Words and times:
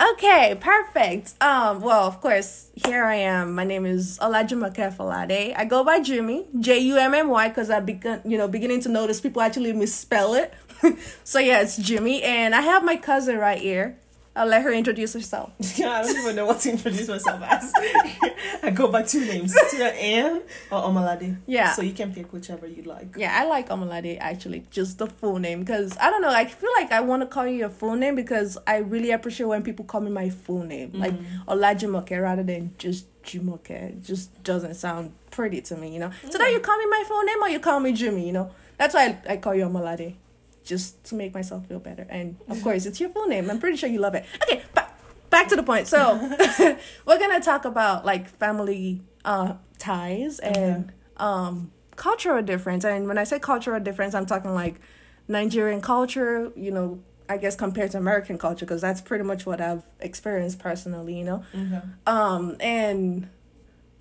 Okay, 0.00 0.56
perfect. 0.58 1.34
Um, 1.42 1.82
well, 1.82 2.06
of 2.06 2.22
course, 2.22 2.70
here 2.74 3.04
I 3.04 3.16
am. 3.16 3.54
My 3.54 3.64
name 3.64 3.84
is 3.84 4.18
Olajumoke 4.18 4.96
Falade. 4.96 5.52
I 5.54 5.66
go 5.66 5.84
by 5.84 6.00
Jummy, 6.00 6.46
J 6.58 6.78
U 6.78 6.96
M 6.96 7.12
M 7.14 7.28
Y, 7.28 7.48
because 7.48 7.68
I 7.68 7.80
begun, 7.80 8.22
you 8.24 8.38
know, 8.38 8.48
beginning 8.48 8.80
to 8.82 8.88
notice 8.88 9.20
people 9.20 9.42
actually 9.42 9.74
misspell 9.74 10.32
it. 10.32 10.54
so 11.24 11.38
yeah, 11.38 11.60
it's 11.60 11.76
Jummy, 11.76 12.22
and 12.22 12.54
I 12.54 12.62
have 12.62 12.82
my 12.82 12.96
cousin 12.96 13.36
right 13.36 13.60
here. 13.60 13.98
I'll 14.36 14.46
let 14.46 14.62
her 14.62 14.72
introduce 14.72 15.12
herself. 15.12 15.52
Yeah, 15.76 15.90
I 15.98 16.02
don't 16.02 16.16
even 16.18 16.36
know 16.36 16.46
what 16.46 16.60
to 16.60 16.70
introduce 16.70 17.08
myself 17.08 17.42
as. 17.42 17.72
I 18.62 18.70
go 18.70 18.88
by 18.88 19.02
two 19.02 19.24
names, 19.24 19.54
Tia 19.70 19.88
Ann 19.88 20.42
or 20.70 20.84
oh, 20.84 20.88
Omalade. 20.88 21.38
Yeah. 21.46 21.72
So 21.72 21.82
you 21.82 21.92
can 21.92 22.14
pick 22.14 22.32
whichever 22.32 22.66
you 22.66 22.82
like. 22.84 23.16
Yeah, 23.16 23.36
I 23.38 23.46
like 23.46 23.68
Omalade 23.70 24.18
actually, 24.20 24.64
just 24.70 24.98
the 24.98 25.08
full 25.08 25.38
name, 25.38 25.60
because 25.60 25.96
I 25.98 26.10
don't 26.10 26.22
know. 26.22 26.30
I 26.30 26.44
feel 26.44 26.70
like 26.76 26.92
I 26.92 27.00
want 27.00 27.22
to 27.22 27.26
call 27.26 27.46
you 27.46 27.56
your 27.56 27.70
full 27.70 27.96
name 27.96 28.14
because 28.14 28.56
I 28.66 28.78
really 28.78 29.10
appreciate 29.10 29.46
when 29.46 29.62
people 29.62 29.84
call 29.84 30.00
me 30.00 30.10
my 30.10 30.30
full 30.30 30.62
name, 30.62 30.92
like 30.94 31.12
mm-hmm. 31.12 31.50
Olajumoke, 31.50 32.22
rather 32.22 32.44
than 32.44 32.72
just 32.78 33.06
Jumoke. 33.22 33.70
It 33.70 34.02
just 34.02 34.42
doesn't 34.42 34.74
sound 34.74 35.12
pretty 35.30 35.60
to 35.62 35.76
me, 35.76 35.92
you 35.92 36.00
know. 36.00 36.10
So 36.22 36.28
mm. 36.30 36.38
that 36.38 36.52
you 36.52 36.60
call 36.60 36.78
me 36.78 36.86
my 36.86 37.04
full 37.06 37.22
name 37.22 37.42
or 37.42 37.48
you 37.48 37.60
call 37.60 37.80
me 37.80 37.92
Jummy, 37.92 38.26
you 38.26 38.32
know. 38.32 38.50
That's 38.78 38.94
why 38.94 39.18
I, 39.28 39.32
I 39.32 39.36
call 39.36 39.54
you 39.54 39.64
Omalade, 39.64 40.14
just 40.64 41.02
to 41.04 41.14
make 41.14 41.34
myself 41.34 41.66
feel 41.66 41.80
better. 41.80 42.06
And 42.08 42.36
of 42.48 42.62
course, 42.64 42.86
it's 42.86 43.00
your 43.00 43.10
full 43.10 43.26
name. 43.26 43.50
I'm 43.50 43.58
pretty 43.58 43.76
sure 43.76 43.88
you 43.88 44.00
love 44.00 44.14
it. 44.14 44.24
Okay, 44.42 44.62
but 44.74 44.92
back 45.30 45.48
to 45.48 45.56
the 45.56 45.62
point. 45.62 45.86
So 45.86 46.16
we're 47.06 47.18
gonna 47.18 47.40
talk 47.40 47.64
about 47.64 48.04
like 48.04 48.28
family 48.28 49.02
uh 49.24 49.54
ties 49.78 50.38
and 50.38 50.92
um 51.16 51.72
cultural 51.96 52.42
difference. 52.42 52.84
And 52.84 53.06
when 53.06 53.18
I 53.18 53.24
say 53.24 53.38
cultural 53.38 53.78
difference, 53.80 54.14
I'm 54.14 54.26
talking 54.26 54.54
like 54.54 54.80
Nigerian 55.28 55.80
culture, 55.80 56.50
you 56.56 56.70
know, 56.70 57.00
I 57.28 57.36
guess 57.36 57.54
compared 57.54 57.92
to 57.92 57.98
American 57.98 58.38
culture, 58.38 58.64
because 58.66 58.80
that's 58.80 59.00
pretty 59.00 59.22
much 59.22 59.46
what 59.46 59.60
I've 59.60 59.84
experienced 60.00 60.58
personally, 60.58 61.18
you 61.18 61.24
know. 61.24 61.44
Okay. 61.54 61.80
Um, 62.06 62.56
and 62.58 63.28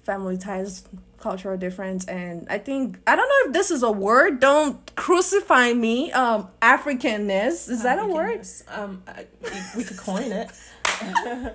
family 0.02 0.38
ties, 0.38 0.88
cultural 1.20 1.58
difference, 1.58 2.06
and 2.06 2.48
I 2.50 2.58
think 2.58 3.00
I 3.06 3.16
don't 3.16 3.28
know 3.28 3.48
if 3.48 3.54
this 3.54 3.72
is 3.72 3.84
a 3.84 3.92
word. 3.92 4.40
Don't 4.40 4.96
crucify 4.96 5.74
me. 5.74 6.12
Um, 6.12 6.50
Africanness 6.62 7.70
is 7.70 7.84
that 7.84 8.00
a 8.00 8.06
word? 8.06 8.46
Um, 8.68 9.04
I, 9.08 9.26
we, 9.76 9.84
could 9.84 9.98
coin 9.98 10.32
it. 10.32 10.50
I 11.02 11.52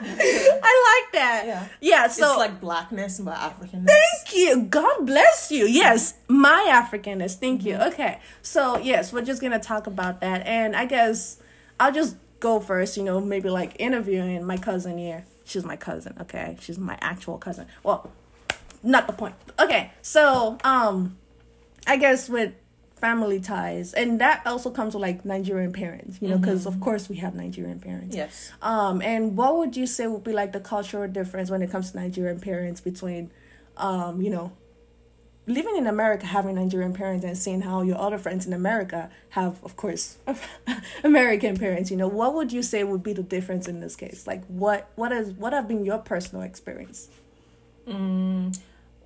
like 0.00 1.12
that. 1.12 1.42
Yeah. 1.46 1.68
Yeah. 1.80 2.08
So 2.08 2.30
it's 2.30 2.38
like 2.38 2.60
blackness 2.60 3.20
but 3.20 3.36
Africanness. 3.36 3.86
Thank 3.86 4.34
you. 4.34 4.62
God 4.62 5.06
bless 5.06 5.50
you. 5.50 5.66
Yes, 5.66 6.14
my 6.28 6.66
Africanness. 6.68 7.34
Thank 7.34 7.64
you. 7.64 7.76
Okay. 7.76 8.20
So, 8.42 8.78
yes, 8.78 9.12
we're 9.12 9.22
just 9.22 9.42
to 9.42 9.58
talk 9.58 9.86
about 9.86 10.20
that. 10.20 10.46
And 10.46 10.74
I 10.74 10.84
guess 10.84 11.40
I'll 11.78 11.92
just 11.92 12.16
go 12.40 12.60
first, 12.60 12.96
you 12.96 13.02
know, 13.02 13.20
maybe 13.20 13.50
like 13.50 13.76
interviewing 13.78 14.44
my 14.44 14.56
cousin 14.56 14.98
here. 14.98 15.24
She's 15.44 15.64
my 15.64 15.76
cousin, 15.76 16.14
okay? 16.20 16.56
She's 16.60 16.78
my 16.78 16.98
actual 17.00 17.38
cousin. 17.38 17.66
Well, 17.82 18.10
not 18.88 19.06
the 19.06 19.12
point. 19.12 19.34
Okay. 19.58 19.92
So, 20.02 20.58
um 20.64 21.16
I 21.86 21.96
guess 21.96 22.28
with 22.28 22.52
family 22.96 23.38
ties 23.38 23.94
and 23.94 24.20
that 24.20 24.42
also 24.44 24.70
comes 24.70 24.94
with 24.94 25.02
like 25.02 25.24
Nigerian 25.24 25.72
parents, 25.72 26.18
you 26.20 26.28
know, 26.28 26.38
because 26.38 26.66
of 26.66 26.80
course 26.80 27.08
we 27.08 27.16
have 27.16 27.34
Nigerian 27.34 27.80
parents. 27.80 28.16
Yes. 28.16 28.52
Um, 28.60 29.00
and 29.02 29.36
what 29.36 29.56
would 29.56 29.76
you 29.76 29.86
say 29.86 30.06
would 30.06 30.24
be 30.24 30.32
like 30.32 30.52
the 30.52 30.60
cultural 30.60 31.08
difference 31.08 31.50
when 31.50 31.62
it 31.62 31.70
comes 31.70 31.92
to 31.92 31.96
Nigerian 31.96 32.40
parents 32.40 32.80
between, 32.80 33.30
um, 33.76 34.20
you 34.20 34.30
know, 34.30 34.52
living 35.48 35.76
in 35.76 35.86
America, 35.86 36.26
having 36.26 36.56
Nigerian 36.56 36.92
parents, 36.92 37.24
and 37.24 37.36
seeing 37.36 37.62
how 37.62 37.82
your 37.82 37.98
other 37.98 38.18
friends 38.18 38.46
in 38.46 38.52
America 38.52 39.10
have, 39.30 39.62
of 39.64 39.76
course, 39.76 40.18
American 41.04 41.56
parents? 41.56 41.90
You 41.90 41.96
know, 41.96 42.08
what 42.08 42.34
would 42.34 42.52
you 42.52 42.62
say 42.62 42.84
would 42.84 43.02
be 43.02 43.14
the 43.14 43.22
difference 43.22 43.66
in 43.66 43.80
this 43.80 43.96
case? 43.96 44.26
Like, 44.26 44.44
what 44.46 44.90
what 44.94 45.10
is 45.10 45.32
what 45.32 45.52
have 45.52 45.66
been 45.66 45.84
your 45.84 45.98
personal 45.98 46.42
experience? 46.42 47.08
Mm, 47.86 48.58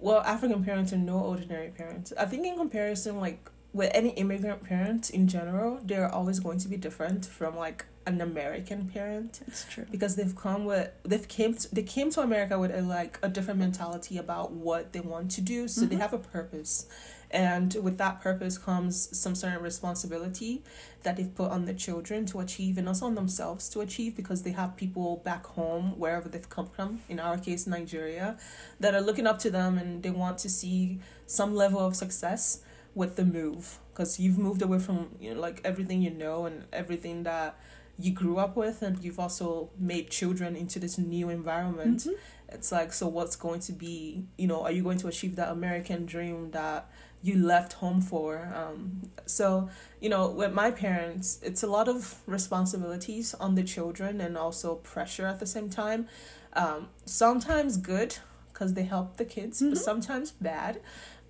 well, 0.03 0.21
African 0.21 0.65
parents 0.65 0.93
are 0.93 0.99
no 0.99 1.19
ordinary 1.19 1.69
parents. 1.69 2.13
I 2.19 2.27
think 2.27 2.45
in 2.47 2.57
comparison, 2.57 3.21
like 3.21 3.51
with 3.73 3.91
any 3.95 4.11
immigrant 4.11 4.65
parent 4.65 5.11
in 5.11 5.29
general, 5.29 5.81
they're 5.83 6.13
always 6.13 6.41
going 6.41 6.59
to 6.59 6.69
be 6.69 6.77
different 6.77 7.25
from 7.25 7.57
like 7.57 7.87
an 8.05 8.21
American 8.21 8.89
parent 8.89 9.41
It's 9.47 9.65
true. 9.71 9.87
because 9.91 10.17
they've 10.17 10.35
come 10.35 10.65
with 10.65 10.91
they've 11.05 11.29
came 11.29 11.55
to, 11.55 11.73
they 11.73 11.85
came 11.85 12.11
to 12.11 12.21
America 12.21 12.59
with 12.59 12.75
a 12.75 12.83
like 12.83 13.19
a 13.23 13.29
different 13.29 13.61
mentality 13.61 14.19
about 14.19 14.51
what 14.51 14.93
they 14.93 15.01
want 15.01 15.31
to 15.33 15.41
do. 15.41 15.69
So 15.69 15.83
they 15.83 15.95
mm-hmm. 15.95 16.01
have 16.01 16.13
a 16.13 16.19
purpose, 16.19 16.87
and 17.33 17.75
with 17.83 17.97
that 17.99 18.21
purpose 18.21 18.59
comes 18.59 19.17
some 19.19 19.35
certain 19.35 19.63
responsibility 19.63 20.63
that 21.03 21.17
they've 21.17 21.35
put 21.35 21.51
on 21.51 21.65
the 21.65 21.73
children 21.73 22.27
to 22.27 22.41
achieve 22.41 22.77
and 22.77 22.87
also 22.87 23.07
on 23.07 23.15
themselves 23.15 23.69
to 23.71 23.81
achieve 23.81 24.15
because 24.15 24.43
they 24.43 24.53
have 24.53 24.77
people 24.77 25.17
back 25.25 25.47
home 25.47 25.99
wherever 25.99 26.29
they've 26.29 26.49
come 26.49 26.67
from. 26.67 27.01
In 27.09 27.19
our 27.19 27.39
case, 27.39 27.67
Nigeria, 27.67 28.37
that 28.81 28.95
are 28.95 29.01
looking 29.01 29.27
up 29.27 29.39
to 29.41 29.51
them 29.51 29.79
and 29.79 30.03
they 30.03 30.11
want 30.11 30.39
to 30.39 30.51
see 30.51 31.01
some 31.27 31.55
level 31.55 31.81
of 31.81 31.97
success 31.97 32.63
with 32.95 33.17
the 33.17 33.25
move. 33.25 33.79
Because 33.93 34.21
you've 34.21 34.39
moved 34.39 34.63
away 34.63 34.79
from 34.79 35.17
you 35.21 35.35
know 35.35 35.41
like 35.41 35.61
everything 35.65 36.03
you 36.03 36.11
know 36.11 36.47
and 36.47 36.65
everything 36.73 37.23
that 37.23 37.59
you 37.99 38.11
grew 38.13 38.39
up 38.39 38.57
with 38.57 38.83
and 38.83 39.03
you've 39.05 39.19
also 39.19 39.71
made 39.79 40.11
children 40.11 40.57
into 40.57 40.79
this 40.79 40.99
new 40.99 41.29
environment. 41.29 42.01
Mm-hmm. 42.01 42.13
It's 42.49 42.71
like 42.73 42.93
so 42.93 43.09
what's 43.09 43.37
going 43.37 43.61
to 43.61 43.73
be 43.73 44.25
you 44.37 44.47
know 44.47 44.63
are 44.63 44.73
you 44.73 44.83
going 44.83 44.99
to 44.99 45.09
achieve 45.09 45.37
that 45.37 45.51
american 45.51 46.05
dream 46.05 46.51
that 46.51 46.91
you 47.23 47.37
left 47.37 47.75
home 47.75 48.01
for 48.01 48.53
um 48.55 49.03
so 49.27 49.69
you 50.01 50.09
know 50.09 50.29
with 50.31 50.53
my 50.53 50.71
parents 50.71 51.39
it's 51.43 51.63
a 51.63 51.67
lot 51.67 51.89
of 51.89 52.17
responsibilities 52.27 53.35
on 53.35 53.55
the 53.55 53.63
children 53.63 54.21
and 54.21 54.37
also 54.37 54.75
pressure 54.77 55.27
at 55.27 55.39
the 55.41 55.47
same 55.47 55.69
time 55.71 56.07
um 56.55 56.89
sometimes 57.05 57.77
good 57.77 58.17
because 58.53 58.75
they 58.75 58.83
help 58.85 59.17
the 59.17 59.25
kids 59.25 59.63
but 59.63 59.79
sometimes 59.79 60.33
bad 60.33 60.81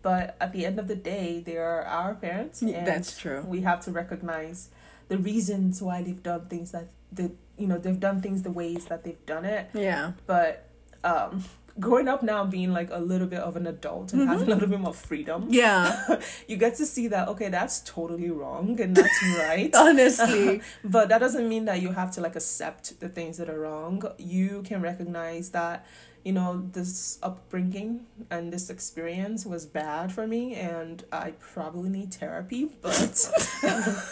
but 0.02 0.36
at 0.40 0.52
the 0.52 0.66
end 0.66 0.78
of 0.78 0.88
the 0.88 0.96
day 0.96 1.40
they 1.44 1.56
are 1.56 1.82
our 1.84 2.14
parents 2.14 2.62
and 2.62 2.86
That's 2.86 3.16
true. 3.16 3.42
we 3.46 3.60
have 3.60 3.80
to 3.84 3.90
recognize 3.92 4.68
the 5.08 5.18
reasons 5.18 5.80
why 5.82 6.02
they've 6.02 6.22
done 6.22 6.46
things 6.48 6.70
that 6.72 6.88
the 7.12 7.32
you 7.58 7.66
know 7.66 7.78
they've 7.78 8.00
done 8.00 8.20
things 8.22 8.42
the 8.42 8.50
ways 8.50 8.86
that 8.86 9.04
they've 9.04 9.26
done 9.26 9.44
it 9.44 9.68
Yeah. 9.74 10.12
but 10.26 10.68
um 11.04 11.44
growing 11.80 12.08
up 12.08 12.22
now 12.22 12.44
being 12.44 12.72
like 12.72 12.88
a 12.90 12.98
little 12.98 13.26
bit 13.26 13.40
of 13.40 13.56
an 13.56 13.66
adult 13.66 14.12
and 14.12 14.28
having 14.28 14.42
a 14.42 14.42
mm-hmm. 14.42 14.52
little 14.52 14.68
bit 14.68 14.80
more 14.80 14.94
freedom 14.94 15.46
Yeah. 15.48 16.20
you 16.48 16.56
get 16.56 16.76
to 16.76 16.86
see 16.86 17.08
that 17.08 17.28
okay 17.28 17.48
that's 17.48 17.80
totally 17.80 18.30
wrong 18.30 18.80
and 18.80 18.94
that's 18.94 19.22
right 19.38 19.74
Honestly. 19.74 20.60
but 20.84 21.08
that 21.08 21.18
doesn't 21.18 21.48
mean 21.48 21.64
that 21.64 21.80
you 21.80 21.92
have 21.92 22.10
to 22.12 22.20
like 22.20 22.36
accept 22.36 23.00
the 23.00 23.08
things 23.08 23.38
that 23.38 23.48
are 23.48 23.60
wrong 23.60 24.02
you 24.18 24.62
can 24.62 24.82
recognize 24.82 25.50
that 25.50 25.86
you 26.24 26.32
know 26.32 26.68
this 26.72 27.18
upbringing 27.22 28.06
and 28.30 28.52
this 28.52 28.70
experience 28.70 29.44
was 29.44 29.66
bad 29.66 30.12
for 30.12 30.26
me 30.26 30.54
and 30.54 31.04
i 31.10 31.32
probably 31.40 31.88
need 31.88 32.14
therapy 32.14 32.66
but, 32.80 33.30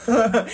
but 0.06 0.49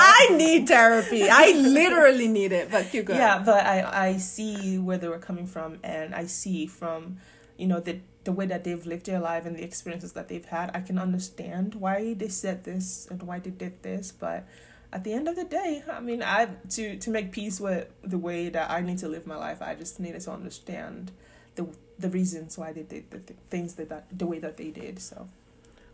I 0.00 0.28
need 0.36 0.66
therapy. 0.68 1.28
I 1.28 1.52
literally 1.52 2.28
need 2.28 2.52
it. 2.52 2.70
But 2.70 2.90
keep 2.90 3.06
going. 3.06 3.18
yeah 3.18 3.38
but 3.38 3.66
i 3.66 4.06
i 4.08 4.16
see 4.16 4.78
where 4.78 4.98
they 4.98 5.08
were 5.08 5.18
coming 5.18 5.46
from 5.46 5.78
and 5.82 6.14
i 6.14 6.24
see 6.26 6.66
from 6.66 7.18
you 7.56 7.66
know 7.66 7.80
the 7.80 8.00
the 8.24 8.32
way 8.32 8.46
that 8.46 8.64
they've 8.64 8.86
lived 8.86 9.06
their 9.06 9.20
life 9.20 9.44
and 9.44 9.56
the 9.56 9.62
experiences 9.62 10.12
that 10.12 10.28
they've 10.28 10.46
had 10.46 10.70
i 10.74 10.80
can 10.80 10.98
understand 10.98 11.74
why 11.74 12.14
they 12.14 12.28
said 12.28 12.64
this 12.64 13.06
and 13.10 13.22
why 13.22 13.38
they 13.38 13.50
did 13.50 13.82
this 13.82 14.10
but 14.10 14.46
at 14.94 15.04
the 15.04 15.12
end 15.12 15.28
of 15.28 15.36
the 15.36 15.44
day 15.44 15.82
i 15.92 16.00
mean 16.00 16.22
i 16.22 16.46
to 16.70 16.96
to 16.98 17.10
make 17.10 17.32
peace 17.32 17.60
with 17.60 17.88
the 18.02 18.18
way 18.18 18.48
that 18.48 18.70
i 18.70 18.80
need 18.80 18.96
to 18.96 19.08
live 19.08 19.26
my 19.26 19.36
life 19.36 19.60
i 19.60 19.74
just 19.74 20.00
needed 20.00 20.20
to 20.20 20.30
understand 20.30 21.10
the 21.56 21.66
the 21.98 22.08
reasons 22.08 22.56
why 22.56 22.72
they 22.72 22.82
did 22.82 23.10
the 23.10 23.18
th- 23.18 23.38
things 23.50 23.74
that, 23.74 23.88
that 23.88 24.06
the 24.16 24.26
way 24.26 24.38
that 24.38 24.56
they 24.56 24.70
did 24.70 24.98
so 24.98 25.28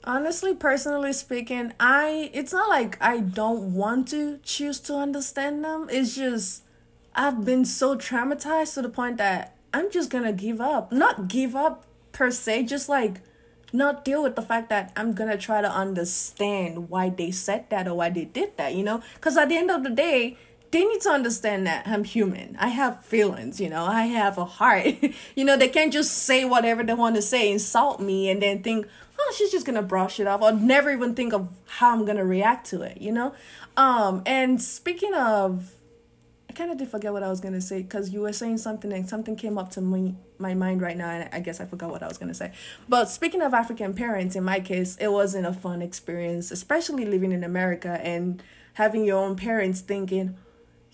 Honestly, 0.03 0.55
personally 0.55 1.12
speaking, 1.12 1.75
I 1.78 2.31
it's 2.33 2.53
not 2.53 2.69
like 2.71 2.97
I 3.03 3.21
don't 3.21 3.75
want 3.75 4.09
to 4.09 4.38
choose 4.43 4.81
to 4.81 4.94
understand 4.94 5.62
them. 5.62 5.88
It's 5.91 6.15
just 6.15 6.62
I've 7.15 7.44
been 7.44 7.67
so 7.67 7.96
traumatized 7.96 8.75
to 8.75 8.82
the 8.82 8.88
point 8.88 9.19
that 9.19 9.56
I'm 9.75 9.91
just 9.91 10.08
gonna 10.08 10.32
give 10.32 10.61
up. 10.61 10.91
Not 10.91 11.29
give 11.29 11.55
up 11.55 11.85
per 12.12 12.31
se, 12.31 12.64
just 12.64 12.88
like 12.88 13.20
not 13.72 14.05
deal 14.05 14.22
with 14.22 14.37
the 14.37 14.43
fact 14.43 14.69
that 14.70 14.93
I'm 14.96 15.12
gonna 15.12 15.38
try 15.38 15.61
to 15.61 15.70
understand 15.70 16.88
why 16.88 17.08
they 17.11 17.31
said 17.31 17.70
that 17.70 17.87
or 17.87 17.94
why 17.94 18.11
they 18.11 18.25
did 18.25 18.56
that, 18.56 18.75
you 18.75 18.82
know? 18.82 19.02
Because 19.14 19.37
at 19.37 19.49
the 19.49 19.56
end 19.56 19.70
of 19.70 19.82
the 19.82 19.90
day, 19.90 20.37
they 20.70 20.84
need 20.84 21.00
to 21.00 21.11
understand 21.11 21.67
that 21.67 21.87
I'm 21.87 22.05
human. 22.05 22.56
I 22.58 22.69
have 22.69 23.05
feelings, 23.05 23.61
you 23.61 23.69
know, 23.69 23.84
I 23.84 24.02
have 24.06 24.38
a 24.38 24.44
heart. 24.44 24.87
you 25.34 25.44
know, 25.44 25.56
they 25.56 25.69
can't 25.69 25.93
just 25.93 26.12
say 26.12 26.44
whatever 26.44 26.82
they 26.82 26.94
want 26.94 27.17
to 27.17 27.22
say, 27.22 27.50
insult 27.50 28.00
me, 28.00 28.31
and 28.31 28.43
then 28.43 28.62
think, 28.62 28.87
oh, 29.19 29.34
she's 29.37 29.50
just 29.50 29.67
gonna 29.67 29.82
brush 29.82 30.20
it 30.20 30.26
off, 30.26 30.43
or 30.43 30.52
never 30.52 30.90
even 30.90 31.14
think 31.14 31.32
of 31.32 31.49
how 31.67 31.93
I'm 31.93 32.05
gonna 32.05 32.25
react 32.25 32.69
to 32.69 32.82
it, 32.82 33.00
you 33.00 33.12
know? 33.12 33.34
Um, 33.76 34.22
and 34.26 34.62
speaking 34.62 35.14
of 35.14 35.72
I 36.50 36.52
kind 36.52 36.73
of 36.73 36.79
did 36.79 36.88
forget 36.88 37.12
what 37.12 37.23
I 37.23 37.29
was 37.29 37.38
gonna 37.38 37.61
say 37.61 37.81
because 37.82 38.11
you 38.11 38.23
were 38.23 38.32
saying 38.32 38.58
something 38.58 38.93
and 38.93 39.08
something 39.08 39.37
came 39.37 39.56
up 39.56 39.70
to 39.70 39.81
me 39.81 40.17
my 40.37 40.52
mind 40.52 40.82
right 40.82 40.97
now 40.97 41.08
and 41.08 41.29
I 41.32 41.38
guess 41.38 41.61
I 41.61 41.64
forgot 41.64 41.91
what 41.91 42.02
I 42.02 42.08
was 42.08 42.19
gonna 42.19 42.35
say. 42.35 42.50
But 42.88 43.08
speaking 43.08 43.41
of 43.41 43.55
African 43.55 43.94
parents, 43.94 44.35
in 44.35 44.43
my 44.43 44.58
case, 44.58 44.97
it 44.97 45.12
wasn't 45.12 45.47
a 45.47 45.52
fun 45.52 45.81
experience, 45.81 46.50
especially 46.50 47.05
living 47.05 47.31
in 47.31 47.44
America 47.44 48.00
and 48.02 48.43
having 48.73 49.05
your 49.05 49.25
own 49.25 49.37
parents 49.37 49.81
thinking, 49.81 50.37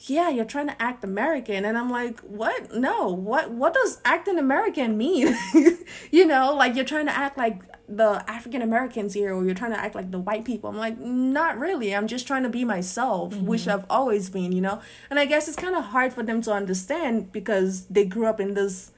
yeah, 0.00 0.28
you're 0.28 0.44
trying 0.44 0.66
to 0.66 0.82
act 0.82 1.02
American. 1.02 1.64
And 1.64 1.78
I'm 1.78 1.88
like, 1.88 2.20
what? 2.20 2.74
No, 2.74 3.08
what 3.08 3.50
what 3.50 3.72
does 3.72 3.98
acting 4.04 4.38
American 4.38 4.98
mean? 4.98 5.34
you 6.10 6.26
know, 6.26 6.54
like 6.54 6.76
you're 6.76 6.84
trying 6.84 7.06
to 7.06 7.16
act 7.16 7.38
like 7.38 7.62
the 7.88 8.24
African 8.28 8.62
Americans 8.62 9.14
here 9.14 9.32
or 9.32 9.44
you're 9.44 9.54
trying 9.54 9.70
to 9.72 9.78
act 9.78 9.94
like 9.94 10.10
the 10.10 10.18
white 10.18 10.44
people. 10.44 10.70
I'm 10.70 10.76
like, 10.76 10.98
not 10.98 11.58
really. 11.58 11.94
I'm 11.94 12.08
just 12.08 12.26
trying 12.26 12.42
to 12.42 12.48
be 12.48 12.64
myself, 12.64 13.32
mm-hmm. 13.32 13.46
which 13.46 13.68
I've 13.68 13.84
always 13.88 14.28
been, 14.28 14.52
you 14.52 14.60
know? 14.60 14.80
And 15.08 15.18
I 15.18 15.24
guess 15.24 15.46
it's 15.46 15.56
kind 15.56 15.76
of 15.76 15.84
hard 15.84 16.12
for 16.12 16.22
them 16.22 16.42
to 16.42 16.52
understand 16.52 17.30
because 17.32 17.86
they 17.86 18.04
grew 18.04 18.26
up 18.26 18.40
in 18.40 18.54
this 18.54 18.90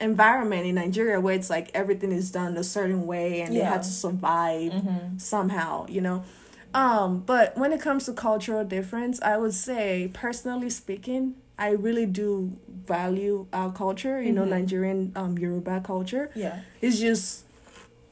environment 0.00 0.66
in 0.66 0.76
Nigeria 0.76 1.20
where 1.20 1.34
it's 1.34 1.50
like 1.50 1.70
everything 1.74 2.12
is 2.12 2.30
done 2.30 2.56
a 2.56 2.64
certain 2.64 3.06
way 3.06 3.40
and 3.40 3.54
yeah. 3.54 3.60
they 3.60 3.66
had 3.66 3.82
to 3.82 3.88
survive 3.88 4.72
mm-hmm. 4.72 5.18
somehow, 5.18 5.86
you 5.88 6.00
know? 6.00 6.24
Um, 6.72 7.20
but 7.20 7.56
when 7.56 7.72
it 7.72 7.80
comes 7.80 8.06
to 8.06 8.12
cultural 8.12 8.64
difference, 8.64 9.20
I 9.22 9.38
would 9.38 9.54
say, 9.54 10.10
personally 10.12 10.70
speaking, 10.70 11.36
I 11.56 11.70
really 11.70 12.06
do 12.06 12.56
value 12.68 13.46
our 13.52 13.72
culture, 13.72 14.20
you 14.20 14.32
mm-hmm. 14.32 14.36
know, 14.36 14.44
Nigerian 14.44 15.12
um 15.14 15.38
Yoruba 15.38 15.80
culture. 15.84 16.30
Yeah. 16.34 16.60
It's 16.80 16.98
just 16.98 17.43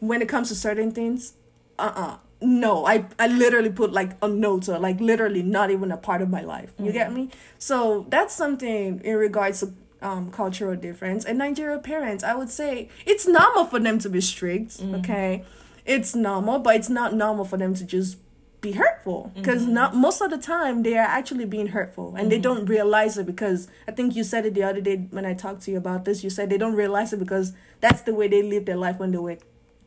when 0.02 0.20
it 0.20 0.28
comes 0.28 0.48
to 0.48 0.54
certain 0.56 0.90
things, 0.90 1.34
uh 1.78 1.92
uh 1.94 2.16
no, 2.40 2.84
I, 2.84 3.06
I 3.20 3.28
literally 3.28 3.70
put 3.70 3.92
like 3.92 4.16
a 4.20 4.26
note 4.26 4.68
or 4.68 4.76
like 4.80 5.00
literally 5.00 5.44
not 5.44 5.70
even 5.70 5.92
a 5.92 5.96
part 5.96 6.22
of 6.22 6.28
my 6.28 6.40
life. 6.40 6.72
You 6.76 6.86
mm-hmm. 6.86 6.92
get 6.92 7.12
me? 7.12 7.30
So 7.58 8.04
that's 8.08 8.34
something 8.34 9.00
in 9.04 9.16
regards 9.16 9.60
to 9.60 9.72
um, 10.00 10.32
cultural 10.32 10.74
difference. 10.74 11.24
And 11.24 11.38
Nigerian 11.38 11.80
parents, 11.82 12.24
I 12.24 12.34
would 12.34 12.50
say 12.50 12.88
it's 13.06 13.28
normal 13.28 13.66
for 13.66 13.78
them 13.78 14.00
to 14.00 14.08
be 14.08 14.20
strict, 14.20 14.78
mm-hmm. 14.78 14.96
okay? 14.96 15.44
It's 15.86 16.16
normal, 16.16 16.58
but 16.58 16.74
it's 16.74 16.88
not 16.88 17.14
normal 17.14 17.44
for 17.44 17.56
them 17.56 17.74
to 17.74 17.84
just 17.84 18.18
be 18.60 18.72
hurtful 18.72 19.32
because 19.34 19.62
mm-hmm. 19.62 19.74
not 19.74 19.94
most 19.94 20.20
of 20.20 20.30
the 20.30 20.38
time 20.38 20.84
they 20.84 20.96
are 20.96 21.06
actually 21.06 21.44
being 21.44 21.68
hurtful 21.68 22.10
and 22.10 22.18
mm-hmm. 22.18 22.28
they 22.28 22.38
don't 22.38 22.66
realize 22.66 23.18
it 23.18 23.26
because 23.26 23.66
i 23.88 23.90
think 23.90 24.14
you 24.14 24.22
said 24.22 24.46
it 24.46 24.54
the 24.54 24.62
other 24.62 24.80
day 24.80 24.98
when 25.10 25.26
i 25.26 25.34
talked 25.34 25.62
to 25.62 25.72
you 25.72 25.76
about 25.76 26.04
this 26.04 26.22
you 26.22 26.30
said 26.30 26.48
they 26.48 26.56
don't 26.56 26.76
realize 26.76 27.12
it 27.12 27.18
because 27.18 27.54
that's 27.80 28.02
the 28.02 28.14
way 28.14 28.28
they 28.28 28.40
live 28.40 28.64
their 28.64 28.76
life 28.76 29.00
when 29.00 29.10
they 29.10 29.18
were 29.18 29.36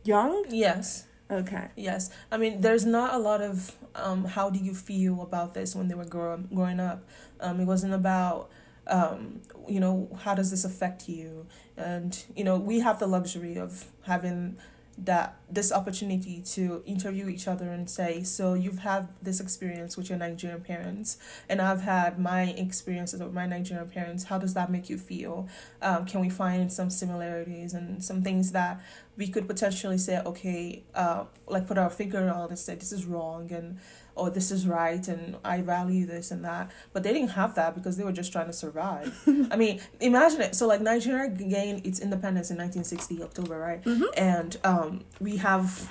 young? 0.05 0.45
Yes. 0.49 1.07
Okay. 1.29 1.69
Yes. 1.75 2.11
I 2.31 2.37
mean 2.37 2.61
there's 2.61 2.85
not 2.85 3.13
a 3.13 3.17
lot 3.17 3.41
of 3.41 3.75
um 3.95 4.25
how 4.25 4.49
do 4.49 4.59
you 4.59 4.73
feel 4.73 5.21
about 5.21 5.53
this 5.53 5.75
when 5.75 5.87
they 5.87 5.95
were 5.95 6.05
grow- 6.05 6.37
growing 6.53 6.79
up? 6.79 7.03
Um 7.39 7.59
it 7.59 7.65
wasn't 7.65 7.93
about 7.93 8.49
um 8.87 9.41
you 9.67 9.79
know 9.79 10.09
how 10.21 10.35
does 10.35 10.51
this 10.51 10.63
affect 10.65 11.09
you? 11.09 11.47
And 11.77 12.23
you 12.35 12.43
know 12.43 12.57
we 12.57 12.79
have 12.81 12.99
the 12.99 13.07
luxury 13.07 13.57
of 13.57 13.85
having 14.03 14.57
that 14.97 15.35
this 15.51 15.73
opportunity 15.73 16.41
to 16.41 16.81
interview 16.85 17.27
each 17.27 17.47
other 17.47 17.69
and 17.69 17.89
say, 17.89 18.23
so 18.23 18.53
you've 18.53 18.79
had 18.79 19.09
this 19.21 19.41
experience 19.41 19.97
with 19.97 20.09
your 20.09 20.17
Nigerian 20.17 20.61
parents, 20.61 21.17
and 21.49 21.61
I've 21.61 21.81
had 21.81 22.17
my 22.17 22.43
experiences 22.43 23.21
with 23.21 23.33
my 23.33 23.45
Nigerian 23.45 23.89
parents. 23.89 24.25
How 24.25 24.37
does 24.37 24.53
that 24.53 24.71
make 24.71 24.89
you 24.89 24.97
feel? 24.97 25.49
Um, 25.81 26.05
can 26.05 26.21
we 26.21 26.29
find 26.29 26.71
some 26.71 26.89
similarities 26.89 27.73
and 27.73 28.03
some 28.03 28.23
things 28.23 28.53
that 28.53 28.81
we 29.17 29.27
could 29.27 29.47
potentially 29.47 29.97
say, 29.97 30.19
okay, 30.19 30.83
uh, 30.93 31.25
like 31.47 31.67
put 31.67 31.77
our 31.77 31.89
finger 31.89 32.29
on 32.29 32.49
and 32.49 32.59
say 32.59 32.75
this 32.75 32.91
is 32.91 33.05
wrong 33.05 33.51
and 33.51 33.79
oh 34.17 34.29
this 34.29 34.51
is 34.51 34.67
right 34.67 35.07
and 35.07 35.37
I 35.43 35.61
value 35.61 36.05
this 36.05 36.31
and 36.31 36.43
that. 36.45 36.71
But 36.93 37.03
they 37.03 37.13
didn't 37.13 37.29
have 37.29 37.55
that 37.55 37.75
because 37.75 37.97
they 37.97 38.03
were 38.03 38.11
just 38.11 38.31
trying 38.31 38.47
to 38.47 38.53
survive. 38.53 39.17
I 39.51 39.55
mean, 39.55 39.81
imagine 39.99 40.41
it. 40.41 40.55
So 40.55 40.67
like 40.67 40.81
Nigeria 40.81 41.29
gained 41.29 41.85
its 41.85 41.99
independence 41.99 42.51
in 42.51 42.57
nineteen 42.57 42.83
sixty 42.83 43.21
October, 43.21 43.57
right? 43.57 43.83
Mm-hmm. 43.83 44.05
And 44.17 44.57
um, 44.63 45.05
we 45.19 45.37
have 45.37 45.89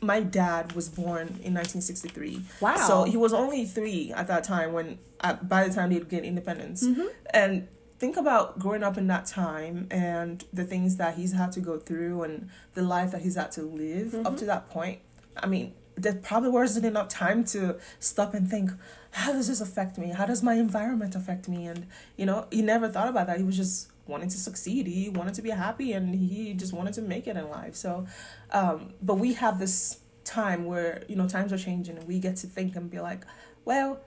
my 0.00 0.20
dad 0.20 0.72
was 0.72 0.88
born 0.88 1.26
in 1.42 1.54
1963. 1.54 2.42
Wow. 2.60 2.76
So 2.76 3.04
he 3.04 3.16
was 3.16 3.32
only 3.32 3.64
three 3.64 4.12
at 4.12 4.26
that 4.28 4.44
time 4.44 4.72
when, 4.72 4.98
at, 5.22 5.48
by 5.48 5.66
the 5.66 5.74
time 5.74 5.90
they'd 5.90 6.08
get 6.08 6.24
independence. 6.24 6.86
Mm-hmm. 6.86 7.06
And 7.30 7.68
think 7.98 8.16
about 8.16 8.58
growing 8.58 8.82
up 8.82 8.98
in 8.98 9.06
that 9.06 9.26
time 9.26 9.86
and 9.90 10.44
the 10.52 10.64
things 10.64 10.96
that 10.96 11.16
he's 11.16 11.32
had 11.32 11.52
to 11.52 11.60
go 11.60 11.78
through 11.78 12.22
and 12.22 12.50
the 12.74 12.82
life 12.82 13.10
that 13.12 13.22
he's 13.22 13.36
had 13.36 13.52
to 13.52 13.62
live 13.62 14.08
mm-hmm. 14.08 14.26
up 14.26 14.36
to 14.38 14.44
that 14.44 14.68
point. 14.70 15.00
I 15.36 15.46
mean, 15.46 15.74
there 15.96 16.14
probably 16.14 16.50
wasn't 16.50 16.84
enough 16.84 17.08
time 17.08 17.44
to 17.44 17.76
stop 17.98 18.34
and 18.34 18.48
think, 18.48 18.70
how 19.12 19.32
does 19.32 19.48
this 19.48 19.60
affect 19.60 19.96
me? 19.96 20.08
How 20.08 20.26
does 20.26 20.42
my 20.42 20.54
environment 20.54 21.14
affect 21.14 21.48
me? 21.48 21.66
And, 21.66 21.86
you 22.16 22.26
know, 22.26 22.46
he 22.50 22.62
never 22.62 22.88
thought 22.88 23.08
about 23.08 23.26
that. 23.28 23.38
He 23.38 23.44
was 23.44 23.56
just 23.56 23.90
wanting 24.06 24.28
to 24.28 24.36
succeed. 24.36 24.86
He 24.86 25.08
wanted 25.08 25.34
to 25.34 25.42
be 25.42 25.50
happy 25.50 25.92
and 25.92 26.14
he 26.14 26.52
just 26.52 26.72
wanted 26.72 26.94
to 26.94 27.02
make 27.02 27.26
it 27.26 27.36
in 27.36 27.48
life. 27.48 27.74
So, 27.74 28.06
um, 28.50 28.92
but 29.02 29.14
we 29.14 29.34
have 29.34 29.58
this 29.58 30.00
time 30.24 30.66
where, 30.66 31.02
you 31.08 31.16
know, 31.16 31.26
times 31.28 31.52
are 31.52 31.58
changing 31.58 31.96
and 31.96 32.06
we 32.06 32.18
get 32.18 32.36
to 32.36 32.46
think 32.46 32.76
and 32.76 32.90
be 32.90 33.00
like, 33.00 33.24
well, 33.64 34.00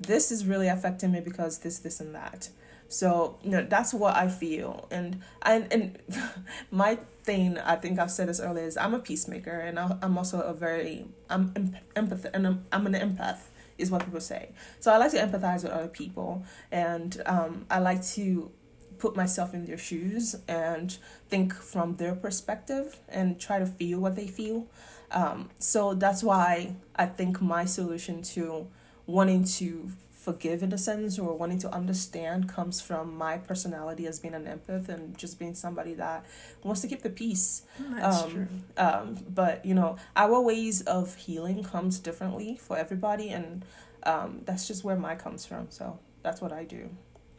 this 0.00 0.30
is 0.30 0.46
really 0.46 0.68
affecting 0.68 1.12
me 1.12 1.20
because 1.20 1.58
this, 1.58 1.78
this, 1.78 2.00
and 2.00 2.14
that. 2.14 2.48
So, 2.88 3.38
you 3.42 3.50
know, 3.50 3.66
that's 3.68 3.92
what 3.92 4.16
I 4.16 4.28
feel. 4.28 4.86
And 4.90 5.22
and 5.42 5.72
and 5.72 5.98
my 6.70 6.96
thing, 7.24 7.58
I 7.58 7.76
think 7.76 7.98
I've 7.98 8.10
said 8.10 8.28
this 8.28 8.40
earlier, 8.40 8.64
is 8.64 8.76
I'm 8.76 8.94
a 8.94 8.98
peacemaker 8.98 9.58
and 9.58 9.78
I'm 9.78 10.16
also 10.16 10.40
a 10.40 10.54
very 10.54 11.06
I'm 11.28 11.50
empath 11.94 12.26
and 12.32 12.46
I'm, 12.46 12.66
I'm 12.72 12.86
an 12.86 12.94
empath 12.94 13.38
is 13.78 13.90
what 13.90 14.04
people 14.04 14.20
say. 14.20 14.50
So 14.80 14.92
I 14.92 14.96
like 14.96 15.10
to 15.12 15.18
empathize 15.18 15.62
with 15.62 15.72
other 15.72 15.88
people 15.88 16.44
and 16.70 17.20
um, 17.26 17.66
I 17.70 17.78
like 17.78 18.04
to 18.14 18.50
put 18.98 19.14
myself 19.14 19.52
in 19.52 19.66
their 19.66 19.76
shoes 19.76 20.36
and 20.48 20.96
think 21.28 21.52
from 21.54 21.96
their 21.96 22.14
perspective 22.14 23.00
and 23.08 23.38
try 23.38 23.58
to 23.58 23.66
feel 23.66 24.00
what 24.00 24.16
they 24.16 24.26
feel. 24.26 24.66
Um, 25.10 25.50
so 25.58 25.94
that's 25.94 26.22
why 26.22 26.74
I 26.94 27.06
think 27.06 27.40
my 27.40 27.64
solution 27.64 28.22
to 28.22 28.68
wanting 29.06 29.44
to 29.44 29.90
forgive 30.26 30.60
in 30.60 30.72
a 30.72 30.78
sense 30.78 31.20
or 31.20 31.34
wanting 31.34 31.60
to 31.60 31.72
understand 31.72 32.48
comes 32.48 32.80
from 32.80 33.16
my 33.16 33.38
personality 33.38 34.08
as 34.08 34.18
being 34.18 34.34
an 34.34 34.44
empath 34.44 34.88
and 34.88 35.16
just 35.16 35.38
being 35.38 35.54
somebody 35.54 35.94
that 35.94 36.26
wants 36.64 36.80
to 36.80 36.88
keep 36.88 37.02
the 37.02 37.10
peace. 37.10 37.62
That's 37.78 38.22
um, 38.24 38.30
true. 38.32 38.48
Um, 38.76 39.16
but 39.32 39.64
you 39.64 39.72
know, 39.72 39.96
our 40.16 40.40
ways 40.40 40.82
of 40.82 41.14
healing 41.14 41.62
comes 41.62 42.00
differently 42.00 42.58
for 42.60 42.76
everybody, 42.76 43.28
and 43.30 43.64
um, 44.02 44.40
that's 44.44 44.66
just 44.66 44.82
where 44.82 44.96
my 44.96 45.14
comes 45.14 45.46
from. 45.46 45.70
So 45.70 46.00
that's 46.24 46.40
what 46.40 46.52
I 46.52 46.64
do. 46.64 46.90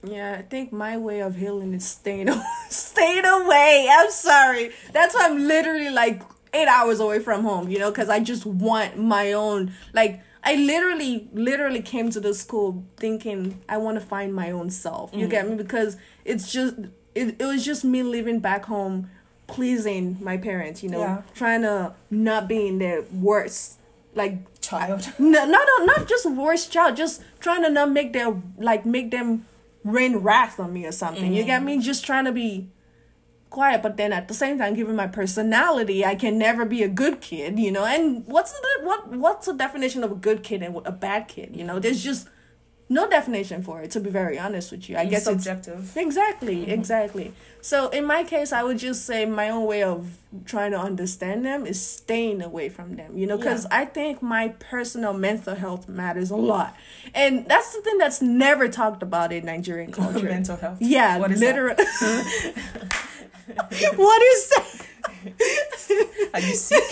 Yeah, 0.01 0.37
I 0.39 0.43
think 0.43 0.71
my 0.71 0.97
way 0.97 1.19
of 1.19 1.35
healing 1.35 1.73
is 1.73 1.85
staying 1.85 2.29
staying 2.69 3.25
away. 3.25 3.89
I'm 3.91 4.11
sorry. 4.11 4.71
That's 4.93 5.13
why 5.13 5.25
I'm 5.25 5.45
literally 5.45 5.89
like 5.89 6.21
eight 6.53 6.69
hours 6.69 7.01
away 7.01 7.19
from 7.19 7.43
home. 7.43 7.67
You 7.67 7.79
know, 7.79 7.91
because 7.91 8.07
I 8.07 8.21
just 8.21 8.45
want 8.45 8.97
my 8.97 9.33
own 9.33 9.73
like 9.91 10.21
I 10.47 10.55
literally, 10.55 11.27
literally 11.33 11.81
came 11.81 12.09
to 12.11 12.21
the 12.21 12.33
school 12.33 12.85
thinking 12.95 13.61
I 13.67 13.75
want 13.77 13.99
to 13.99 14.05
find 14.05 14.33
my 14.33 14.51
own 14.51 14.69
self. 14.69 15.13
You 15.13 15.27
mm 15.27 15.29
get 15.29 15.49
me? 15.49 15.55
Because 15.55 15.97
it's 16.23 16.49
just, 16.53 16.75
it, 17.13 17.35
it 17.37 17.45
was 17.45 17.65
just 17.65 17.83
me 17.83 18.01
living 18.01 18.39
back 18.39 18.63
home, 18.63 19.09
pleasing 19.47 20.17
my 20.21 20.37
parents, 20.37 20.81
you 20.81 20.89
know, 20.89 21.01
yeah. 21.01 21.21
trying 21.35 21.63
to 21.63 21.93
not 22.09 22.47
be 22.47 22.65
in 22.65 22.79
their 22.79 23.01
worst, 23.11 23.79
like, 24.15 24.61
child. 24.61 25.11
No, 25.19 25.45
not, 25.45 25.67
not 25.85 26.07
just 26.07 26.25
worst 26.25 26.71
child, 26.71 26.95
just 26.95 27.21
trying 27.41 27.63
to 27.63 27.69
not 27.69 27.91
make 27.91 28.13
their, 28.13 28.33
like, 28.57 28.85
make 28.85 29.11
them 29.11 29.45
rain 29.83 30.15
wrath 30.15 30.61
on 30.61 30.71
me 30.71 30.85
or 30.85 30.93
something. 30.93 31.29
mm 31.29 31.35
You 31.35 31.43
get 31.43 31.61
me? 31.61 31.77
Just 31.79 32.05
trying 32.05 32.23
to 32.23 32.31
be 32.31 32.69
quiet 33.49 33.81
but 33.81 33.97
then 33.97 34.11
at 34.11 34.27
the 34.27 34.33
same 34.33 34.57
time 34.57 34.73
given 34.73 34.95
my 34.95 35.07
personality 35.07 36.03
i 36.05 36.15
can 36.15 36.37
never 36.37 36.65
be 36.65 36.83
a 36.83 36.89
good 36.89 37.21
kid 37.21 37.57
you 37.57 37.71
know? 37.71 37.85
And 37.85 38.25
what's 38.25 38.51
the 38.51 38.67
what 38.83 39.09
what's 39.09 39.45
the 39.45 39.53
definition 39.53 40.03
of 40.03 40.11
a 40.11 40.15
good 40.15 40.43
kid 40.43 40.61
and 40.63 40.75
a 40.85 40.91
bad 40.91 41.27
kid 41.27 41.55
you 41.55 41.63
know? 41.63 41.79
There's 41.79 42.03
just 42.03 42.27
no 42.89 43.09
definition 43.09 43.61
for 43.61 43.81
it 43.81 43.91
to 43.91 43.99
be 43.99 44.09
very 44.09 44.39
honest 44.39 44.71
with 44.71 44.89
you. 44.89 44.95
I 44.95 45.01
it's 45.01 45.11
guess 45.11 45.23
subjective. 45.25 45.79
It's, 45.79 45.97
exactly 45.97 46.57
mm-hmm. 46.57 46.71
exactly. 46.71 47.33
So 47.61 47.89
in 47.89 48.05
my 48.05 48.23
case 48.23 48.53
i 48.53 48.63
would 48.63 48.77
just 48.77 49.05
say 49.05 49.25
my 49.25 49.49
own 49.49 49.65
way 49.65 49.83
of 49.83 50.17
trying 50.45 50.71
to 50.71 50.79
understand 50.79 51.45
them 51.45 51.65
is 51.65 51.85
staying 51.85 52.41
away 52.41 52.69
from 52.69 52.95
them 52.95 53.17
you 53.17 53.27
know? 53.27 53.37
Because 53.37 53.65
yeah. 53.65 53.79
i 53.79 53.85
think 53.85 54.21
my 54.21 54.49
personal 54.59 55.13
mental 55.13 55.55
health 55.55 55.87
matters 55.87 56.29
a 56.31 56.35
lot. 56.35 56.75
And 57.13 57.45
that's 57.47 57.75
the 57.75 57.81
thing 57.81 57.97
that's 57.97 58.21
never 58.21 58.67
talked 58.67 59.03
about 59.03 59.31
in 59.31 59.45
nigerian 59.45 59.91
culture. 60.01 60.23
mental 60.23 60.57
health. 60.57 60.77
Yeah 60.81 61.17
literally 61.17 61.83
what 63.95 64.21
is 64.21 64.49
that? 64.49 64.87
Are 66.33 66.39
you 66.41 66.53
sick? 66.53 66.83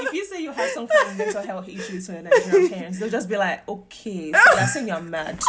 if 0.00 0.12
you 0.12 0.24
say 0.24 0.42
you 0.42 0.52
have 0.52 0.70
some 0.70 0.86
kind 0.86 1.10
of 1.10 1.18
mental 1.18 1.42
health 1.42 1.68
issues 1.68 2.06
to 2.06 2.12
your 2.12 2.22
Nigerian 2.22 2.68
parents, 2.70 3.00
they'll 3.00 3.10
just 3.10 3.28
be 3.28 3.36
like, 3.36 3.68
okay, 3.68 4.32
so 4.32 4.56
you're 4.56 4.66
saying 4.66 4.88
you're 4.88 5.00
mad. 5.00 5.42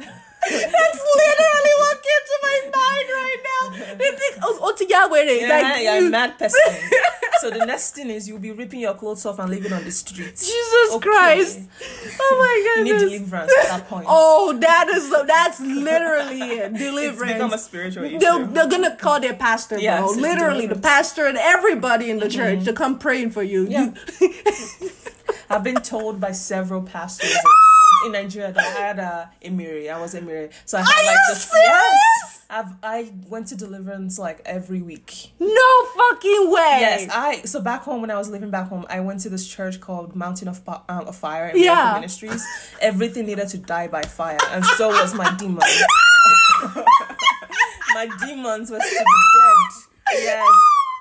That's 0.48 1.00
literally 1.16 1.74
what 1.78 1.96
came 2.02 2.24
to 2.26 2.38
my 2.42 2.60
mind 2.64 3.06
right 3.10 3.40
now. 3.44 3.94
They 3.94 4.10
think, 4.16 4.36
oh, 4.42 4.58
oh 4.62 4.74
to 4.74 4.88
Yahweh, 4.88 5.22
yeah, 5.22 5.48
like, 5.48 5.82
you're 5.82 6.00
you. 6.00 6.06
a 6.06 6.10
mad 6.10 6.38
person. 6.38 6.60
so 7.40 7.50
the 7.50 7.66
next 7.66 7.94
thing 7.94 8.10
is 8.10 8.28
you'll 8.28 8.38
be 8.38 8.50
ripping 8.50 8.80
your 8.80 8.94
clothes 8.94 9.26
off 9.26 9.38
and 9.38 9.50
living 9.50 9.72
on 9.72 9.84
the 9.84 9.90
streets. 9.90 10.46
Jesus 10.46 10.94
okay. 10.94 11.08
Christ! 11.08 11.60
Oh 12.20 12.36
my 12.38 12.74
goodness! 12.74 13.02
You 13.02 13.08
need 13.08 13.18
deliverance 13.18 13.52
at 13.60 13.68
that 13.68 13.88
point. 13.88 14.06
Oh, 14.08 14.56
that 14.60 14.88
is 14.88 15.10
that's 15.26 15.60
literally 15.60 16.40
it. 16.40 16.74
Deliverance. 16.74 17.20
It's 17.30 17.32
become 17.34 17.52
a 17.52 17.58
spiritual 17.58 18.04
issue. 18.04 18.18
They're, 18.18 18.46
they're 18.46 18.68
gonna 18.68 18.96
call 18.96 19.20
their 19.20 19.34
pastor, 19.34 19.78
yes, 19.78 20.00
bro. 20.00 20.22
Literally, 20.22 20.66
the 20.66 20.78
pastor 20.78 21.26
and 21.26 21.36
everybody 21.38 22.10
in 22.10 22.18
the 22.18 22.28
church 22.28 22.58
mm-hmm. 22.58 22.64
to 22.64 22.72
come 22.72 22.98
praying 22.98 23.30
for 23.30 23.42
you. 23.42 23.66
Yeah. 23.68 23.92
You, 24.20 24.30
I've 25.50 25.64
been 25.64 25.76
told 25.76 26.20
by 26.20 26.32
several 26.32 26.82
pastors 26.82 27.36
in 28.06 28.12
Nigeria 28.12 28.52
that 28.52 28.64
I 28.64 28.80
had 28.80 28.98
a 28.98 29.30
Emiri. 29.44 29.90
I 29.92 30.00
was 30.00 30.14
Emiri. 30.14 30.50
So 30.64 30.78
I 30.78 30.82
had 30.82 30.88
Are 30.88 31.06
like 31.06 31.14
you 31.28 31.34
just 31.34 31.50
serious? 31.50 31.66
yes. 31.72 32.36
I've 32.52 32.72
I 32.82 33.12
went 33.28 33.46
to 33.48 33.56
deliverance 33.56 34.18
like 34.18 34.42
every 34.44 34.82
week. 34.82 35.32
No 35.38 35.84
fucking 35.96 36.50
way. 36.50 36.78
Yes, 36.80 37.08
I 37.12 37.42
so 37.42 37.60
back 37.60 37.82
home 37.82 38.00
when 38.00 38.10
I 38.10 38.16
was 38.18 38.28
living 38.28 38.50
back 38.50 38.68
home, 38.68 38.84
I 38.90 38.98
went 39.00 39.20
to 39.20 39.28
this 39.28 39.46
church 39.46 39.80
called 39.80 40.16
Mountain 40.16 40.48
of, 40.48 40.60
um, 40.68 41.06
of 41.06 41.14
Fire 41.16 41.52
Yeah. 41.54 41.92
Ministries. 41.94 42.44
Everything 42.80 43.26
needed 43.26 43.48
to 43.50 43.58
die 43.58 43.86
by 43.86 44.02
fire, 44.02 44.38
and 44.50 44.64
so 44.64 44.88
was 44.88 45.14
my 45.14 45.30
demon. 45.36 45.58
my 47.94 48.08
demons 48.26 48.70
were 48.70 48.78
to 48.78 48.82
be 48.84 48.96
dead. 48.96 50.22
Yes. 50.22 50.48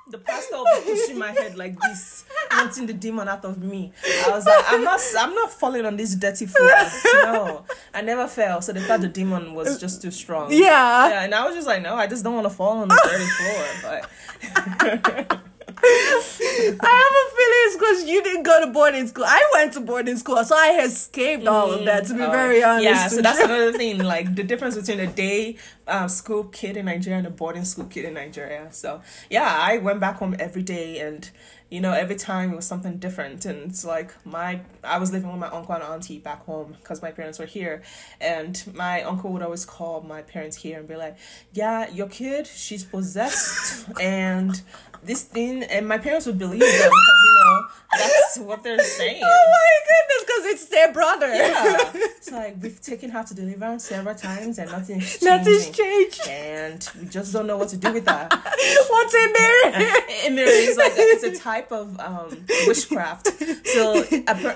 The 0.09 0.17
pastor 0.17 0.55
was 0.57 0.83
pushing 0.83 1.19
my 1.19 1.31
head 1.31 1.55
like 1.55 1.79
this, 1.79 2.25
wanting 2.51 2.87
the 2.87 2.93
demon 2.93 3.27
out 3.27 3.45
of 3.45 3.61
me. 3.61 3.93
I 4.25 4.29
was 4.31 4.43
like, 4.45 4.65
I'm 4.67 4.83
not, 4.83 4.99
I'm 5.19 5.35
not 5.35 5.51
falling 5.51 5.85
on 5.85 5.97
this 5.97 6.15
dirty 6.15 6.47
floor. 6.47 6.71
No, 7.23 7.65
I 7.93 8.01
never 8.01 8.27
fell. 8.27 8.61
So 8.61 8.73
they 8.73 8.81
thought 8.81 9.01
the 9.01 9.07
demon 9.07 9.53
was 9.53 9.79
just 9.79 10.01
too 10.01 10.09
strong. 10.09 10.51
Yeah. 10.51 11.09
Yeah, 11.09 11.23
and 11.23 11.35
I 11.35 11.45
was 11.45 11.55
just 11.55 11.67
like, 11.67 11.83
no, 11.83 11.93
I 11.95 12.07
just 12.07 12.23
don't 12.23 12.33
want 12.33 12.45
to 12.45 12.53
fall 12.53 12.79
on 12.79 12.87
the 12.87 12.99
dirty 13.03 13.25
floor. 13.25 13.65
But 13.83 15.41
I 15.81 17.28
have 17.89 17.97
a 17.97 18.05
feeling 18.05 18.05
it's 18.05 18.05
because 18.05 18.09
you 18.09 18.23
didn't 18.23 18.43
go 18.43 18.65
to 18.65 18.71
boarding 18.71 19.07
school. 19.07 19.25
I 19.27 19.49
went 19.53 19.73
to 19.73 19.79
boarding 19.81 20.17
school, 20.17 20.43
so 20.43 20.55
I 20.57 20.81
escaped 20.83 21.47
all 21.47 21.71
of 21.71 21.85
that. 21.85 22.05
To 22.07 22.13
be 22.13 22.21
Oh, 22.21 22.31
very 22.31 22.63
honest, 22.63 22.83
Yeah, 22.83 23.07
so 23.07 23.21
that's 23.21 23.39
another 23.39 23.73
thing. 23.73 24.03
Like 24.09 24.35
the 24.35 24.43
difference 24.43 24.75
between 24.77 24.99
a 24.99 25.07
day 25.11 25.57
um, 25.87 26.09
school 26.09 26.45
kid 26.45 26.77
in 26.77 26.85
Nigeria 26.85 27.17
and 27.19 27.27
a 27.27 27.31
boarding 27.31 27.65
school 27.65 27.85
kid 27.85 28.05
in 28.05 28.13
Nigeria. 28.13 28.67
So 28.71 29.01
yeah, 29.29 29.57
I 29.61 29.77
went 29.77 29.99
back 29.99 30.17
home 30.17 30.35
every 30.39 30.63
day, 30.63 30.99
and 30.99 31.29
you 31.69 31.81
know 31.81 31.93
every 31.93 32.15
time 32.15 32.51
it 32.53 32.55
was 32.55 32.65
something 32.65 32.97
different. 32.97 33.45
And 33.45 33.69
it's 33.69 33.85
like 33.85 34.13
my 34.25 34.61
I 34.83 34.97
was 34.99 35.11
living 35.11 35.31
with 35.31 35.39
my 35.39 35.49
uncle 35.49 35.75
and 35.75 35.83
auntie 35.83 36.19
back 36.19 36.45
home 36.45 36.75
because 36.79 37.01
my 37.01 37.11
parents 37.11 37.39
were 37.39 37.45
here, 37.45 37.81
and 38.21 38.61
my 38.73 39.03
uncle 39.03 39.31
would 39.31 39.41
always 39.43 39.65
call 39.65 40.01
my 40.01 40.21
parents 40.21 40.57
here 40.57 40.79
and 40.79 40.87
be 40.87 40.95
like, 40.95 41.17
"Yeah, 41.53 41.89
your 41.89 42.07
kid, 42.07 42.47
she's 42.47 42.83
possessed," 42.83 43.89
and 44.01 44.61
this 45.03 45.23
thing, 45.23 45.63
and 45.63 45.87
my 45.87 45.97
parents 45.97 46.25
would 46.25 46.37
believe 46.39 46.59
them 46.61 46.67
because 46.69 47.21
you 47.25 47.33
know 47.38 47.38
that's 47.97 48.37
what 48.39 48.63
they're 48.63 48.79
saying. 48.99 49.21
Oh 49.23 49.45
my 49.51 49.69
goodness, 49.87 50.23
because 50.25 50.45
it's 50.53 50.65
their 50.65 50.91
brother. 50.93 51.27
Yeah. 51.33 51.91
It's 52.19 52.31
like 52.31 52.57
we've 52.61 52.81
taken 52.81 53.09
her 53.11 53.23
to 53.23 53.33
deliverance 53.33 53.85
several 53.85 54.13
times 54.13 54.59
and 54.59 54.69
nothing's 54.75 55.17
changing. 55.19 55.29
Nothing's 55.29 55.69
changed. 55.69 56.27
And 56.27 56.89
we 56.99 57.07
just 57.07 57.31
don't 57.31 57.47
know 57.47 57.55
what 57.57 57.69
to 57.69 57.77
do 57.77 57.93
with 57.93 58.07
her. 58.09 58.27
What's 58.29 59.13
in 59.15 59.33
there? 59.33 59.73
And 60.25 60.37
there 60.37 60.47
is 60.69 60.75
like 60.77 60.91
it's 60.95 61.23
a 61.23 61.33
type 61.41 61.71
of 61.71 61.97
um, 61.99 62.45
witchcraft. 62.67 63.27
So, 63.67 64.03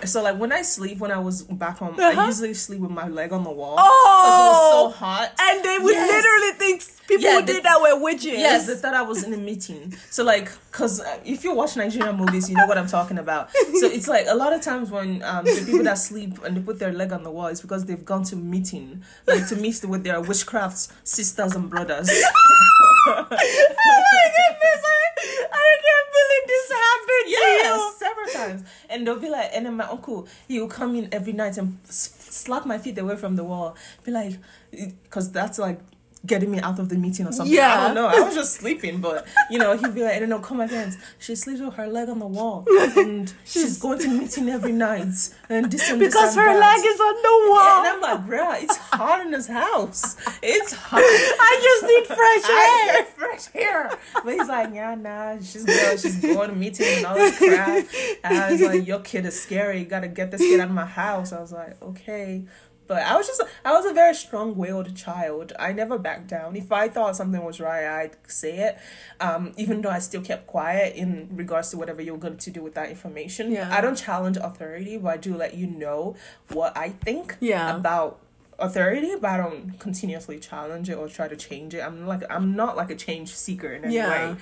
so 0.06 0.22
like 0.24 0.38
when 0.38 0.52
I 0.52 0.62
sleep, 0.62 0.98
when 1.00 1.12
I 1.12 1.20
was 1.20 1.44
back 1.44 1.78
home, 1.78 1.96
Uh-huh. 1.98 2.22
I 2.22 2.26
usually 2.28 2.54
sleep 2.54 2.82
with 2.82 2.92
my 2.92 3.08
leg 3.08 3.32
on 3.32 3.44
the 3.46 3.52
wall. 3.52 3.76
Oh. 3.80 4.24
because 4.26 4.40
it 4.40 4.52
was 4.52 4.94
so 4.94 5.00
hot. 5.06 5.32
and 5.40 5.64
they 5.64 5.78
would 5.80 5.94
Yes. 5.94 6.12
literally 6.12 6.52
think 6.60 6.84
people 7.08 7.24
Yeah, 7.24 7.40
they- 7.42 7.54
did 7.54 7.64
that 7.64 7.80
were 7.82 7.98
witches. 8.04 8.26
Yes, 8.26 8.68
they 8.68 8.76
thought 8.76 8.94
I 8.94 9.04
was 9.04 9.24
in 9.24 9.34
a 9.34 9.38
meeting. 9.38 9.94
So 10.10 10.24
like, 10.26 10.52
cause 10.72 11.00
uh, 11.00 11.20
if 11.24 11.44
you 11.46 11.54
watch 11.56 11.78
Nigerian 11.78 12.18
movies, 12.18 12.50
you 12.50 12.58
know 12.58 12.66
what 12.68 12.78
I'm 12.78 12.83
talking 12.88 13.18
about. 13.18 13.50
So 13.80 13.88
it's 13.88 14.08
like 14.08 14.26
a 14.28 14.36
lot 14.36 14.54
of 14.54 14.62
times 14.62 14.90
when 14.92 15.22
um, 15.24 15.46
the 15.46 15.64
people 15.66 15.84
that 15.84 15.98
sleep 15.98 16.44
and 16.44 16.56
they 16.58 16.62
put 16.62 16.80
their 16.80 16.94
leg 16.94 17.12
on 17.12 17.24
the 17.24 17.32
wall, 17.32 17.48
it's 17.48 17.62
because 17.62 17.86
they've 17.86 18.04
gone 18.06 18.24
to 18.26 18.36
meeting, 18.36 19.04
like 19.28 19.48
to 19.50 19.56
meet 19.56 19.84
with 19.86 20.04
their 20.04 20.22
witchcraft 20.22 20.88
sisters 21.04 21.56
and 21.56 21.70
brothers. 21.70 22.10
oh 23.08 23.26
my 23.30 23.38
goodness, 23.38 24.84
I, 24.86 25.48
I 25.52 25.78
can't 25.84 26.10
believe 26.14 26.48
this 26.48 26.72
happened 26.72 27.26
to 27.26 27.30
Yes, 27.30 27.96
several 27.98 28.28
times. 28.34 28.70
And 28.90 29.08
they'll 29.08 29.20
be 29.20 29.30
like, 29.30 29.50
and 29.54 29.66
then 29.66 29.76
my 29.78 29.86
uncle, 29.86 30.28
he 30.48 30.60
will 30.60 30.68
come 30.68 30.96
in 30.96 31.10
every 31.12 31.34
night 31.34 31.58
and 31.58 31.78
s- 31.88 32.16
slap 32.20 32.66
my 32.66 32.78
feet 32.78 32.98
away 32.98 33.16
from 33.16 33.36
the 33.36 33.44
wall. 33.44 33.76
Be 34.04 34.12
like, 34.12 34.34
because 34.72 35.32
that's 35.32 35.60
like 35.60 35.80
getting 36.26 36.50
me 36.52 36.60
out 36.60 36.80
of 36.80 36.88
the 36.88 36.96
meeting 36.96 37.28
or 37.28 37.32
something. 37.34 37.54
Yeah. 37.54 37.74
I 37.82 37.86
don't 37.88 37.96
know. 37.96 38.08
I 38.08 38.20
was 38.22 38.34
just 38.34 38.54
sleeping, 38.54 39.02
but 39.02 39.28
you 39.50 39.60
know, 39.60 39.76
he'd 39.76 39.94
be 39.94 40.04
like, 40.04 40.14
I 40.14 40.20
don't 40.20 40.30
know, 40.30 40.40
come 40.40 40.62
again. 40.62 40.96
She 41.20 41.36
sleeps 41.36 41.60
with 41.60 41.74
her 41.76 41.88
leg 41.88 42.08
on 42.08 42.20
the 42.20 42.28
wall, 42.28 42.66
and 42.96 43.34
she's 43.46 43.78
going 43.80 44.00
to 44.00 44.08
meeting 44.08 44.48
every 44.50 44.72
night, 44.72 45.02
and 45.50 45.70
this 45.72 45.90
and 45.90 46.00
this 46.02 46.14
Because 46.14 46.38
and 46.38 46.46
her 46.48 46.54
that. 46.54 46.78
leg 46.78 46.86
is 46.86 47.00
on 47.00 47.16
the 47.16 47.50
wall. 47.52 47.86
And. 47.86 47.88
I'm 47.88 48.02
like, 48.02 48.28
bruh, 48.28 48.64
it's 48.64 48.78
hot 48.78 49.22
in 49.26 49.32
this 49.32 49.48
house. 49.48 50.16
It's 50.42 50.74
hot. 50.74 51.00
I 51.04 51.60
just 51.62 51.84
need 51.92 52.08
fresh 52.08 52.44
I 52.46 52.94
air. 53.00 53.06
fresh 53.06 53.48
air. 53.56 53.98
But 54.24 54.34
he's 54.34 54.48
like, 54.48 54.74
yeah, 54.74 54.96
nah, 54.96 55.38
she's 55.40 55.66
good. 55.66 56.00
She's 56.00 56.22
going 56.22 56.50
to 56.52 56.56
meeting 56.56 56.88
and 56.88 57.06
all 57.06 57.16
this 57.16 57.38
crap. 57.38 57.86
And 58.24 58.38
I 58.38 58.52
was 58.52 58.62
like, 58.62 58.88
your 58.88 59.00
kid 59.02 59.26
is 59.26 59.42
scary. 59.42 59.80
You 59.80 59.86
gotta 59.86 60.08
get 60.08 60.32
this 60.32 60.40
kid 60.42 60.60
out 60.62 60.70
of 60.70 60.74
my 60.74 60.86
house. 60.86 61.34
I 61.34 61.42
was 61.42 61.52
like, 61.52 61.82
okay. 61.82 62.46
But 62.94 63.02
I 63.04 63.16
was 63.18 63.26
just, 63.26 63.42
I 63.66 63.72
was 63.72 63.86
a 63.86 63.94
very 63.94 64.14
strong-willed 64.14 64.96
child. 64.96 65.52
I 65.58 65.74
never 65.74 65.98
backed 65.98 66.28
down. 66.28 66.56
If 66.56 66.72
I 66.72 66.88
thought 66.90 67.16
something 67.16 67.44
was 67.44 67.60
right, 67.60 67.86
I'd 67.86 68.16
say 68.28 68.58
it. 68.60 68.78
Um, 69.20 69.52
even 69.58 69.82
though 69.82 69.90
I 69.90 70.00
still 70.00 70.22
kept 70.22 70.46
quiet 70.46 70.96
in 70.96 71.30
regards 71.32 71.72
to 71.72 71.78
whatever 71.78 72.02
you're 72.04 72.18
going 72.18 72.38
to 72.38 72.52
do 72.52 72.62
with 72.62 72.76
that 72.76 72.90
information. 72.90 73.52
Yeah. 73.52 73.76
I 73.76 73.82
don't 73.82 73.96
challenge 73.96 74.38
authority, 74.38 74.98
but 74.98 75.10
I 75.10 75.18
do 75.18 75.36
let 75.36 75.56
you 75.56 75.66
know 75.66 76.16
what 76.50 76.78
I 76.78 76.90
think 76.90 77.36
Yeah. 77.40 77.76
about 77.76 78.20
authority, 78.60 79.16
but 79.20 79.30
I 79.32 79.38
don't 79.38 79.80
continuously 79.80 80.38
challenge 80.38 80.88
it 80.88 80.94
or 80.94 81.08
try 81.08 81.28
to 81.28 81.36
change 81.36 81.74
it. 81.74 81.80
I'm 81.82 82.06
like 82.06 82.22
I'm 82.30 82.56
not 82.56 82.78
like 82.78 82.92
a 82.92 82.96
change 82.96 83.34
seeker 83.34 83.72
in 83.74 83.86
any 83.86 83.96
Yeah. 83.96 84.36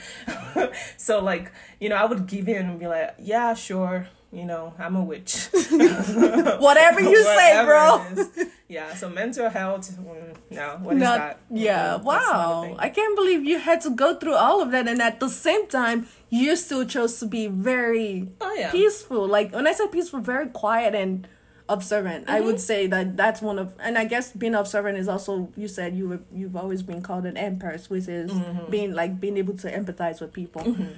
way. 0.58 0.70
so 0.98 1.24
like, 1.24 1.52
you 1.80 1.88
know, 1.88 1.96
I 1.96 2.04
would 2.04 2.28
give 2.28 2.50
in 2.50 2.66
and 2.70 2.78
be 2.80 2.88
like, 2.88 3.16
Yeah, 3.18 3.54
sure, 3.54 4.08
you 4.32 4.46
know, 4.46 4.74
I'm 4.80 4.96
a 4.96 5.04
witch. 5.04 5.48
Whatever 6.60 7.02
you 7.02 7.24
say, 7.24 7.64
bro. 7.66 8.06
Yeah, 8.72 8.96
so 8.96 9.10
mental 9.10 9.50
health 9.50 9.92
mm, 10.00 10.34
no, 10.50 10.78
what 10.82 10.96
is 10.96 11.02
Not- 11.02 11.18
that? 11.20 11.40
Yeah, 11.52 11.98
wow. 11.98 12.74
I 12.80 12.88
can't 12.88 13.18
believe 13.18 13.44
you 13.44 13.60
had 13.60 13.82
to 13.82 13.90
go 13.90 14.16
through 14.16 14.36
all 14.36 14.62
of 14.62 14.72
that 14.72 14.88
and 14.88 15.02
at 15.02 15.20
the 15.20 15.28
same 15.28 15.68
time 15.68 16.08
you 16.30 16.56
still 16.56 16.86
chose 16.86 17.20
to 17.20 17.26
be 17.26 17.48
very 17.48 18.30
Oh 18.40 18.54
yeah. 18.58 18.72
peaceful. 18.72 19.28
Like 19.28 19.54
when 19.54 19.68
I 19.68 19.74
say 19.74 19.88
peaceful, 19.90 20.22
very 20.22 20.48
quiet 20.48 20.96
and 20.96 21.28
observant. 21.68 22.30
I 22.30 22.38
Mm-hmm. 22.38 22.46
would 22.48 22.62
say 22.62 22.88
that 22.88 23.18
that's 23.18 23.42
one 23.42 23.60
of 23.60 23.76
and 23.78 23.98
I 23.98 24.06
guess 24.06 24.32
being 24.32 24.56
observant 24.56 24.98
is 24.98 25.10
also 25.10 25.52
you 25.58 25.68
said 25.68 25.94
you 25.94 26.08
were 26.08 26.22
you've 26.34 26.56
always 26.56 26.82
been 26.82 27.02
called 27.02 27.26
an 27.26 27.36
empath, 27.36 27.90
which 27.90 28.08
is 28.08 28.32
Mm-hmm. 28.32 28.72
being 28.72 28.94
like 28.94 29.20
being 29.20 29.36
able 29.36 29.58
to 29.58 29.68
empathize 29.70 30.22
with 30.22 30.32
people. 30.32 30.62
Mm, 30.64 30.96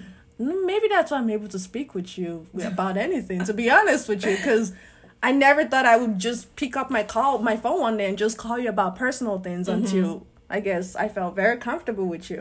Maybe 0.65 0.87
that's 0.87 1.11
why 1.11 1.17
I'm 1.17 1.29
able 1.29 1.47
to 1.49 1.59
speak 1.59 1.93
with 1.95 2.17
you 2.17 2.45
about 2.63 2.97
anything. 2.97 3.43
To 3.45 3.53
be 3.53 3.69
honest 3.69 4.09
with 4.09 4.25
you, 4.25 4.35
because 4.35 4.73
I 5.21 5.31
never 5.31 5.65
thought 5.65 5.85
I 5.85 5.97
would 5.97 6.19
just 6.19 6.55
pick 6.55 6.75
up 6.75 6.89
my 6.91 7.03
call, 7.03 7.37
my 7.39 7.55
phone 7.57 7.79
one 7.81 7.97
day, 7.97 8.07
and 8.09 8.17
just 8.17 8.37
call 8.37 8.59
you 8.59 8.69
about 8.69 8.95
personal 8.95 9.39
things 9.39 9.67
Mm-hmm. 9.67 9.85
until 9.85 10.27
I 10.53 10.59
guess 10.59 10.95
I 10.95 11.07
felt 11.09 11.35
very 11.35 11.57
comfortable 11.57 12.05
with 12.05 12.29
you. 12.29 12.39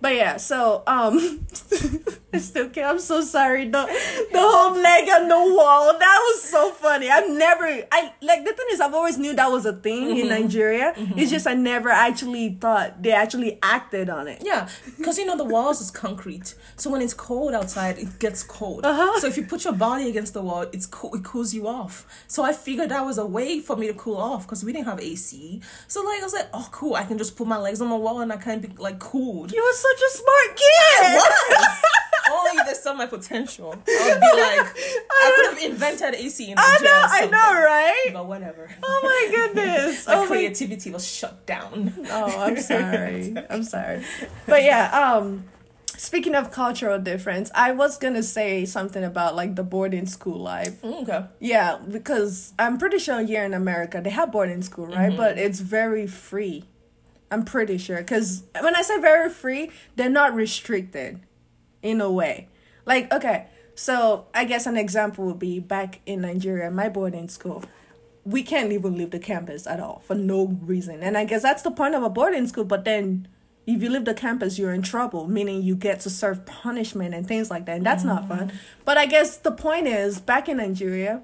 But 0.00 0.14
yeah, 0.16 0.36
so 0.38 0.82
um, 0.88 1.46
I 2.32 2.38
still 2.38 2.68
can't. 2.68 2.86
I'm 2.90 2.98
so 2.98 3.20
sorry. 3.22 3.64
The 3.68 3.82
the 4.32 4.40
whole 4.40 4.74
leg 4.76 5.08
on 5.08 5.28
the 5.28 5.54
wall. 5.56 5.96
That 5.98 6.18
was 6.26 6.42
so 6.42 6.72
funny. 6.72 7.08
I've 7.08 7.30
never. 7.30 7.64
I 7.92 8.12
like 8.22 8.44
the 8.44 8.52
thing 8.52 8.66
is 8.72 8.80
I've 8.80 8.92
always 8.94 9.18
knew 9.18 9.34
that 9.34 9.50
was 9.50 9.64
a 9.66 9.72
thing 9.72 9.94
Mm-hmm. 10.08 10.18
in 10.22 10.28
Nigeria. 10.28 10.92
It's 11.16 11.30
just 11.30 11.46
I 11.46 11.54
never 11.54 11.88
actually 11.88 12.58
thought 12.60 13.00
they 13.02 13.12
actually 13.12 13.58
acted 13.62 14.10
on 14.10 14.26
it. 14.26 14.42
Yeah, 14.44 14.68
because 14.98 15.16
you 15.18 15.24
know 15.24 15.36
the 15.36 15.44
walls 15.44 15.80
is 15.80 15.90
concrete, 15.92 16.56
so 16.76 16.90
when 16.90 17.00
it's 17.00 17.14
cold 17.14 17.54
outside, 17.54 17.98
it 17.98 18.18
gets 18.18 18.42
cold. 18.42 18.84
Uh-huh. 18.84 19.20
So 19.20 19.28
if 19.28 19.36
you 19.36 19.44
put 19.44 19.62
your 19.64 19.72
body 19.74 20.08
against 20.10 20.34
the 20.34 20.42
wall, 20.42 20.62
it's 20.72 20.86
cool. 20.86 21.14
It 21.14 21.22
cools 21.22 21.54
you 21.54 21.68
off. 21.68 22.04
So 22.26 22.42
I 22.42 22.52
figured 22.52 22.88
that 22.90 23.04
was 23.04 23.18
a 23.18 23.24
way 23.26 23.60
for 23.60 23.76
me 23.76 23.86
to 23.86 23.94
cool 23.94 24.16
off 24.16 24.42
because 24.46 24.64
we 24.64 24.72
didn't 24.72 24.86
have 24.86 25.00
AC. 25.00 25.60
So 25.86 26.02
like 26.02 26.20
I 26.20 26.24
was 26.24 26.34
like, 26.34 26.48
oh 26.52 26.68
cool, 26.72 26.94
I 26.96 27.04
can 27.04 27.16
just 27.16 27.36
put 27.36 27.43
my 27.46 27.58
legs 27.58 27.80
on 27.80 27.88
the 27.90 27.96
wall 27.96 28.20
and 28.20 28.32
I 28.32 28.36
can't 28.36 28.62
be 28.62 28.68
like 28.76 28.98
cooled. 28.98 29.52
You 29.52 29.62
were 29.62 29.72
such 29.72 30.00
a 30.02 30.10
smart 30.10 30.56
kid. 30.56 31.22
Only 32.32 32.62
they 32.66 32.72
saw 32.74 32.94
my 32.94 33.06
potential, 33.06 33.74
I 33.86 34.08
would 34.08 34.20
be 34.20 34.40
like, 34.40 34.76
I 35.10 35.32
could 35.36 35.54
have 35.54 35.70
invented 35.72 36.14
AC 36.14 36.50
in 36.50 36.58
I 36.58 36.78
know, 36.82 37.02
I 37.04 37.26
know, 37.26 37.62
right? 37.62 38.10
But 38.12 38.26
whatever. 38.26 38.70
Oh 38.82 39.00
my 39.02 39.36
goodness. 39.54 40.06
my 40.06 40.14
oh 40.14 40.20
my 40.22 40.26
creativity 40.26 40.90
was 40.90 41.06
shut 41.06 41.44
down. 41.46 41.92
Oh, 42.10 42.40
I'm 42.40 42.56
sorry. 42.56 43.34
I'm 43.50 43.62
sorry. 43.62 44.04
But 44.46 44.62
yeah, 44.62 44.90
um 45.16 45.44
speaking 45.96 46.34
of 46.34 46.50
cultural 46.50 46.98
difference, 46.98 47.50
I 47.54 47.72
was 47.72 47.98
going 47.98 48.14
to 48.14 48.22
say 48.22 48.64
something 48.64 49.04
about 49.04 49.36
like 49.36 49.54
the 49.54 49.62
boarding 49.62 50.06
school 50.06 50.38
life. 50.38 50.82
Okay. 50.84 51.24
Yeah, 51.40 51.78
because 51.90 52.52
I'm 52.58 52.78
pretty 52.78 52.98
sure 52.98 53.20
here 53.22 53.44
in 53.44 53.54
America 53.54 54.00
they 54.02 54.10
have 54.10 54.32
boarding 54.32 54.62
school, 54.62 54.86
right? 54.86 55.16
But 55.16 55.38
it's 55.38 55.60
very 55.60 56.06
free. 56.06 56.64
I'm 57.30 57.44
pretty 57.44 57.78
sure 57.78 58.02
cuz 58.02 58.44
when 58.60 58.76
I 58.76 58.82
say 58.82 59.00
very 59.00 59.30
free, 59.30 59.70
they're 59.96 60.10
not 60.10 60.34
restricted 60.34 61.20
in 61.82 62.00
a 62.00 62.10
way. 62.10 62.48
Like 62.86 63.12
okay, 63.12 63.46
so 63.74 64.26
I 64.34 64.44
guess 64.44 64.66
an 64.66 64.76
example 64.76 65.26
would 65.26 65.38
be 65.38 65.58
back 65.60 66.00
in 66.06 66.20
Nigeria, 66.20 66.70
my 66.70 66.88
boarding 66.88 67.28
school. 67.28 67.64
We 68.24 68.42
can't 68.42 68.72
even 68.72 68.96
leave 68.96 69.10
the 69.10 69.18
campus 69.18 69.66
at 69.66 69.80
all 69.80 70.00
for 70.06 70.14
no 70.14 70.46
reason. 70.62 71.02
And 71.02 71.18
I 71.18 71.24
guess 71.24 71.42
that's 71.42 71.62
the 71.62 71.70
point 71.70 71.94
of 71.94 72.02
a 72.02 72.08
boarding 72.08 72.46
school, 72.46 72.64
but 72.64 72.84
then 72.84 73.28
if 73.66 73.82
you 73.82 73.90
leave 73.90 74.04
the 74.04 74.14
campus, 74.14 74.58
you're 74.58 74.74
in 74.74 74.82
trouble, 74.82 75.26
meaning 75.26 75.62
you 75.62 75.74
get 75.74 76.00
to 76.00 76.10
serve 76.10 76.44
punishment 76.44 77.14
and 77.14 77.26
things 77.26 77.50
like 77.50 77.66
that. 77.66 77.76
And 77.76 77.86
that's 77.86 78.04
not 78.04 78.28
fun. 78.28 78.50
Mm. 78.50 78.54
But 78.84 78.98
I 78.98 79.06
guess 79.06 79.36
the 79.36 79.52
point 79.52 79.86
is, 79.86 80.20
back 80.20 80.48
in 80.48 80.58
Nigeria, 80.58 81.22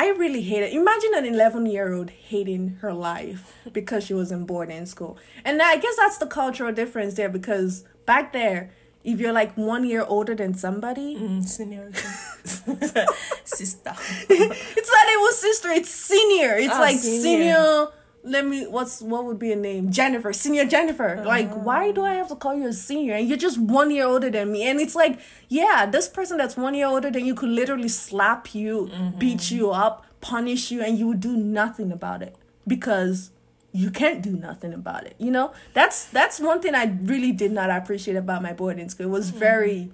I 0.00 0.10
really 0.10 0.42
hate 0.42 0.62
it. 0.62 0.72
Imagine 0.72 1.12
an 1.14 1.24
11 1.26 1.66
year 1.66 1.92
old 1.92 2.10
hating 2.10 2.78
her 2.82 2.92
life 2.92 3.42
because 3.72 4.04
she 4.06 4.14
wasn't 4.14 4.46
born 4.46 4.70
in 4.70 4.86
school. 4.86 5.18
And 5.44 5.60
I 5.60 5.76
guess 5.76 5.96
that's 5.96 6.18
the 6.18 6.26
cultural 6.26 6.72
difference 6.72 7.14
there 7.14 7.28
because 7.28 7.84
back 8.06 8.32
there, 8.32 8.70
if 9.02 9.18
you're 9.18 9.32
like 9.32 9.52
one 9.56 9.84
year 9.84 10.04
older 10.06 10.34
than 10.36 10.54
somebody, 10.54 11.16
Mm, 11.16 11.42
seniority. 11.44 11.98
Sister. 13.44 13.92
it's 14.30 14.90
not 14.96 15.06
even 15.12 15.32
sister, 15.32 15.68
it's 15.70 15.90
senior. 15.90 16.54
It's 16.56 16.74
Ah, 16.74 16.80
like 16.80 16.96
senior. 16.98 17.22
senior. 17.22 17.88
Let 18.28 18.46
me, 18.46 18.66
what's, 18.66 19.00
what 19.00 19.24
would 19.24 19.38
be 19.38 19.50
a 19.52 19.56
name? 19.56 19.90
Jennifer, 19.90 20.32
senior 20.32 20.66
Jennifer. 20.66 21.22
Like, 21.24 21.46
Uh-huh. 21.50 21.60
why 21.68 21.92
do 21.92 22.04
I 22.04 22.14
have 22.14 22.28
to 22.28 22.36
call 22.36 22.54
you 22.54 22.68
a 22.68 22.72
senior? 22.72 23.14
And 23.14 23.28
you're 23.28 23.38
just 23.48 23.58
one 23.58 23.90
year 23.90 24.06
older 24.06 24.30
than 24.30 24.52
me. 24.52 24.68
And 24.68 24.80
it's 24.80 24.94
like, 24.94 25.18
yeah, 25.48 25.86
this 25.86 26.08
person 26.08 26.36
that's 26.38 26.56
one 26.56 26.74
year 26.74 26.86
older 26.86 27.10
than 27.10 27.24
you 27.24 27.34
could 27.34 27.50
literally 27.50 27.88
slap 27.88 28.54
you, 28.54 28.90
Mm-hmm. 28.92 29.18
beat 29.18 29.50
you 29.50 29.70
up, 29.70 30.04
punish 30.20 30.70
you, 30.70 30.82
and 30.82 30.98
you 30.98 31.06
would 31.08 31.20
do 31.20 31.36
nothing 31.36 31.90
about 31.92 32.22
it 32.22 32.36
because 32.66 33.30
you 33.72 33.90
can't 33.90 34.22
do 34.22 34.30
nothing 34.32 34.72
about 34.72 35.06
it. 35.06 35.14
You 35.18 35.30
know, 35.30 35.52
that's 35.74 36.06
that's 36.06 36.40
one 36.40 36.60
thing 36.60 36.74
I 36.74 36.84
really 37.02 37.32
did 37.32 37.52
not 37.52 37.70
appreciate 37.70 38.16
about 38.16 38.42
my 38.42 38.52
boarding 38.52 38.88
school. 38.88 39.06
It 39.06 39.10
was 39.10 39.30
Mm-hmm. 39.30 39.38
very 39.38 39.90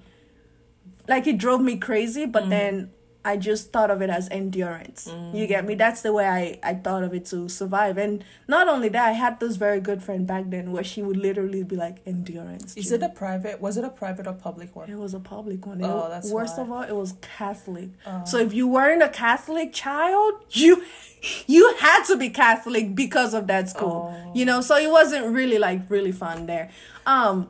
like 1.08 1.26
it 1.26 1.36
drove 1.38 1.60
me 1.60 1.76
crazy, 1.76 2.24
but 2.24 2.48
then 2.48 2.90
I 3.26 3.38
just 3.38 3.72
thought 3.72 3.90
of 3.90 4.02
it 4.02 4.10
as 4.10 4.28
endurance. 4.30 5.10
You 5.32 5.46
get 5.46 5.64
me? 5.64 5.74
That's 5.74 6.02
the 6.02 6.12
way 6.12 6.26
I, 6.26 6.58
I 6.62 6.74
thought 6.74 7.02
of 7.04 7.14
it 7.14 7.24
to 7.26 7.48
survive. 7.48 7.96
And 7.96 8.22
not 8.46 8.68
only 8.68 8.90
that, 8.90 9.06
I 9.08 9.12
had 9.12 9.40
this 9.40 9.56
very 9.56 9.80
good 9.80 10.02
friend 10.02 10.26
back 10.26 10.44
then 10.48 10.72
where 10.72 10.84
she 10.84 11.02
would 11.02 11.16
literally 11.16 11.62
be 11.62 11.74
like, 11.76 11.98
endurance. 12.06 12.76
Is 12.76 12.90
June." 12.90 13.02
it 13.02 13.06
a 13.06 13.08
private? 13.08 13.60
Was 13.62 13.78
it 13.78 13.84
a 13.84 13.88
private 13.88 14.26
or 14.26 14.34
public 14.34 14.76
one? 14.76 14.90
It 14.90 14.96
was 14.98 15.14
a 15.14 15.20
public 15.20 15.64
one. 15.66 15.82
Oh, 15.82 16.04
It- 16.06 16.10
that's 16.10 16.30
worst 16.30 16.58
why. 16.58 16.62
of 16.64 16.72
all, 16.72 16.82
it 16.82 16.94
was 16.94 17.14
Catholic. 17.22 17.88
Oh. 18.06 18.24
So 18.26 18.38
if 18.38 18.52
you 18.52 18.68
weren't 18.68 19.02
a 19.02 19.08
Catholic 19.08 19.72
child, 19.72 20.34
you 20.50 20.84
you 21.46 21.74
had 21.78 22.04
to 22.04 22.16
be 22.16 22.28
Catholic 22.28 22.94
because 22.94 23.32
of 23.32 23.46
that 23.46 23.70
school. 23.70 24.14
Oh. 24.14 24.32
You 24.34 24.44
know, 24.44 24.60
so 24.60 24.76
it 24.76 24.90
wasn't 24.90 25.26
really 25.34 25.58
like 25.58 25.88
really 25.88 26.12
fun 26.12 26.44
there. 26.46 26.70
Um 27.06 27.48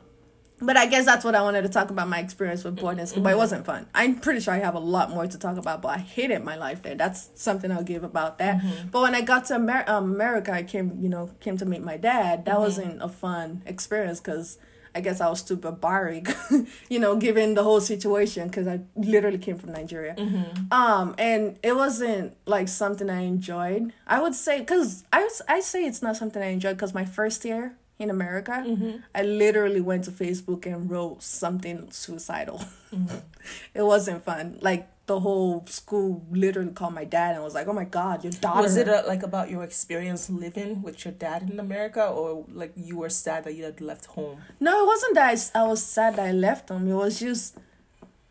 but 0.60 0.76
I 0.76 0.86
guess 0.86 1.04
that's 1.04 1.24
what 1.24 1.34
I 1.34 1.42
wanted 1.42 1.62
to 1.62 1.68
talk 1.68 1.90
about 1.90 2.08
my 2.08 2.18
experience 2.20 2.64
with 2.64 2.76
boarding 2.76 3.04
school, 3.06 3.22
but 3.22 3.30
Mm-hmm. 3.30 3.36
it 3.36 3.38
wasn't 3.38 3.66
fun. 3.66 3.86
I'm 3.94 4.16
pretty 4.20 4.40
sure 4.40 4.54
I 4.54 4.58
have 4.58 4.74
a 4.74 4.78
lot 4.80 5.10
more 5.10 5.26
to 5.26 5.38
talk 5.38 5.56
about, 5.58 5.82
but 5.82 5.88
I 5.88 5.98
hated 5.98 6.42
my 6.44 6.56
life 6.56 6.82
there. 6.82 6.94
That's 6.94 7.30
something 7.34 7.70
I'll 7.72 7.82
give 7.82 8.04
about 8.04 8.38
that. 8.38 8.58
Mm-hmm. 8.62 8.88
But 8.90 9.02
when 9.02 9.14
I 9.14 9.20
got 9.22 9.44
to 9.46 9.56
Amer- 9.56 9.84
um, 9.88 10.12
America, 10.14 10.52
I 10.52 10.62
came, 10.62 10.96
you 11.00 11.08
know, 11.08 11.30
came 11.40 11.56
to 11.58 11.66
meet 11.66 11.82
my 11.82 11.96
dad. 11.96 12.40
Mm-hmm. 12.40 12.44
That 12.50 12.60
wasn't 12.60 13.02
a 13.02 13.08
fun 13.08 13.62
experience 13.66 14.20
because 14.20 14.58
I 14.96 15.00
guess 15.00 15.20
I 15.20 15.28
was 15.28 15.42
too 15.42 15.56
barbaric, 15.56 16.28
you 16.88 17.00
know, 17.00 17.16
given 17.16 17.54
the 17.54 17.64
whole 17.64 17.80
situation 17.80 18.46
because 18.46 18.68
I 18.68 18.78
literally 18.94 19.38
came 19.38 19.58
from 19.58 19.72
Nigeria. 19.72 20.14
Mm-hmm. 20.14 20.72
Um, 20.72 21.16
and 21.18 21.58
it 21.64 21.74
wasn't 21.74 22.36
like 22.46 22.68
something 22.68 23.10
I 23.10 23.22
enjoyed. 23.22 23.92
I 24.06 24.22
would 24.22 24.36
say 24.36 24.60
because 24.60 25.02
I 25.12 25.28
I 25.48 25.58
say 25.58 25.84
it's 25.84 26.00
not 26.00 26.16
something 26.16 26.40
I 26.40 26.46
enjoyed 26.50 26.76
because 26.76 26.94
my 26.94 27.04
first 27.04 27.44
year 27.44 27.74
in 27.98 28.10
America, 28.10 28.64
Mm-hmm. 28.66 28.96
I 29.14 29.22
literally 29.22 29.80
went 29.80 30.04
to 30.04 30.10
Facebook 30.10 30.66
and 30.66 30.90
wrote 30.90 31.22
something 31.22 31.90
suicidal. 31.90 32.64
Mm-hmm. 32.92 33.16
it 33.74 33.82
wasn't 33.82 34.24
fun. 34.24 34.58
Like 34.60 34.88
the 35.06 35.20
whole 35.20 35.64
school 35.66 36.24
literally 36.30 36.72
called 36.72 36.94
my 36.94 37.04
dad 37.04 37.34
and 37.34 37.44
was 37.44 37.54
like, 37.54 37.68
"Oh 37.68 37.72
my 37.72 37.84
God, 37.84 38.24
your 38.24 38.32
daughter." 38.32 38.62
Was 38.62 38.76
it 38.76 38.88
uh 38.88 39.02
like 39.06 39.22
about 39.22 39.50
your 39.50 39.62
experience 39.62 40.28
living 40.30 40.82
with 40.82 41.04
your 41.04 41.12
dad 41.12 41.48
in 41.50 41.60
America, 41.60 42.04
or 42.06 42.44
like 42.52 42.72
you 42.74 42.96
were 42.98 43.10
sad 43.10 43.44
that 43.44 43.54
you 43.54 43.64
had 43.64 43.80
left 43.80 44.06
home? 44.06 44.38
No, 44.60 44.82
it 44.82 44.86
wasn't 44.86 45.14
that 45.14 45.50
I 45.54 45.62
was 45.64 45.82
sad 45.84 46.16
that 46.16 46.26
I 46.26 46.32
left 46.32 46.70
him. 46.70 46.88
It 46.88 46.94
was 46.94 47.20
just 47.20 47.56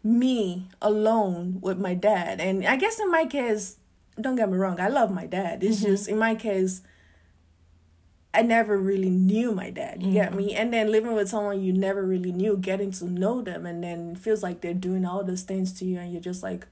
me 0.04 0.68
alone 0.82 1.60
with 1.62 1.78
my 1.80 1.94
dad. 1.94 2.42
And 2.42 2.66
I 2.66 2.76
guess 2.76 3.00
in 3.00 3.10
my 3.12 3.26
case, 3.26 3.78
don't 4.20 4.36
get 4.36 4.50
me 4.50 4.58
wrong, 4.58 4.80
I 4.80 4.88
love 4.90 5.12
my 5.12 5.26
dad. 5.26 5.64
It's 5.64 5.82
just 5.82 6.08
in 6.08 6.18
my 6.18 6.36
case, 6.36 6.82
I 8.34 8.42
never 8.42 8.78
really 8.78 9.12
knew 9.12 9.52
my 9.52 9.70
dad. 9.70 10.02
You 10.02 10.12
get 10.14 10.34
me? 10.34 10.56
And 10.56 10.74
then 10.74 10.92
living 10.92 11.14
with 11.14 11.30
someone 11.30 11.62
you 11.62 11.72
never 11.72 12.04
really 12.04 12.32
knew, 12.32 12.58
getting 12.58 12.92
to 12.94 13.06
know 13.06 13.42
them, 13.42 13.66
and 13.66 13.84
then 13.84 14.12
it 14.12 14.18
feels 14.18 14.42
like 14.42 14.62
they're 14.62 14.74
doing 14.74 15.06
all 15.06 15.24
those 15.24 15.44
things 15.44 15.72
to 15.80 15.86
you, 15.86 16.00
and 16.00 16.12
you're 16.12 16.22
just 16.22 16.42
like, 16.42 16.66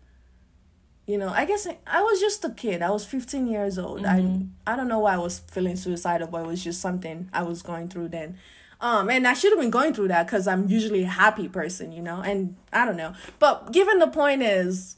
you 1.06 1.17
know, 1.17 1.30
I 1.30 1.45
guess 1.45 1.67
I, 1.67 1.78
I 1.86 2.02
was 2.02 2.19
just 2.19 2.43
a 2.45 2.50
kid. 2.50 2.82
I 2.82 2.89
was 2.89 3.06
15 3.06 3.47
years 3.47 3.78
old. 3.78 4.06
I 4.06 4.43
I 4.65 4.76
don't 4.76 4.88
know 4.88 5.00
why 5.00 5.15
I 5.15 5.17
was 5.17 5.39
feeling 5.39 5.76
suicidal, 5.76 6.28
but 6.28 6.45
it 6.45 6.47
was 6.47 6.63
just 6.63 6.82
something 6.82 7.30
I 7.34 7.43
was 7.43 7.62
going 7.62 7.89
through 7.89 8.10
then. 8.10 8.38
Um, 8.80 9.12
and 9.12 9.28
I 9.28 9.34
should 9.34 9.52
have 9.52 9.60
been 9.60 9.69
going 9.69 9.93
through 9.93 10.08
that 10.08 10.26
because 10.26 10.47
I'm 10.47 10.67
usually 10.67 11.04
a 11.04 11.08
happy 11.08 11.47
person, 11.47 11.91
you 11.91 12.02
know. 12.02 12.21
And 12.21 12.56
I 12.74 12.86
don't 12.86 12.97
know, 12.97 13.13
but 13.38 13.71
given 13.71 14.00
the 14.00 14.08
point 14.08 14.41
is, 14.41 14.97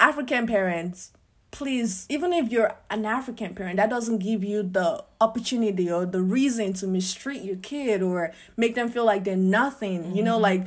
African 0.00 0.46
parents, 0.46 1.12
please, 1.50 2.06
even 2.08 2.32
if 2.32 2.50
you're 2.50 2.74
an 2.90 3.04
African 3.04 3.54
parent, 3.54 3.76
that 3.76 3.90
doesn't 3.90 4.18
give 4.18 4.44
you 4.44 4.62
the 4.62 5.04
opportunity 5.20 5.90
or 5.90 6.06
the 6.06 6.22
reason 6.22 6.72
to 6.74 6.86
mistreat 6.86 7.42
your 7.42 7.56
kid 7.56 8.02
or 8.02 8.32
make 8.56 8.74
them 8.74 8.88
feel 8.88 9.04
like 9.04 9.24
they're 9.24 9.36
nothing. 9.36 10.14
You 10.16 10.22
know, 10.22 10.34
mm-hmm. 10.34 10.42
like 10.42 10.66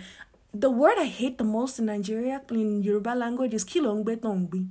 the 0.53 0.69
word 0.69 0.97
I 0.97 1.05
hate 1.05 1.37
the 1.37 1.43
most 1.43 1.79
in 1.79 1.85
Nigeria 1.85 2.41
in 2.51 2.83
Yoruba 2.83 3.15
language 3.15 3.53
is 3.53 3.65
kilongbetongbi. 3.65 4.67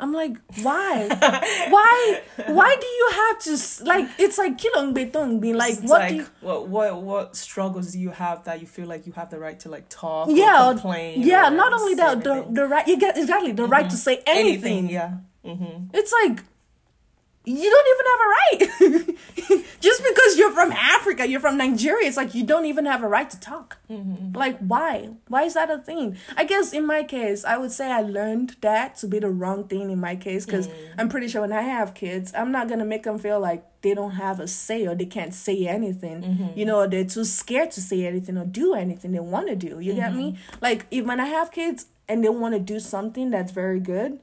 I'm 0.00 0.12
like, 0.12 0.36
why? 0.62 1.08
why? 1.70 2.20
Why 2.46 2.76
do 2.80 2.86
you 2.86 3.10
have 3.14 3.38
to 3.40 3.84
like? 3.84 4.08
It's 4.18 4.38
like 4.38 4.56
kilongbetongbi. 4.56 5.56
Like, 5.56 5.72
It's 5.72 5.82
what 5.82 6.00
like 6.00 6.14
you? 6.14 6.26
what 6.40 6.68
what 6.68 7.02
what 7.02 7.36
struggles 7.36 7.92
do 7.92 7.98
you 7.98 8.10
have 8.10 8.44
that 8.44 8.60
you 8.60 8.66
feel 8.68 8.86
like 8.86 9.06
you 9.06 9.12
have 9.14 9.30
the 9.30 9.40
right 9.40 9.58
to 9.60 9.68
like 9.68 9.88
talk? 9.88 10.28
Yeah, 10.30 10.68
or 10.68 10.74
complain. 10.74 11.22
yeah. 11.22 11.48
or 11.48 11.50
Not 11.50 11.72
only 11.72 11.94
that, 11.96 12.22
the 12.22 12.30
anything? 12.32 12.54
the 12.54 12.66
right. 12.66 12.86
You 12.86 12.96
get 12.96 13.18
exactly 13.18 13.50
the 13.50 13.64
right 13.64 13.86
mm-hmm. 13.86 13.90
to 13.90 13.96
say 13.96 14.22
anything. 14.24 14.72
anything, 14.78 14.90
yeah. 14.90 15.14
Mm-hmm. 15.48 15.96
It's 15.96 16.12
like 16.12 16.44
you 17.48 17.70
don't 17.70 17.88
even 17.94 18.06
have 18.10 18.20
a 18.20 18.28
right. 18.36 19.64
Just 19.80 20.02
because 20.04 20.36
you're 20.36 20.50
from 20.50 20.72
Africa, 20.72 21.26
you're 21.26 21.40
from 21.40 21.56
Nigeria, 21.56 22.06
it's 22.06 22.16
like 22.16 22.34
you 22.34 22.44
don't 22.44 22.66
even 22.66 22.84
have 22.84 23.02
a 23.02 23.08
right 23.08 23.28
to 23.30 23.40
talk. 23.40 23.78
Mm-hmm. 23.90 24.36
Like 24.36 24.58
why? 24.58 25.10
Why 25.28 25.44
is 25.44 25.54
that 25.54 25.70
a 25.70 25.78
thing? 25.78 26.18
I 26.36 26.44
guess 26.44 26.72
in 26.72 26.86
my 26.86 27.04
case, 27.04 27.44
I 27.44 27.56
would 27.56 27.72
say 27.72 27.90
I 27.90 28.02
learned 28.02 28.56
that 28.60 28.96
to 28.98 29.06
be 29.06 29.18
the 29.18 29.30
wrong 29.30 29.64
thing 29.64 29.90
in 29.90 29.98
my 29.98 30.14
case 30.16 30.44
because 30.44 30.68
mm. 30.68 30.74
I'm 30.98 31.08
pretty 31.08 31.28
sure 31.28 31.40
when 31.40 31.52
I 31.52 31.62
have 31.62 31.94
kids, 31.94 32.32
I'm 32.36 32.52
not 32.52 32.68
gonna 32.68 32.84
make 32.84 33.04
them 33.04 33.18
feel 33.18 33.40
like 33.40 33.64
they 33.80 33.94
don't 33.94 34.12
have 34.12 34.40
a 34.40 34.48
say 34.48 34.86
or 34.86 34.94
they 34.94 35.06
can't 35.06 35.32
say 35.32 35.66
anything. 35.66 36.22
Mm-hmm. 36.22 36.58
You 36.58 36.66
know, 36.66 36.86
they're 36.86 37.04
too 37.04 37.24
scared 37.24 37.70
to 37.72 37.80
say 37.80 38.04
anything 38.04 38.36
or 38.36 38.44
do 38.44 38.74
anything 38.74 39.12
they 39.12 39.20
want 39.20 39.48
to 39.48 39.56
do. 39.56 39.80
You 39.80 39.94
get 39.94 40.14
me? 40.14 40.32
Mm-hmm. 40.32 40.58
Like 40.60 40.86
if 40.90 41.06
when 41.06 41.20
I 41.20 41.26
have 41.26 41.50
kids 41.50 41.86
and 42.08 42.22
they 42.22 42.28
want 42.28 42.54
to 42.54 42.60
do 42.60 42.80
something 42.80 43.30
that's 43.30 43.52
very 43.52 43.80
good, 43.80 44.18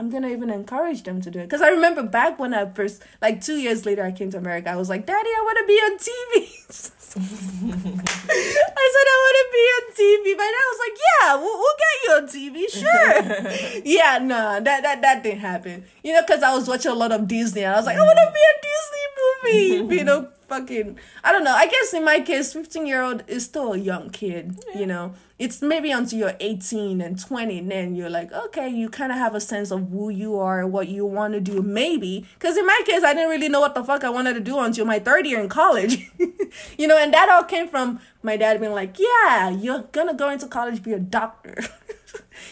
I'm 0.00 0.10
gonna 0.10 0.28
even 0.28 0.48
encourage 0.48 1.02
them 1.02 1.20
to 1.22 1.30
do 1.30 1.40
it. 1.40 1.44
Because 1.44 1.60
I 1.60 1.70
remember 1.70 2.04
back 2.04 2.38
when 2.38 2.54
I 2.54 2.66
first, 2.70 3.02
like 3.20 3.42
two 3.42 3.56
years 3.56 3.84
later, 3.84 4.04
I 4.04 4.12
came 4.12 4.30
to 4.30 4.38
America. 4.38 4.70
I 4.70 4.76
was 4.76 4.88
like, 4.88 5.06
Daddy, 5.06 5.28
I 5.28 5.42
want 5.44 5.58
to 5.58 5.66
be 5.66 5.74
on 5.74 5.98
TV. 5.98 6.54
I 7.18 8.86
said 8.94 9.06
I 9.10 9.18
want 9.24 9.36
to 9.40 9.46
be 9.52 9.64
on 9.74 9.84
TV. 9.98 10.36
My 10.36 10.44
I 10.44 10.66
was 10.70 10.80
like, 10.86 10.98
Yeah, 11.02 11.34
we'll, 11.36 11.58
we'll 11.58 11.78
get 11.82 11.94
you 12.04 12.10
on 12.14 12.24
TV, 12.28 12.56
sure. 12.70 13.82
yeah, 13.84 14.18
nah, 14.18 14.60
that 14.60 14.82
that 14.82 15.02
that 15.02 15.22
didn't 15.24 15.40
happen. 15.40 15.84
You 16.04 16.12
know, 16.12 16.22
because 16.22 16.44
I 16.44 16.54
was 16.54 16.68
watching 16.68 16.92
a 16.92 16.94
lot 16.94 17.10
of 17.10 17.26
Disney, 17.26 17.64
and 17.64 17.74
I 17.74 17.76
was 17.76 17.86
like, 17.86 17.96
I 17.98 18.02
want 18.02 18.18
to 18.18 18.32
be 18.32 18.40
a 18.40 18.54
Disney 18.62 19.82
movie. 19.82 19.96
you 19.96 20.04
know, 20.04 20.28
fucking. 20.48 20.98
I 21.22 21.32
don't 21.32 21.44
know. 21.44 21.54
I 21.54 21.66
guess 21.66 21.94
in 21.94 22.04
my 22.04 22.20
case, 22.20 22.52
15 22.52 22.86
year 22.86 23.02
old 23.02 23.22
is 23.26 23.44
still 23.44 23.74
a 23.74 23.78
young 23.78 24.10
kid. 24.10 24.58
You 24.74 24.86
know, 24.86 25.14
it's 25.38 25.62
maybe 25.62 25.90
until 25.90 26.18
you're 26.18 26.36
18 26.40 27.00
and 27.00 27.18
20, 27.18 27.58
and 27.58 27.70
then 27.70 27.94
you're 27.94 28.10
like, 28.10 28.32
okay, 28.32 28.68
you 28.68 28.88
kind 28.88 29.12
of 29.12 29.18
have 29.18 29.34
a 29.34 29.40
sense 29.40 29.70
of 29.70 29.90
who 29.90 30.08
you 30.08 30.36
are, 30.38 30.66
what 30.66 30.88
you 30.88 31.06
want 31.06 31.34
to 31.34 31.40
do, 31.40 31.62
maybe. 31.62 32.26
Because 32.34 32.56
in 32.56 32.66
my 32.66 32.80
case, 32.86 33.04
I 33.04 33.14
didn't 33.14 33.30
really 33.30 33.48
know 33.48 33.60
what 33.60 33.74
the 33.74 33.84
fuck 33.84 34.02
I 34.02 34.10
wanted 34.10 34.34
to 34.34 34.40
do 34.40 34.58
until 34.58 34.84
my 34.84 34.98
third 34.98 35.26
year 35.26 35.40
in 35.40 35.48
college. 35.48 36.10
you 36.78 36.88
know, 36.88 36.98
and 36.98 37.12
that 37.12 37.28
all 37.28 37.44
came 37.44 37.68
from 37.68 38.00
my 38.22 38.36
dad 38.36 38.60
being 38.60 38.72
like, 38.72 38.96
yeah, 38.98 39.50
you're 39.50 39.84
gonna 39.92 40.14
go 40.14 40.30
into 40.30 40.48
college, 40.48 40.82
be 40.82 40.92
a 40.92 40.98
doctor. 40.98 41.54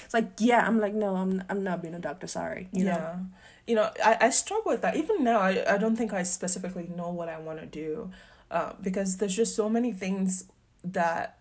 it's 0.05 0.15
like, 0.15 0.31
yeah, 0.39 0.67
I'm 0.67 0.79
like, 0.81 0.95
no, 0.95 1.17
I'm, 1.17 1.43
I'm 1.49 1.65
not 1.65 1.83
being 1.83 1.95
a 1.95 1.99
doctor, 1.99 2.27
sorry. 2.27 2.69
You 2.73 2.85
know? 2.85 3.27
You 3.67 3.75
know, 3.77 3.91
I, 4.05 4.17
I 4.21 4.31
struggle 4.31 4.73
with 4.73 4.83
that. 4.83 4.97
Even 4.97 5.25
now, 5.25 5.41
I, 5.41 5.75
I 5.75 5.79
don't 5.79 5.97
think 5.97 6.13
I 6.13 6.23
specifically 6.23 6.89
know 6.95 7.11
what 7.11 7.29
I 7.29 7.39
want 7.39 7.59
to 7.61 7.67
do 7.67 8.11
uh, 8.51 8.73
because 8.81 9.17
there's 9.17 9.35
just 9.35 9.57
so 9.57 9.69
many 9.69 9.93
things 9.93 10.45
that 10.85 11.39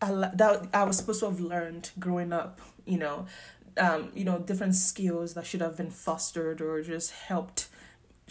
I, 0.00 0.30
that 0.34 0.68
I 0.72 0.84
was 0.84 0.98
supposed 0.98 1.20
to 1.20 1.26
have 1.26 1.40
learned 1.40 1.90
growing 1.98 2.32
up, 2.32 2.60
you 2.84 2.98
know, 2.98 3.26
um, 3.78 4.10
you 4.14 4.24
know, 4.24 4.38
different 4.38 4.74
skills 4.74 5.34
that 5.34 5.46
should 5.46 5.60
have 5.60 5.76
been 5.76 5.90
fostered 5.90 6.60
or 6.60 6.82
just 6.82 7.12
helped 7.12 7.68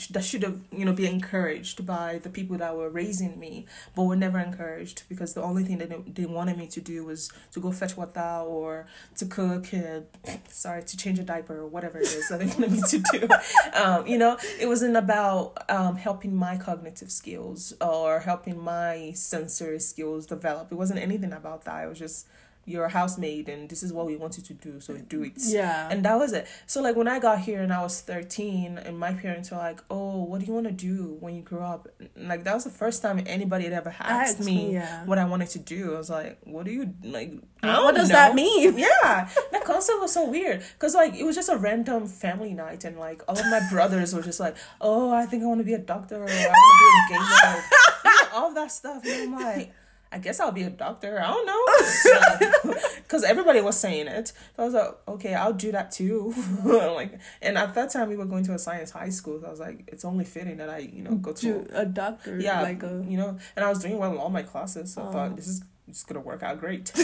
that 0.09 0.25
should 0.25 0.43
have 0.43 0.59
you 0.73 0.83
know 0.83 0.91
be 0.91 1.07
encouraged 1.07 1.85
by 1.85 2.19
the 2.21 2.29
people 2.29 2.57
that 2.57 2.75
were 2.75 2.89
raising 2.89 3.39
me 3.39 3.65
but 3.95 4.03
were 4.03 4.15
never 4.15 4.37
encouraged 4.39 5.03
because 5.07 5.33
the 5.33 5.41
only 5.41 5.63
thing 5.63 5.77
that 5.77 6.13
they, 6.13 6.25
wanted 6.25 6.57
me 6.57 6.67
to 6.67 6.81
do 6.81 7.05
was 7.05 7.31
to 7.51 7.61
go 7.61 7.71
fetch 7.71 7.95
water 7.95 8.43
or 8.45 8.87
to 9.15 9.25
cook 9.25 9.71
and 9.71 10.05
sorry 10.49 10.83
to 10.83 10.97
change 10.97 11.17
a 11.17 11.23
diaper 11.23 11.59
or 11.59 11.67
whatever 11.67 11.97
it 11.97 12.07
is 12.07 12.27
that 12.27 12.39
they 12.39 12.45
wanted 12.47 12.71
me 12.71 12.81
to 12.89 12.97
do. 13.11 13.27
Um, 13.73 14.05
you 14.07 14.17
know 14.17 14.37
it 14.59 14.67
wasn't 14.67 14.97
about 14.97 15.69
um, 15.69 15.95
helping 15.95 16.35
my 16.35 16.57
cognitive 16.57 17.11
skills 17.11 17.73
or 17.79 18.19
helping 18.19 18.59
my 18.59 19.11
sensory 19.13 19.79
skills 19.79 20.25
develop. 20.25 20.71
It 20.71 20.75
wasn't 20.75 20.99
anything 20.99 21.31
about 21.31 21.63
that. 21.65 21.85
It 21.85 21.87
was 21.87 21.99
just 21.99 22.27
you're 22.65 22.85
a 22.85 22.89
housemaid 22.89 23.47
and 23.47 23.69
this 23.69 23.83
is 23.83 23.93
what 23.93 24.05
we 24.07 24.15
want 24.15 24.37
you 24.37 24.43
to 24.43 24.53
do 24.53 24.79
so 24.79 24.97
do 24.97 25.21
it 25.23 25.33
Yeah. 25.37 25.87
and 25.91 26.03
that 26.03 26.15
was 26.17 26.33
it 26.33 26.47
so 26.65 26.81
like 26.81 26.95
when 26.95 27.07
i 27.07 27.19
got 27.19 27.39
here 27.39 27.61
and 27.61 27.71
i 27.71 27.81
was 27.81 28.01
13 28.01 28.79
and 28.79 28.97
my 28.97 29.13
parents 29.13 29.51
were 29.51 29.57
like 29.57 29.81
oh 29.91 30.23
what 30.23 30.39
do 30.39 30.45
you 30.47 30.53
want 30.53 30.65
to 30.65 30.71
do 30.73 31.17
when 31.19 31.35
you 31.35 31.41
grow 31.43 31.63
up 31.63 31.87
And, 32.15 32.27
like 32.27 32.43
that 32.43 32.53
was 32.55 32.63
the 32.63 32.71
first 32.71 33.01
time 33.03 33.21
anybody 33.27 33.65
had 33.65 33.73
ever 33.73 33.93
asked 33.99 34.37
Asked 34.39 34.45
me 34.45 34.73
yeah. 34.73 35.05
what 35.05 35.17
i 35.19 35.25
wanted 35.25 35.49
to 35.49 35.59
do 35.59 35.93
i 35.93 35.97
was 35.97 36.09
like 36.09 36.39
what 36.43 36.65
do 36.65 36.71
you 36.71 36.93
like 37.03 37.33
What 37.61 37.95
does 37.95 38.09
know. 38.09 38.15
that 38.15 38.35
mean? 38.35 38.77
yeah 38.89 39.29
that 39.51 39.63
concept 39.63 39.99
was 40.01 40.11
so 40.13 40.27
weird 40.29 40.63
because 40.73 40.95
like 40.95 41.13
it 41.15 41.23
was 41.23 41.35
just 41.35 41.49
a 41.49 41.57
random 41.57 42.07
family 42.07 42.53
night 42.53 42.83
and 42.83 42.97
like 42.97 43.21
all 43.27 43.37
of 43.37 43.45
my 43.45 43.61
brothers 43.71 44.13
were 44.15 44.21
just 44.23 44.39
like 44.39 44.55
oh 44.81 45.11
i 45.11 45.25
think 45.27 45.43
i 45.43 45.45
want 45.45 45.59
to 45.59 45.63
be 45.65 45.73
a 45.75 45.77
doctor 45.93 46.15
or 46.15 46.27
i 46.29 46.47
want 46.47 46.65
to 46.71 46.77
be 46.83 46.89
a 47.15 47.19
gamer 47.19 47.29
know, 47.45 48.27
all 48.33 48.47
of 48.49 48.55
that 48.55 48.71
stuff 48.71 49.03
and 49.05 49.35
i'm 49.35 49.39
like 49.39 49.71
I 50.11 50.17
guess 50.19 50.39
I'll 50.39 50.51
be 50.51 50.63
a 50.63 50.69
doctor. 50.69 51.19
I 51.21 51.27
don't 51.27 51.45
know, 51.45 52.73
because 53.03 53.23
everybody 53.23 53.59
was 53.59 53.77
saying 53.77 54.07
it. 54.07 54.29
So 54.29 54.33
I 54.59 54.63
was 54.63 54.73
like, 54.73 54.87
okay, 55.07 55.33
I'll 55.33 55.51
do 55.53 55.71
that 55.73 55.91
too. 55.91 56.33
like, 56.63 57.19
and 57.41 57.57
at 57.57 57.73
that 57.75 57.91
time 57.91 58.07
we 58.09 58.15
were 58.15 58.25
going 58.25 58.43
to 58.45 58.53
a 58.53 58.59
science 58.59 58.91
high 58.91 59.09
school. 59.09 59.41
So 59.41 59.47
I 59.47 59.49
was 59.51 59.59
like, 59.59 59.83
it's 59.87 60.05
only 60.05 60.23
fitting 60.23 60.57
that 60.57 60.69
I, 60.69 60.77
you 60.79 61.01
know, 61.03 61.15
go 61.15 61.33
to 61.33 61.63
To 61.65 61.81
a 61.81 61.85
doctor. 61.85 62.39
yeah, 62.39 62.61
Like 62.61 62.81
a. 62.83 63.03
you 63.07 63.17
know, 63.17 63.37
and 63.55 63.65
I 63.65 63.69
was 63.69 63.79
doing 63.79 63.97
well 63.97 64.11
in 64.13 64.17
all 64.17 64.29
my 64.29 64.43
classes, 64.43 64.93
so 64.93 65.01
I 65.01 65.05
Oh. 65.07 65.11
thought 65.11 65.35
this 65.35 65.47
is 65.47 65.61
just 65.89 66.07
gonna 66.07 66.21
work 66.21 66.41
out 66.43 66.59
great. 66.59 66.91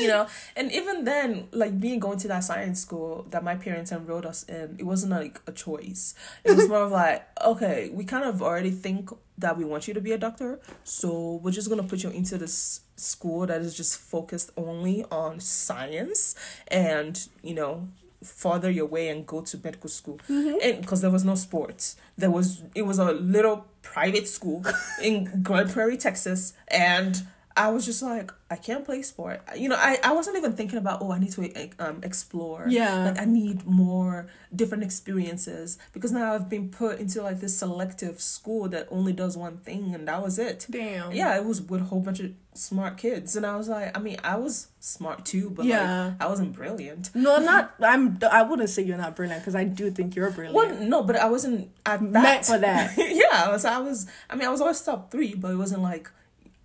you 0.00 0.08
know, 0.08 0.26
and 0.56 0.72
even 0.72 1.04
then, 1.04 1.48
like 1.52 1.72
me 1.72 1.96
going 1.96 2.18
to 2.18 2.28
that 2.28 2.44
science 2.44 2.80
school 2.80 3.26
that 3.30 3.42
my 3.44 3.54
parents 3.56 3.92
enrolled 3.92 4.26
us 4.26 4.42
in, 4.44 4.76
it 4.78 4.84
wasn't 4.84 5.12
like 5.12 5.40
a 5.46 5.52
choice. 5.52 6.14
It 6.44 6.56
was 6.56 6.68
more 6.68 6.82
of 6.82 6.92
like, 6.92 7.26
okay, 7.44 7.90
we 7.92 8.04
kind 8.04 8.24
of 8.24 8.42
already 8.42 8.70
think 8.70 9.10
that 9.38 9.56
we 9.56 9.64
want 9.64 9.86
you 9.86 9.94
to 9.94 10.00
be 10.00 10.12
a 10.12 10.18
doctor, 10.18 10.60
so 10.84 11.40
we're 11.42 11.50
just 11.50 11.68
gonna 11.68 11.82
put 11.82 12.02
you 12.02 12.10
into 12.10 12.38
this 12.38 12.80
school 12.96 13.46
that 13.46 13.60
is 13.60 13.76
just 13.76 13.98
focused 13.98 14.50
only 14.56 15.04
on 15.10 15.38
science 15.38 16.34
and 16.68 17.28
you 17.42 17.54
know 17.54 17.86
further 18.22 18.70
your 18.70 18.86
way 18.86 19.08
and 19.08 19.26
go 19.26 19.40
to 19.42 19.58
medical 19.62 19.88
school. 19.88 20.18
Mm-hmm. 20.28 20.58
And 20.62 20.80
because 20.80 21.00
there 21.00 21.10
was 21.10 21.24
no 21.24 21.34
sports. 21.34 21.96
There 22.16 22.30
was 22.30 22.62
it 22.74 22.82
was 22.82 22.98
a 22.98 23.12
little 23.12 23.66
private 23.82 24.28
school 24.28 24.64
in 25.02 25.42
grand 25.42 25.70
prairie 25.70 25.96
texas 25.96 26.52
and 26.68 27.26
i 27.56 27.68
was 27.68 27.84
just 27.86 28.02
like 28.02 28.30
i 28.50 28.56
can't 28.56 28.84
play 28.84 29.02
sport 29.02 29.40
you 29.56 29.68
know 29.68 29.76
i, 29.78 29.98
I 30.04 30.12
wasn't 30.12 30.36
even 30.36 30.52
thinking 30.52 30.78
about 30.78 31.00
oh 31.02 31.10
i 31.12 31.18
need 31.18 31.32
to 31.32 31.70
um, 31.78 32.00
explore 32.02 32.66
Yeah. 32.68 33.04
like 33.06 33.20
i 33.20 33.24
need 33.24 33.64
more 33.66 34.28
different 34.54 34.84
experiences 34.84 35.78
because 35.92 36.12
now 36.12 36.34
i've 36.34 36.48
been 36.48 36.68
put 36.70 36.98
into 37.00 37.22
like 37.22 37.40
this 37.40 37.56
selective 37.58 38.20
school 38.20 38.68
that 38.68 38.86
only 38.90 39.12
does 39.12 39.36
one 39.36 39.58
thing 39.58 39.94
and 39.94 40.06
that 40.08 40.22
was 40.22 40.38
it 40.38 40.66
Damn. 40.70 41.12
yeah, 41.12 41.36
it 41.36 41.44
was 41.44 41.60
with 41.62 41.80
a 41.80 41.84
whole 41.84 42.00
bunch 42.00 42.20
of 42.20 42.32
smart 42.54 42.96
kids, 42.96 43.36
and 43.36 43.44
I 43.44 43.54
was 43.56 43.68
like, 43.68 43.94
I 43.96 44.00
mean, 44.00 44.16
I 44.24 44.36
was 44.36 44.68
smart 44.80 45.26
too, 45.26 45.50
but 45.50 45.66
Yeah. 45.66 46.06
like, 46.18 46.22
I 46.22 46.26
wasn't 46.26 46.54
brilliant. 46.54 47.14
No, 47.14 47.38
not. 47.38 47.74
I'm. 47.82 48.18
I 48.30 48.42
wouldn't 48.42 48.70
say 48.70 48.82
you're 48.82 48.96
not 48.96 49.14
brilliant 49.14 49.42
because 49.42 49.54
I 49.54 49.64
do 49.64 49.90
think 49.90 50.16
you're 50.16 50.30
brilliant. 50.30 50.54
Well, 50.56 50.74
no, 50.80 51.02
but 51.02 51.16
I 51.16 51.26
wasn't 51.28 51.70
at 51.84 52.00
that. 52.00 52.22
Meant 52.22 52.46
for 52.46 52.56
that. 52.58 52.94
yeah, 52.96 53.50
was. 53.52 53.66
I 53.66 53.78
was. 53.78 54.06
I 54.30 54.36
mean, 54.36 54.48
I 54.48 54.50
was 54.50 54.62
always 54.62 54.80
top 54.80 55.10
three, 55.10 55.34
but 55.34 55.50
it 55.50 55.56
wasn't 55.56 55.82
like, 55.82 56.10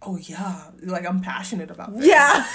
oh 0.02 0.18
yeah, 0.18 0.64
like 0.84 1.06
I'm 1.06 1.22
passionate 1.22 1.72
about 1.72 1.96
this. 1.98 2.08
Yeah. 2.08 2.46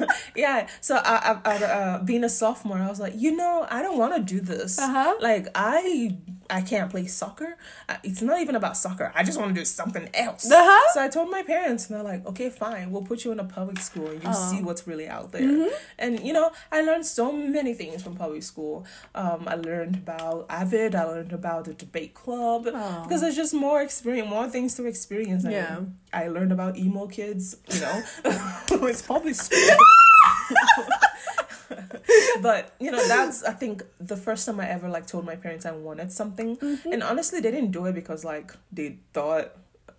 yeah. 0.36 0.68
So 0.80 0.96
I, 0.96 1.38
I, 1.44 1.52
I 1.52 1.64
uh, 1.64 2.02
being 2.02 2.24
a 2.24 2.28
sophomore, 2.28 2.78
I 2.78 2.88
was 2.88 3.00
like, 3.00 3.14
you 3.16 3.34
know, 3.36 3.66
I 3.70 3.82
don't 3.82 3.98
want 3.98 4.14
to 4.16 4.22
do 4.22 4.40
this. 4.40 4.78
Uh-huh. 4.78 5.14
Like 5.20 5.48
I, 5.54 6.16
I 6.48 6.60
can't 6.62 6.90
play 6.90 7.06
soccer. 7.06 7.56
It's 8.04 8.22
not 8.22 8.40
even 8.40 8.54
about 8.54 8.76
soccer. 8.76 9.10
I 9.14 9.24
just 9.24 9.38
want 9.38 9.54
to 9.54 9.60
do 9.60 9.64
something 9.64 10.08
else. 10.14 10.48
Uh-huh. 10.50 10.82
So 10.94 11.02
I 11.02 11.08
told 11.08 11.30
my 11.30 11.42
parents, 11.42 11.88
and 11.88 11.96
they're 11.96 12.04
like, 12.04 12.24
okay, 12.26 12.50
fine, 12.50 12.90
we'll 12.92 13.02
put 13.02 13.24
you 13.24 13.32
in 13.32 13.40
a 13.40 13.44
public 13.44 13.78
school 13.80 14.06
and 14.08 14.22
you 14.22 14.28
Oh. 14.32 14.50
see 14.52 14.62
what's 14.62 14.86
really 14.86 15.08
out 15.08 15.32
there. 15.32 15.42
Mm-hmm. 15.42 15.74
And 15.98 16.20
you 16.20 16.32
know, 16.32 16.52
I 16.70 16.82
learned 16.82 17.06
so 17.06 17.32
many 17.32 17.74
things 17.74 18.02
from 18.02 18.14
public 18.16 18.42
school. 18.42 18.84
Um, 19.14 19.44
I 19.46 19.54
learned 19.56 19.96
about 19.96 20.46
Avid. 20.48 20.94
I 20.94 21.04
learned 21.04 21.32
about 21.32 21.64
the 21.64 21.74
debate 21.74 22.14
club 22.14 22.68
Oh. 22.72 23.02
because 23.04 23.20
there's 23.22 23.36
just 23.36 23.54
more 23.54 23.82
experience, 23.82 24.28
more 24.30 24.48
things 24.48 24.74
to 24.76 24.86
experience. 24.86 25.44
And 25.44 25.52
Yeah. 25.52 25.80
I 26.12 26.28
learned 26.28 26.52
about 26.52 26.76
emo 26.78 27.06
kids. 27.08 27.56
You 27.72 27.80
know, 27.80 28.02
it's 28.24 29.02
public 29.02 29.34
school. 29.34 29.58
but 32.42 32.74
you 32.78 32.90
know 32.90 33.06
that's 33.08 33.42
i 33.44 33.52
think 33.52 33.82
the 34.00 34.16
first 34.16 34.46
time 34.46 34.60
i 34.60 34.68
ever 34.68 34.88
like 34.88 35.06
told 35.06 35.24
my 35.24 35.36
parents 35.36 35.66
i 35.66 35.72
wanted 35.72 36.12
something 36.12 36.56
Mm-hmm. 36.56 36.92
and 36.92 37.02
honestly 37.02 37.40
they 37.40 37.50
didn't 37.50 37.70
do 37.72 37.86
it 37.86 37.94
because 37.94 38.24
like 38.24 38.52
they 38.72 38.98
thought 39.12 39.52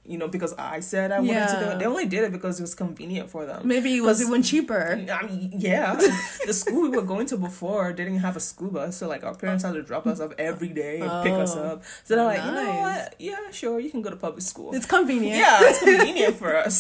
you 0.08 0.17
know 0.17 0.28
because 0.28 0.54
i 0.58 0.80
said 0.80 1.12
i 1.12 1.20
wanted 1.20 1.48
to 1.48 1.60
do 1.63 1.70
it 1.72 1.80
they 1.80 1.86
only 1.86 2.06
did 2.06 2.24
it 2.24 2.32
because 2.32 2.60
it 2.60 2.63
was 2.63 2.74
convenient 2.76 3.30
for 3.30 3.46
them 3.46 3.62
Maybe 3.67 3.98
it 3.98 4.02
was 4.02 4.22
even 4.22 4.41
cheaper. 4.41 4.84
I 5.20 5.26
mean, 5.28 5.52
yeah. 5.58 5.96
the 6.46 6.54
school 6.54 6.82
we 6.84 6.89
were 6.98 7.04
going 7.13 7.28
to 7.28 7.38
before 7.38 7.91
didn't 7.93 8.20
have 8.20 8.36
a 8.38 8.39
school 8.39 8.72
bus, 8.72 8.98
so 8.98 9.08
like 9.08 9.24
our 9.24 9.36
parents 9.36 9.63
had 9.63 9.74
to 9.74 9.84
drop 9.84 10.06
us 10.08 10.20
off 10.20 10.32
every 10.38 10.70
day 10.70 10.96
and 11.02 11.12
pick 11.24 11.34
us 11.34 11.54
Oh, 11.56 11.63
up. 11.63 11.84
So 12.06 12.15
they're 12.15 12.26
like, 12.34 12.43
you 12.48 12.52
know 12.52 12.74
what? 12.86 13.15
Yeah, 13.20 13.52
sure, 13.52 13.80
you 13.80 13.89
can 13.89 14.02
go 14.02 14.10
to 14.10 14.15
public 14.15 14.41
school. 14.52 14.74
It's 14.74 14.86
convenient. 14.86 15.38
Yeah, 15.38 15.60
it's 15.62 15.80
convenient 15.91 16.36
for 16.38 16.56
us. 16.56 16.76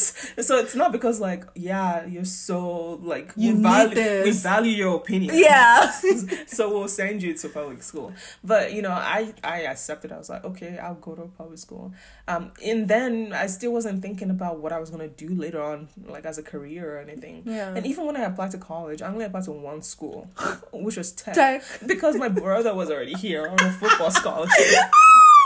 So 0.47 0.57
it's 0.63 0.75
not 0.75 0.91
because 0.91 1.19
like, 1.19 1.43
yeah, 1.55 2.05
you're 2.05 2.25
so 2.25 2.99
like 3.13 3.33
You 3.35 3.55
we 3.55 3.61
value 3.63 4.23
we 4.25 4.31
value 4.31 4.71
your 4.83 4.95
opinion. 5.01 5.31
Yeah. 5.37 5.91
so 6.47 6.61
we'll 6.73 6.87
send 7.01 7.21
you 7.23 7.33
to 7.41 7.49
public 7.49 7.81
school. 7.83 8.13
But 8.43 8.73
you 8.73 8.81
know, 8.81 8.91
I 9.17 9.33
I 9.43 9.57
accepted. 9.73 10.11
I 10.11 10.17
was 10.17 10.29
like, 10.29 10.43
okay, 10.51 10.77
I'll 10.77 10.95
go 11.07 11.15
to 11.15 11.23
public 11.37 11.59
school. 11.59 11.85
Um, 12.27 12.51
and 12.65 12.87
then 12.87 13.16
I 13.33 13.47
still 13.47 13.71
wasn't 13.73 14.01
thinking 14.01 14.29
about 14.29 14.59
what 14.59 14.71
I 14.71 14.79
was 14.79 14.89
gonna 14.89 15.07
do 15.07 15.29
later 15.29 15.61
on, 15.61 15.87
like 16.07 16.25
as 16.25 16.37
a 16.37 16.43
career 16.43 16.95
or 16.95 16.99
anything. 16.99 17.43
Yeah. 17.45 17.73
And 17.75 17.85
even 17.85 18.05
when 18.05 18.15
I 18.17 18.23
applied 18.23 18.51
to 18.51 18.57
college, 18.57 19.01
I 19.01 19.07
only 19.07 19.25
applied 19.25 19.43
to 19.45 19.51
one 19.51 19.81
school, 19.81 20.27
which 20.73 20.97
was 20.97 21.11
tech, 21.11 21.35
Tech. 21.35 21.63
because 21.85 22.15
my 22.15 22.29
brother 22.29 22.73
was 22.73 22.89
already 22.89 23.13
here 23.13 23.47
on 23.47 23.59
a 23.59 23.71
football 23.71 24.11
scholarship. 24.11 24.55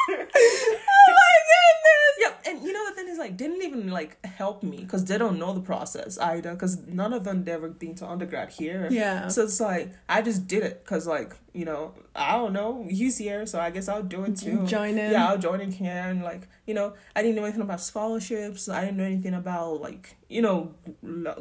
Oh 0.09 1.13
my 1.17 1.35
goodness. 1.51 2.13
Yeah, 2.19 2.51
and 2.51 2.63
you 2.65 2.73
know 2.73 2.89
the 2.89 2.95
thing 2.95 3.07
is 3.07 3.10
like 3.21 3.37
didn't 3.37 3.61
even 3.61 3.89
like 3.89 4.23
help 4.25 4.63
me 4.63 4.77
because 4.77 5.05
they 5.05 5.17
don't 5.17 5.39
know 5.39 5.53
the 5.53 5.61
process 5.61 6.17
either 6.17 6.53
because 6.53 6.77
none 6.87 7.13
of 7.13 7.23
them 7.23 7.43
ever 7.47 7.69
been 7.69 7.95
to 7.95 8.05
undergrad 8.05 8.49
here. 8.49 8.87
Yeah. 8.91 9.27
So 9.27 9.43
it's 9.43 9.59
like 9.59 9.91
I 10.09 10.21
just 10.21 10.47
did 10.47 10.63
it 10.63 10.83
because 10.83 11.07
like 11.07 11.35
you 11.53 11.65
know 11.65 11.93
I 12.15 12.33
don't 12.33 12.53
know 12.53 12.87
he's 12.89 13.17
here 13.17 13.45
so 13.45 13.59
I 13.59 13.69
guess 13.69 13.87
I'll 13.87 14.03
do 14.03 14.23
it 14.23 14.37
too. 14.37 14.65
Join 14.65 14.97
in. 14.97 15.11
Yeah, 15.11 15.27
I'll 15.29 15.37
join 15.37 15.61
in 15.61 15.71
here 15.71 15.91
and 15.91 16.23
like 16.23 16.47
you 16.65 16.73
know 16.73 16.93
I 17.15 17.21
didn't 17.21 17.35
know 17.35 17.43
anything 17.43 17.61
about 17.61 17.81
scholarships. 17.81 18.67
I 18.67 18.81
didn't 18.85 18.97
know 18.97 19.03
anything 19.03 19.33
about 19.33 19.81
like 19.81 20.17
you 20.27 20.41
know 20.41 20.73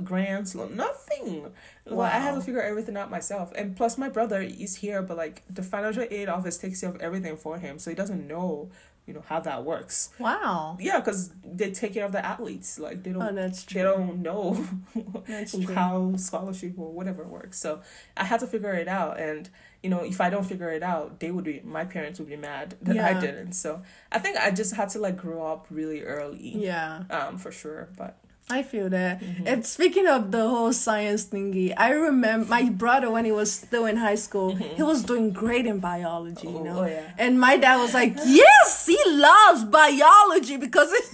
grants. 0.04 0.54
Nothing. 0.54 1.52
Well, 1.86 2.02
I 2.02 2.18
had 2.18 2.34
to 2.34 2.40
figure 2.40 2.62
everything 2.62 2.96
out 2.96 3.10
myself. 3.10 3.52
And 3.56 3.76
plus 3.76 3.98
my 3.98 4.08
brother 4.08 4.40
is 4.40 4.76
here, 4.76 5.02
but 5.02 5.16
like 5.16 5.42
the 5.48 5.62
financial 5.62 6.04
aid 6.10 6.28
office 6.28 6.56
takes 6.58 6.80
care 6.80 6.90
of 6.90 7.00
everything 7.00 7.36
for 7.36 7.58
him, 7.58 7.78
so 7.78 7.90
he 7.90 7.96
doesn't 7.96 8.26
know 8.28 8.70
you 9.06 9.14
know 9.14 9.24
how 9.26 9.40
that 9.40 9.64
works. 9.64 10.10
Wow. 10.18 10.76
Yeah, 10.78 11.00
because 11.00 11.32
they 11.44 11.72
take 11.72 11.94
care 11.94 12.04
of 12.04 12.12
the 12.12 12.24
athletes. 12.24 12.78
Like 12.78 13.02
they 13.02 13.10
don't. 13.10 13.22
Oh, 13.22 13.32
that's 13.32 13.64
they 13.64 13.82
don't 13.82 14.22
know 14.22 14.64
how 15.74 16.14
scholarship 16.16 16.74
or 16.78 16.92
whatever 16.92 17.24
works. 17.24 17.58
So 17.58 17.80
I 18.16 18.24
had 18.24 18.38
to 18.40 18.46
figure 18.46 18.72
it 18.72 18.86
out, 18.86 19.18
and 19.18 19.48
you 19.82 19.90
know, 19.90 20.00
if 20.04 20.20
I 20.20 20.30
don't 20.30 20.44
figure 20.44 20.70
it 20.70 20.84
out, 20.84 21.18
they 21.18 21.32
would 21.32 21.44
be 21.44 21.60
my 21.64 21.84
parents 21.84 22.20
would 22.20 22.28
be 22.28 22.36
mad 22.36 22.76
that 22.82 22.98
I 22.98 23.18
didn't. 23.18 23.54
So 23.54 23.82
I 24.12 24.20
think 24.20 24.36
I 24.36 24.52
just 24.52 24.74
had 24.74 24.90
to 24.90 25.00
like 25.00 25.16
grow 25.16 25.44
up 25.44 25.66
really 25.70 26.02
early. 26.02 26.56
Yeah. 26.56 27.02
Um, 27.10 27.36
for 27.36 27.50
sure, 27.50 27.88
but 27.96 28.19
I 28.50 28.62
feel 28.62 28.88
that. 28.90 29.20
Mm-hmm. 29.20 29.46
And 29.46 29.66
speaking 29.66 30.06
of 30.06 30.30
the 30.32 30.46
whole 30.48 30.72
science 30.72 31.24
thingy, 31.26 31.72
I 31.76 31.90
remember 31.90 32.48
my 32.48 32.68
brother 32.70 33.10
when 33.10 33.24
he 33.24 33.32
was 33.32 33.52
still 33.52 33.86
in 33.86 33.96
high 33.96 34.16
school, 34.16 34.54
he 34.56 34.82
was 34.82 35.02
doing 35.04 35.30
great 35.32 35.66
in 35.66 35.78
biology, 35.78 36.48
you 36.48 36.54
Mm-hmm. 36.54 36.66
Oh, 36.68 36.74
know. 36.74 36.82
oh, 36.82 36.86
yeah. 36.86 37.10
And 37.18 37.38
my 37.40 37.56
dad 37.56 37.76
was 37.78 37.94
like, 37.94 38.14
"Yes, 38.26 38.86
he 38.86 38.98
loves 39.06 39.64
biology 39.64 40.56
because 40.56 40.90
it 40.92 41.04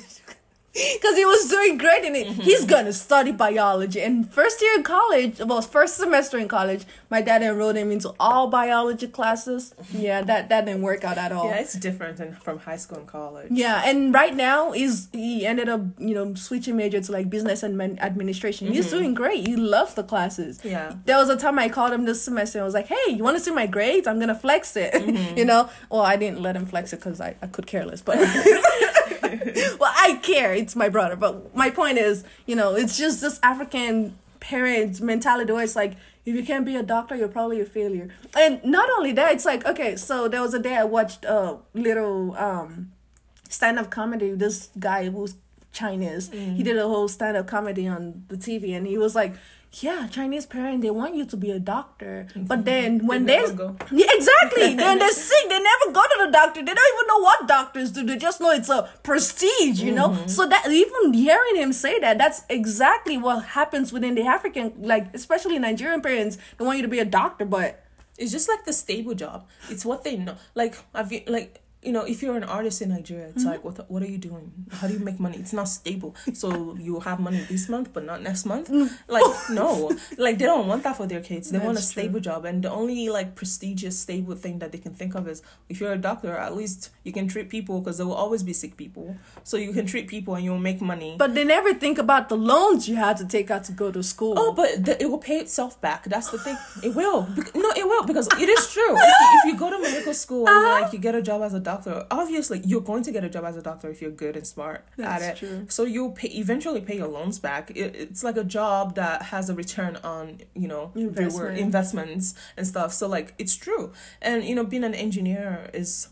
because 0.94 1.16
he 1.16 1.24
was 1.24 1.48
doing 1.48 1.78
great 1.78 2.04
in 2.04 2.14
it. 2.14 2.26
Mm-hmm. 2.28 2.40
He's 2.42 2.64
gonna 2.64 2.92
study 2.92 3.32
biology. 3.32 4.00
And 4.02 4.30
first 4.30 4.60
year 4.60 4.74
in 4.76 4.82
college, 4.82 5.38
well, 5.40 5.62
first 5.62 5.96
semester 5.96 6.38
in 6.38 6.48
college, 6.48 6.84
my 7.10 7.22
dad 7.22 7.42
enrolled 7.42 7.76
him 7.76 7.90
into 7.90 8.12
all 8.20 8.48
biology 8.48 9.08
classes. 9.08 9.74
Yeah, 9.96 10.20
that 10.22 10.48
that 10.50 10.66
didn't 10.66 10.82
work 10.82 11.04
out 11.04 11.16
at 11.16 11.32
all. 11.32 11.46
yeah, 11.48 11.56
it's 11.64 11.74
different 11.74 12.18
than 12.18 12.34
from 12.34 12.58
high 12.58 12.76
school 12.76 12.98
and 12.98 13.06
college. 13.06 13.48
Yeah, 13.50 13.82
and 13.86 14.12
right 14.12 14.34
now 14.34 14.72
is 14.72 15.08
he 15.12 15.46
ended 15.46 15.68
up 15.68 15.80
you 15.98 16.14
know 16.14 16.34
switching 16.34 16.76
major 16.76 17.00
to 17.00 17.12
like 17.12 17.30
business 17.30 17.62
and 17.62 17.80
administration. 18.00 18.66
He's 18.68 18.90
doing 18.90 19.14
great. 19.14 19.46
He 19.46 19.56
loves 19.56 19.94
the 19.94 20.02
classes. 20.02 20.58
Mm-hmm. 20.58 20.68
Yeah. 20.68 20.94
There 21.06 21.16
was 21.16 21.30
a 21.30 21.36
time 21.36 21.58
I 21.58 21.68
called 21.68 21.92
him 21.92 22.04
this 22.04 22.20
semester 22.22 22.58
and 22.58 22.64
was 22.66 22.74
like, 22.74 22.88
"Hey, 22.88 23.06
you 23.16 23.22
want 23.24 23.36
to 23.38 23.42
see 23.42 23.52
my 23.52 23.66
grades? 23.66 24.06
I'm 24.06 24.18
gonna 24.20 24.34
flex 24.34 24.76
it." 24.76 24.92
Mm-hmm. 25.06 25.38
you 25.38 25.44
know. 25.44 25.70
Well, 25.90 26.02
I 26.02 26.16
didn't 26.16 26.40
let 26.42 26.56
him 26.56 26.66
flex 26.66 26.92
it 26.92 26.96
because 26.96 27.20
I 27.20 27.36
I 27.40 27.46
could 27.46 27.66
care 27.66 27.84
less, 27.86 28.02
but. 28.02 28.18
well, 29.80 29.92
I 29.94 30.18
care. 30.22 30.54
It's 30.54 30.76
my 30.76 30.88
brother, 30.88 31.16
but 31.16 31.54
my 31.54 31.70
point 31.70 31.98
is, 31.98 32.24
you 32.46 32.56
know, 32.56 32.74
it's 32.74 32.96
just 32.96 33.20
this 33.20 33.38
African 33.42 34.16
parents 34.40 35.00
mentality 35.00 35.52
where 35.52 35.64
it's 35.64 35.76
like, 35.76 35.94
if 36.24 36.34
you 36.34 36.44
can't 36.44 36.64
be 36.64 36.76
a 36.76 36.82
doctor, 36.82 37.14
you're 37.14 37.28
probably 37.28 37.60
a 37.60 37.64
failure. 37.64 38.08
And 38.36 38.62
not 38.64 38.88
only 38.90 39.12
that, 39.12 39.32
it's 39.32 39.44
like, 39.44 39.64
okay, 39.64 39.96
so 39.96 40.28
there 40.28 40.42
was 40.42 40.54
a 40.54 40.58
day 40.58 40.76
I 40.76 40.84
watched 40.84 41.24
a 41.24 41.58
little 41.72 42.36
um 42.36 42.92
stand 43.48 43.78
up 43.78 43.90
comedy. 43.90 44.34
This 44.34 44.70
guy 44.78 45.08
was 45.08 45.36
Chinese. 45.72 46.30
Mm. 46.30 46.56
He 46.56 46.62
did 46.62 46.76
a 46.76 46.88
whole 46.88 47.08
stand 47.08 47.36
up 47.36 47.46
comedy 47.46 47.86
on 47.86 48.24
the 48.28 48.36
TV, 48.36 48.76
and 48.76 48.86
he 48.86 48.98
was 48.98 49.14
like, 49.14 49.34
"Yeah, 49.72 50.06
Chinese 50.08 50.46
parent 50.46 50.82
they 50.82 50.90
want 50.90 51.14
you 51.14 51.26
to 51.26 51.36
be 51.36 51.50
a 51.50 51.58
doctor, 51.58 52.28
but 52.34 52.64
then 52.64 53.06
when 53.06 53.26
They 53.26 53.36
they, 53.36 53.42
never 53.42 53.52
go. 53.52 53.76
yeah, 53.92 54.06
exactly, 54.10 54.74
then 54.82 54.98
they're 54.98 55.12
sick, 55.12 55.48
they 55.48 55.60
never 55.60 55.92
go 55.92 56.02
to 56.02 56.16
the 56.26 56.30
doctor. 56.32 56.60
They 56.64 56.72
don't 56.74 56.92
even 56.94 57.06
know 57.08 57.20
what 57.20 57.46
doctors 57.48 57.90
do. 57.92 58.04
They 58.04 58.16
just 58.16 58.40
know 58.40 58.50
it's 58.50 58.68
a 58.70 58.88
prestige, 59.02 59.80
you 59.82 59.92
know. 59.92 60.10
Mm-hmm. 60.10 60.28
So 60.28 60.46
that 60.46 60.66
even 60.70 61.12
hearing 61.12 61.56
him 61.56 61.72
say 61.72 61.98
that, 62.00 62.18
that's 62.18 62.44
exactly 62.48 63.18
what 63.18 63.44
happens 63.44 63.92
within 63.92 64.14
the 64.14 64.22
African, 64.26 64.72
like 64.80 65.14
especially 65.14 65.58
Nigerian 65.58 66.00
parents. 66.00 66.38
They 66.56 66.64
want 66.64 66.78
you 66.78 66.82
to 66.82 66.88
be 66.88 66.98
a 67.00 67.04
doctor, 67.04 67.44
but 67.44 67.82
It's 68.18 68.32
just 68.32 68.48
like 68.48 68.64
the 68.64 68.72
stable 68.72 69.14
job. 69.14 69.46
It's 69.68 69.84
what 69.84 70.02
they 70.04 70.16
know. 70.16 70.36
Like 70.54 70.74
I've 70.94 71.12
like 71.28 71.60
you 71.82 71.92
know, 71.92 72.02
if 72.04 72.20
you're 72.22 72.36
an 72.36 72.42
artist 72.44 72.82
in 72.82 72.88
Nigeria, 72.88 73.28
it's 73.28 73.44
like 73.44 73.62
what 73.62 73.88
what 73.88 74.02
are 74.02 74.06
you 74.08 74.18
doing? 74.18 74.52
How 74.72 74.88
do 74.88 74.94
you 74.94 74.98
make 74.98 75.20
money? 75.20 75.38
It's 75.38 75.52
not 75.52 75.68
stable. 75.68 76.16
So 76.34 76.76
you 76.80 76.98
have 77.00 77.20
money 77.20 77.46
this 77.48 77.68
month, 77.68 77.92
but 77.92 78.04
not 78.04 78.22
next 78.22 78.44
month. 78.44 78.70
Like 79.08 79.22
no, 79.50 79.92
like 80.18 80.38
they 80.38 80.46
don't 80.46 80.66
want 80.66 80.82
that 80.82 80.96
for 80.96 81.06
their 81.06 81.20
kids. 81.20 81.50
They 81.50 81.58
want 81.58 81.72
a 81.72 81.74
That's 81.74 81.92
true. 81.92 82.02
stable 82.02 82.20
job, 82.20 82.44
and 82.44 82.62
the 82.62 82.70
only 82.72 83.08
like 83.08 83.36
prestigious 83.36 83.98
stable 83.98 84.34
thing 84.34 84.58
that 84.58 84.72
they 84.72 84.78
can 84.78 84.94
think 84.94 85.14
of 85.14 85.28
is 85.28 85.42
if 85.68 85.80
you're 85.80 85.92
a 85.92 85.98
doctor, 85.98 86.36
at 86.36 86.56
least 86.56 86.90
you 87.04 87.12
can 87.12 87.28
treat 87.28 87.48
people 87.50 87.80
because 87.80 87.98
there 87.98 88.06
will 88.06 88.14
always 88.24 88.42
be 88.42 88.52
sick 88.52 88.76
people. 88.76 89.14
So 89.44 89.56
you 89.56 89.72
can 89.72 89.86
treat 89.86 90.08
people 90.08 90.34
and 90.34 90.44
you'll 90.44 90.58
make 90.58 90.80
money. 90.80 91.14
but 91.18 91.34
they 91.36 91.44
never 91.44 91.72
think 91.74 91.98
about 91.98 92.28
the 92.28 92.36
loans 92.36 92.88
you 92.88 92.96
had 92.96 93.16
to 93.18 93.26
take 93.26 93.48
out 93.50 93.62
to 93.64 93.72
go 93.72 93.92
to 93.92 94.02
school. 94.02 94.34
Oh, 94.36 94.52
but 94.52 94.84
the, 94.84 95.00
it 95.00 95.06
will 95.08 95.18
pay 95.30 95.38
itself 95.38 95.80
back. 95.80 96.04
That's 96.06 96.30
the 96.30 96.38
thing. 96.38 96.56
It 96.82 96.94
will. 96.96 97.22
Bec- 97.36 97.54
no, 97.54 97.70
it 97.76 97.86
will 97.86 98.04
because 98.04 98.26
it 98.40 98.48
is 98.48 98.72
true. 98.72 98.96
If 98.96 99.02
you, 99.20 99.28
if 99.38 99.44
you 99.52 99.56
go 99.58 99.70
to 99.70 99.78
medical 99.80 100.14
school 100.14 100.48
Uh-huh. 100.48 100.80
like 100.82 100.92
you 100.92 100.98
get 100.98 101.14
a 101.14 101.22
job 101.22 101.42
as 101.42 101.54
a 101.54 101.60
doctor, 101.60 101.75
obviously 102.10 102.60
you're 102.64 102.80
going 102.80 103.02
to 103.02 103.12
get 103.12 103.24
a 103.24 103.28
job 103.28 103.44
as 103.44 103.56
a 103.56 103.62
doctor 103.62 103.88
if 103.88 104.00
you're 104.02 104.10
good 104.10 104.36
and 104.36 104.46
smart 104.46 104.86
That's 104.96 105.22
at 105.24 105.30
it. 105.34 105.38
true. 105.38 105.66
So 105.68 105.84
you'll 105.84 106.12
pay 106.12 106.28
eventually 106.28 106.80
pay 106.80 106.96
your 106.96 107.08
loans 107.08 107.38
back. 107.38 107.70
It, 107.70 107.94
it's 107.96 108.22
like 108.24 108.36
a 108.36 108.44
job 108.44 108.94
that 108.96 109.22
has 109.32 109.50
a 109.50 109.54
return 109.54 109.96
on 110.04 110.40
you 110.54 110.68
know 110.68 110.92
your 110.94 111.08
Investment. 111.08 111.58
investments 111.58 112.34
and 112.56 112.66
stuff. 112.66 112.92
So 112.92 113.06
like 113.08 113.34
it's 113.38 113.56
true, 113.56 113.92
and 114.22 114.44
you 114.44 114.54
know 114.54 114.64
being 114.64 114.84
an 114.84 114.94
engineer 114.94 115.70
is 115.74 116.08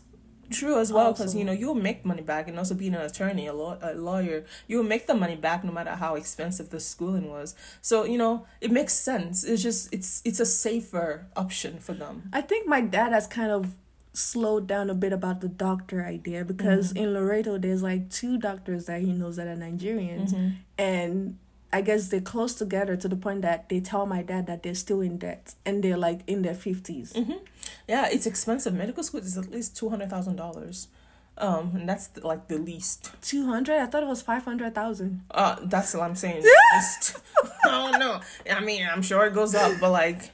true 0.51 0.77
as 0.79 0.93
well 0.93 1.11
because 1.11 1.33
you 1.35 1.43
know 1.43 1.51
you'll 1.51 1.73
make 1.73 2.05
money 2.05 2.21
back 2.21 2.47
and 2.47 2.59
also 2.59 2.75
being 2.75 2.93
an 2.93 3.01
attorney 3.01 3.47
a, 3.47 3.53
law- 3.53 3.79
a 3.81 3.95
lawyer 3.95 4.45
you'll 4.67 4.83
make 4.83 5.07
the 5.07 5.15
money 5.15 5.35
back 5.35 5.63
no 5.63 5.71
matter 5.71 5.95
how 5.95 6.13
expensive 6.13 6.69
the 6.69 6.79
schooling 6.79 7.31
was 7.31 7.55
so 7.81 8.03
you 8.05 8.15
know 8.15 8.45
it 8.61 8.69
makes 8.69 8.93
sense 8.93 9.43
it's 9.43 9.63
just 9.63 9.91
it's 9.91 10.21
it's 10.23 10.39
a 10.39 10.45
safer 10.45 11.25
option 11.35 11.79
for 11.79 11.93
them 11.93 12.29
I 12.31 12.41
think 12.41 12.67
my 12.67 12.79
dad 12.79 13.11
has 13.11 13.25
kind 13.25 13.51
of 13.51 13.73
slowed 14.15 14.65
down 14.67 14.89
a 14.89 14.93
bit 14.93 15.11
about 15.13 15.41
the 15.41 15.47
doctor 15.49 16.03
idea 16.05 16.43
because 16.45 16.93
Mm-hmm. 16.93 17.03
in 17.03 17.13
Laredo 17.13 17.57
there's 17.57 17.83
like 17.83 18.09
two 18.09 18.37
doctors 18.37 18.85
that 18.85 19.01
he 19.01 19.11
knows 19.11 19.35
that 19.35 19.47
are 19.47 19.55
Nigerians 19.57 20.33
Mm-hmm. 20.33 20.49
and 20.77 21.37
I 21.73 21.81
guess 21.81 22.07
they're 22.07 22.21
close 22.21 22.53
together 22.55 22.95
to 22.95 23.07
the 23.09 23.17
point 23.17 23.41
that 23.41 23.67
they 23.67 23.81
tell 23.81 24.05
my 24.05 24.21
dad 24.23 24.47
that 24.47 24.63
they're 24.63 24.75
still 24.75 25.01
in 25.01 25.17
debt 25.17 25.55
and 25.65 25.83
they're 25.83 25.97
like 25.97 26.21
in 26.25 26.41
their 26.41 26.53
50s. 26.53 27.11
Mm-hmm. 27.13 27.33
yeah 27.87 28.07
it's 28.09 28.25
expensive 28.25 28.73
medical 28.73 29.03
school 29.03 29.19
is 29.19 29.37
at 29.37 29.51
least 29.51 29.75
$200000 29.75 30.87
um 31.37 31.71
and 31.75 31.87
that's 31.89 32.09
like 32.23 32.47
the 32.47 32.57
least 32.57 33.11
200? 33.21 33.77
I 33.81 33.85
thought 33.87 34.03
it 34.03 34.07
was 34.09 34.21
500,000. 34.21 35.21
Uh, 35.31 35.57
that's 35.63 35.93
what 35.93 36.03
I'm 36.03 36.15
saying. 36.15 36.43
Just, 36.75 37.17
I 37.65 37.71
don't 37.71 37.99
know. 37.99 38.21
I 38.49 38.59
mean, 38.61 38.87
I'm 38.89 39.01
sure 39.01 39.25
it 39.25 39.33
goes 39.33 39.53
up, 39.55 39.73
but 39.81 39.91
like 39.91 40.31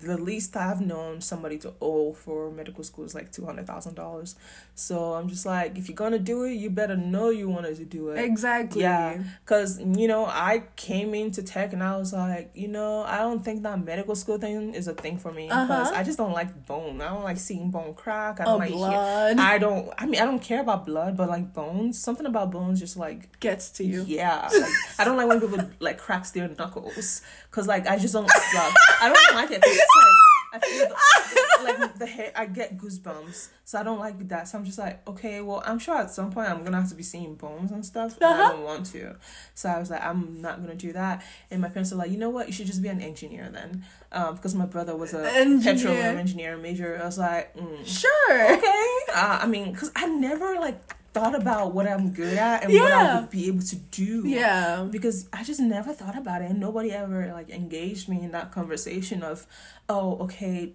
the 0.00 0.18
least 0.18 0.56
I've 0.56 0.80
known 0.80 1.20
somebody 1.20 1.58
to 1.58 1.72
owe 1.80 2.12
for 2.12 2.50
medical 2.50 2.84
school 2.84 3.04
is 3.04 3.14
like 3.14 3.32
two 3.32 3.46
hundred 3.46 3.66
thousand 3.66 3.94
dollars. 3.94 4.36
So 4.74 5.14
I'm 5.14 5.28
just 5.28 5.44
like, 5.46 5.76
if 5.78 5.88
you're 5.88 5.96
gonna 5.96 6.18
do 6.18 6.44
it, 6.44 6.52
you 6.54 6.70
better 6.70 6.96
know 6.96 7.30
you 7.30 7.48
wanted 7.48 7.76
to 7.76 7.84
do 7.84 8.10
it. 8.10 8.22
Exactly. 8.24 8.82
Yeah, 8.82 9.22
cause 9.46 9.80
you 9.80 10.08
know 10.08 10.26
I 10.26 10.64
came 10.76 11.14
into 11.14 11.42
tech 11.42 11.72
and 11.72 11.82
I 11.82 11.96
was 11.96 12.12
like, 12.12 12.50
you 12.54 12.68
know, 12.68 13.02
I 13.04 13.18
don't 13.18 13.44
think 13.44 13.62
that 13.62 13.82
medical 13.84 14.14
school 14.14 14.38
thing 14.38 14.74
is 14.74 14.88
a 14.88 14.94
thing 14.94 15.18
for 15.18 15.32
me 15.32 15.46
because 15.46 15.88
Uh-huh. 15.88 15.92
I 16.00 16.02
just 16.02 16.18
don't 16.18 16.32
like 16.32 16.66
bone. 16.66 17.00
I 17.00 17.08
don't 17.08 17.24
like 17.24 17.38
seeing 17.38 17.70
bone 17.70 17.94
crack. 17.94 18.40
I 18.40 18.44
don't 18.44 18.54
Oh, 18.54 18.58
like 18.58 18.68
hear- 18.70 18.76
blood 18.78 19.38
I 19.38 19.58
don't. 19.58 19.90
I 19.98 20.06
mean, 20.06 20.20
I 20.20 20.24
don't 20.24 20.41
care 20.42 20.60
about 20.60 20.84
blood, 20.86 21.16
but 21.16 21.28
like 21.28 21.52
bones, 21.54 21.98
something 21.98 22.26
about 22.26 22.50
bones 22.50 22.80
just 22.80 22.96
like 22.96 23.38
gets 23.40 23.70
to 23.70 23.84
you. 23.84 24.04
yeah, 24.06 24.48
like, 24.52 24.70
I 24.98 25.04
don't 25.04 25.16
like 25.16 25.28
when 25.28 25.40
people 25.40 25.70
like 25.80 25.98
cracks 25.98 26.30
their 26.32 26.48
knuckles, 26.48 27.22
cause 27.50 27.66
like 27.66 27.86
I 27.86 27.98
just 27.98 28.12
don't 28.14 28.24
like. 28.24 28.74
I 29.00 29.12
don't 29.12 29.34
like 29.36 29.50
it. 29.50 29.62
It's 29.64 29.96
like 29.96 30.21
I 30.52 30.58
feel 30.58 30.88
the, 30.88 31.64
like 31.64 31.94
the 31.98 32.06
hair. 32.06 32.32
I 32.36 32.46
get 32.46 32.76
goosebumps, 32.76 33.48
so 33.64 33.78
I 33.80 33.82
don't 33.82 33.98
like 33.98 34.28
that. 34.28 34.48
So 34.48 34.58
I'm 34.58 34.64
just 34.64 34.78
like, 34.78 35.06
okay, 35.08 35.40
well, 35.40 35.62
I'm 35.64 35.78
sure 35.78 35.96
at 35.96 36.10
some 36.10 36.30
point 36.30 36.48
I'm 36.50 36.62
gonna 36.64 36.78
have 36.80 36.88
to 36.90 36.94
be 36.94 37.02
seeing 37.02 37.34
bones 37.36 37.70
and 37.72 37.84
stuff. 37.84 38.18
But 38.18 38.26
I 38.26 38.32
Uh-huh. 38.32 38.52
don't 38.52 38.64
want 38.64 38.86
to, 38.92 39.16
so 39.54 39.68
I 39.70 39.78
was 39.78 39.90
like, 39.90 40.04
I'm 40.04 40.40
not 40.42 40.60
gonna 40.60 40.74
do 40.74 40.92
that. 40.92 41.24
And 41.50 41.60
my 41.62 41.68
parents 41.68 41.90
were 41.90 41.96
like, 41.98 42.10
you 42.10 42.18
know 42.18 42.30
what, 42.30 42.46
you 42.48 42.52
should 42.52 42.66
just 42.66 42.82
be 42.82 42.88
an 42.88 43.00
engineer 43.00 43.48
then, 43.52 43.84
um, 44.12 44.34
because 44.36 44.54
my 44.54 44.66
brother 44.66 44.94
was 44.96 45.14
a 45.14 45.26
Engineer. 45.32 45.74
petroleum 45.74 46.18
engineer 46.18 46.56
major. 46.58 47.00
I 47.02 47.06
was 47.06 47.18
like, 47.18 47.56
mm, 47.56 47.86
Sure. 47.86 48.54
okay. 48.56 48.96
Uh, 49.14 49.38
I 49.42 49.46
mean, 49.46 49.72
because 49.72 49.90
I 49.96 50.06
never 50.06 50.54
like 50.60 50.80
thought 51.12 51.34
about 51.34 51.74
what 51.74 51.86
I'm 51.86 52.12
good 52.12 52.38
at 52.38 52.64
and 52.64 52.72
what 52.72 52.92
I 52.92 53.20
would 53.20 53.30
be 53.30 53.46
able 53.48 53.62
to 53.62 53.76
do. 53.76 54.22
Yeah. 54.26 54.86
Because 54.90 55.28
I 55.32 55.44
just 55.44 55.60
never 55.60 55.92
thought 55.92 56.16
about 56.16 56.42
it, 56.42 56.50
and 56.50 56.58
nobody 56.58 56.90
ever 56.90 57.30
like 57.32 57.50
engaged 57.50 58.08
me 58.08 58.22
in 58.22 58.30
that 58.32 58.50
conversation 58.50 59.22
of, 59.22 59.46
oh, 59.88 60.16
okay, 60.20 60.72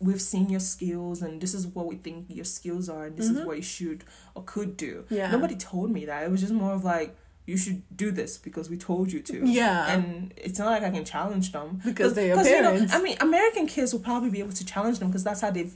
we've 0.00 0.22
seen 0.22 0.48
your 0.48 0.60
skills, 0.60 1.22
and 1.22 1.40
this 1.40 1.54
is 1.54 1.66
what 1.66 1.86
we 1.86 1.96
think 1.96 2.26
your 2.28 2.44
skills 2.44 2.88
are, 2.88 3.06
and 3.06 3.16
this 3.16 3.28
is 3.28 3.44
what 3.44 3.56
you 3.56 3.62
should 3.62 4.04
or 4.34 4.42
could 4.44 4.76
do. 4.76 5.04
Mm-hmm. 5.06 5.14
Yeah. 5.14 5.30
Nobody 5.30 5.56
told 5.56 5.90
me 5.90 6.04
that. 6.06 6.22
It 6.22 6.30
was 6.30 6.40
just 6.40 6.52
more 6.52 6.72
of 6.72 6.84
like. 6.84 7.16
You 7.46 7.58
should 7.58 7.82
do 7.94 8.10
this 8.10 8.38
because 8.38 8.70
we 8.70 8.78
told 8.78 9.12
you 9.12 9.20
to. 9.20 9.46
Yeah. 9.46 9.92
and 9.92 10.32
it's 10.34 10.58
not 10.58 10.70
like 10.70 10.82
I 10.82 10.88
can 10.88 11.04
challenge 11.04 11.52
them 11.52 11.78
Because 11.84 12.14
they're 12.14 12.28
your 12.28 12.36
'cause, 12.36 12.48
you 12.48 12.62
know. 12.62 12.86
I 12.90 13.02
mean, 13.02 13.18
American 13.20 13.66
kids 13.66 13.92
will 13.92 14.00
probably 14.00 14.30
be 14.30 14.38
able 14.38 14.54
to 14.54 14.64
challenge 14.64 14.98
them 14.98 15.08
because 15.08 15.24
that's 15.24 15.42
how 15.42 15.50
they've 15.50 15.74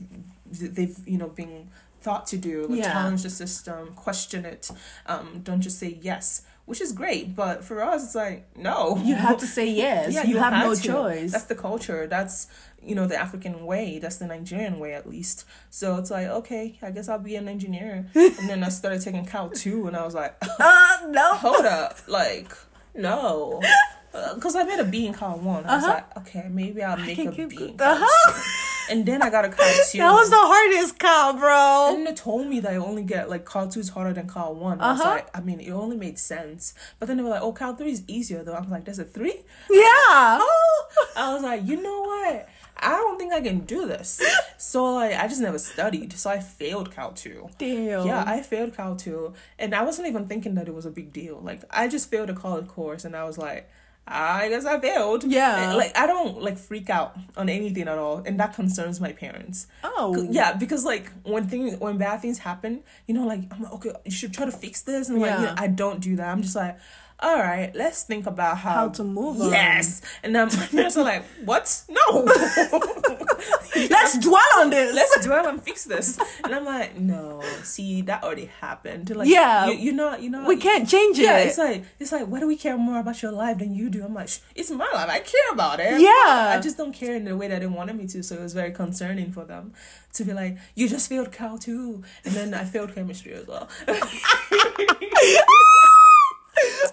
they've 0.51 0.97
you 1.05 1.19
know 1.19 1.27
been 1.27 1.69
thought 2.01 2.25
to 2.27 2.37
do 2.37 2.65
like 2.67 2.79
Yeah. 2.79 2.91
challenge 2.93 3.23
the 3.23 3.29
system 3.29 3.93
question 3.95 4.45
it 4.45 4.69
um 5.05 5.41
don't 5.43 5.61
just 5.61 5.77
say 5.79 5.97
yes 6.01 6.41
which 6.65 6.81
is 6.81 6.91
great 6.91 7.35
but 7.35 7.63
for 7.63 7.81
us 7.81 8.03
it's 8.05 8.15
like 8.15 8.45
no 8.55 8.95
You 9.03 9.15
have 9.15 9.37
to 9.39 9.47
say 9.47 9.67
yes. 9.85 10.13
yeah 10.13 10.23
you, 10.23 10.37
have 10.37 10.53
had 10.53 10.65
no 10.67 10.75
to. 10.75 10.81
choice. 10.81 11.31
that's 11.33 11.45
the 11.45 11.55
culture 11.55 12.07
that's 12.07 12.47
you 12.81 12.95
know 12.95 13.07
the 13.07 13.17
african 13.25 13.65
way 13.65 13.99
that's 13.99 14.17
the 14.17 14.27
nigerian 14.27 14.79
way 14.79 14.93
at 14.93 15.09
least 15.09 15.45
so 15.69 15.97
it's 15.97 16.11
like 16.11 16.27
okay 16.27 16.77
i 16.81 16.89
guess 16.91 17.09
i'll 17.09 17.19
be 17.19 17.35
an 17.35 17.47
engineer 17.49 18.05
and 18.15 18.47
then 18.49 18.63
i 18.63 18.69
started 18.69 19.01
taking 19.01 19.25
cal 19.25 19.49
2 19.49 19.87
and 19.87 19.97
i 19.97 20.03
was 20.05 20.15
like 20.15 20.35
uh, 20.59 20.97
no. 21.09 21.33
hold 21.35 21.65
up 21.65 21.97
like 22.07 22.51
no 22.95 23.61
because 24.35 24.55
I 24.55 24.63
made 24.63 24.79
a 24.79 24.83
B 24.85 25.05
in 25.05 25.13
Cal 25.13 25.37
1. 25.37 25.65
I 25.65 25.75
was 25.75 25.83
Uh-huh. 25.83 25.93
like, 25.93 26.17
okay, 26.17 26.47
maybe 26.49 26.81
I'll 26.81 26.97
make 26.97 27.19
a 27.19 27.31
B. 27.31 27.43
in 27.43 27.77
Cal 27.77 27.91
Uh-huh. 27.93 28.41
2. 28.89 28.93
And 28.95 29.05
then 29.05 29.21
I 29.21 29.29
got 29.29 29.45
a 29.45 29.49
Cal 29.49 29.65
2. 29.91 29.97
That 29.97 30.11
was 30.11 30.29
the 30.29 30.35
hardest 30.37 30.99
cow, 30.99 31.33
bro. 31.37 31.95
And 31.95 32.07
they 32.07 32.13
told 32.13 32.47
me 32.47 32.59
that 32.61 32.71
I 32.73 32.75
only 32.77 33.03
get 33.03 33.29
like 33.29 33.49
Cal 33.49 33.67
2 33.67 33.79
is 33.79 33.89
harder 33.89 34.13
than 34.13 34.27
Cal 34.29 34.53
1. 34.55 34.81
I 34.81 34.91
was 34.91 35.01
Uh-huh. 35.01 35.09
like, 35.09 35.37
I 35.37 35.41
mean, 35.41 35.59
it 35.59 35.71
only 35.71 35.97
made 35.97 36.17
sense. 36.19 36.73
But 36.99 37.07
then 37.07 37.17
they 37.17 37.23
were 37.23 37.29
like, 37.29 37.41
oh, 37.41 37.53
Cal 37.53 37.75
3 37.75 37.91
is 37.91 38.03
easier 38.07 38.43
though. 38.43 38.55
I'm 38.55 38.69
like, 38.69 38.85
there's 38.85 38.99
a 38.99 39.05
3? 39.05 39.29
Yeah. 39.69 39.85
Oh! 40.41 40.85
I 41.17 41.33
was 41.33 41.43
like, 41.43 41.65
you 41.65 41.81
know 41.81 42.01
what? 42.01 42.47
I 42.81 42.91
don't 42.91 43.19
think 43.19 43.33
I 43.33 43.41
can 43.41 43.59
do 43.61 43.85
this. 43.87 44.21
So 44.61 44.93
like 44.93 45.13
I 45.15 45.25
just 45.27 45.39
never 45.41 45.57
studied. 45.57 46.11
So 46.13 46.29
I 46.29 46.39
failed 46.39 46.91
Cal 46.93 47.11
2. 47.13 47.49
Damn. 47.57 48.05
Yeah, 48.05 48.23
I 48.27 48.41
failed 48.41 48.75
Cal 48.75 48.95
2. 48.97 49.33
And 49.57 49.73
I 49.73 49.83
wasn't 49.83 50.07
even 50.09 50.27
thinking 50.27 50.55
that 50.55 50.67
it 50.67 50.73
was 50.73 50.85
a 50.85 50.91
big 50.91 51.13
deal. 51.13 51.39
Like 51.41 51.61
I 51.71 51.87
just 51.87 52.11
failed 52.11 52.29
a 52.29 52.33
college 52.33 52.67
course 52.67 53.05
and 53.05 53.15
I 53.15 53.23
was 53.23 53.37
like, 53.37 53.69
I 54.11 54.49
guess 54.49 54.65
I 54.65 54.79
failed. 54.79 55.23
Yeah. 55.23 55.69
And, 55.69 55.77
like 55.77 55.97
I 55.97 56.07
don't 56.07 56.41
like 56.41 56.57
freak 56.57 56.89
out 56.89 57.15
on 57.37 57.47
anything 57.47 57.87
at 57.87 57.97
all. 57.97 58.23
And 58.25 58.39
that 58.39 58.55
concerns 58.55 58.99
my 58.99 59.13
parents. 59.13 59.67
Oh. 59.83 60.27
Yeah, 60.29 60.53
because 60.53 60.83
like 60.83 61.11
when 61.23 61.47
things 61.47 61.79
when 61.79 61.97
bad 61.97 62.21
things 62.21 62.39
happen, 62.39 62.81
you 63.05 63.13
know, 63.13 63.25
like 63.25 63.41
I'm 63.51 63.61
like, 63.61 63.73
okay, 63.73 63.91
you 64.05 64.11
should 64.11 64.33
try 64.33 64.45
to 64.45 64.51
fix 64.51 64.81
this, 64.81 65.09
and 65.09 65.21
like 65.21 65.37
you 65.37 65.45
know, 65.45 65.53
I 65.57 65.67
don't 65.67 65.99
do 65.99 66.15
that. 66.15 66.27
I'm 66.27 66.41
just 66.41 66.55
like, 66.55 66.77
all 67.21 67.37
right, 67.37 67.71
let's 67.75 68.03
think 68.03 68.25
about 68.27 68.57
how, 68.59 68.71
How 68.73 68.89
to 68.89 69.03
move 69.03 69.41
on. 69.41 69.51
Yes, 69.51 70.01
and 70.23 70.33
then 70.33 70.47
my 70.47 70.65
parents 70.67 70.95
are 70.97 71.03
like, 71.03 71.23
what? 71.45 71.83
No, 71.89 72.23
Let's 73.89 74.17
dwell 74.19 74.41
on 74.57 74.69
this. 74.71 74.93
let's 74.95 75.25
dwell 75.25 75.47
and 75.47 75.61
fix 75.61 75.85
this. 75.85 76.19
And 76.43 76.53
I'm 76.53 76.65
like, 76.65 76.97
no, 76.97 77.41
see, 77.63 78.01
that 78.03 78.23
already 78.23 78.49
happened. 78.59 79.15
Like, 79.15 79.27
Yeah. 79.29 79.67
you, 79.67 79.73
you 79.77 79.91
know, 79.93 80.15
you 80.17 80.29
know, 80.29 80.45
we 80.45 80.57
can't 80.57 80.87
change 80.87 81.17
it. 81.19 81.23
Yeah, 81.23 81.37
it's 81.39 81.57
like 81.57 81.83
it's 81.99 82.11
like 82.11 82.25
why 82.27 82.39
do 82.39 82.47
we 82.47 82.57
care 82.57 82.77
more 82.77 82.99
about 82.99 83.21
your 83.21 83.31
life 83.31 83.59
than 83.59 83.73
you 83.73 83.89
do? 83.89 84.03
I'm 84.03 84.13
like, 84.13 84.29
it's 84.55 84.69
my 84.71 84.87
life. 84.93 85.09
I 85.09 85.19
care 85.19 85.51
about 85.53 85.79
it. 85.79 85.99
Yeah. 86.01 86.53
I 86.55 86.59
just 86.61 86.77
don't 86.77 86.93
care 86.93 87.15
in 87.15 87.25
the 87.25 87.37
way 87.37 87.47
that 87.47 87.61
they 87.61 87.67
wanted 87.67 87.95
me 87.95 88.07
to. 88.07 88.23
So 88.23 88.35
it 88.35 88.41
was 88.41 88.53
very 88.53 88.71
concerning 88.71 89.31
for 89.31 89.45
them 89.45 89.73
to 90.13 90.23
be 90.25 90.33
like, 90.33 90.57
you 90.75 90.89
just 90.89 91.07
failed 91.07 91.31
Cal 91.31 91.57
too, 91.57 92.03
and 92.25 92.33
then 92.33 92.53
I 92.53 92.65
failed 92.65 92.93
chemistry 92.95 93.33
as 93.33 93.47
well. 93.47 93.69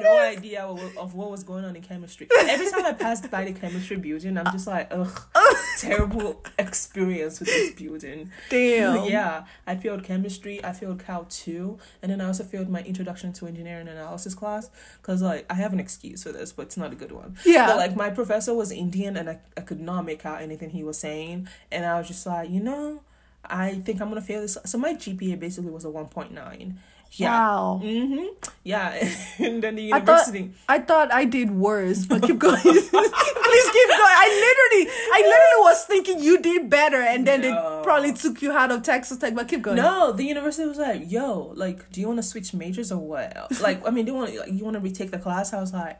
No 0.00 0.18
idea 0.18 0.62
of, 0.62 1.14
what 1.14 1.30
was 1.30 1.42
going 1.42 1.64
on 1.64 1.76
in 1.76 1.82
chemistry. 1.82 2.28
Every 2.38 2.70
time 2.70 2.84
I 2.84 2.92
passed 2.92 3.30
by 3.30 3.44
the 3.44 3.52
chemistry 3.52 3.96
building, 3.96 4.36
I'm 4.36 4.52
just 4.52 4.66
like, 4.66 4.88
ugh, 4.90 5.20
terrible 5.78 6.42
experience 6.58 7.40
with 7.40 7.48
this 7.48 7.74
building. 7.74 8.30
Damn. 8.50 9.04
Yeah, 9.04 9.44
I 9.66 9.76
failed 9.76 10.04
chemistry. 10.04 10.62
I 10.64 10.72
failed 10.72 11.02
Cal 11.04 11.24
two, 11.24 11.78
and 12.02 12.10
then 12.10 12.20
I 12.20 12.26
also 12.26 12.44
failed 12.44 12.68
my 12.68 12.82
introduction 12.82 13.32
to 13.34 13.46
engineering 13.46 13.88
analysis 13.88 14.34
class 14.34 14.70
because 15.00 15.22
like 15.22 15.46
I 15.50 15.54
have 15.54 15.72
an 15.72 15.80
excuse 15.80 16.22
for 16.22 16.32
this, 16.32 16.52
but 16.52 16.62
it's 16.62 16.76
not 16.76 16.92
a 16.92 16.96
good 16.96 17.12
one. 17.12 17.36
Yeah. 17.44 17.66
But 17.66 17.76
like 17.76 17.96
my 17.96 18.10
professor 18.10 18.54
was 18.54 18.70
Indian, 18.70 19.16
and 19.16 19.30
I 19.30 19.38
I 19.56 19.60
could 19.62 19.80
not 19.80 20.04
make 20.04 20.26
out 20.26 20.42
anything 20.42 20.70
he 20.70 20.84
was 20.84 20.98
saying, 20.98 21.48
and 21.70 21.84
I 21.84 21.98
was 21.98 22.08
just 22.08 22.26
like, 22.26 22.50
you 22.50 22.60
know, 22.60 23.02
I 23.44 23.74
think 23.74 24.00
I'm 24.00 24.08
gonna 24.08 24.20
fail 24.20 24.40
this. 24.40 24.58
So 24.64 24.78
my 24.78 24.94
GPA 24.94 25.38
basically 25.38 25.70
was 25.70 25.84
a 25.84 25.90
one 25.90 26.06
point 26.06 26.32
nine. 26.32 26.78
Yeah. 27.12 27.30
Wow. 27.30 27.80
Mm-hmm. 27.82 28.26
Yeah. 28.64 28.92
and 29.38 29.62
then 29.62 29.74
the 29.76 29.92
I 29.92 30.00
thought 30.00 30.26
university. 30.28 30.50
I 30.68 30.78
thought 30.80 31.12
I 31.12 31.24
did 31.24 31.50
worse, 31.50 32.04
but 32.04 32.22
keep 32.22 32.38
going. 32.38 32.60
Please 32.62 32.82
keep 32.90 33.88
going. 33.88 34.16
I 34.18 34.28
literally, 34.28 34.92
I 35.12 35.20
literally 35.24 35.60
was 35.64 35.84
thinking 35.84 36.20
you 36.20 36.38
did 36.42 36.68
better, 36.68 37.00
and 37.00 37.26
then 37.26 37.40
No. 37.40 37.46
they 37.78 37.84
probably 37.84 38.12
took 38.12 38.42
you 38.42 38.52
out 38.52 38.70
of 38.70 38.82
Texas 38.82 39.18
Tech. 39.18 39.34
But 39.34 39.48
keep 39.48 39.62
going. 39.62 39.76
No, 39.78 40.12
the 40.12 40.24
university 40.24 40.68
was 40.68 40.78
like, 40.78 41.10
"Yo, 41.10 41.52
like, 41.56 41.90
do 41.90 42.00
you 42.00 42.06
want 42.08 42.18
to 42.18 42.22
switch 42.22 42.52
majors 42.52 42.92
or 42.92 42.98
what? 42.98 43.32
Like, 43.60 43.86
I 43.86 43.90
mean, 43.90 44.04
do 44.04 44.12
you 44.12 44.18
want 44.18 44.34
like 44.36 44.52
you 44.52 44.64
want 44.64 44.74
to 44.74 44.80
retake 44.80 45.10
the 45.10 45.18
class?" 45.18 45.52
I 45.54 45.60
was 45.60 45.72
like, 45.72 45.98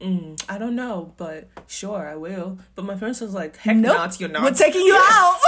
mm, 0.00 0.40
"I 0.48 0.58
don't 0.58 0.76
know, 0.76 1.12
but 1.16 1.48
sure, 1.66 2.06
I 2.06 2.14
will." 2.14 2.58
But 2.76 2.84
my 2.84 2.94
parents 2.94 3.20
was 3.20 3.34
like, 3.34 3.56
"Heck, 3.56 3.76
Nope. 3.76 3.96
not, 3.96 4.20
you're 4.20 4.28
not. 4.28 4.42
We're 4.44 4.52
taking 4.52 4.82
you 4.82 4.94
out. 4.96 5.40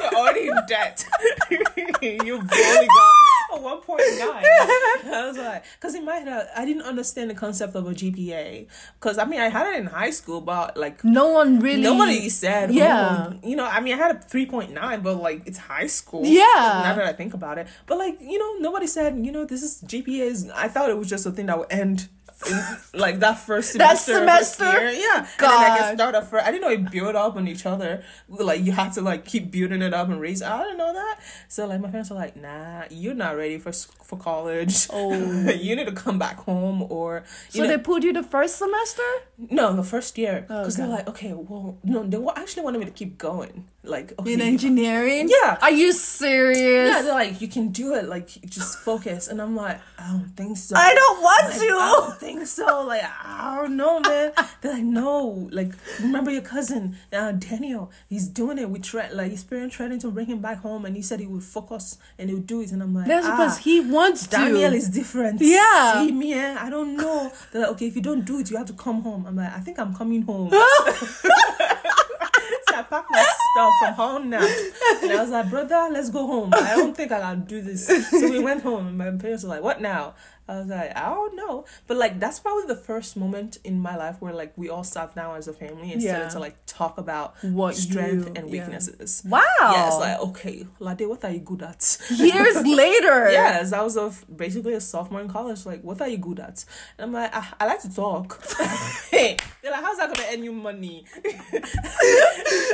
you're 0.00 0.14
already 0.14 0.46
in 0.48 0.56
debt. 0.66 1.04
You've 1.50 2.40
only 2.40 2.86
got 2.86 3.16
a 3.56 3.76
point 3.82 4.02
nine. 4.18 4.44
I 5.14 5.26
was 5.26 5.36
like, 5.38 5.64
because 5.74 5.94
in 5.94 6.04
my 6.04 6.16
head, 6.16 6.28
I, 6.56 6.62
I 6.62 6.64
didn't 6.64 6.82
understand 6.82 7.30
the 7.30 7.34
concept 7.34 7.74
of 7.74 7.86
a 7.86 7.90
GPA. 7.94 8.66
Because 8.98 9.18
I 9.18 9.24
mean, 9.24 9.40
I 9.40 9.48
had 9.48 9.66
it 9.74 9.78
in 9.78 9.86
high 9.86 10.10
school, 10.10 10.40
but 10.40 10.76
like 10.76 11.04
no 11.04 11.28
one 11.28 11.60
really. 11.60 11.82
Nobody 11.82 12.28
said, 12.28 12.70
oh, 12.70 12.72
Yeah. 12.72 13.30
oh, 13.32 13.46
you 13.46 13.56
know, 13.56 13.66
I 13.66 13.80
mean, 13.80 13.94
I 13.94 13.96
had 13.98 14.16
a 14.16 14.18
3.9, 14.18 15.02
but 15.02 15.16
like, 15.16 15.42
it's 15.46 15.58
high 15.58 15.86
school. 15.86 16.24
Yeah. 16.24 16.42
Now 16.84 16.94
that 16.96 17.06
I 17.06 17.12
think 17.12 17.34
about 17.34 17.58
it. 17.58 17.66
But 17.86 17.98
like, 17.98 18.18
you 18.20 18.38
know, 18.38 18.54
nobody 18.60 18.86
said, 18.86 19.16
you 19.24 19.32
know, 19.32 19.44
this 19.44 19.62
is 19.62 19.82
GPAs. 19.86 20.50
I 20.54 20.68
thought 20.68 20.90
it 20.90 20.98
was 20.98 21.08
just 21.08 21.26
a 21.26 21.30
thing 21.30 21.46
that 21.46 21.58
would 21.58 21.70
end. 21.72 22.08
In, 22.50 23.00
like 23.00 23.20
that 23.20 23.38
first 23.38 23.72
semester, 23.72 24.24
first 24.26 24.56
semester? 24.56 24.90
year. 24.90 24.90
yeah. 24.92 25.18
And 25.18 25.26
then 25.38 25.50
I 25.50 25.78
God. 25.78 25.94
start 25.94 26.14
a 26.14 26.22
first. 26.22 26.46
I 26.46 26.50
didn't 26.50 26.62
know 26.62 26.70
it 26.70 26.90
built 26.90 27.14
up 27.16 27.36
on 27.36 27.46
each 27.48 27.66
other. 27.66 28.02
Like 28.28 28.62
you 28.64 28.72
had 28.72 28.92
to 28.94 29.00
like 29.02 29.24
keep 29.24 29.50
building 29.50 29.82
it 29.82 29.94
up 29.94 30.08
and 30.08 30.20
raise. 30.20 30.42
I 30.42 30.62
didn't 30.62 30.78
know 30.78 30.92
that. 30.92 31.18
So 31.48 31.66
like 31.66 31.80
my 31.80 31.88
parents 31.90 32.10
were 32.10 32.16
like, 32.16 32.36
"Nah, 32.36 32.84
you're 32.90 33.14
not 33.14 33.36
ready 33.36 33.58
for 33.58 33.72
for 33.72 34.18
college. 34.18 34.88
Oh. 34.92 35.12
you 35.50 35.74
need 35.76 35.86
to 35.86 35.92
come 35.92 36.18
back 36.18 36.36
home 36.40 36.86
or 36.90 37.24
you 37.52 37.58
So 37.58 37.62
know, 37.62 37.68
they 37.68 37.78
pulled 37.78 38.04
you 38.04 38.12
the 38.12 38.22
first 38.22 38.56
semester. 38.58 39.02
no, 39.50 39.74
the 39.74 39.82
first 39.84 40.18
year. 40.18 40.46
Oh, 40.50 40.58
Because 40.60 40.76
they're 40.76 40.86
like, 40.86 41.08
okay, 41.08 41.32
well, 41.32 41.78
no, 41.84 42.02
they 42.04 42.18
actually 42.36 42.62
wanted 42.64 42.78
me 42.78 42.84
to 42.86 42.90
keep 42.90 43.16
going. 43.18 43.66
Like, 43.84 44.12
okay. 44.18 44.34
in 44.34 44.40
engineering. 44.40 45.28
Yeah. 45.28 45.58
Are 45.60 45.70
you 45.72 45.92
serious? 45.92 46.94
Yeah, 46.94 47.02
they're 47.02 47.14
like, 47.14 47.40
you 47.40 47.48
can 47.48 47.70
do 47.70 47.94
it. 47.94 48.04
Like, 48.04 48.28
just 48.46 48.78
focus. 48.78 49.26
And 49.28 49.40
I'm 49.42 49.56
like, 49.56 49.80
I 49.98 50.08
don't 50.12 50.30
think 50.36 50.56
so. 50.56 50.76
I 50.76 50.94
don't 50.94 51.20
want 51.22 51.46
Like, 51.48 51.58
to. 51.58 52.18
Think 52.32 52.46
so. 52.46 52.86
Like, 52.86 53.02
I 53.04 53.56
don't 53.60 53.76
know, 53.76 54.00
man. 54.00 54.32
They're 54.60 54.72
like, 54.72 54.82
no. 54.82 55.48
Like, 55.52 55.72
remember 56.00 56.30
your 56.30 56.40
cousin, 56.40 56.96
uh, 57.12 57.32
Daniel? 57.32 57.90
He's 58.08 58.26
doing 58.26 58.56
it. 58.58 58.70
We 58.70 58.78
tried, 58.78 59.12
like, 59.12 59.30
his 59.30 59.44
parents 59.44 59.76
threatened 59.76 60.00
to 60.00 60.10
bring 60.10 60.26
him 60.26 60.40
back 60.40 60.60
home, 60.60 60.86
and 60.86 60.96
he 60.96 61.02
said 61.02 61.20
he 61.20 61.26
would 61.26 61.42
focus 61.42 61.98
and 62.18 62.30
he 62.30 62.34
would 62.34 62.46
do 62.46 62.62
it. 62.62 62.72
And 62.72 62.82
I'm 62.82 62.94
like, 62.94 63.06
That's 63.06 63.26
ah, 63.26 63.36
because 63.36 63.58
he 63.58 63.80
wants 63.80 64.26
to. 64.28 64.36
Daniel 64.36 64.72
is 64.72 64.88
different. 64.88 65.42
Yeah. 65.42 66.04
See 66.04 66.12
me, 66.12 66.32
eh? 66.32 66.56
I 66.58 66.70
don't 66.70 66.96
know. 66.96 67.30
They're 67.52 67.62
like, 67.62 67.72
okay, 67.72 67.86
if 67.86 67.96
you 67.96 68.02
don't 68.02 68.24
do 68.24 68.38
it, 68.38 68.50
you 68.50 68.56
have 68.56 68.66
to 68.68 68.72
come 68.72 69.02
home. 69.02 69.26
I'm 69.26 69.36
like, 69.36 69.52
I 69.52 69.60
think 69.60 69.78
I'm 69.78 69.94
coming 69.94 70.22
home. 70.22 70.50
so 70.52 70.58
I 72.74 72.82
packed 72.82 73.10
my 73.10 73.26
stuff 73.52 73.72
from 73.78 73.94
home 73.94 74.30
now. 74.30 74.46
And 75.02 75.12
I 75.12 75.20
was 75.20 75.30
like, 75.30 75.50
brother, 75.50 75.88
let's 75.92 76.10
go 76.10 76.26
home. 76.26 76.50
I 76.54 76.76
don't 76.76 76.96
think 76.96 77.12
I 77.12 77.20
can 77.20 77.44
do 77.44 77.60
this. 77.60 77.86
So 77.86 78.30
we 78.30 78.38
went 78.38 78.62
home 78.62 78.86
and 78.86 78.98
my 78.98 79.10
parents 79.10 79.44
were 79.44 79.50
like, 79.50 79.62
what 79.62 79.80
now? 79.80 80.14
I 80.48 80.58
was 80.58 80.66
like, 80.68 80.94
I 80.96 81.08
don't 81.08 81.36
know. 81.36 81.64
But 81.86 81.96
like 81.98 82.18
that's 82.18 82.40
probably 82.40 82.66
the 82.66 82.76
first 82.76 83.16
moment 83.16 83.58
in 83.64 83.78
my 83.80 83.96
life 83.96 84.16
where 84.20 84.32
like 84.34 84.52
we 84.56 84.68
all 84.68 84.84
sat 84.84 85.14
down 85.14 85.36
as 85.36 85.46
a 85.48 85.52
family 85.52 85.92
and 85.92 86.02
Yeah. 86.02 86.12
started 86.14 86.30
to 86.32 86.38
like 86.40 86.56
talk 86.66 86.98
about 86.98 87.34
What 87.42 87.76
strength 87.76 88.26
you- 88.26 88.32
and 88.34 88.46
yeah. 88.50 88.52
weaknesses. 88.64 89.22
Wow. 89.24 89.42
Yeah, 89.60 89.86
it's 89.86 89.96
like, 89.98 90.18
okay, 90.20 90.66
Lade, 90.80 91.06
what 91.08 91.24
are 91.24 91.30
you 91.30 91.38
good 91.40 91.62
at? 91.62 91.98
Years 92.10 92.56
later. 92.82 93.30
Yes, 93.30 93.72
I 93.72 93.82
was 93.82 93.96
a, 93.96 94.12
basically 94.34 94.74
a 94.74 94.80
sophomore 94.80 95.20
in 95.20 95.28
college. 95.28 95.64
Like, 95.64 95.82
what 95.82 96.00
are 96.00 96.08
you 96.08 96.18
good 96.18 96.40
at? 96.40 96.64
And 96.98 97.06
I'm 97.06 97.12
like, 97.12 97.34
I, 97.34 97.46
I 97.60 97.66
like 97.66 97.80
to 97.82 97.94
talk. 97.94 98.42
hey, 99.62 99.68
they're 99.68 99.72
like, 99.72 99.84
how's 99.84 99.98
that 99.98 100.14
gonna 100.14 100.28
earn 100.32 100.44
you 100.44 100.52
money? 100.52 101.04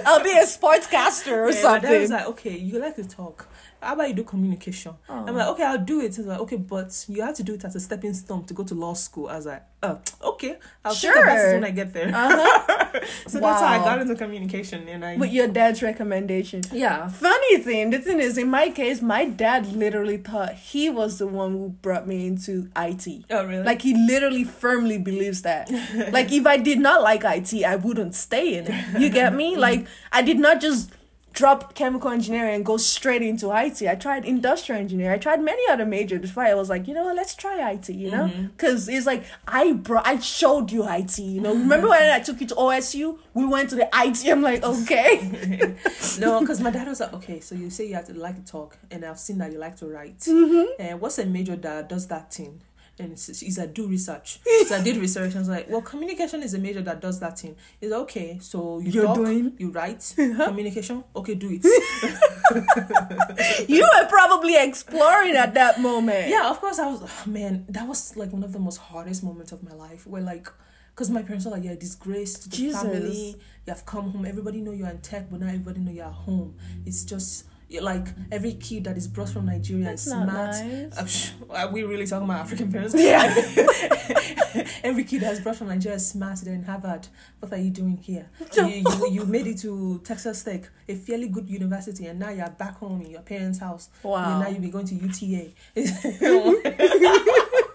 I'll 0.06 0.22
be 0.22 0.30
a 0.30 0.44
sportscaster 0.44 1.32
or 1.32 1.48
And 1.48 1.62
my 1.62 1.78
dad 1.78 2.00
was 2.00 2.10
like, 2.10 2.26
okay, 2.26 2.56
you 2.56 2.78
like 2.78 2.96
to 2.96 3.06
talk. 3.06 3.48
How 3.80 3.92
about 3.94 4.08
you 4.08 4.14
do 4.14 4.24
communication? 4.24 4.94
I'm 5.08 5.28
oh. 5.28 5.32
like, 5.32 5.48
okay, 5.48 5.64
I'll 5.64 5.78
do 5.78 6.00
it. 6.00 6.16
He's 6.16 6.26
like, 6.26 6.40
okay, 6.40 6.56
but 6.56 7.04
you 7.08 7.22
have 7.22 7.36
to 7.36 7.42
do 7.42 7.54
it 7.54 7.64
as 7.64 7.76
a 7.76 7.80
stepping 7.80 8.14
stone 8.14 8.44
to 8.44 8.54
go 8.54 8.64
to 8.64 8.74
law 8.74 8.94
school. 8.94 9.28
As 9.28 9.34
I 9.34 9.36
was 9.36 9.46
like, 9.46 9.62
oh, 9.82 10.00
okay, 10.22 10.58
I'll 10.84 10.94
think 10.94 11.14
about 11.14 11.24
Sure. 11.38 11.52
when 11.54 11.64
I 11.64 11.70
get 11.70 11.92
there. 11.92 12.08
Uh-huh. 12.08 13.00
so 13.26 13.38
that's 13.40 13.60
how 13.60 13.66
I 13.68 13.78
got 13.78 14.00
into 14.00 14.14
communication, 14.16 14.88
and 14.88 15.04
I 15.04 15.16
With 15.16 15.30
your 15.30 15.46
dad's 15.48 15.82
recommendation. 15.82 16.62
yeah. 16.72 17.08
Funny 17.08 17.58
thing, 17.58 17.90
the 17.90 17.98
thing 17.98 18.20
is, 18.20 18.36
in 18.38 18.48
my 18.50 18.70
case, 18.70 19.00
my 19.02 19.24
dad 19.24 19.66
literally 19.72 20.16
thought 20.16 20.54
he 20.54 20.90
was 20.90 21.18
the 21.18 21.26
one 21.26 21.52
who 21.52 21.68
brought 21.82 22.06
me 22.08 22.26
into 22.26 22.68
IT. 22.76 23.24
Oh 23.30 23.44
really? 23.44 23.62
Like 23.64 23.82
he 23.82 23.94
literally 23.94 24.44
firmly 24.44 24.98
believes 24.98 25.42
that. 25.42 25.70
like 26.12 26.32
if 26.32 26.46
I 26.46 26.56
did 26.56 26.78
not 26.80 27.02
like 27.02 27.22
IT, 27.24 27.64
I 27.64 27.76
wouldn't 27.76 28.14
stay 28.14 28.56
in 28.58 28.66
it. 28.66 29.00
You 29.00 29.10
get 29.10 29.34
me? 29.34 29.56
Like 29.68 29.86
I 30.12 30.22
did 30.22 30.38
not 30.38 30.60
just 30.60 30.90
drop 31.38 31.72
chemical 31.72 32.10
engineering 32.10 32.56
and 32.56 32.66
go 32.66 32.76
straight 32.76 33.22
into 33.22 33.52
IT. 33.56 33.80
I 33.82 33.94
tried 33.94 34.24
industrial 34.24 34.80
engineering. 34.80 35.14
I 35.14 35.18
tried 35.18 35.40
many 35.40 35.62
other 35.70 35.86
majors 35.86 36.20
before 36.20 36.42
I 36.42 36.54
was 36.54 36.68
like, 36.68 36.88
you 36.88 36.94
know 36.94 37.04
what, 37.04 37.14
let's 37.14 37.36
try 37.36 37.70
IT, 37.70 37.90
you 37.90 38.10
know? 38.10 38.28
Cuz 38.56 38.88
it's 38.88 39.06
like 39.06 39.22
I 39.46 39.72
brought 39.72 40.04
I 40.04 40.18
showed 40.18 40.72
you 40.72 40.82
IT, 40.88 41.16
you 41.20 41.40
know? 41.40 41.54
Remember 41.54 41.88
when 41.90 42.10
I 42.10 42.18
took 42.18 42.40
you 42.40 42.48
to 42.48 42.56
OSU? 42.56 43.18
We 43.34 43.46
went 43.46 43.70
to 43.70 43.76
the 43.76 43.88
IT. 43.94 44.26
I'm 44.28 44.42
like, 44.42 44.64
"Okay." 44.64 45.12
no, 46.18 46.40
because 46.40 46.60
my 46.60 46.70
dad 46.70 46.88
was 46.88 46.98
like, 46.98 47.12
okay, 47.14 47.38
so 47.38 47.54
you 47.54 47.70
say 47.70 47.86
you 47.86 47.94
have 47.94 48.06
to 48.06 48.14
like 48.14 48.34
to 48.34 48.44
talk, 48.44 48.76
and 48.90 49.04
I've 49.04 49.20
seen 49.20 49.38
that 49.38 49.52
you 49.52 49.58
like 49.58 49.76
to 49.76 49.86
write. 49.86 50.18
Mm-hmm. 50.18 50.82
And 50.82 51.00
what's 51.00 51.18
a 51.20 51.26
major 51.26 51.54
that 51.54 51.88
does 51.88 52.08
that 52.08 52.34
thing? 52.34 52.62
And 53.00 53.12
it's- 53.12 53.40
he's 53.40 53.58
like, 53.58 53.74
do 53.74 53.86
research. 53.86 54.40
so 54.66 54.76
I 54.76 54.82
did 54.82 54.96
research, 54.96 55.26
and 55.34 55.36
I 55.36 55.38
was 55.40 55.48
like, 55.48 55.70
well, 55.70 55.82
communication 55.82 56.42
is 56.42 56.54
a 56.54 56.58
major 56.58 56.82
that 56.82 57.00
does 57.00 57.20
that 57.20 57.38
thing. 57.38 57.54
He's 57.80 57.90
like, 57.90 58.00
okay, 58.02 58.38
so 58.40 58.78
you 58.80 58.90
You're 58.90 59.04
talk, 59.04 59.16
doing- 59.16 59.52
you 59.58 59.70
write, 59.70 60.12
communication. 60.16 61.04
Okay, 61.14 61.34
do 61.34 61.48
it. 61.52 61.64
you 63.68 63.80
were 63.82 64.06
probably 64.08 64.56
exploring 64.56 65.34
at 65.36 65.54
that 65.54 65.80
moment. 65.80 66.28
yeah, 66.28 66.50
of 66.50 66.60
course. 66.60 66.78
I 66.78 66.86
was, 66.86 67.00
oh, 67.04 67.30
man, 67.30 67.64
that 67.68 67.86
was 67.86 68.16
like 68.16 68.32
one 68.32 68.42
of 68.42 68.52
the 68.52 68.58
most 68.58 68.78
hardest 68.78 69.22
moments 69.22 69.52
of 69.52 69.62
my 69.62 69.72
life. 69.74 70.06
Where 70.06 70.22
like, 70.22 70.48
because 70.94 71.10
my 71.10 71.22
parents 71.22 71.44
were 71.44 71.52
like, 71.52 71.64
you're 71.64 71.74
a 71.74 71.76
disgrace 71.76 72.34
to 72.40 72.48
the 72.48 72.56
Jesus. 72.56 72.82
family. 72.82 73.36
You 73.66 73.72
have 73.74 73.84
come 73.86 74.10
home. 74.10 74.24
Everybody 74.24 74.60
know 74.60 74.72
you're 74.72 74.88
in 74.88 74.98
tech, 74.98 75.30
but 75.30 75.40
not 75.40 75.48
everybody 75.50 75.80
know 75.80 75.92
you're 75.92 76.06
at 76.06 76.12
home. 76.12 76.56
It's 76.86 77.04
just 77.04 77.44
yeah, 77.44 77.47
like 77.80 78.06
every 78.32 78.54
kid 78.54 78.84
that 78.84 78.96
is 78.96 79.06
brought 79.06 79.28
from 79.28 79.46
Nigeria 79.46 79.84
That's 79.84 80.06
is 80.06 80.12
smart. 80.12 80.28
nice. 80.28 81.32
Are 81.50 81.70
we 81.70 81.84
really 81.84 82.06
talking 82.06 82.24
about 82.24 82.40
African 82.40 82.72
parents? 82.72 82.94
Yeah. 82.96 83.34
Every 84.82 85.04
kid 85.04 85.20
that's 85.20 85.40
brought 85.40 85.56
from 85.56 85.68
Nigeria 85.68 85.96
is 85.96 86.08
smart. 86.08 86.38
They're 86.38 86.54
in 86.54 86.62
Harvard. 86.62 87.06
What 87.40 87.52
are 87.52 87.58
you 87.58 87.70
doing 87.70 87.98
here? 87.98 88.30
You, 88.56 88.66
you, 88.66 89.08
you 89.10 89.24
made 89.26 89.46
it 89.46 89.58
to 89.58 90.00
Texas 90.02 90.42
Tech, 90.42 90.68
a 90.88 90.94
fairly 90.94 91.28
good 91.28 91.48
university, 91.50 92.06
and 92.06 92.18
now 92.18 92.30
you're 92.30 92.48
back 92.48 92.78
home 92.78 93.02
in 93.02 93.10
your 93.10 93.20
parents' 93.20 93.58
house. 93.58 93.90
Wow. 94.02 94.30
And 94.30 94.40
now 94.40 94.48
you'll 94.48 94.62
be 94.62 94.70
going 94.70 94.86
to 94.86 94.94
UTA. 94.94 95.50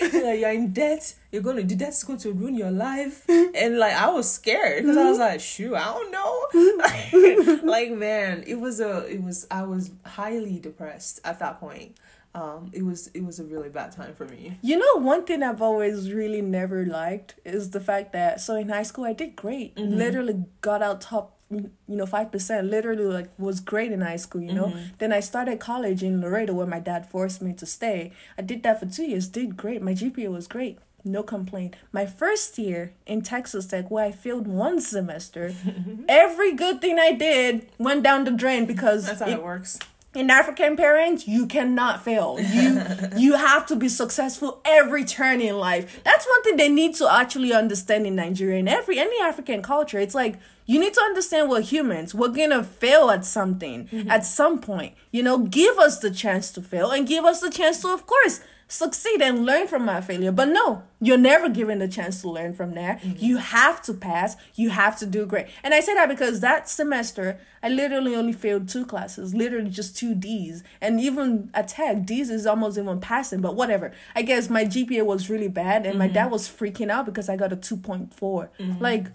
like 0.00 0.40
you're 0.40 0.52
in 0.52 0.72
debt. 0.72 1.14
You're 1.30 1.42
going 1.42 1.56
to 1.56 1.62
the 1.62 1.74
debt's 1.74 2.04
going 2.04 2.18
to 2.20 2.32
ruin 2.32 2.54
your 2.54 2.70
life. 2.70 3.26
And 3.54 3.78
like 3.78 3.92
I 3.92 4.08
was 4.10 4.30
scared 4.30 4.82
because 4.82 4.96
I 4.96 5.08
was 5.10 5.18
like, 5.18 5.40
shoot, 5.40 5.74
I 5.74 5.84
don't 5.84 6.10
know. 6.10 7.60
like 7.70 7.90
man, 7.92 8.44
it 8.46 8.58
was 8.60 8.80
a 8.80 9.06
it 9.06 9.22
was 9.22 9.46
I 9.50 9.62
was 9.62 9.90
highly 10.04 10.58
depressed 10.58 11.20
at 11.24 11.38
that 11.40 11.60
point. 11.60 11.96
Um, 12.34 12.70
it 12.72 12.82
was 12.82 13.08
it 13.08 13.22
was 13.24 13.38
a 13.40 13.44
really 13.44 13.68
bad 13.68 13.92
time 13.92 14.14
for 14.14 14.24
me. 14.24 14.58
You 14.62 14.78
know, 14.78 15.04
one 15.04 15.24
thing 15.24 15.42
I've 15.42 15.60
always 15.60 16.12
really 16.12 16.40
never 16.40 16.86
liked 16.86 17.34
is 17.44 17.70
the 17.70 17.80
fact 17.80 18.12
that 18.14 18.40
so 18.40 18.56
in 18.56 18.70
high 18.70 18.84
school 18.84 19.04
I 19.04 19.12
did 19.12 19.36
great. 19.36 19.76
Mm-hmm. 19.76 19.94
Literally 19.96 20.44
got 20.62 20.82
out 20.82 21.02
top, 21.02 21.36
you 21.52 21.96
know, 21.96 22.06
five 22.06 22.32
percent. 22.32 22.68
Literally 22.68 23.04
like 23.04 23.30
was 23.38 23.60
great 23.60 23.92
in 23.92 24.00
high 24.00 24.16
school. 24.16 24.40
You 24.42 24.52
know. 24.52 24.66
Mm-hmm. 24.66 24.94
Then 24.98 25.12
I 25.12 25.20
started 25.20 25.60
college 25.60 26.02
in 26.02 26.20
Laredo 26.20 26.52
where 26.54 26.66
my 26.66 26.80
dad 26.80 27.06
forced 27.06 27.42
me 27.42 27.52
to 27.54 27.66
stay. 27.66 28.12
I 28.38 28.42
did 28.42 28.62
that 28.62 28.80
for 28.80 28.86
two 28.86 29.04
years. 29.04 29.28
Did 29.28 29.56
great. 29.56 29.82
My 29.82 29.92
GPA 29.94 30.28
was 30.30 30.46
great. 30.46 30.78
No 31.04 31.22
complaint. 31.24 31.74
My 31.92 32.06
first 32.06 32.56
year 32.58 32.92
in 33.06 33.22
Texas 33.22 33.66
Tech, 33.66 33.90
where 33.90 34.04
I 34.04 34.12
failed 34.12 34.46
one 34.46 34.80
semester, 34.80 35.52
every 36.08 36.54
good 36.54 36.80
thing 36.80 36.98
I 36.98 37.10
did 37.12 37.66
went 37.76 38.04
down 38.04 38.22
the 38.24 38.30
drain 38.30 38.66
because 38.66 39.06
That's 39.06 39.18
how 39.20 39.26
it 39.26 39.32
it 39.34 39.42
works. 39.42 39.80
in 40.14 40.30
African 40.30 40.76
parents, 40.76 41.26
you 41.26 41.46
cannot 41.46 42.04
fail. 42.04 42.38
You 42.38 42.80
you 43.16 43.34
have 43.34 43.66
to 43.66 43.74
be 43.76 43.88
successful 43.88 44.60
every 44.64 45.04
turn 45.04 45.40
in 45.40 45.56
life. 45.58 46.00
That's 46.04 46.24
one 46.24 46.42
thing 46.44 46.56
they 46.56 46.68
need 46.68 46.94
to 46.96 47.12
actually 47.12 47.52
understand 47.52 48.06
in 48.06 48.14
Nigeria 48.14 48.60
and 48.60 48.68
every 48.68 49.00
any 49.00 49.20
African 49.20 49.60
culture. 49.60 49.98
It's 49.98 50.14
like 50.14 50.38
you 50.66 50.78
need 50.78 50.94
to 50.94 51.00
understand 51.00 51.50
we're 51.50 51.60
humans. 51.60 52.14
We're 52.14 52.28
gonna 52.28 52.64
fail 52.64 53.10
at 53.10 53.24
something 53.24 53.86
mm-hmm. 53.86 54.10
at 54.10 54.24
some 54.24 54.60
point. 54.60 54.94
You 55.10 55.22
know, 55.22 55.38
give 55.38 55.78
us 55.78 55.98
the 55.98 56.10
chance 56.10 56.50
to 56.52 56.62
fail 56.62 56.90
and 56.90 57.06
give 57.06 57.24
us 57.24 57.40
the 57.40 57.50
chance 57.50 57.82
to, 57.82 57.88
of 57.88 58.06
course, 58.06 58.40
succeed 58.72 59.20
and 59.20 59.44
learn 59.44 59.66
from 59.66 59.86
our 59.86 60.00
failure. 60.00 60.32
But 60.32 60.48
no, 60.48 60.84
you're 60.98 61.18
never 61.18 61.50
given 61.50 61.78
the 61.78 61.88
chance 61.88 62.22
to 62.22 62.30
learn 62.30 62.54
from 62.54 62.74
there. 62.74 62.98
Mm-hmm. 63.02 63.22
You 63.22 63.36
have 63.36 63.82
to 63.82 63.92
pass. 63.92 64.36
You 64.54 64.70
have 64.70 64.98
to 65.00 65.06
do 65.06 65.26
great. 65.26 65.46
And 65.62 65.74
I 65.74 65.80
say 65.80 65.92
that 65.94 66.08
because 66.08 66.40
that 66.40 66.70
semester 66.70 67.38
I 67.62 67.68
literally 67.68 68.16
only 68.16 68.32
failed 68.32 68.68
two 68.68 68.86
classes, 68.86 69.34
literally 69.34 69.70
just 69.70 69.96
two 69.96 70.14
D's. 70.14 70.64
And 70.80 71.00
even 71.00 71.50
a 71.52 71.62
tag, 71.62 72.06
D's 72.06 72.30
is 72.30 72.46
almost 72.46 72.78
even 72.78 72.98
passing, 72.98 73.40
but 73.42 73.54
whatever. 73.54 73.92
I 74.16 74.22
guess 74.22 74.48
my 74.48 74.64
GPA 74.64 75.04
was 75.04 75.28
really 75.28 75.48
bad 75.48 75.84
and 75.84 75.98
my 75.98 76.06
mm-hmm. 76.06 76.14
dad 76.14 76.30
was 76.30 76.48
freaking 76.48 76.90
out 76.90 77.04
because 77.04 77.28
I 77.28 77.36
got 77.36 77.52
a 77.52 77.56
2.4. 77.56 78.80
Like 78.80 79.08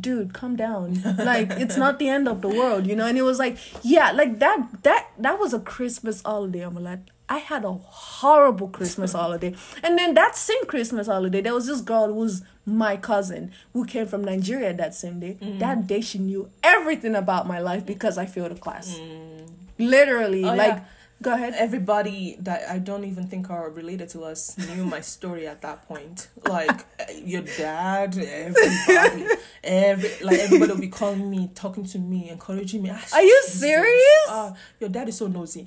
dude 0.00 0.32
calm 0.32 0.56
down. 0.56 1.02
Like 1.18 1.50
it's 1.52 1.76
not 1.76 1.98
the 1.98 2.08
end 2.08 2.28
of 2.28 2.40
the 2.40 2.48
world 2.48 2.86
you 2.86 2.96
know? 2.96 3.06
And 3.06 3.18
it 3.18 3.22
was 3.22 3.38
like 3.38 3.56
yeah 3.82 4.12
like 4.12 4.38
that 4.40 4.68
that 4.82 5.08
that 5.18 5.38
was 5.38 5.52
a 5.54 5.60
christmas 5.60 6.22
holiday 6.22 6.60
i'm 6.60 6.74
like 6.82 7.00
i 7.28 7.38
had 7.38 7.64
a 7.64 7.72
horrible 7.72 8.68
christmas 8.68 9.12
holiday. 9.12 9.54
And 9.82 9.98
then 9.98 10.14
that 10.14 10.36
same 10.36 10.64
christmas 10.66 11.06
holiday 11.06 11.40
there 11.40 11.54
was 11.54 11.66
this 11.66 11.80
girl 11.80 12.06
who 12.08 12.14
was 12.14 12.42
my 12.66 12.96
cousin 12.96 13.52
who 13.72 13.84
came 13.84 14.06
from 14.06 14.22
nigeria 14.24 14.72
that 14.74 14.94
same 14.94 15.20
day. 15.20 15.36
Mm. 15.40 15.58
That 15.58 15.86
day 15.86 16.00
she 16.00 16.18
knew 16.18 16.48
everything 16.62 17.14
about 17.14 17.46
my 17.46 17.58
life 17.58 17.84
because 17.86 18.18
i 18.18 18.26
failed 18.26 18.52
a 18.52 18.56
class. 18.56 18.98
Mm. 18.98 19.48
Literally 19.78 20.44
Oh, 20.44 20.54
like 20.54 20.76
yeah. 20.78 20.84
Go 21.22 21.34
ahead 21.34 21.52
Everybody 21.58 22.36
that 22.40 22.70
I 22.70 22.78
don't 22.78 23.04
even 23.04 23.26
think 23.26 23.50
are 23.50 23.68
related 23.68 24.08
to 24.10 24.22
us 24.22 24.56
knew 24.56 24.84
my 24.86 25.02
story 25.02 25.46
at 25.46 25.60
that 25.60 25.86
point. 25.86 26.28
Like 26.48 26.86
your 27.14 27.42
dad, 27.42 28.16
everybody, 28.16 29.26
every 29.62 30.10
like 30.22 30.38
everybody 30.38 30.72
will 30.72 30.80
be 30.80 30.88
calling 30.88 31.28
me, 31.28 31.50
talking 31.54 31.84
to 31.84 31.98
me, 31.98 32.30
encouraging 32.30 32.82
me. 32.82 32.90
"Ah, 32.90 33.04
Are 33.12 33.22
you 33.22 33.42
serious? 33.44 34.26
ah, 34.28 34.54
your 34.80 34.88
dad 34.88 35.08
is 35.10 35.18
so 35.18 35.26
nosy. 35.26 35.66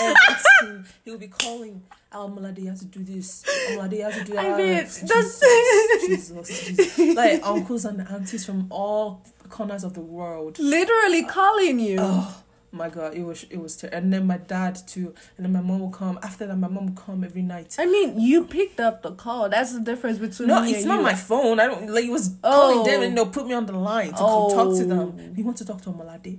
Every 0.00 0.14
time, 0.24 0.44
everything, 0.62 0.86
he'll 1.04 1.18
be 1.18 1.28
calling. 1.28 1.82
Omolade, 2.12 2.58
you 2.62 2.68
have 2.68 2.78
to 2.78 2.84
do 2.84 3.02
this. 3.02 3.42
Omolade, 3.70 3.96
you 3.96 4.02
have 4.04 4.14
to 4.14 4.22
do 4.24 4.32
that. 4.34 4.44
I 4.44 4.56
mean, 4.56 4.78
Jesus, 4.84 5.00
that's- 5.00 6.06
Jesus, 6.06 6.64
Jesus. 6.64 7.16
Like 7.16 7.40
uncles 7.44 7.84
and 7.84 8.06
aunties 8.08 8.46
from 8.46 8.68
all 8.70 9.24
corners 9.48 9.82
of 9.82 9.94
the 9.94 10.00
world. 10.00 10.58
literally 10.60 11.24
calling 11.24 11.80
you 11.80 11.96
Oh 12.00 12.43
my 12.74 12.88
god, 12.88 13.14
it 13.14 13.22
was 13.22 13.44
it 13.50 13.58
was 13.58 13.76
ter- 13.76 13.88
and 13.88 14.12
then 14.12 14.26
my 14.26 14.36
dad 14.38 14.76
too, 14.86 15.14
and 15.36 15.46
then 15.46 15.52
my 15.52 15.60
mom 15.60 15.80
will 15.80 15.90
come. 15.90 16.18
After 16.22 16.46
that, 16.46 16.56
my 16.56 16.68
mom 16.68 16.86
will 16.86 17.02
come 17.06 17.22
every 17.24 17.42
night. 17.42 17.76
i 17.78 17.86
mean 17.86 18.18
you 18.20 18.44
picked 18.44 18.80
up 18.80 19.02
the 19.02 19.12
call 19.12 19.48
that's 19.48 19.72
the 19.72 19.80
difference 19.80 20.18
between 20.18 20.48
No, 20.48 20.62
it's 20.64 20.84
not 20.84 20.98
you. 20.98 21.02
my 21.10 21.14
phone. 21.14 21.60
I 21.60 21.66
don't 21.66 21.88
like. 21.88 22.04
It 22.04 22.10
was 22.10 22.34
Oh. 22.42 22.50
calling 22.50 22.84
them 22.90 23.02
and 23.04 23.16
they'll 23.16 23.26
put 23.38 23.46
me 23.46 23.54
on 23.54 23.66
the 23.66 23.78
line 23.90 24.08
to 24.10 24.14
come 24.16 24.50
talk 24.58 24.76
to 24.78 24.84
them. 24.84 25.14
Oh. 25.18 25.32
We 25.36 25.42
want 25.42 25.56
to 25.58 25.64
talk 25.64 25.80
to 25.82 25.90
Omolade, 25.90 26.38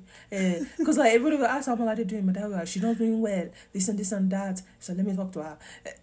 because 0.78 0.98
like 0.98 1.14
everybody 1.14 1.38
will 1.38 1.46
ask 1.58 1.68
how 1.68 1.76
Omolade 1.76 2.06
doing. 2.06 2.26
My 2.26 2.34
dad 2.34 2.50
will 2.50 2.66
she 2.66 2.80
not 2.80 2.98
doing 2.98 3.22
well. 3.22 3.48
This 3.74 3.88
and 3.90 3.98
this 3.98 4.12
and 4.12 4.30
that. 4.32 4.62
So 4.80 4.94
let 4.94 5.06
me 5.06 5.16
talk 5.16 5.32
to 5.34 5.44
her. 5.44 5.58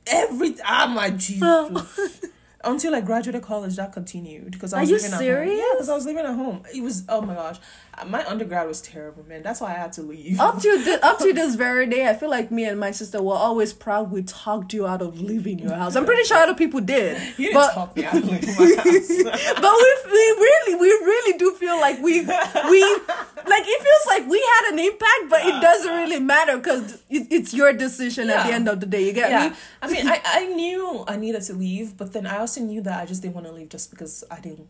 Every 0.06 0.54
ah 0.64 0.86
my 0.94 1.10
Jesus. 1.10 2.20
Until 2.64 2.94
I 2.94 3.00
graduated 3.00 3.42
college, 3.42 3.74
that 3.74 3.92
continued 3.92 4.52
because 4.52 4.72
I 4.72 4.78
Are 4.82 4.84
you 4.84 4.92
living 4.96 5.12
at 5.12 5.20
home. 5.20 5.48
Yeah, 5.48 5.64
because 5.72 5.88
I 5.88 5.94
was 5.96 6.06
living 6.06 6.24
at 6.24 6.32
home. 6.32 6.62
It 6.72 6.80
was 6.80 7.02
oh 7.08 7.20
my 7.20 7.34
gosh, 7.34 7.58
my 8.06 8.24
undergrad 8.26 8.66
was 8.66 8.80
terrible, 8.80 9.22
man. 9.24 9.42
That's 9.42 9.60
why 9.60 9.70
I 9.70 9.74
had 9.74 9.92
to 9.94 10.02
leave. 10.02 10.40
up 10.40 10.60
to 10.62 10.98
up 11.02 11.18
to 11.18 11.32
this 11.34 11.54
very 11.56 11.86
day, 11.86 12.08
I 12.08 12.14
feel 12.14 12.30
like 12.30 12.50
me 12.50 12.64
and 12.64 12.80
my 12.80 12.90
sister 12.90 13.22
were 13.22 13.34
always 13.34 13.72
proud 13.72 14.10
we 14.10 14.22
talked 14.22 14.72
you 14.72 14.86
out 14.86 15.02
of 15.02 15.20
leaving 15.20 15.58
your 15.58 15.74
house. 15.74 15.94
I'm 15.94 16.06
pretty 16.06 16.24
sure 16.24 16.38
other 16.38 16.54
people 16.54 16.80
did, 16.80 17.20
You 17.38 17.48
didn't 17.48 17.54
but 17.54 17.74
talk 17.74 17.96
me 17.96 18.04
out 18.04 18.16
of 18.16 18.24
leaving 18.24 18.54
my 18.54 18.74
house. 18.76 19.22
but 19.60 19.72
we, 19.72 20.10
we 20.10 20.24
really 20.46 20.74
we 20.76 20.88
really 20.88 21.38
do 21.38 21.52
feel 21.52 21.78
like 21.80 22.00
we 22.00 22.20
we 22.22 22.82
like 22.82 23.64
it 23.66 23.82
feels 23.82 24.06
like 24.06 24.28
we 24.28 24.40
had 24.40 24.72
an 24.72 24.78
impact, 24.78 25.24
but 25.28 25.44
it 25.44 25.60
doesn't 25.60 25.92
really 25.92 26.20
matter 26.20 26.56
because 26.56 26.94
it, 27.10 27.28
it's 27.30 27.52
your 27.52 27.72
decision 27.74 28.30
at 28.30 28.46
the 28.46 28.54
end 28.54 28.68
of 28.68 28.80
the 28.80 28.86
day. 28.86 29.06
You 29.06 29.12
get 29.12 29.30
yeah, 29.30 29.48
me? 29.50 29.56
I 29.82 29.90
mean, 29.90 30.08
I, 30.08 30.20
I 30.24 30.46
knew 30.46 31.04
I 31.06 31.16
needed 31.16 31.42
to 31.42 31.52
leave, 31.54 31.96
but 31.98 32.14
then 32.14 32.26
I 32.26 32.38
also 32.38 32.62
knew 32.62 32.80
that 32.82 33.00
I 33.00 33.04
just 33.04 33.20
didn't 33.20 33.34
want 33.34 33.46
to 33.48 33.52
leave 33.52 33.68
just 33.68 33.90
because 33.90 34.24
I 34.30 34.40
didn't 34.40 34.66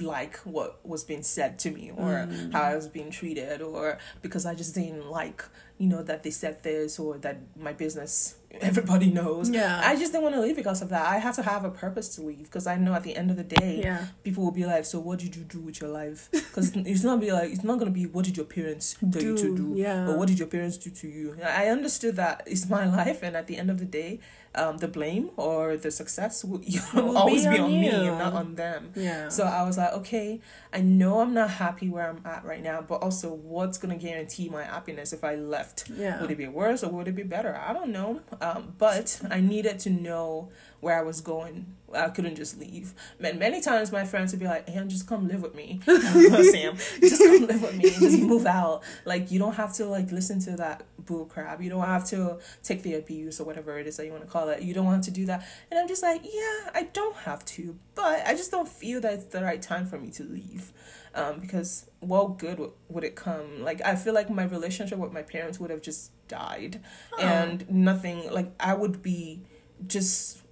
like 0.00 0.36
what 0.38 0.84
was 0.86 1.04
being 1.04 1.22
said 1.22 1.58
to 1.60 1.70
me 1.70 1.90
or 1.96 2.26
Mm. 2.28 2.52
how 2.52 2.62
I 2.62 2.76
was 2.76 2.88
being 2.88 3.10
treated 3.10 3.62
or 3.62 3.98
because 4.20 4.44
I 4.46 4.54
just 4.54 4.74
didn't 4.74 5.08
like, 5.10 5.44
you 5.78 5.88
know, 5.88 6.02
that 6.02 6.22
they 6.22 6.30
said 6.30 6.62
this 6.62 6.98
or 6.98 7.18
that 7.18 7.38
my 7.56 7.72
business 7.72 8.36
everybody 8.60 9.10
knows. 9.10 9.48
Yeah. 9.48 9.80
I 9.82 9.96
just 9.96 10.12
didn't 10.12 10.24
want 10.24 10.34
to 10.34 10.40
leave 10.42 10.56
because 10.56 10.82
of 10.82 10.90
that. 10.90 11.06
I 11.06 11.16
have 11.18 11.34
to 11.36 11.42
have 11.42 11.64
a 11.64 11.70
purpose 11.70 12.14
to 12.16 12.22
leave 12.22 12.42
because 12.44 12.66
I 12.66 12.76
know 12.76 12.92
at 12.92 13.02
the 13.02 13.16
end 13.16 13.30
of 13.30 13.36
the 13.38 13.44
day, 13.44 13.80
Yeah. 13.82 14.06
people 14.24 14.44
will 14.44 14.50
be 14.62 14.66
like, 14.66 14.84
"So 14.84 15.00
what 15.00 15.18
did 15.20 15.34
you 15.36 15.44
do 15.44 15.58
with 15.60 15.80
your 15.80 15.88
life?" 15.90 16.28
Because 16.32 16.72
it's 16.76 17.02
not 17.02 17.18
be 17.20 17.32
like 17.32 17.50
it's 17.50 17.64
not 17.64 17.78
gonna 17.78 17.90
be 18.02 18.04
what 18.04 18.24
did 18.26 18.36
your 18.36 18.44
parents 18.44 18.96
tell 19.12 19.22
you 19.22 19.36
to 19.38 19.42
Do, 19.42 19.56
do, 19.56 19.72
yeah. 19.76 20.06
or 20.08 20.18
what 20.18 20.28
did 20.28 20.38
your 20.38 20.48
parents 20.48 20.76
do 20.76 20.90
to 20.90 21.08
you. 21.08 21.34
I 21.42 21.68
understood 21.68 22.16
that 22.16 22.42
it's 22.46 22.68
my 22.68 22.84
life, 23.00 23.22
and 23.22 23.34
at 23.36 23.46
the 23.46 23.56
end 23.56 23.70
of 23.70 23.78
the 23.78 23.86
day, 23.86 24.20
um, 24.54 24.78
the 24.78 24.88
blame 24.88 25.30
or 25.36 25.76
the 25.76 25.90
success 25.90 26.44
will, 26.44 26.60
Will 26.94 27.16
always 27.16 27.44
be 27.46 27.52
be 27.52 27.58
on, 27.58 27.64
on 27.64 27.70
me 27.70 27.88
and 27.88 28.18
not 28.18 28.32
on 28.34 28.54
them. 28.54 28.92
Yeah. 28.94 29.28
So 29.28 29.44
I 29.44 29.62
was 29.62 29.78
like, 29.78 29.92
okay, 29.94 30.40
I 30.72 30.80
know 30.80 31.20
I'm 31.20 31.34
not 31.34 31.50
happy 31.50 31.88
where 31.88 32.08
I'm 32.08 32.20
at 32.24 32.44
right 32.44 32.62
now, 32.62 32.82
but 32.82 32.96
also, 32.96 33.32
what's 33.32 33.78
gonna 33.78 33.96
guarantee 33.96 34.48
my 34.48 34.64
happiness 34.64 35.12
if 35.12 35.24
I 35.24 35.36
left? 35.36 35.90
Yeah. 35.90 36.20
Would 36.20 36.30
it 36.30 36.38
be 36.38 36.48
worse 36.48 36.82
or 36.82 36.90
would 36.90 37.08
it 37.08 37.16
be 37.16 37.22
better? 37.22 37.56
I 37.56 37.72
don't 37.72 37.90
know. 37.90 38.20
Um, 38.40 38.74
but 38.78 39.20
I 39.30 39.40
needed 39.40 39.78
to 39.80 39.90
know 39.90 40.50
where 40.80 40.98
I 40.98 41.02
was 41.02 41.20
going. 41.20 41.76
I 41.94 42.08
couldn't 42.08 42.36
just 42.36 42.58
leave. 42.58 42.94
Man, 43.20 43.38
many 43.38 43.60
times 43.60 43.92
my 43.92 44.04
friends 44.04 44.32
would 44.32 44.40
be 44.40 44.46
like, 44.46 44.68
"Hey, 44.68 44.82
just 44.86 45.06
come 45.06 45.28
live 45.28 45.42
with 45.42 45.54
me, 45.54 45.80
Sam. 45.84 46.76
Just 47.00 47.22
come 47.22 47.46
live 47.46 47.62
with 47.62 47.76
me. 47.76 47.90
Just 47.90 48.20
move 48.22 48.46
out. 48.46 48.82
Like 49.04 49.30
you 49.30 49.38
don't 49.38 49.54
have 49.54 49.72
to 49.74 49.86
like 49.86 50.10
listen 50.10 50.40
to 50.40 50.56
that 50.56 50.84
bull 51.06 51.24
crap. 51.26 51.62
You 51.62 51.70
don't 51.70 51.84
have 51.84 52.04
to 52.06 52.38
take 52.62 52.82
the 52.82 52.94
abuse 52.94 53.40
or 53.40 53.44
whatever 53.44 53.78
it 53.78 53.86
is 53.86 53.96
that 53.96 54.06
you 54.06 54.12
want 54.12 54.24
to 54.24 54.30
call 54.30 54.48
it. 54.48 54.62
You 54.62 54.74
don't 54.74 54.86
want 54.86 55.04
to 55.04 55.10
do 55.10 55.26
that." 55.26 55.46
And 55.70 55.78
I'm 55.78 55.88
just 55.88 56.02
like, 56.02 56.22
"Yeah, 56.24 56.70
I 56.74 56.88
don't 56.92 57.16
have 57.16 57.44
to, 57.46 57.76
but 57.94 58.26
I 58.26 58.34
just 58.34 58.50
don't 58.50 58.68
feel 58.68 59.00
that 59.00 59.12
it's 59.14 59.24
the 59.26 59.42
right 59.42 59.60
time 59.60 59.86
for 59.86 59.98
me 59.98 60.10
to 60.12 60.24
leave." 60.24 60.72
Um, 61.14 61.40
because 61.40 61.90
what 62.00 62.38
good 62.38 62.58
would, 62.58 62.70
would 62.88 63.04
it 63.04 63.16
come? 63.16 63.62
Like 63.62 63.82
I 63.84 63.96
feel 63.96 64.14
like 64.14 64.30
my 64.30 64.44
relationship 64.44 64.98
with 64.98 65.12
my 65.12 65.22
parents 65.22 65.60
would 65.60 65.70
have 65.70 65.82
just 65.82 66.10
died, 66.28 66.80
and 67.18 67.68
nothing. 67.70 68.30
Like 68.30 68.52
I 68.58 68.74
would 68.74 69.02
be 69.02 69.42
just 69.86 70.42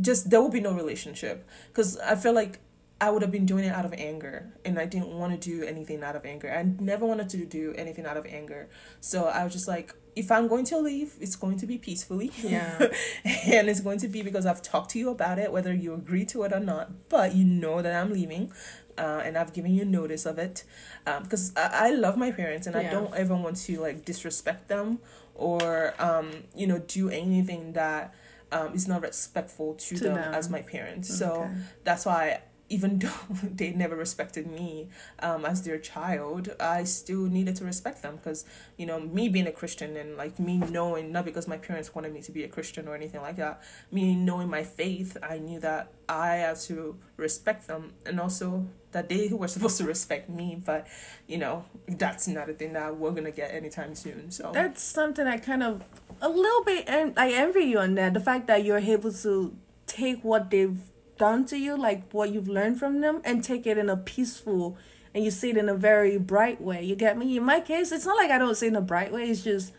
just 0.00 0.30
there 0.30 0.40
would 0.40 0.52
be 0.52 0.60
no 0.60 0.72
relationship 0.72 1.46
because 1.68 1.98
I 1.98 2.14
feel 2.14 2.32
like 2.32 2.60
I 3.00 3.08
would 3.08 3.22
have 3.22 3.30
been 3.30 3.46
doing 3.46 3.64
it 3.64 3.72
out 3.72 3.86
of 3.86 3.94
anger 3.94 4.52
and 4.64 4.78
I 4.78 4.84
didn't 4.84 5.08
want 5.08 5.32
to 5.32 5.38
do 5.38 5.64
anything 5.64 6.02
out 6.02 6.16
of 6.16 6.26
anger. 6.26 6.52
I 6.52 6.62
never 6.82 7.06
wanted 7.06 7.30
to 7.30 7.46
do 7.46 7.72
anything 7.78 8.04
out 8.04 8.18
of 8.18 8.26
anger. 8.26 8.68
So 9.00 9.24
I 9.24 9.42
was 9.42 9.54
just 9.54 9.66
like, 9.66 9.94
if 10.14 10.30
I'm 10.30 10.48
going 10.48 10.66
to 10.66 10.78
leave, 10.78 11.14
it's 11.18 11.34
going 11.34 11.56
to 11.58 11.66
be 11.66 11.78
peacefully. 11.78 12.30
Yeah. 12.42 12.78
and 13.24 13.70
it's 13.70 13.80
going 13.80 13.98
to 14.00 14.08
be 14.08 14.20
because 14.22 14.44
I've 14.44 14.60
talked 14.60 14.90
to 14.90 14.98
you 14.98 15.08
about 15.08 15.38
it, 15.38 15.50
whether 15.50 15.72
you 15.72 15.94
agree 15.94 16.26
to 16.26 16.42
it 16.42 16.52
or 16.52 16.60
not. 16.60 17.08
But 17.08 17.34
you 17.34 17.44
know 17.44 17.80
that 17.80 17.94
I'm 17.94 18.12
leaving. 18.12 18.52
Uh, 18.98 19.22
and 19.24 19.38
I've 19.38 19.54
given 19.54 19.72
you 19.72 19.86
notice 19.86 20.26
of 20.26 20.38
it 20.38 20.64
um, 21.06 21.22
because 21.22 21.56
I, 21.56 21.86
I 21.86 21.90
love 21.90 22.18
my 22.18 22.32
parents 22.32 22.66
and 22.66 22.76
I 22.76 22.82
don't 22.90 23.14
ever 23.14 23.34
want 23.34 23.56
to 23.56 23.80
like 23.80 24.04
disrespect 24.04 24.68
them 24.68 24.98
or 25.34 25.94
um, 25.98 26.30
you 26.54 26.66
know 26.66 26.80
do 26.80 27.08
anything 27.08 27.72
that 27.72 28.12
um, 28.52 28.74
is 28.74 28.86
not 28.86 29.00
respectful 29.00 29.74
to, 29.74 29.96
To 29.96 30.04
them, 30.04 30.14
them. 30.16 30.34
as 30.34 30.50
my 30.50 30.60
parents. 30.60 31.16
So 31.16 31.48
that's 31.82 32.04
why 32.04 32.42
even 32.70 32.98
though 33.00 33.10
they 33.42 33.72
never 33.72 33.96
respected 33.96 34.46
me 34.46 34.88
um, 35.18 35.44
as 35.44 35.62
their 35.62 35.78
child, 35.78 36.54
I 36.58 36.84
still 36.84 37.22
needed 37.22 37.56
to 37.56 37.64
respect 37.64 38.02
them 38.02 38.16
because 38.16 38.46
you 38.78 38.86
know 38.86 39.00
me 39.00 39.28
being 39.28 39.46
a 39.46 39.52
Christian 39.52 39.96
and 39.96 40.16
like 40.16 40.38
me 40.38 40.56
knowing 40.56 41.12
not 41.12 41.24
because 41.26 41.46
my 41.46 41.58
parents 41.58 41.94
wanted 41.94 42.14
me 42.14 42.22
to 42.22 42.32
be 42.32 42.44
a 42.44 42.48
Christian 42.48 42.88
or 42.88 42.94
anything 42.94 43.20
like 43.20 43.36
that. 43.36 43.62
Me 43.90 44.14
knowing 44.14 44.48
my 44.48 44.62
faith, 44.62 45.16
I 45.22 45.38
knew 45.38 45.60
that 45.60 45.92
I 46.08 46.36
had 46.36 46.56
to 46.60 46.96
respect 47.16 47.66
them 47.66 47.92
and 48.06 48.18
also 48.18 48.66
that 48.92 49.08
they 49.08 49.28
were 49.32 49.48
supposed 49.48 49.76
to 49.78 49.84
respect 49.84 50.30
me. 50.30 50.62
But 50.64 50.86
you 51.26 51.38
know 51.38 51.64
that's 51.88 52.28
not 52.28 52.48
a 52.48 52.54
thing 52.54 52.72
that 52.74 52.96
we're 52.96 53.10
gonna 53.10 53.32
get 53.32 53.52
anytime 53.52 53.94
soon. 53.94 54.30
So 54.30 54.52
That's 54.54 54.82
something 54.82 55.26
I 55.26 55.38
kind 55.38 55.62
of 55.62 55.82
a 56.22 56.28
little 56.28 56.64
bit 56.64 56.88
and 56.88 57.18
I 57.18 57.32
envy 57.32 57.64
you 57.64 57.80
on 57.80 57.96
that. 57.96 58.14
The 58.14 58.20
fact 58.20 58.46
that 58.46 58.64
you're 58.64 58.78
able 58.78 59.12
to 59.12 59.56
take 59.86 60.22
what 60.22 60.50
they've 60.50 60.78
done 61.20 61.44
to 61.46 61.56
you, 61.56 61.78
like 61.78 62.10
what 62.10 62.30
you've 62.30 62.48
learned 62.48 62.80
from 62.80 63.00
them, 63.00 63.22
and 63.24 63.44
take 63.44 63.64
it 63.64 63.78
in 63.78 63.88
a 63.88 63.96
peaceful 63.96 64.76
and 65.14 65.24
you 65.24 65.30
see 65.30 65.50
it 65.50 65.56
in 65.56 65.68
a 65.68 65.74
very 65.74 66.18
bright 66.18 66.60
way. 66.60 66.84
You 66.84 66.94
get 66.94 67.18
me? 67.18 67.36
In 67.36 67.44
my 67.44 67.60
case, 67.60 67.92
it's 67.92 68.06
not 68.06 68.16
like 68.16 68.30
I 68.30 68.38
don't 68.38 68.54
see 68.54 68.66
it 68.66 68.70
in 68.70 68.76
a 68.76 68.80
bright 68.80 69.12
way. 69.12 69.24
It's 69.24 69.42
just 69.42 69.72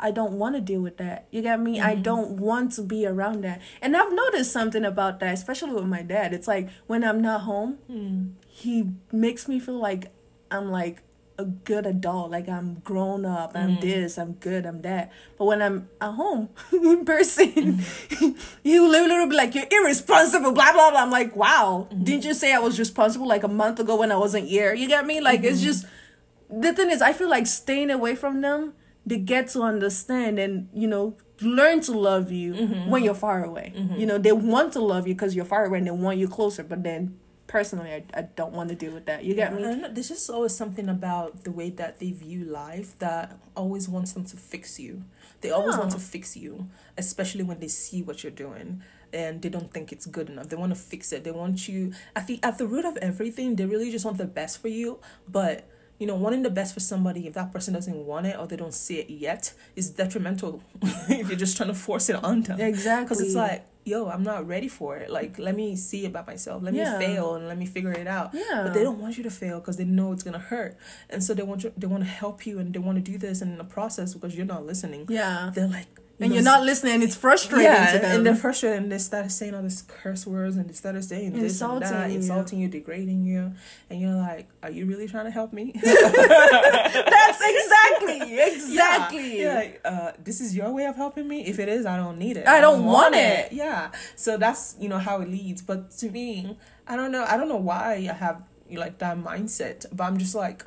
I 0.00 0.10
don't 0.12 0.34
want 0.34 0.54
to 0.54 0.60
deal 0.60 0.80
with 0.80 0.96
that. 0.98 1.26
You 1.30 1.42
get 1.42 1.60
me? 1.60 1.80
I 1.80 1.94
mm-hmm. 1.94 2.02
don't 2.02 2.30
want 2.32 2.72
to 2.72 2.82
be 2.82 3.04
around 3.06 3.42
that. 3.42 3.60
And 3.82 3.96
I've 3.96 4.12
noticed 4.12 4.52
something 4.52 4.84
about 4.84 5.18
that, 5.20 5.34
especially 5.34 5.72
with 5.72 5.86
my 5.86 6.02
dad. 6.02 6.32
It's 6.32 6.46
like 6.46 6.68
when 6.86 7.02
I'm 7.02 7.20
not 7.20 7.42
home, 7.42 7.78
hmm. 7.88 8.28
he 8.46 8.90
makes 9.10 9.48
me 9.48 9.58
feel 9.58 9.78
like 9.78 10.12
I'm 10.50 10.70
like 10.70 11.02
a 11.38 11.44
good 11.44 11.86
adult, 11.86 12.32
like 12.32 12.48
I'm 12.48 12.80
grown 12.80 13.24
up, 13.24 13.52
I'm 13.54 13.72
Mm-hmm. 13.72 13.80
this, 13.80 14.18
I'm 14.18 14.32
good, 14.32 14.66
I'm 14.66 14.82
that. 14.82 15.12
But 15.38 15.44
when 15.44 15.62
I'm 15.62 15.88
at 16.00 16.12
home 16.12 16.48
in 16.72 17.04
person, 17.04 17.48
Mm-hmm. 17.52 18.30
you 18.64 18.88
literally 18.88 19.28
be 19.30 19.36
like, 19.36 19.54
you're 19.54 19.66
irresponsible, 19.70 20.52
blah 20.52 20.72
blah 20.72 20.90
blah. 20.90 21.00
I'm 21.00 21.10
like, 21.10 21.36
wow, 21.36 21.86
Mm-hmm. 21.90 22.04
didn't 22.04 22.24
you 22.24 22.34
say 22.34 22.52
I 22.52 22.58
was 22.58 22.78
responsible 22.78 23.26
like 23.28 23.44
a 23.44 23.48
month 23.48 23.78
ago 23.80 23.96
when 23.96 24.10
I 24.10 24.16
wasn't 24.16 24.48
here? 24.48 24.74
You 24.74 24.88
get 24.88 25.06
me? 25.06 25.20
Like 25.20 25.40
Mm-hmm. 25.40 25.48
it's 25.50 25.62
just 25.62 25.86
the 26.50 26.72
thing 26.72 26.90
is, 26.90 27.02
I 27.02 27.12
feel 27.12 27.28
like 27.28 27.46
staying 27.46 27.90
away 27.90 28.14
from 28.16 28.40
them, 28.40 28.72
they 29.06 29.18
get 29.18 29.48
to 29.50 29.62
understand 29.62 30.38
and 30.38 30.68
you 30.74 30.88
know 30.88 31.16
learn 31.40 31.80
to 31.82 31.92
love 31.92 32.32
you 32.32 32.52
Mm-hmm. 32.54 32.90
when 32.90 33.04
you're 33.04 33.14
far 33.14 33.44
away. 33.44 33.72
You 33.96 34.06
know, 34.06 34.18
they 34.18 34.32
want 34.32 34.72
to 34.72 34.80
love 34.80 35.06
you 35.06 35.14
because 35.14 35.36
you're 35.36 35.44
far 35.44 35.64
away 35.66 35.78
and 35.78 35.86
they 35.86 35.92
want 35.92 36.18
you 36.18 36.26
closer. 36.26 36.64
But 36.64 36.82
then, 36.82 37.16
personally, 37.48 37.92
I, 37.92 38.04
I 38.14 38.22
don't 38.22 38.52
want 38.52 38.68
to 38.68 38.76
deal 38.76 38.92
with 38.92 39.06
that. 39.06 39.24
You 39.24 39.34
get 39.34 39.52
me? 39.52 39.62
There's 39.90 40.08
just 40.08 40.30
always 40.30 40.54
something 40.54 40.88
about 40.88 41.42
the 41.42 41.50
way 41.50 41.70
that 41.70 41.98
they 41.98 42.12
view 42.12 42.44
life 42.44 42.96
that 43.00 43.36
always 43.56 43.88
wants 43.88 44.12
them 44.12 44.24
to 44.26 44.36
fix 44.36 44.78
you. 44.78 45.02
They 45.40 45.50
always 45.50 45.76
want 45.76 45.90
to 45.90 45.96
oh. 45.96 46.00
fix 46.00 46.36
you, 46.36 46.68
especially 46.96 47.42
when 47.42 47.58
they 47.58 47.68
see 47.68 48.02
what 48.02 48.22
you're 48.22 48.30
doing 48.30 48.82
and 49.12 49.40
they 49.42 49.48
don't 49.48 49.72
think 49.72 49.90
it's 49.92 50.06
good 50.06 50.28
enough. 50.28 50.48
They 50.48 50.56
want 50.56 50.74
to 50.74 50.78
fix 50.78 51.12
it. 51.12 51.24
They 51.24 51.30
want 51.30 51.68
you 51.68 51.92
at 52.14 52.26
the 52.26 52.38
at 52.42 52.58
the 52.58 52.66
root 52.66 52.84
of 52.84 52.96
everything, 52.98 53.56
they 53.56 53.66
really 53.66 53.90
just 53.90 54.04
want 54.04 54.18
the 54.18 54.26
best 54.26 54.60
for 54.60 54.68
you. 54.68 54.98
But 55.28 55.68
you 55.98 56.06
know, 56.06 56.14
wanting 56.14 56.42
the 56.42 56.50
best 56.50 56.74
for 56.74 56.80
somebody, 56.80 57.26
if 57.26 57.34
that 57.34 57.52
person 57.52 57.74
doesn't 57.74 58.06
want 58.06 58.26
it 58.26 58.38
or 58.38 58.46
they 58.46 58.56
don't 58.56 58.74
see 58.74 58.98
it 58.98 59.10
yet, 59.10 59.52
is 59.74 59.90
detrimental 59.90 60.62
if 61.08 61.28
you're 61.28 61.36
just 61.36 61.56
trying 61.56 61.70
to 61.70 61.74
force 61.74 62.08
it 62.08 62.22
on 62.22 62.42
them. 62.42 62.60
Exactly. 62.60 63.04
Because 63.04 63.20
it's 63.20 63.34
like, 63.34 63.64
yo, 63.88 64.08
I'm 64.08 64.22
not 64.22 64.46
ready 64.46 64.68
for 64.68 64.96
it. 64.96 65.08
Like, 65.10 65.38
let 65.38 65.54
me 65.56 65.74
see 65.76 66.04
about 66.06 66.26
myself. 66.26 66.62
Let 66.62 66.74
Yeah. 66.74 66.98
me 66.98 67.04
fail 67.06 67.34
and 67.36 67.48
let 67.48 67.58
me 67.58 67.66
figure 67.66 67.92
it 67.92 68.06
out. 68.06 68.28
Yeah. 68.34 68.62
But 68.64 68.74
they 68.74 68.82
don't 68.82 69.00
want 69.00 69.16
you 69.18 69.24
to 69.24 69.30
fail 69.30 69.58
because 69.60 69.76
they 69.76 69.84
know 69.84 70.12
it's 70.12 70.22
gonna 70.22 70.38
hurt, 70.52 70.76
and 71.10 71.22
so 71.24 71.34
they 71.34 71.42
want 71.42 71.64
you. 71.64 71.72
They 71.76 71.86
want 71.86 72.02
to 72.04 72.08
help 72.08 72.46
you 72.46 72.58
and 72.58 72.72
they 72.74 72.78
want 72.78 72.96
to 73.04 73.12
do 73.12 73.18
this 73.18 73.40
and 73.42 73.50
in 73.52 73.58
the 73.58 73.64
process 73.64 74.14
because 74.14 74.36
you're 74.36 74.46
not 74.46 74.64
listening. 74.66 75.06
Yeah. 75.08 75.50
They're 75.54 75.68
like, 75.68 75.88
And 76.20 76.34
you're 76.34 76.42
not 76.42 76.64
listening. 76.64 77.02
It's 77.02 77.14
frustrating 77.14 77.64
yeah, 77.64 77.86
to 77.86 77.92
and, 77.94 78.04
them. 78.04 78.16
and 78.16 78.26
they're 78.26 78.34
frustrated 78.34 78.82
and 78.82 78.90
they 78.90 78.98
start 78.98 79.30
saying 79.30 79.54
all 79.54 79.62
these 79.62 79.82
curse 79.82 80.26
words 80.26 80.56
and 80.56 80.68
they 80.68 80.72
start 80.72 81.02
saying 81.04 81.32
this 81.32 81.60
and 81.60 81.82
that, 81.82 81.92
Insulting 81.92 82.10
you. 82.10 82.16
insulting 82.16 82.58
you, 82.60 82.68
degrading 82.68 83.24
you, 83.24 83.52
and 83.88 84.00
you're 84.00 84.14
like, 84.14 84.48
are 84.62 84.70
you 84.70 84.86
really 84.86 85.06
trying 85.06 85.26
to 85.26 85.30
help 85.30 85.52
me? 85.52 85.72
That's 85.84 87.40
exactly, 87.40 88.40
exactly. 88.40 89.40
Yeah, 89.40 89.62
yeah, 89.62 89.70
uh, 89.84 90.12
this 90.22 90.40
is 90.40 90.56
your 90.56 90.72
way 90.72 90.86
of 90.86 90.96
helping 90.96 91.28
me. 91.28 91.46
If 91.46 91.58
it 91.58 91.68
is, 91.68 91.86
I 91.86 91.96
don't 91.96 92.18
need 92.18 92.36
it. 92.36 92.48
I 92.48 92.60
don't 92.60 92.84
want 92.84 93.14
it. 93.14 93.52
Yeah. 93.52 93.90
So 94.16 94.36
that's 94.36 94.74
you 94.80 94.88
know 94.88 94.98
how 94.98 95.20
it 95.20 95.28
leads. 95.28 95.62
But 95.62 95.92
to 95.98 96.10
me, 96.10 96.56
I 96.86 96.96
don't 96.96 97.12
know. 97.12 97.24
I 97.24 97.36
don't 97.36 97.48
know 97.48 97.56
why 97.56 97.94
I 98.08 98.12
have 98.12 98.42
like 98.70 98.98
that 98.98 99.18
mindset. 99.18 99.86
But 99.92 100.04
I'm 100.04 100.18
just 100.18 100.34
like, 100.34 100.64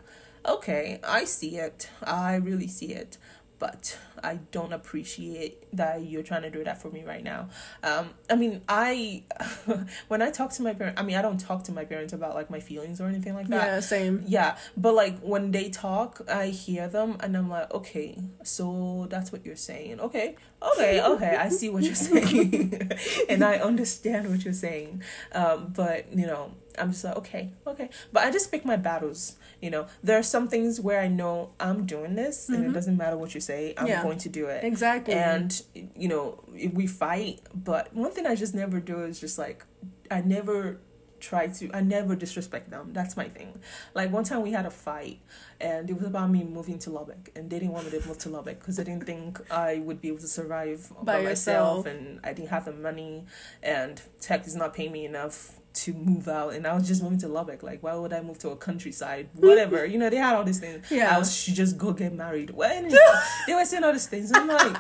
okay, 0.48 1.00
I 1.04 1.26
see 1.26 1.58
it. 1.58 1.90
I 2.04 2.36
really 2.36 2.68
see 2.68 2.94
it. 2.94 3.18
But 3.60 3.98
I 4.24 4.40
don't 4.52 4.74
appreciate 4.74 5.66
that 5.76 6.04
you're 6.04 6.24
trying 6.24 6.44
to 6.44 6.50
do 6.50 6.64
that 6.64 6.82
for 6.82 6.90
me 6.90 7.04
right 7.04 7.24
now. 7.24 7.50
Um, 7.84 8.12
I 8.30 8.36
mean, 8.36 8.62
I 8.68 9.24
when 10.08 10.22
I 10.22 10.32
talk 10.32 10.52
to 10.54 10.62
my 10.62 10.74
parents, 10.74 11.00
I 11.00 11.04
mean, 11.04 11.16
I 11.16 11.22
don't 11.22 11.40
talk 11.40 11.64
to 11.66 11.72
my 11.72 11.86
parents 11.86 12.14
about 12.14 12.36
like 12.36 12.50
my 12.50 12.60
feelings 12.60 13.00
or 13.02 13.08
anything 13.08 13.34
like 13.34 13.48
that. 13.48 13.66
Yeah, 13.66 13.80
same. 13.80 14.24
Yeah, 14.28 14.58
but 14.78 14.94
like 14.94 15.20
when 15.20 15.52
they 15.52 15.70
talk, 15.70 16.22
I 16.30 16.48
hear 16.48 16.88
them 16.88 17.18
and 17.20 17.36
I'm 17.36 17.50
like, 17.50 17.74
okay, 17.74 18.18
so 18.44 19.08
that's 19.10 19.32
what 19.32 19.46
you're 19.46 19.56
saying. 19.56 20.00
Okay, 20.00 20.36
okay, 20.62 21.02
okay, 21.06 21.36
I 21.36 21.50
see 21.50 21.70
what 21.70 21.84
you're 21.84 21.96
saying, 21.96 22.92
and 23.30 23.44
I 23.44 23.58
understand 23.58 24.30
what 24.30 24.44
you're 24.44 24.54
saying. 24.54 25.04
Um, 25.34 25.74
but 25.76 26.12
you 26.16 26.28
know, 26.28 26.52
I'm 26.78 26.92
just 26.92 27.04
like, 27.04 27.18
okay, 27.18 27.52
okay. 27.68 27.90
But 28.12 28.24
I 28.24 28.32
just 28.32 28.52
pick 28.52 28.66
my 28.66 28.76
battles. 28.76 29.36
You 29.62 29.70
know, 29.70 29.88
there 30.04 30.18
are 30.18 30.24
some 30.24 30.48
things 30.48 30.82
where 30.82 31.00
I 31.00 31.08
know 31.08 31.52
I'm 31.60 31.86
doing 31.86 32.16
this, 32.16 32.50
and 32.50 32.58
it 32.58 32.62
mm-hmm. 32.62 32.74
doesn't 32.74 32.98
matter 32.98 33.18
what 33.18 33.36
you 33.36 33.42
say, 33.42 33.74
I'm 33.78 33.88
Yeah. 33.88 34.04
going 34.04 34.18
to 34.20 34.30
do 34.30 34.48
it. 34.48 34.64
Exactly. 34.64 35.14
And 35.14 35.62
you 35.96 36.08
know, 36.08 36.44
we 36.74 36.88
fight, 36.88 37.42
but 37.54 37.94
one 37.94 38.12
thing 38.12 38.26
I 38.26 38.36
just 38.36 38.56
never 38.56 38.80
do 38.80 39.04
is 39.04 39.20
just 39.20 39.38
like 39.38 39.66
I 40.10 40.22
never 40.22 40.80
try 41.22 41.48
to 41.48 41.70
I 41.74 41.82
never 41.82 42.16
disrespect 42.16 42.70
them. 42.72 42.90
That's 42.92 43.16
my 43.16 43.30
thing. 43.30 43.62
Like 43.94 44.12
one 44.12 44.24
time 44.24 44.42
we 44.42 44.52
had 44.52 44.66
a 44.66 44.72
fight 44.72 45.22
and 45.60 45.90
it 45.90 45.94
was 45.94 46.04
about 46.04 46.30
me 46.30 46.44
moving 46.44 46.80
to 46.80 46.90
Lubbock 46.90 47.30
and 47.36 47.50
they 47.50 47.60
didn't 47.60 47.74
want 47.74 47.86
me 47.86 47.98
to 47.98 48.08
move 48.08 48.18
to 48.20 48.30
Lubbock 48.30 48.60
because 48.60 48.78
they 48.78 48.84
didn't 48.84 49.06
think 49.06 49.40
I 49.52 49.78
would 49.80 50.02
be 50.02 50.10
able 50.10 50.20
to 50.20 50.28
survive 50.28 50.92
by, 51.04 51.18
By 51.18 51.24
myself 51.24 51.86
and 51.86 52.20
I 52.24 52.34
didn't 52.34 52.50
have 52.50 52.66
the 52.66 52.74
money 52.74 53.26
and 53.64 54.02
tech 54.20 54.46
is 54.46 54.56
not 54.56 54.74
paying 54.74 54.92
me 54.92 55.06
enough 55.06 55.61
to 55.74 55.94
move 55.94 56.28
out 56.28 56.54
and 56.54 56.68
I 56.68 56.74
was 56.74 56.88
just 56.88 57.02
moving 57.02 57.20
to 57.20 57.28
Lubbock. 57.28 57.64
Like 57.64 57.82
why 57.82 57.96
would 57.96 58.14
I 58.14 58.22
move 58.22 58.40
to 58.40 58.50
a 58.50 58.56
countryside? 58.56 59.30
Whatever. 59.34 59.86
you 59.92 59.98
know, 59.98 60.10
they 60.10 60.18
had 60.18 60.36
all 60.36 60.44
these 60.44 60.60
things. 60.60 60.90
Yeah. 60.92 61.16
I 61.16 61.20
was 61.20 61.36
should 61.36 61.56
just 61.56 61.78
go 61.78 61.94
get 61.94 62.14
married. 62.14 62.52
When 62.52 62.90
they 63.48 63.54
were 63.54 63.66
saying 63.66 63.84
all 63.84 63.94
these 63.94 64.08
things. 64.08 64.32
I'm 64.34 64.48
like, 64.48 64.78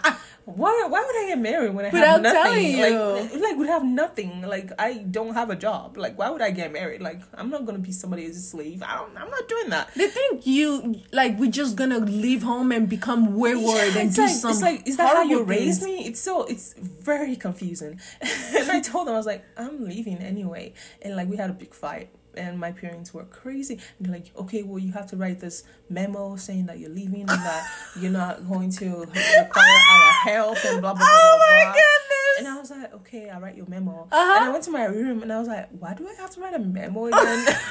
why 0.56 0.86
why 0.88 1.04
would 1.06 1.16
I 1.24 1.28
get 1.30 1.40
married 1.40 1.74
when 1.74 1.86
I 1.86 1.90
Without 1.90 2.24
have 2.24 2.34
nothing? 2.34 2.80
Like 2.80 3.42
like 3.42 3.58
would 3.58 3.68
have 3.68 3.84
nothing. 3.84 4.42
Like 4.42 4.72
I 4.80 4.94
don't 5.00 5.34
have 5.34 5.50
a 5.50 5.56
job. 5.56 5.98
Like 5.98 6.18
why 6.18 6.30
would 6.30 6.42
I 6.42 6.52
get 6.52 6.72
married? 6.72 7.02
Like 7.02 7.22
I'm 7.34 7.50
not 7.50 7.66
gonna 7.66 7.80
be 7.80 7.92
somebody's 7.92 8.48
slave. 8.50 8.84
I 8.84 8.98
don't 8.98 9.18
I'm 9.18 9.30
not 9.30 9.48
doing 9.48 9.70
that. 9.70 9.94
They 9.96 10.08
think 10.08 10.46
you 10.48 11.02
like 11.12 11.38
we're 11.38 11.52
just 11.52 11.76
gonna 11.76 12.00
leave 12.00 12.44
home 12.44 12.72
and 12.72 12.88
become 12.88 13.36
wayward 13.36 13.96
and 13.96 14.08
it's 14.08 14.16
do 14.16 14.24
like, 14.24 14.32
some. 14.32 14.52
it's 14.52 14.62
like 14.62 14.88
is 14.88 14.98
that 14.98 15.16
how 15.16 15.24
you 15.24 15.44
raised 15.44 15.84
me? 15.84 16.06
It's 16.06 16.20
so 16.20 16.44
it's 16.44 16.74
very 16.78 17.36
confusing. 17.36 18.00
and 18.22 18.72
I 18.72 18.80
told 18.80 19.08
them 19.08 19.16
I 19.16 19.18
was 19.18 19.26
like, 19.26 19.44
I'm 19.58 19.86
leaving 19.86 20.18
anyway. 20.18 20.74
And 21.02 21.16
like 21.16 21.28
we 21.28 21.38
had 21.38 21.50
a 21.50 21.54
big 21.54 21.74
fight. 21.74 22.10
And 22.36 22.60
my 22.60 22.72
parents 22.72 23.14
were 23.14 23.26
crazy. 23.26 23.80
And 23.98 24.08
they're 24.08 24.14
like, 24.14 24.32
okay, 24.36 24.64
well, 24.64 24.80
you 24.80 24.94
have 24.94 25.08
to 25.08 25.18
write 25.18 25.40
this 25.40 25.64
memo 25.90 26.36
saying 26.36 26.68
that 26.68 26.80
you're 26.80 26.90
leaving 26.90 27.22
and 27.22 27.30
that 27.30 27.68
you're 28.00 28.12
not 28.12 28.48
going 28.48 28.72
to 28.72 29.00
require 29.00 29.80
our 29.92 30.12
help 30.24 30.58
and 30.66 30.82
blah, 30.82 30.94
blah, 30.94 31.00
blah, 31.00 31.08
Oh 31.10 31.38
blah, 31.38 31.58
my 31.58 31.64
blah. 31.64 31.74
goodness! 31.74 32.40
And 32.40 32.48
I 32.48 32.60
was 32.60 32.72
like, 32.72 32.94
okay, 33.02 33.30
I'll 33.30 33.42
write 33.42 33.56
your 33.56 33.68
memo. 33.68 34.08
Uh-huh. 34.12 34.36
And 34.38 34.46
I 34.46 34.50
went 34.50 34.64
to 34.66 34.72
my 34.72 34.86
room 34.86 35.22
and 35.22 35.32
I 35.32 35.40
was 35.40 35.48
like, 35.48 35.70
why 35.72 35.94
do 35.94 36.08
I 36.08 36.14
have 36.22 36.32
to 36.32 36.42
write 36.42 36.54
a 36.54 36.60
memo 36.60 37.06
again? 37.08 37.46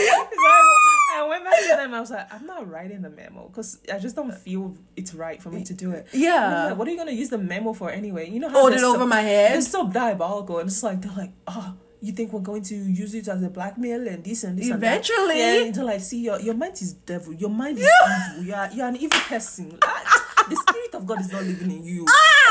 I, 1.16 1.26
went 1.28 1.44
back 1.44 1.60
to 1.62 1.76
them. 1.78 1.94
I 1.94 2.00
was 2.00 2.12
like, 2.12 2.32
I'm 2.34 2.46
not 2.46 2.70
writing 2.70 3.02
the 3.02 3.10
memo 3.10 3.48
because 3.48 3.80
I 3.92 4.00
just 4.00 4.16
don't 4.16 4.34
feel 4.34 4.76
it's 4.96 5.14
right 5.14 5.42
for 5.42 5.50
me 5.50 5.64
to 5.64 5.74
do 5.74 5.92
it. 5.92 6.08
Yeah. 6.14 6.66
like, 6.68 6.78
what 6.78 6.88
are 6.88 6.92
you 6.92 6.98
gonna 6.98 7.12
use 7.12 7.30
the 7.30 7.38
memo 7.38 7.74
for 7.74 7.90
anyway? 7.90 8.30
You 8.30 8.40
know 8.40 8.50
how 8.50 8.62
Hold 8.62 8.74
it 8.74 8.84
over 8.84 9.00
so, 9.00 9.08
my 9.08 9.22
head. 9.22 9.54
They're 9.54 9.62
so 9.62 9.90
diabolical, 9.90 10.60
and 10.60 10.68
it's 10.68 10.84
like 10.84 11.02
they're 11.02 11.16
like, 11.16 11.32
oh. 11.48 11.76
You 12.06 12.12
think 12.12 12.32
we're 12.34 12.40
going 12.40 12.62
to 12.62 12.76
use 12.76 13.16
it 13.16 13.28
as 13.28 13.42
a 13.42 13.50
blackmail 13.50 14.08
and 14.08 14.24
this 14.24 14.44
and 14.44 14.58
this 14.60 14.70
Eventually. 14.70 15.18
and 15.20 15.30
that? 15.30 15.38
Yeah, 15.38 15.66
and 15.66 15.76
they're 15.76 16.00
see, 16.00 16.22
your, 16.22 16.40
your 16.40 16.54
mind 16.54 16.74
is 16.80 16.94
devil. 16.94 17.34
Your 17.34 17.50
mind 17.50 17.80
is 17.80 17.88
evil. 17.88 18.44
You 18.44 18.54
are, 18.54 18.70
you're 18.72 18.88
an 18.88 18.96
evil 18.98 19.20
person. 19.22 19.78
Ah, 19.84 20.46
the 20.48 20.56
spirit 20.56 20.94
of 20.94 21.08
God 21.08 21.20
is 21.22 21.32
not 21.32 21.42
living 21.44 21.72
in 21.72 21.84
you. 21.84 22.06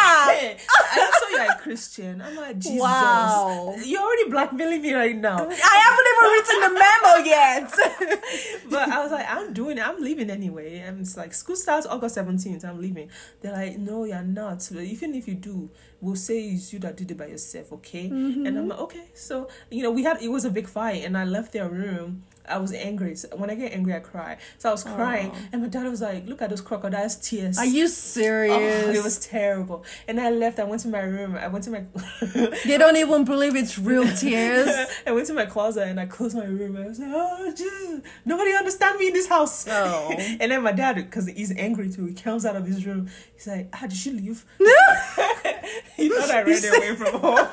I 0.05 1.11
saw 1.19 1.29
you're 1.37 1.53
a 1.53 1.59
Christian. 1.59 2.23
I'm 2.23 2.37
like, 2.37 2.59
Jesus. 2.59 2.81
Wow. 2.81 3.75
You're 3.85 4.03
already 4.03 4.31
blackmailing 4.31 4.83
me 4.83 4.93
right 4.95 5.17
now. 5.17 5.37
I 5.37 5.77
haven't 5.85 6.07
even 6.13 6.27
written 6.33 6.61
the 6.61 6.73
memo 6.81 7.13
yet. 7.25 8.65
but 8.71 8.89
I 8.89 9.03
was 9.03 9.13
like, 9.13 9.27
I'm 9.29 9.53
doing 9.53 9.79
it. 9.79 9.87
I'm 9.87 10.01
leaving 10.03 10.31
anyway. 10.31 10.79
And 10.79 11.01
it's 11.01 11.17
like, 11.17 11.35
school 11.35 11.57
starts 11.57 11.87
August 11.87 12.17
17th. 12.17 12.65
I'm 12.65 12.81
leaving. 12.81 13.11
They're 13.41 13.53
like, 13.53 13.79
no, 13.79 14.05
you're 14.05 14.23
not. 14.23 14.71
Even 14.73 15.15
if 15.15 15.27
you 15.29 15.35
do, 15.35 15.71
we'll 16.01 16.17
say 16.17 16.49
it's 16.49 16.73
you 16.73 16.79
that 16.81 16.97
did 16.97 17.11
it 17.11 17.19
by 17.19 17.27
yourself, 17.27 17.73
okay? 17.73 18.11
Mm-hmm. 18.11 18.47
And 18.47 18.59
I'm 18.59 18.69
like, 18.69 18.81
okay. 18.81 19.07
So, 19.15 19.49
you 19.71 19.83
know, 19.83 19.91
we 19.91 20.05
had, 20.05 20.23
it 20.23 20.29
was 20.29 20.45
a 20.45 20.51
big 20.51 20.69
fight. 20.69 21.05
And 21.05 21.17
I 21.17 21.25
left 21.25 21.53
their 21.53 21.69
room. 21.69 22.25
I 22.49 22.59
was 22.59 22.73
angry. 22.73 23.17
So 23.17 23.29
when 23.37 23.51
I 23.51 23.55
get 23.55 23.73
angry, 23.73 23.95
I 23.95 24.01
cry. 24.01 24.37
So 24.59 24.69
I 24.69 24.73
was 24.73 24.85
crying. 24.85 25.31
Aw. 25.31 25.49
And 25.53 25.63
my 25.63 25.69
dad 25.69 25.85
was 25.89 26.01
like, 26.03 26.27
look 26.27 26.43
at 26.43 26.51
those 26.51 26.61
crocodiles' 26.61 27.17
tears. 27.17 27.59
Are 27.59 27.65
you 27.65 27.85
Oh, 27.85 27.87
serious? 27.87 28.97
it 28.97 29.03
was 29.03 29.19
terrible. 29.19 29.85
And 30.09 30.21
I 30.21 30.31
left. 30.31 30.59
I 30.59 30.65
went 30.65 30.83
to 30.83 30.89
my 30.89 31.01
room. 31.01 31.37
I 31.37 31.49
went 31.49 31.65
to 31.65 31.71
my. 31.71 31.85
They 32.65 32.79
don't 32.79 32.97
even 32.97 33.25
believe 33.25 33.57
it's 33.57 33.79
real 33.79 34.07
tears. 34.17 34.69
I 35.07 35.13
went 35.13 35.27
to 35.29 35.35
my 35.35 35.47
closet 35.47 35.89
and 35.89 35.99
I 35.99 36.07
closed 36.07 36.37
my 36.37 36.45
room. 36.45 36.77
I 36.77 36.87
was 36.89 36.99
like, 36.99 37.11
oh, 37.13 37.53
Jesus, 37.57 38.01
nobody 38.25 38.53
understand 38.53 38.99
me 38.99 39.09
in 39.09 39.13
this 39.15 39.29
house. 39.29 39.67
Oh. 39.69 40.13
and 40.41 40.51
then 40.51 40.63
my 40.63 40.73
dad, 40.73 40.97
because 40.97 41.27
he's 41.27 41.53
angry 41.57 41.91
too, 41.91 42.07
he 42.07 42.15
comes 42.15 42.45
out 42.45 42.57
of 42.57 42.67
his 42.67 42.85
room. 42.87 43.09
He's 43.35 43.47
like, 43.47 43.69
ah, 43.73 43.83
did 43.87 43.93
she 43.97 44.11
leave? 44.11 44.45
No. 44.61 44.75
he 45.97 46.09
thought 46.09 46.31
I 46.31 46.43
ran 46.43 46.65
away 46.77 46.97
from 46.97 47.21
home. 47.21 47.49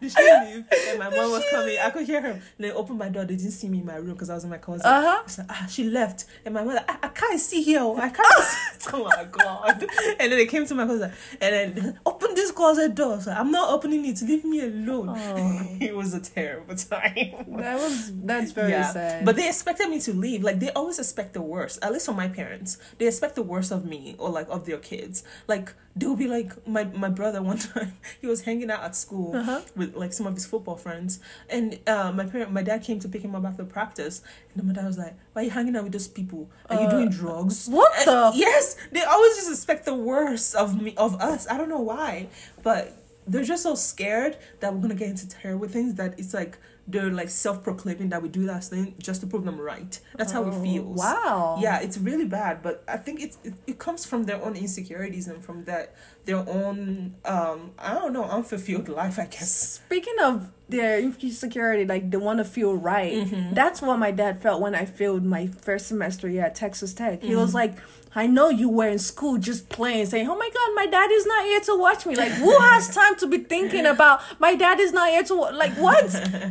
Did 0.00 0.12
she 0.12 0.22
leave? 0.22 0.64
And 0.88 0.98
my 0.98 1.10
mom 1.10 1.30
was 1.30 1.44
coming. 1.50 1.76
I 1.78 1.90
could 1.90 2.06
hear 2.06 2.20
her. 2.22 2.30
And 2.30 2.42
they 2.58 2.72
opened 2.72 2.98
my 2.98 3.08
door. 3.08 3.24
They 3.24 3.36
didn't 3.36 3.52
see 3.52 3.68
me 3.68 3.78
in 3.78 3.86
my 3.86 3.96
room 3.96 4.12
because 4.14 4.30
I 4.30 4.34
was 4.34 4.44
in 4.44 4.50
my 4.50 4.58
closet. 4.58 4.86
Uh-huh. 4.86 5.22
It's 5.24 5.38
like, 5.38 5.46
ah, 5.50 5.66
she 5.68 5.84
left. 5.84 6.24
And 6.44 6.54
my 6.54 6.64
mother, 6.64 6.84
I, 6.88 6.96
I 7.02 7.08
can't 7.08 7.40
see 7.40 7.62
here. 7.62 7.80
I 7.80 8.08
can't 8.10 8.44
see. 8.44 8.56
Oh 8.90 9.04
my 9.04 9.26
God. 9.30 9.86
And 10.18 10.32
then 10.32 10.38
they 10.38 10.46
came 10.46 10.64
to 10.64 10.74
my 10.74 10.86
closet. 10.86 11.12
And 11.40 11.76
then, 11.76 12.00
open 12.06 12.34
this 12.34 12.50
closet 12.52 12.94
door. 12.94 13.12
I 13.12 13.16
was 13.16 13.26
like, 13.26 13.36
I'm 13.36 13.50
not 13.50 13.70
opening 13.70 14.06
it. 14.06 14.22
Leave 14.22 14.44
me 14.44 14.60
alone. 14.60 15.10
Oh. 15.10 15.76
it 15.80 15.94
was 15.94 16.14
a 16.14 16.20
terrible 16.20 16.74
time. 16.74 17.44
That 17.58 17.78
was 17.78 18.12
that's 18.22 18.52
very 18.52 18.72
sad. 18.72 19.24
But 19.24 19.36
they 19.36 19.46
expected 19.48 19.88
me 19.88 20.00
to 20.00 20.12
leave. 20.12 20.42
Like 20.42 20.60
they 20.60 20.70
always 20.70 20.98
expect 20.98 21.34
the 21.34 21.42
worst. 21.42 21.78
At 21.82 21.92
least 21.92 22.06
from 22.06 22.16
my 22.16 22.28
parents, 22.28 22.78
they 22.98 23.06
expect 23.06 23.34
the 23.34 23.42
worst 23.42 23.72
of 23.72 23.84
me 23.84 24.16
or 24.18 24.30
like 24.30 24.48
of 24.48 24.64
their 24.64 24.78
kids. 24.78 25.22
Like 25.46 25.74
they'll 25.98 26.16
be 26.16 26.28
like 26.28 26.50
my 26.66 26.84
my 26.84 27.08
brother 27.08 27.40
one 27.42 27.58
time 27.72 27.92
he 28.20 28.26
was 28.26 28.42
hanging 28.42 28.70
out 28.70 28.82
at 28.82 28.94
school 28.96 29.34
Uh-huh. 29.36 29.60
with 29.76 29.94
like 29.96 30.12
some 30.12 30.26
of 30.26 30.34
his 30.34 30.46
football 30.46 30.76
friends, 30.76 31.20
and 31.50 31.78
uh, 31.86 32.10
my 32.12 32.24
parent, 32.26 32.52
my 32.52 32.62
dad 32.62 32.82
came 32.82 32.98
to 33.00 33.08
pick 33.08 33.22
him 33.22 33.34
up 33.34 33.44
after 33.44 33.64
practice, 33.64 34.22
and 34.54 34.64
my 34.68 34.72
dad 34.72 34.86
was 34.86 34.98
like, 34.98 35.14
"Why 35.32 35.42
are 35.42 35.44
you 35.46 35.50
hanging 35.50 35.76
out 35.76 35.84
with 35.84 35.92
those 35.92 36.08
people? 36.08 36.48
Are 36.70 36.76
you 36.82 36.86
Uh, 36.88 36.90
doing 36.90 37.08
drugs?" 37.10 37.68
what 37.68 37.92
And- 37.98 38.06
the- 38.08 38.32
Yes, 38.46 38.76
they 38.92 39.02
always 39.02 39.36
just 39.36 39.50
expect 39.50 39.84
the 39.84 39.94
worst 39.94 40.54
of 40.54 40.80
me, 40.80 40.94
of 40.96 41.12
us. 41.20 41.46
I 41.50 41.56
don't 41.58 41.68
know 41.68 41.80
why, 41.92 42.28
but 42.62 42.82
they're 43.26 43.44
just 43.54 43.62
so 43.62 43.74
scared 43.74 44.36
that 44.60 44.72
we're 44.72 44.80
gonna 44.80 44.94
get 44.94 45.08
into 45.08 45.28
terrible 45.28 45.68
things 45.68 45.94
that 46.00 46.10
it's 46.20 46.32
like 46.32 46.56
they're 46.90 47.10
like 47.10 47.28
self-proclaiming 47.28 48.08
that 48.08 48.22
we 48.22 48.28
do 48.30 48.46
that 48.46 48.64
thing 48.64 48.94
just 48.98 49.20
to 49.20 49.26
prove 49.26 49.44
them 49.44 49.60
right. 49.60 50.00
That's 50.16 50.32
how 50.32 50.42
Oh, 50.44 50.48
it 50.48 50.62
feels. 50.62 50.98
Wow. 50.98 51.58
Yeah, 51.60 51.80
it's 51.80 51.98
really 51.98 52.24
bad, 52.24 52.62
but 52.62 52.82
I 52.88 52.96
think 52.96 53.20
it's 53.20 53.36
it, 53.44 53.54
it 53.66 53.78
comes 53.78 54.06
from 54.06 54.24
their 54.24 54.42
own 54.42 54.56
insecurities 54.56 55.28
and 55.28 55.44
from 55.44 55.64
that 55.64 55.94
their 56.24 56.38
own 56.60 57.14
um 57.24 57.72
I 57.78 57.94
don't 57.94 58.12
know 58.12 58.24
unfulfilled 58.24 58.88
life. 58.88 59.18
I 59.18 59.26
guess. 59.26 59.50
Speaking 59.84 60.16
of 60.22 60.50
their 60.68 60.98
insecurity, 61.00 61.84
like 61.84 62.10
they 62.10 62.16
want 62.18 62.38
to 62.38 62.44
feel 62.44 62.74
right. 62.74 63.12
Mm-hmm. 63.12 63.54
That's 63.54 63.80
what 63.82 63.98
my 63.98 64.10
dad 64.10 64.40
felt 64.42 64.60
when 64.60 64.74
I 64.74 64.84
failed 64.84 65.24
my 65.24 65.46
first 65.46 65.86
semester 65.88 66.28
here 66.28 66.42
at 66.44 66.54
Texas 66.54 66.92
Tech. 66.94 67.22
He 67.22 67.28
Mm-hmm. 67.28 67.40
was 67.40 67.54
like, 67.54 67.76
"I 68.14 68.26
know 68.26 68.48
you 68.48 68.68
were 68.68 68.88
in 68.88 68.98
school 68.98 69.38
just 69.38 69.68
playing, 69.68 70.06
saying, 70.06 70.28
oh 70.28 70.36
my 70.36 70.50
God, 70.52 70.74
my 70.74 70.86
dad 70.86 71.10
is 71.10 71.26
not 71.26 71.44
here 71.44 71.60
to 71.60 71.78
watch 71.78 72.06
me. 72.06 72.14
Like, 72.14 72.32
who 72.32 72.58
has 72.58 72.94
time 72.94 73.16
to 73.16 73.26
be 73.26 73.38
thinking 73.38 73.86
about 73.86 74.20
my 74.38 74.54
dad 74.54 74.80
is 74.80 74.92
not 74.92 75.10
here 75.10 75.24
to 75.24 75.34
wa-" 75.34 75.50
like 75.50 75.72
what? 75.72 76.04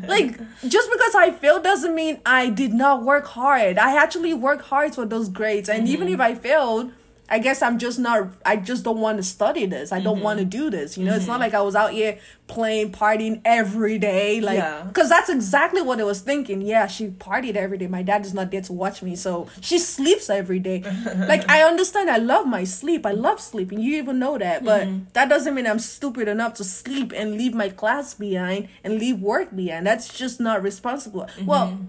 like 0.07 0.37
just 0.67 0.91
because 0.91 1.15
I 1.15 1.31
failed 1.31 1.63
doesn't 1.63 1.93
mean 1.95 2.19
I 2.25 2.49
did 2.49 2.73
not 2.73 3.03
work 3.03 3.25
hard. 3.27 3.77
I 3.77 3.95
actually 4.01 4.33
worked 4.33 4.65
hard 4.65 4.95
for 4.95 5.05
those 5.05 5.29
grades, 5.29 5.69
and 5.69 5.87
even 5.87 6.07
mm-hmm. 6.07 6.15
if 6.15 6.21
I 6.21 6.35
failed." 6.35 6.91
I 7.29 7.39
guess 7.39 7.61
I'm 7.61 7.77
just 7.77 7.99
not. 7.99 8.29
I 8.45 8.55
just 8.55 8.83
don't 8.83 8.99
want 8.99 9.17
to 9.17 9.23
study 9.23 9.65
this. 9.65 9.91
I 9.91 9.99
don't 9.99 10.15
mm-hmm. 10.15 10.23
want 10.23 10.39
to 10.39 10.45
do 10.45 10.69
this. 10.69 10.97
You 10.97 11.05
know, 11.05 11.15
it's 11.15 11.27
not 11.27 11.33
mm-hmm. 11.33 11.41
like 11.41 11.53
I 11.53 11.61
was 11.61 11.75
out 11.75 11.91
here 11.91 12.19
playing, 12.47 12.93
partying 12.93 13.41
every 13.43 13.99
day. 13.99 14.39
Like, 14.39 14.59
Yeah. 14.59 14.83
because 14.87 15.09
that's 15.09 15.29
exactly 15.29 15.81
what 15.81 15.99
I 15.99 16.05
was 16.05 16.21
thinking. 16.21 16.61
Yeah, 16.61 16.87
she 16.87 17.07
partied 17.07 17.57
every 17.57 17.77
day. 17.77 17.87
My 17.87 18.01
dad 18.01 18.25
is 18.25 18.33
not 18.33 18.51
there 18.51 18.61
to 18.61 18.73
watch 18.73 19.01
me, 19.03 19.17
so 19.17 19.47
she 19.59 19.77
sleeps 19.77 20.29
every 20.29 20.59
day. 20.59 20.83
like, 21.17 21.49
I 21.49 21.63
understand. 21.63 22.09
I 22.09 22.17
love 22.17 22.47
my 22.47 22.63
sleep. 22.63 23.05
I 23.05 23.11
love 23.11 23.41
sleeping. 23.41 23.81
You 23.81 23.97
even 23.97 24.19
know 24.19 24.37
that, 24.37 24.63
but 24.63 24.87
mm-hmm. 24.87 25.05
that 25.13 25.27
doesn't 25.27 25.53
mean 25.53 25.67
I'm 25.67 25.79
stupid 25.79 26.29
enough 26.29 26.53
to 26.55 26.63
sleep 26.63 27.11
and 27.13 27.33
leave 27.37 27.53
my 27.53 27.69
class 27.69 28.13
behind 28.13 28.69
and 28.83 28.99
leave 28.99 29.19
work 29.19 29.53
behind. 29.53 29.85
That's 29.85 30.17
just 30.17 30.39
not 30.39 30.63
responsible. 30.63 31.27
Well, 31.43 31.79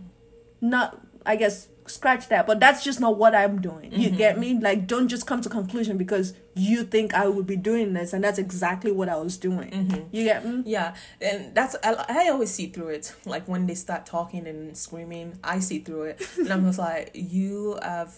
not. 0.60 1.00
I 1.26 1.36
guess 1.36 1.68
scratch 1.88 2.28
that 2.28 2.46
but 2.46 2.60
that's 2.60 2.84
just 2.84 3.00
not 3.00 3.16
what 3.16 3.34
i'm 3.34 3.60
doing. 3.60 3.92
You 3.92 4.10
get 4.10 4.32
mm-hmm. 4.32 4.40
me? 4.40 4.60
Like 4.60 4.86
don't 4.86 5.08
just 5.08 5.26
come 5.26 5.40
to 5.42 5.48
conclusion 5.48 5.96
because 5.96 6.34
you 6.54 6.82
think 6.82 7.14
i 7.14 7.28
would 7.28 7.46
be 7.46 7.56
doing 7.56 7.92
this 7.92 8.12
and 8.12 8.22
that's 8.22 8.38
exactly 8.38 8.90
what 8.90 9.08
i 9.08 9.16
was 9.16 9.36
doing. 9.36 9.70
Mm-hmm. 9.70 10.08
You 10.10 10.24
get 10.24 10.44
me? 10.44 10.62
Yeah, 10.66 10.94
and 11.20 11.54
that's 11.54 11.76
I, 11.82 12.04
I 12.08 12.28
always 12.28 12.50
see 12.50 12.68
through 12.68 12.88
it. 12.88 13.14
Like 13.24 13.46
when 13.46 13.66
they 13.66 13.74
start 13.74 14.06
talking 14.06 14.46
and 14.46 14.76
screaming, 14.76 15.38
I 15.42 15.60
see 15.60 15.78
through 15.80 16.02
it, 16.04 16.28
and 16.38 16.52
I'm 16.52 16.64
just 16.64 16.78
like, 16.78 17.10
you 17.14 17.78
have 17.82 18.14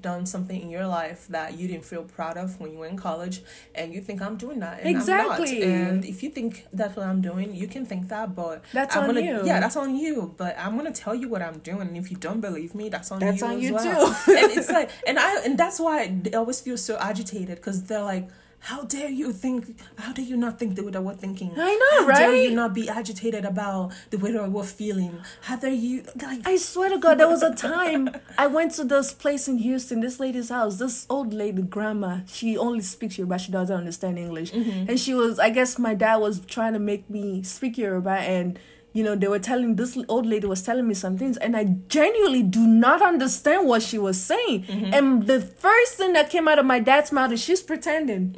done 0.00 0.26
something 0.26 0.60
in 0.60 0.70
your 0.70 0.86
life 0.86 1.26
that 1.28 1.58
you 1.58 1.68
didn't 1.68 1.84
feel 1.84 2.02
proud 2.02 2.36
of 2.36 2.60
when 2.60 2.72
you 2.72 2.78
were 2.78 2.86
in 2.86 2.96
college, 2.96 3.42
and 3.74 3.92
you 3.94 4.00
think 4.00 4.20
I'm 4.22 4.36
doing 4.36 4.60
that, 4.60 4.80
and 4.80 4.88
Exactly. 4.88 5.62
I'm 5.64 5.70
not. 5.70 5.90
And 5.90 6.04
if 6.04 6.22
you 6.22 6.30
think 6.30 6.66
that's 6.72 6.96
what 6.96 7.06
I'm 7.06 7.20
doing, 7.20 7.54
you 7.54 7.66
can 7.68 7.84
think 7.86 8.08
that, 8.08 8.34
but 8.34 8.64
That's 8.72 8.96
I'm 8.96 9.04
on 9.04 9.14
gonna, 9.14 9.20
you. 9.22 9.42
Yeah, 9.44 9.60
that's 9.60 9.76
on 9.76 9.96
you. 9.96 10.34
But 10.36 10.56
I'm 10.58 10.76
gonna 10.76 10.92
tell 10.92 11.14
you 11.14 11.28
what 11.28 11.42
I'm 11.42 11.58
doing, 11.58 11.82
and 11.82 11.96
if 11.96 12.10
you 12.10 12.16
don't 12.16 12.40
believe 12.40 12.74
me, 12.74 12.88
that's 12.88 13.10
on 13.10 13.18
That's 13.20 13.40
you 13.40 13.46
on 13.46 13.52
as 13.56 13.62
you 13.62 13.74
well. 13.74 14.14
too. 14.24 14.32
and 14.36 14.50
it's 14.52 14.70
like, 14.70 14.90
and 15.06 15.18
I, 15.18 15.42
and 15.44 15.58
that's 15.58 15.78
why 15.80 16.08
they 16.08 16.32
always 16.34 16.60
feel 16.60 16.76
so 16.76 16.96
agitated 16.98 17.56
because 17.56 17.84
they're 17.84 18.02
like. 18.02 18.28
How 18.64 18.82
dare 18.84 19.10
you 19.10 19.30
think? 19.30 19.78
How 19.98 20.14
dare 20.14 20.24
you 20.24 20.38
not 20.38 20.58
think 20.58 20.74
the 20.74 20.82
way 20.82 20.90
that 20.92 21.02
we're 21.02 21.12
thinking? 21.12 21.52
I 21.54 21.74
know, 21.98 22.06
right? 22.06 22.16
How 22.16 22.30
dare 22.30 22.34
you 22.44 22.52
not 22.52 22.72
be 22.72 22.88
agitated 22.88 23.44
about 23.44 23.92
the 24.08 24.16
way 24.16 24.32
that 24.32 24.50
we're 24.50 24.62
feeling? 24.64 25.20
How 25.42 25.56
dare 25.56 25.70
you 25.70 26.02
like? 26.22 26.48
I 26.48 26.56
swear 26.56 26.88
to 26.88 26.96
God, 26.96 27.18
there 27.18 27.28
was 27.28 27.42
a 27.42 27.54
time 27.54 28.08
I 28.38 28.46
went 28.46 28.72
to 28.76 28.84
this 28.84 29.12
place 29.12 29.48
in 29.48 29.58
Houston, 29.58 30.00
this 30.00 30.18
lady's 30.18 30.48
house. 30.48 30.78
This 30.78 31.04
old 31.10 31.34
lady, 31.34 31.60
grandma, 31.60 32.20
she 32.26 32.56
only 32.56 32.80
speaks 32.80 33.18
Yoruba. 33.18 33.38
She 33.38 33.52
doesn't 33.52 33.76
understand 33.76 34.18
English. 34.18 34.50
Mm-hmm. 34.52 34.88
And 34.88 34.98
she 34.98 35.12
was, 35.12 35.38
I 35.38 35.50
guess 35.50 35.78
my 35.78 35.92
dad 35.92 36.16
was 36.16 36.40
trying 36.46 36.72
to 36.72 36.78
make 36.78 37.10
me 37.10 37.42
speak 37.42 37.76
Yoruba. 37.76 38.12
And, 38.12 38.58
you 38.94 39.02
know, 39.02 39.16
they 39.16 39.26
were 39.26 39.40
telling, 39.40 39.74
this 39.74 39.98
old 40.08 40.24
lady 40.24 40.46
was 40.46 40.62
telling 40.62 40.86
me 40.86 40.94
some 40.94 41.18
things. 41.18 41.36
And 41.38 41.56
I 41.56 41.64
genuinely 41.88 42.44
do 42.44 42.64
not 42.64 43.02
understand 43.02 43.66
what 43.66 43.82
she 43.82 43.98
was 43.98 44.22
saying. 44.22 44.62
Mm-hmm. 44.62 44.94
And 44.94 45.26
the 45.26 45.40
first 45.40 45.94
thing 45.94 46.12
that 46.12 46.30
came 46.30 46.46
out 46.46 46.60
of 46.60 46.64
my 46.64 46.78
dad's 46.78 47.10
mouth 47.10 47.32
is 47.32 47.42
she's 47.42 47.60
pretending. 47.60 48.36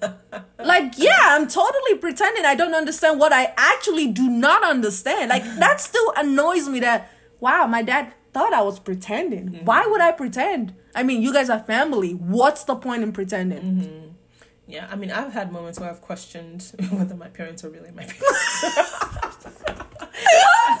like, 0.58 0.94
yeah, 0.96 1.20
I'm 1.20 1.46
totally 1.46 1.98
pretending 1.98 2.46
I 2.46 2.54
don't 2.54 2.74
understand 2.74 3.20
what 3.20 3.34
I 3.34 3.52
actually 3.58 4.06
do 4.08 4.30
not 4.30 4.64
understand. 4.64 5.28
Like, 5.28 5.44
that 5.58 5.78
still 5.78 6.14
annoys 6.16 6.70
me 6.70 6.80
that, 6.80 7.10
wow, 7.38 7.66
my 7.66 7.82
dad 7.82 8.14
thought 8.32 8.54
I 8.54 8.62
was 8.62 8.80
pretending. 8.80 9.50
Mm-hmm. 9.50 9.64
Why 9.66 9.86
would 9.86 10.00
I 10.00 10.12
pretend? 10.12 10.74
I 10.94 11.02
mean, 11.02 11.20
you 11.20 11.34
guys 11.34 11.50
are 11.50 11.60
family. 11.60 12.12
What's 12.12 12.64
the 12.64 12.76
point 12.76 13.02
in 13.02 13.12
pretending? 13.12 13.62
Mm-hmm. 13.62 14.08
Yeah, 14.66 14.86
I 14.90 14.96
mean, 14.96 15.10
I've 15.10 15.32
had 15.32 15.52
moments 15.52 15.78
where 15.80 15.90
I've 15.90 16.00
questioned 16.00 16.72
whether 16.90 17.14
my 17.16 17.28
parents 17.28 17.64
are 17.64 17.68
really 17.70 17.90
my 17.90 18.04
parents. 18.04 18.60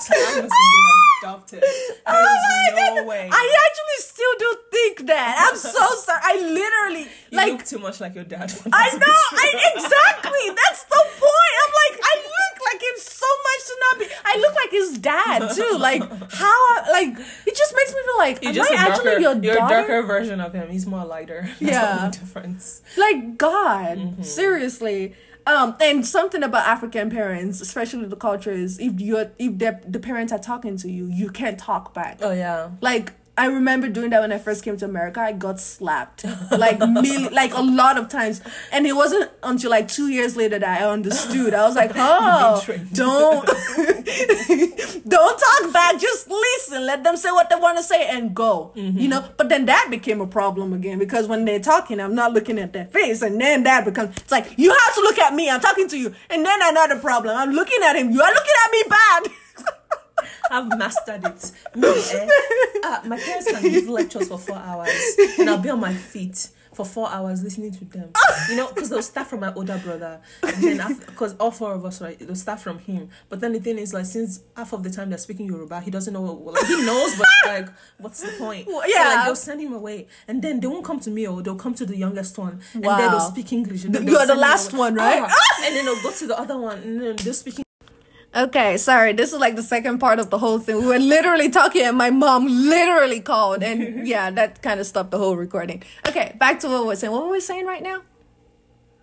so 0.00 0.12
I 0.14 0.40
must 0.40 0.42
have 0.42 0.48
been 0.48 1.00
adopted. 1.22 1.60
There's 1.62 2.00
Oh 2.06 2.12
my 2.12 2.70
no 2.74 2.94
God. 3.00 3.06
way. 3.06 3.28
I 3.30 3.54
actually 3.66 4.00
still 4.04 4.34
do 4.38 4.56
think 4.70 5.06
that. 5.06 5.48
I'm 5.50 5.56
so 5.58 5.70
sorry. 6.06 6.20
I 6.22 6.34
literally 6.40 7.02
you 7.30 7.36
like 7.36 7.52
look 7.52 7.64
too 7.64 7.78
much 7.78 8.00
like 8.00 8.14
your 8.14 8.24
dad. 8.24 8.52
I 8.72 8.88
know, 8.96 9.06
I 9.06 9.72
exactly. 9.76 10.44
That's 10.54 10.84
the 10.84 11.02
point. 11.18 11.52
I'm 11.62 11.72
like, 11.82 12.00
I 12.02 12.14
look 12.22 12.51
like 12.72 12.82
him 12.82 12.96
so 12.98 13.26
much 13.44 13.66
to 13.66 13.76
not 13.80 13.98
be. 13.98 14.06
I 14.24 14.38
look 14.40 14.54
like 14.54 14.70
his 14.70 14.98
dad 14.98 15.50
too. 15.54 15.76
Like 15.78 16.02
how? 16.32 16.92
Like 16.92 17.08
it 17.46 17.56
just 17.56 17.74
makes 17.76 17.94
me 17.94 18.00
feel 18.04 18.18
like, 18.18 18.42
You're 18.42 18.48
am 18.50 18.54
just 18.54 18.70
I 18.72 18.74
a 18.74 18.78
actually 18.78 19.04
darker, 19.04 19.20
your 19.20 19.36
you're 19.54 19.64
a 19.64 19.68
darker 19.68 20.02
version 20.02 20.40
of 20.40 20.52
him. 20.52 20.70
He's 20.70 20.86
more 20.86 21.04
lighter. 21.04 21.42
That's 21.48 21.60
Yeah. 21.60 21.94
the 21.96 22.02
only 22.04 22.18
difference. 22.18 22.82
Like 22.96 23.38
God, 23.38 23.98
Mm-hmm. 23.98 24.22
seriously. 24.22 25.14
Um, 25.44 25.74
and 25.80 26.06
something 26.06 26.44
about 26.44 26.66
African 26.68 27.10
parents, 27.10 27.60
especially 27.60 28.06
the 28.06 28.14
culture, 28.16 28.52
is 28.52 28.78
if 28.78 29.00
you're 29.00 29.32
if 29.38 29.58
the 29.58 29.80
the 29.88 29.98
parents 29.98 30.32
are 30.32 30.38
talking 30.38 30.76
to 30.78 30.88
you, 30.90 31.06
you 31.06 31.30
can't 31.30 31.58
talk 31.58 31.92
back. 31.94 32.18
Oh 32.22 32.30
yeah. 32.32 32.70
Like 32.80 33.12
I 33.36 33.46
remember 33.46 33.88
doing 33.88 34.10
that 34.10 34.20
when 34.20 34.30
I 34.30 34.36
first 34.36 34.62
came 34.62 34.76
to 34.76 34.84
America. 34.84 35.18
I 35.20 35.32
got 35.32 35.58
slapped 35.58 36.24
like 36.50 36.78
mil- 36.80 37.30
like 37.32 37.54
a 37.54 37.62
lot 37.62 37.96
of 37.96 38.10
times, 38.10 38.42
and 38.70 38.86
it 38.86 38.92
wasn't 38.92 39.30
until 39.42 39.70
like 39.70 39.88
two 39.88 40.08
years 40.08 40.36
later 40.36 40.58
that 40.58 40.82
I 40.82 40.86
understood. 40.86 41.54
I 41.54 41.66
was 41.66 41.74
like, 41.74 41.92
oh, 41.96 42.62
don't 42.92 43.46
don't 45.08 45.38
talk 45.38 45.72
back. 45.72 45.98
Just 45.98 46.28
listen. 46.28 46.84
Let 46.84 47.04
them 47.04 47.16
say 47.16 47.30
what 47.30 47.48
they 47.48 47.56
want 47.56 47.78
to 47.78 47.82
say 47.82 48.06
and 48.06 48.34
go. 48.34 48.72
Mm-hmm. 48.76 48.98
You 48.98 49.08
know. 49.08 49.26
But 49.38 49.48
then 49.48 49.64
that 49.64 49.88
became 49.90 50.20
a 50.20 50.26
problem 50.26 50.74
again 50.74 50.98
because 50.98 51.26
when 51.26 51.46
they're 51.46 51.58
talking, 51.58 52.00
I'm 52.00 52.14
not 52.14 52.34
looking 52.34 52.58
at 52.58 52.74
their 52.74 52.84
face, 52.86 53.22
and 53.22 53.40
then 53.40 53.62
that 53.62 53.86
becomes 53.86 54.14
it's 54.18 54.30
like 54.30 54.58
you 54.58 54.70
have 54.70 54.94
to 54.94 55.00
look 55.00 55.18
at 55.18 55.34
me. 55.34 55.48
I'm 55.48 55.60
talking 55.60 55.88
to 55.88 55.98
you, 55.98 56.14
and 56.28 56.44
then 56.44 56.58
another 56.62 56.98
problem. 56.98 57.34
I'm 57.34 57.52
looking 57.52 57.80
at 57.82 57.96
him. 57.96 58.10
You 58.10 58.20
are 58.20 58.30
looking 58.30 58.54
at 58.66 58.70
me 58.70 58.82
bad. 58.90 59.41
I've 60.50 60.68
mastered 60.78 61.24
it. 61.24 61.52
Me, 61.76 61.88
eh, 61.88 62.28
uh, 62.84 63.00
my 63.06 63.18
parents 63.18 63.50
can 63.50 63.62
give 63.62 63.88
lectures 63.88 64.28
for 64.28 64.38
four 64.38 64.56
hours, 64.56 64.90
and 65.38 65.48
I'll 65.48 65.58
be 65.58 65.70
on 65.70 65.80
my 65.80 65.94
feet 65.94 66.48
for 66.74 66.86
four 66.86 67.10
hours 67.10 67.42
listening 67.42 67.70
to 67.70 67.84
them. 67.84 68.10
You 68.48 68.56
know, 68.56 68.72
because 68.72 68.88
they'll 68.88 69.02
start 69.02 69.28
from 69.28 69.40
my 69.40 69.52
older 69.54 69.78
brother, 69.84 70.20
and 70.42 70.62
then 70.62 70.96
because 71.06 71.34
all 71.38 71.50
four 71.50 71.74
of 71.74 71.84
us, 71.84 72.00
right, 72.00 72.18
they'll 72.18 72.34
start 72.34 72.60
from 72.60 72.78
him. 72.78 73.10
But 73.28 73.40
then 73.40 73.52
the 73.52 73.60
thing 73.60 73.78
is, 73.78 73.92
like, 73.92 74.06
since 74.06 74.40
half 74.56 74.72
of 74.72 74.82
the 74.82 74.88
time 74.90 75.10
they're 75.10 75.18
speaking 75.18 75.46
Yoruba, 75.46 75.80
he 75.82 75.90
doesn't 75.90 76.12
know. 76.14 76.22
What, 76.22 76.54
like, 76.54 76.66
he 76.66 76.84
knows, 76.84 77.16
but 77.18 77.26
like, 77.46 77.68
what's 77.98 78.20
the 78.22 78.32
point? 78.38 78.66
Well, 78.68 78.80
So, 78.80 78.86
yeah. 78.88 79.14
like, 79.16 79.24
they'll 79.26 79.36
send 79.36 79.60
him 79.60 79.74
away, 79.74 80.06
and 80.26 80.40
then 80.42 80.60
they 80.60 80.66
won't 80.66 80.84
come 80.84 80.98
to 81.00 81.10
me, 81.10 81.26
or 81.26 81.42
they'll 81.42 81.56
come 81.56 81.74
to 81.74 81.84
the 81.86 81.96
youngest 81.96 82.38
one, 82.38 82.60
and 82.74 82.82
then 82.84 82.90
Wow. 82.90 83.10
they'll 83.10 83.20
speak 83.20 83.52
English. 83.52 83.84
You're 83.84 84.26
the 84.26 84.34
last 84.34 84.72
one, 84.72 84.94
right? 84.94 85.22
Ah, 85.22 85.64
and 85.66 85.76
then 85.76 85.84
they'll 85.86 86.02
go 86.02 86.10
to 86.10 86.26
the 86.26 86.38
other 86.38 86.56
one, 86.58 86.78
and 86.78 87.00
then 87.02 87.16
they'll 87.16 87.34
speak 87.34 87.58
Okay, 88.34 88.78
sorry. 88.78 89.12
This 89.12 89.32
is 89.32 89.38
like 89.38 89.56
the 89.56 89.62
second 89.62 89.98
part 89.98 90.18
of 90.18 90.30
the 90.30 90.38
whole 90.38 90.58
thing. 90.58 90.76
We 90.78 90.86
were 90.86 90.98
literally 90.98 91.50
talking, 91.50 91.82
and 91.82 91.98
my 91.98 92.10
mom 92.10 92.46
literally 92.46 93.20
called, 93.20 93.62
and 93.62 94.06
yeah, 94.14 94.30
that 94.30 94.62
kind 94.62 94.80
of 94.80 94.86
stopped 94.86 95.10
the 95.10 95.18
whole 95.18 95.36
recording. 95.36 95.82
Okay, 96.08 96.34
back 96.38 96.60
to 96.60 96.68
what 96.68 96.86
we're 96.86 96.96
saying. 96.96 97.12
What 97.12 97.24
were 97.24 97.32
we 97.32 97.40
saying 97.40 97.66
right 97.66 97.82
now? 97.82 98.02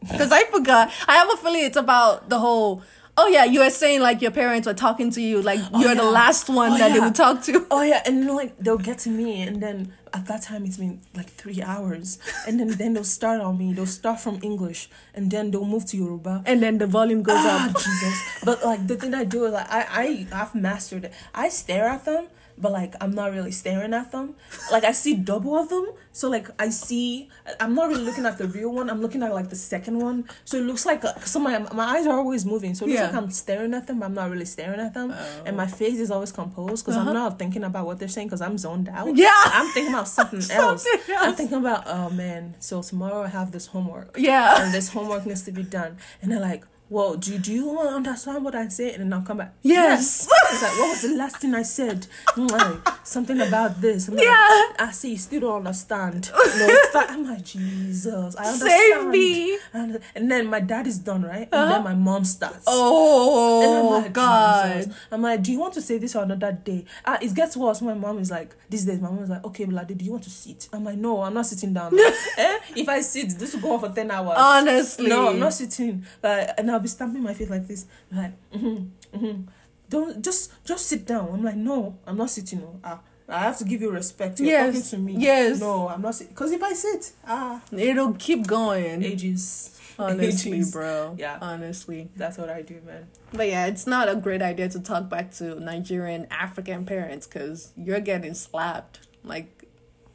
Because 0.00 0.32
I 0.32 0.44
forgot. 0.44 0.90
I 1.06 1.16
have 1.16 1.30
a 1.30 1.36
feeling 1.36 1.64
it's 1.64 1.76
about 1.76 2.30
the 2.30 2.38
whole. 2.38 2.82
Oh 3.22 3.26
yeah, 3.28 3.44
you 3.44 3.60
were 3.60 3.68
saying 3.70 4.00
like 4.00 4.22
your 4.22 4.30
parents 4.30 4.66
were 4.66 4.72
talking 4.86 5.10
to 5.10 5.20
you, 5.20 5.42
like 5.42 5.60
you're 5.78 5.94
the 5.94 6.10
last 6.20 6.48
one 6.48 6.72
Oh, 6.72 6.78
that 6.78 6.92
they 6.94 7.00
would 7.00 7.14
talk 7.14 7.42
to. 7.44 7.66
Oh 7.70 7.82
yeah, 7.82 8.00
and 8.06 8.22
then 8.22 8.34
like 8.34 8.56
they'll 8.58 8.78
get 8.90 8.98
to 9.00 9.10
me, 9.10 9.42
and 9.42 9.62
then 9.62 9.92
at 10.14 10.24
that 10.26 10.40
time 10.42 10.64
it's 10.64 10.78
been 10.78 11.00
like 11.14 11.28
three 11.28 11.60
hours, 11.62 12.18
and 12.46 12.58
then 12.58 12.68
then 12.80 12.94
they'll 12.94 13.04
start 13.04 13.40
on 13.42 13.58
me. 13.58 13.74
They'll 13.74 13.84
start 14.02 14.20
from 14.20 14.38
English, 14.42 14.88
and 15.14 15.30
then 15.30 15.50
they'll 15.50 15.66
move 15.66 15.84
to 15.92 15.96
Yoruba. 15.98 16.42
And 16.46 16.62
then 16.62 16.78
the 16.78 16.86
volume 16.86 17.22
goes 17.22 17.36
Ah, 17.38 17.68
up. 17.68 17.76
Jesus! 17.76 18.16
But 18.42 18.64
like 18.64 18.86
the 18.86 18.96
thing 18.96 19.12
I 19.12 19.24
do 19.24 19.44
is 19.44 19.52
like 19.52 19.68
I 19.70 20.26
I 20.32 20.36
have 20.40 20.54
mastered 20.54 21.04
it. 21.04 21.12
I 21.34 21.50
stare 21.50 21.86
at 21.88 22.06
them, 22.06 22.24
but 22.60 22.72
like 22.72 22.94
I'm 23.00 23.14
not 23.14 23.32
really 23.32 23.50
staring 23.52 23.94
at 23.94 24.12
them. 24.12 24.34
Like 24.70 24.84
I 24.84 24.92
see 24.92 25.14
double 25.14 25.56
of 25.56 25.68
them, 25.68 25.86
so 26.12 26.28
like 26.28 26.48
I 26.58 26.68
see. 26.70 27.28
I'm 27.58 27.74
not 27.74 27.88
really 27.88 28.04
looking 28.04 28.26
at 28.26 28.38
the 28.38 28.46
real 28.46 28.72
one. 28.72 28.90
I'm 28.90 29.00
looking 29.00 29.22
at 29.22 29.32
like 29.32 29.48
the 29.50 29.56
second 29.56 29.98
one. 29.98 30.28
So 30.44 30.58
it 30.58 30.62
looks 30.64 30.84
like 30.86 31.02
so 31.26 31.38
my 31.40 31.58
my 31.72 31.84
eyes 31.96 32.06
are 32.06 32.18
always 32.18 32.44
moving. 32.44 32.74
So 32.74 32.84
it 32.84 32.88
looks 32.88 33.00
Yeah. 33.00 33.06
like 33.06 33.14
I'm 33.14 33.30
staring 33.30 33.74
at 33.74 33.86
them. 33.86 33.98
but 34.00 34.06
I'm 34.06 34.14
not 34.14 34.30
really 34.30 34.44
staring 34.44 34.80
at 34.80 34.94
them, 34.94 35.12
Oh. 35.12 35.42
and 35.46 35.56
my 35.56 35.66
face 35.66 35.98
is 35.98 36.10
always 36.10 36.32
composed 36.32 36.84
because 36.84 36.96
Uh-huh. 36.96 37.08
I'm 37.08 37.14
not 37.14 37.38
thinking 37.38 37.64
about 37.64 37.86
what 37.86 37.98
they're 37.98 38.08
saying 38.16 38.28
because 38.28 38.42
I'm 38.42 38.58
zoned 38.58 38.88
out. 38.88 39.16
Yeah. 39.16 39.30
I'm 39.58 39.68
thinking 39.72 39.92
about 39.94 40.08
something 40.08 40.40
else. 40.50 40.84
Something 40.84 41.16
I'm 41.18 41.34
thinking 41.34 41.58
about 41.58 41.82
oh 41.86 42.10
man. 42.10 42.54
So 42.60 42.82
tomorrow 42.82 43.22
I 43.22 43.28
have 43.28 43.52
this 43.52 43.66
homework 43.66 44.16
Yeah. 44.18 44.62
and 44.62 44.72
this 44.74 44.88
homework 44.90 45.26
needs 45.26 45.42
to 45.42 45.52
be 45.52 45.62
done. 45.62 45.96
And 46.22 46.30
they're 46.30 46.40
like, 46.40 46.64
well, 46.90 47.14
do, 47.14 47.38
do 47.38 47.52
you 47.52 47.78
understand 47.78 48.44
what 48.44 48.56
I 48.56 48.66
said? 48.66 48.94
And 48.94 49.04
then 49.04 49.12
I'll 49.12 49.24
come 49.24 49.38
back. 49.38 49.54
Yes. 49.62 50.28
It's 50.50 50.62
like, 50.62 50.72
what 50.72 50.90
was 50.90 51.02
the 51.02 51.16
last 51.16 51.36
thing 51.36 51.54
I 51.54 51.62
said? 51.62 52.08
Like, 52.36 52.78
something 53.04 53.40
about 53.40 53.80
this. 53.80 54.08
I'm 54.08 54.16
like, 54.16 54.24
Yeah. 54.24 54.62
I 54.78 54.90
see, 54.92 55.12
you 55.12 55.16
still 55.18 55.40
don't 55.40 55.58
understand. 55.58 56.30
No, 56.34 56.76
like, 56.92 57.10
I'm 57.10 57.24
like, 57.24 57.44
Jesus, 57.44 58.34
I 58.34 58.44
understand. 58.44 58.70
Save 58.70 59.06
me. 59.06 59.58
And, 59.72 60.00
and 60.16 60.30
then 60.30 60.48
my 60.48 60.58
dad 60.58 60.88
is 60.88 60.98
done, 60.98 61.22
right? 61.22 61.48
And 61.52 61.70
then 61.70 61.84
my 61.84 61.94
mom 61.94 62.24
starts. 62.24 62.64
Oh 62.66 63.62
And 63.62 63.78
I'm 63.78 64.02
like, 64.02 64.12
God. 64.12 64.78
Jesus. 64.78 64.94
I'm 65.12 65.22
like, 65.22 65.42
do 65.44 65.52
you 65.52 65.60
want 65.60 65.74
to 65.74 65.80
say 65.82 65.98
this 65.98 66.16
or 66.16 66.24
another 66.24 66.50
day? 66.52 66.84
Uh, 67.04 67.18
it 67.22 67.32
gets 67.34 67.56
worse. 67.56 67.80
My 67.82 67.94
mom 67.94 68.18
is 68.18 68.32
like, 68.32 68.56
these 68.68 68.84
days, 68.84 69.00
my 69.00 69.10
mom 69.10 69.22
is 69.22 69.30
like, 69.30 69.44
okay, 69.44 69.64
Blade, 69.64 69.96
do 69.96 70.04
you 70.04 70.10
want 70.10 70.24
to 70.24 70.30
sit? 70.30 70.68
I'm 70.72 70.82
like, 70.82 70.98
no, 70.98 71.22
I'm 71.22 71.34
not 71.34 71.46
sitting 71.46 71.72
down. 71.72 71.96
eh? 72.38 72.58
If 72.74 72.88
I 72.88 73.00
sit, 73.00 73.38
this 73.38 73.54
will 73.54 73.60
go 73.60 73.74
on 73.74 73.80
for 73.80 73.90
10 73.90 74.10
hours. 74.10 74.36
Honestly. 74.36 75.06
No, 75.06 75.28
I'm 75.28 75.38
not 75.38 75.52
sitting. 75.54 76.04
Like, 76.20 76.50
and 76.58 76.79
I'll 76.80 76.82
be 76.82 76.88
stamping 76.88 77.22
my 77.22 77.34
feet 77.34 77.50
like 77.50 77.66
this. 77.68 77.84
Like, 78.10 78.32
mm-hmm, 78.52 78.86
mm-hmm. 79.14 79.42
Don't 79.90 80.24
just 80.24 80.50
just 80.64 80.86
sit 80.86 81.04
down. 81.06 81.28
I'm 81.30 81.44
like, 81.44 81.56
no, 81.56 81.98
I'm 82.06 82.16
not 82.16 82.30
sitting. 82.30 82.60
No. 82.60 82.80
Ah, 82.82 83.00
I 83.28 83.40
have 83.40 83.58
to 83.58 83.64
give 83.64 83.82
you 83.82 83.90
respect. 83.90 84.40
You're 84.40 84.48
Yes, 84.48 84.74
talking 84.74 84.88
to 84.90 84.98
me. 84.98 85.22
yes. 85.22 85.60
No, 85.60 85.88
I'm 85.88 86.00
not. 86.00 86.18
Because 86.26 86.52
if 86.52 86.62
I 86.62 86.72
sit, 86.72 87.12
ah, 87.26 87.60
It'll 87.70 88.14
keep 88.14 88.46
going. 88.46 89.02
ages. 89.04 89.76
Honestly, 89.98 90.52
Ages. 90.54 90.72
bro. 90.72 91.14
Yeah. 91.18 91.36
Honestly. 91.42 92.08
That's 92.16 92.38
what 92.38 92.48
I 92.48 92.62
do, 92.62 92.80
man. 92.86 93.08
But 93.34 93.48
yeah, 93.48 93.66
it's 93.66 93.86
not 93.86 94.08
a 94.08 94.16
great 94.16 94.40
idea 94.40 94.66
to 94.70 94.80
talk 94.80 95.10
back 95.10 95.30
to 95.34 95.60
Nigerian 95.60 96.26
African 96.30 96.86
parents 96.86 97.26
because 97.26 97.72
you're 97.76 98.00
getting 98.00 98.32
slapped. 98.32 99.00
Like, 99.22 99.59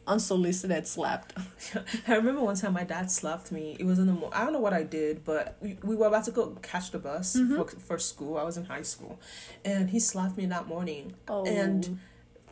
unsolicited 0.07 0.87
slapped. 0.87 1.33
I 2.07 2.15
remember 2.15 2.41
one 2.41 2.55
time 2.55 2.73
my 2.73 2.83
dad 2.83 3.11
slapped 3.11 3.51
me. 3.51 3.75
It 3.79 3.85
was 3.85 3.99
in 3.99 4.07
the 4.07 4.13
mo- 4.13 4.29
I 4.33 4.43
don't 4.43 4.53
know 4.53 4.59
what 4.59 4.73
I 4.73 4.83
did, 4.83 5.23
but 5.25 5.57
we, 5.61 5.77
we 5.83 5.95
were 5.95 6.07
about 6.07 6.25
to 6.25 6.31
go 6.31 6.55
catch 6.61 6.91
the 6.91 6.99
bus 6.99 7.35
Mm-hmm. 7.35 7.55
for, 7.55 7.67
for 7.79 7.97
school. 7.99 8.37
I 8.37 8.43
was 8.43 8.57
in 8.57 8.65
high 8.65 8.83
school, 8.83 9.19
and 9.63 9.89
he 9.89 9.99
slapped 9.99 10.37
me 10.37 10.45
that 10.47 10.67
morning. 10.67 11.13
Oh. 11.27 11.45
And 11.45 11.99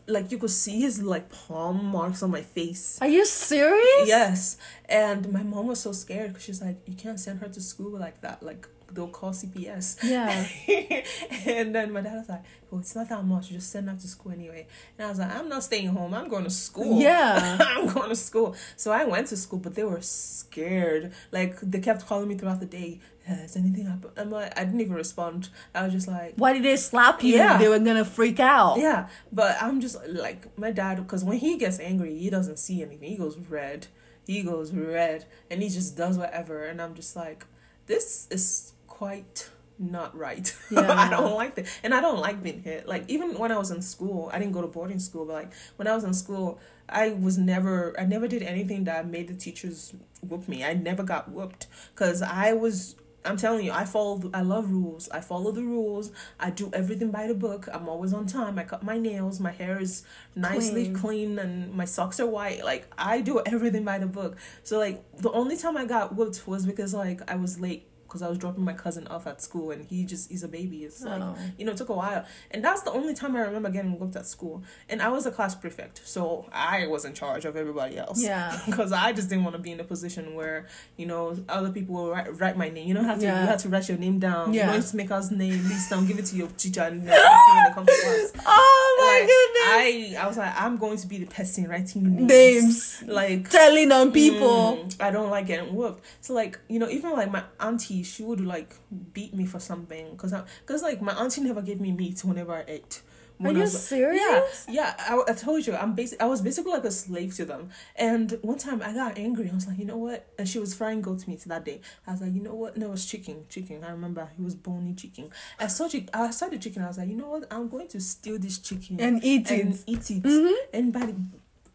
like 0.05 0.31
you 0.31 0.37
could 0.37 0.49
see 0.49 0.81
his 0.81 1.01
like 1.01 1.29
palm 1.31 1.85
marks 1.85 2.21
on 2.23 2.29
my 2.31 2.41
face. 2.41 2.97
Are 3.01 3.07
you 3.07 3.25
serious? 3.25 4.07
Yes, 4.07 4.57
and 4.89 5.31
my 5.31 5.43
mom 5.43 5.67
was 5.67 5.79
so 5.79 5.91
scared 5.93 6.29
because 6.33 6.43
she's 6.43 6.61
like, 6.61 6.77
you 6.85 6.95
can't 6.95 7.19
send 7.19 7.39
her 7.39 7.47
to 7.47 7.61
school 7.61 7.97
like 7.99 8.19
that. 8.21 8.43
Like 8.43 8.67
they'll 8.93 9.07
call 9.07 9.31
CPS. 9.31 9.97
Yeah. 10.03 10.47
and 11.45 11.73
then 11.73 11.91
my 11.91 12.01
dad 12.01 12.15
was 12.15 12.29
like, 12.29 12.43
well, 12.69 12.81
it's 12.81 12.95
not 12.95 13.09
that 13.09 13.23
much. 13.23 13.49
You 13.49 13.57
just 13.57 13.71
send 13.71 13.89
her 13.89 13.95
to 13.95 14.07
school 14.07 14.31
anyway. 14.31 14.67
And 14.97 15.05
I 15.05 15.09
was 15.09 15.19
like, 15.19 15.33
I'm 15.33 15.49
not 15.49 15.63
staying 15.63 15.87
home. 15.87 16.13
I'm 16.13 16.27
going 16.27 16.43
to 16.43 16.49
school. 16.49 17.01
Yeah. 17.01 17.57
I'm 17.61 17.87
going 17.87 18.09
to 18.09 18.15
school. 18.15 18.55
So 18.75 18.91
I 18.91 19.05
went 19.05 19.27
to 19.27 19.37
school, 19.37 19.59
but 19.59 19.75
they 19.75 19.83
were 19.83 20.01
scared. 20.01 21.13
Like 21.31 21.59
they 21.61 21.79
kept 21.79 22.05
calling 22.05 22.27
me 22.27 22.35
throughout 22.35 22.59
the 22.59 22.65
day. 22.65 22.99
Uh, 23.29 23.35
Has 23.35 23.55
anything 23.55 23.85
happened? 23.85 24.13
I'm 24.17 24.29
like, 24.29 24.57
I 24.59 24.65
didn't 24.65 24.81
even 24.81 24.95
respond. 24.95 25.49
I 25.73 25.83
was 25.83 25.93
just 25.93 26.07
like, 26.07 26.33
Why 26.35 26.51
did 26.53 26.63
they 26.63 26.75
slap 26.75 27.23
you? 27.23 27.35
Yeah. 27.35 27.57
They 27.57 27.69
were 27.69 27.79
gonna 27.79 28.03
freak 28.05 28.39
out. 28.39 28.77
yeah. 28.79 29.07
But 29.31 29.55
I'm 29.61 29.79
just 29.79 29.97
like 30.07 30.57
my 30.57 30.71
dad 30.71 30.97
because 30.97 31.23
when 31.23 31.37
he 31.37 31.57
gets 31.57 31.79
angry, 31.79 32.17
he 32.17 32.29
doesn't 32.29 32.59
see 32.59 32.81
anything. 32.81 33.09
He 33.09 33.15
goes 33.17 33.37
red. 33.37 33.87
He 34.27 34.41
goes 34.43 34.71
red, 34.71 35.25
and 35.51 35.61
he 35.61 35.69
just 35.69 35.97
does 35.97 36.17
whatever. 36.17 36.63
And 36.63 36.81
I'm 36.81 36.95
just 36.95 37.15
like, 37.15 37.45
this 37.87 38.27
is 38.31 38.72
quite 38.93 39.49
not 39.79 40.15
right. 40.15 40.55
Yeah. 40.71 40.93
I 41.05 41.09
don't 41.09 41.33
like 41.33 41.55
that, 41.55 41.65
and 41.83 41.93
I 41.93 41.99
don't 42.01 42.19
like 42.19 42.41
being 42.43 42.61
hit. 42.61 42.87
Like 42.87 43.03
even 43.07 43.37
when 43.37 43.51
I 43.51 43.57
was 43.57 43.71
in 43.71 43.81
school, 43.81 44.29
I 44.33 44.37
didn't 44.39 44.53
go 44.53 44.61
to 44.61 44.67
boarding 44.67 44.99
school, 44.99 45.25
but 45.25 45.33
like 45.33 45.51
when 45.77 45.87
I 45.87 45.95
was 45.95 46.03
in 46.03 46.13
school, 46.13 46.59
I 46.87 47.09
was 47.09 47.37
never, 47.37 47.95
I 47.99 48.05
never 48.05 48.27
did 48.27 48.43
anything 48.43 48.83
that 48.85 49.07
made 49.07 49.27
the 49.27 49.33
teachers 49.33 49.93
whoop 50.21 50.47
me. 50.47 50.63
I 50.63 50.73
never 50.73 51.03
got 51.03 51.31
whooped 51.31 51.67
because 51.93 52.21
I 52.21 52.53
was. 52.53 52.95
I'm 53.25 53.37
telling 53.37 53.65
you, 53.65 53.71
I 53.71 53.85
follow. 53.85 54.29
I 54.33 54.41
love 54.41 54.69
rules. 54.69 55.07
I 55.09 55.21
follow 55.21 55.51
the 55.51 55.63
rules. 55.63 56.11
I 56.39 56.49
do 56.49 56.69
everything 56.73 57.09
by 57.09 57.25
the 57.25 57.33
book. 57.33 57.69
I'm 57.73 57.87
always 57.87 58.13
on 58.13 58.25
time. 58.27 58.59
I 58.59 58.65
cut 58.65 58.83
my 58.83 58.97
nails. 58.97 59.39
My 59.39 59.51
hair 59.51 59.79
is 59.79 60.03
nicely 60.35 60.85
Clean. 60.85 60.95
clean, 60.95 61.39
and 61.39 61.73
my 61.73 61.85
socks 61.85 62.19
are 62.19 62.27
white. 62.27 62.65
Like 62.65 62.83
I 62.97 63.21
do 63.21 63.41
everything 63.53 63.85
by 63.85 63.97
the 63.97 64.07
book. 64.07 64.35
So 64.63 64.77
like 64.77 64.97
the 65.17 65.31
only 65.31 65.55
time 65.55 65.77
I 65.77 65.85
got 65.85 66.15
whooped 66.15 66.45
was 66.47 66.65
because 66.65 66.93
like 66.93 67.21
I 67.31 67.35
was 67.37 67.59
late 67.61 67.87
because 68.14 68.22
I 68.22 68.30
was 68.30 68.38
dropping 68.38 68.64
my 68.64 68.74
cousin 68.74 69.07
off 69.07 69.26
at 69.26 69.41
school, 69.41 69.72
and 69.72 69.84
he 69.86 70.05
just 70.05 70.30
he's 70.30 70.43
a 70.43 70.47
baby. 70.47 70.84
It's 70.86 71.01
like 71.01 71.20
Oh. 71.20 71.36
you 71.57 71.66
know 71.66 71.72
it 71.72 71.78
took 71.78 71.89
a 71.89 71.93
while, 71.95 72.24
and 72.51 72.64
that's 72.64 72.84
the 72.84 72.91
only 72.91 73.16
time 73.16 73.36
I 73.36 73.39
remember 73.41 73.72
getting 73.72 73.97
whooped 73.97 74.16
at 74.16 74.28
school. 74.28 74.61
And 74.88 75.01
I 75.01 75.09
was 75.09 75.26
a 75.26 75.32
class 75.32 75.55
prefect, 75.55 76.01
so 76.05 76.45
I 76.53 76.86
was 76.86 77.05
in 77.05 77.14
charge 77.16 77.45
of 77.45 77.55
everybody 77.57 77.97
else. 77.97 78.22
Yeah. 78.24 78.59
Because 78.74 78.91
I 78.91 79.14
just 79.14 79.30
didn't 79.30 79.43
want 79.45 79.55
to 79.55 79.61
be 79.61 79.72
in 79.72 79.80
a 79.80 79.84
position 79.84 80.36
where 80.36 80.68
you 80.97 81.07
know 81.07 81.36
other 81.49 81.72
people 81.72 81.95
will 81.95 82.11
write, 82.11 82.39
write 82.39 82.57
my 82.57 82.70
name. 82.70 82.88
You 82.88 82.93
don't 82.93 83.05
have 83.05 83.20
to. 83.20 83.26
Yeah. 83.26 83.41
You 83.41 83.47
have 83.47 83.61
to 83.64 83.70
write 83.70 83.89
your 83.89 83.97
name 83.97 84.20
down. 84.20 84.53
Yeah. 84.53 84.68
You 84.68 84.82
don't 84.82 84.93
make 84.93 85.09
us 85.11 85.32
name 85.32 85.64
list 85.68 85.89
down. 85.89 86.05
Give 86.05 86.20
it 86.20 86.26
to 86.26 86.36
your 86.36 86.49
teacher 86.49 86.82
and 86.82 87.01
then 87.07 87.18
when 87.20 87.64
they 87.66 87.74
come 87.74 87.86
to 87.86 87.91
class. 88.03 88.32
Oh 88.45 88.97
my 88.99 89.20
Like, 89.20 89.28
goodness. 89.34 90.18
I 90.20 90.24
I 90.24 90.28
was 90.28 90.38
like 90.38 90.53
I'm 90.59 90.78
going 90.78 90.97
to 90.97 91.07
be 91.07 91.18
the 91.18 91.26
person 91.26 91.68
writing 91.68 92.03
names. 92.28 92.30
Names. 92.30 93.03
Like 93.07 93.49
Telling 93.49 93.91
on 93.91 94.11
people. 94.11 94.78
Mm, 94.78 95.01
I 95.01 95.11
don't 95.11 95.30
like 95.30 95.47
getting 95.47 95.74
whooped. 95.76 96.03
So 96.22 96.34
like 96.34 96.59
you 96.68 96.80
know, 96.80 96.89
even 96.89 97.11
like 97.11 97.32
my 97.32 97.43
auntie, 97.59 98.02
she 98.03 98.23
would 98.23 98.41
like 98.41 98.75
beat 99.13 99.33
me 99.33 99.45
for 99.45 99.59
something 99.59 100.11
because 100.11 100.33
because 100.65 100.81
like 100.81 101.01
my 101.01 101.13
auntie 101.13 101.41
never 101.41 101.61
gave 101.61 101.79
me 101.81 101.91
meat 101.91 102.23
whenever 102.23 102.53
I 102.53 102.63
ate. 102.67 103.01
Are 103.39 103.47
When 103.47 103.55
I 103.55 103.59
you 103.59 103.63
was- 103.63 103.87
serious? 103.87 104.65
Yeah, 104.69 104.93
yeah. 104.95 104.95
I, 104.99 105.31
I 105.31 105.33
told 105.33 105.65
you, 105.65 105.73
I'm 105.75 105.95
basic. 105.95 106.21
I 106.21 106.25
was 106.27 106.39
basically 106.41 106.71
like 106.71 106.83
a 106.85 106.91
slave 106.91 107.33
to 107.37 107.45
them. 107.45 107.71
And 107.95 108.37
one 108.43 108.59
time 108.59 108.81
I 108.83 108.93
got 108.93 109.17
angry. 109.17 109.49
I 109.49 109.55
was 109.55 109.67
like, 109.67 109.79
you 109.79 109.85
know 109.85 109.97
what? 109.97 110.27
And 110.37 110.47
she 110.47 110.59
was 110.59 110.75
frying 110.75 111.01
goat 111.01 111.27
meat 111.27 111.41
that 111.47 111.65
day. 111.65 111.81
I 112.05 112.11
was 112.11 112.21
like, 112.21 112.31
you 112.31 112.41
know 112.43 112.53
what? 112.53 112.77
No, 112.77 112.85
it 112.85 112.91
was 112.91 113.05
chicken. 113.07 113.45
Chicken. 113.49 113.83
I 113.83 113.89
remember 113.89 114.29
it 114.37 114.41
was 114.41 114.53
bony 114.55 114.93
chicken. 114.93 115.31
I 115.59 115.65
saw 115.67 115.87
chicken. 115.89 116.09
I 116.13 116.29
saw 116.29 116.47
the 116.47 116.59
chicken. 116.59 116.83
I 116.83 116.87
was 116.87 116.99
like, 116.99 117.09
you 117.09 117.15
know 117.17 117.27
what? 117.29 117.51
I'm 117.51 117.67
going 117.69 117.87
to 117.89 117.99
steal 117.99 118.37
this 118.37 118.59
chicken 118.59 119.01
And 119.01 119.21
eat 119.23 119.49
it. 119.49 119.61
and 119.65 119.83
eat 119.87 120.11
it. 120.11 120.23
Mhm. 120.23 120.53
And 120.71 120.93
by 120.93 121.07
the 121.07 121.15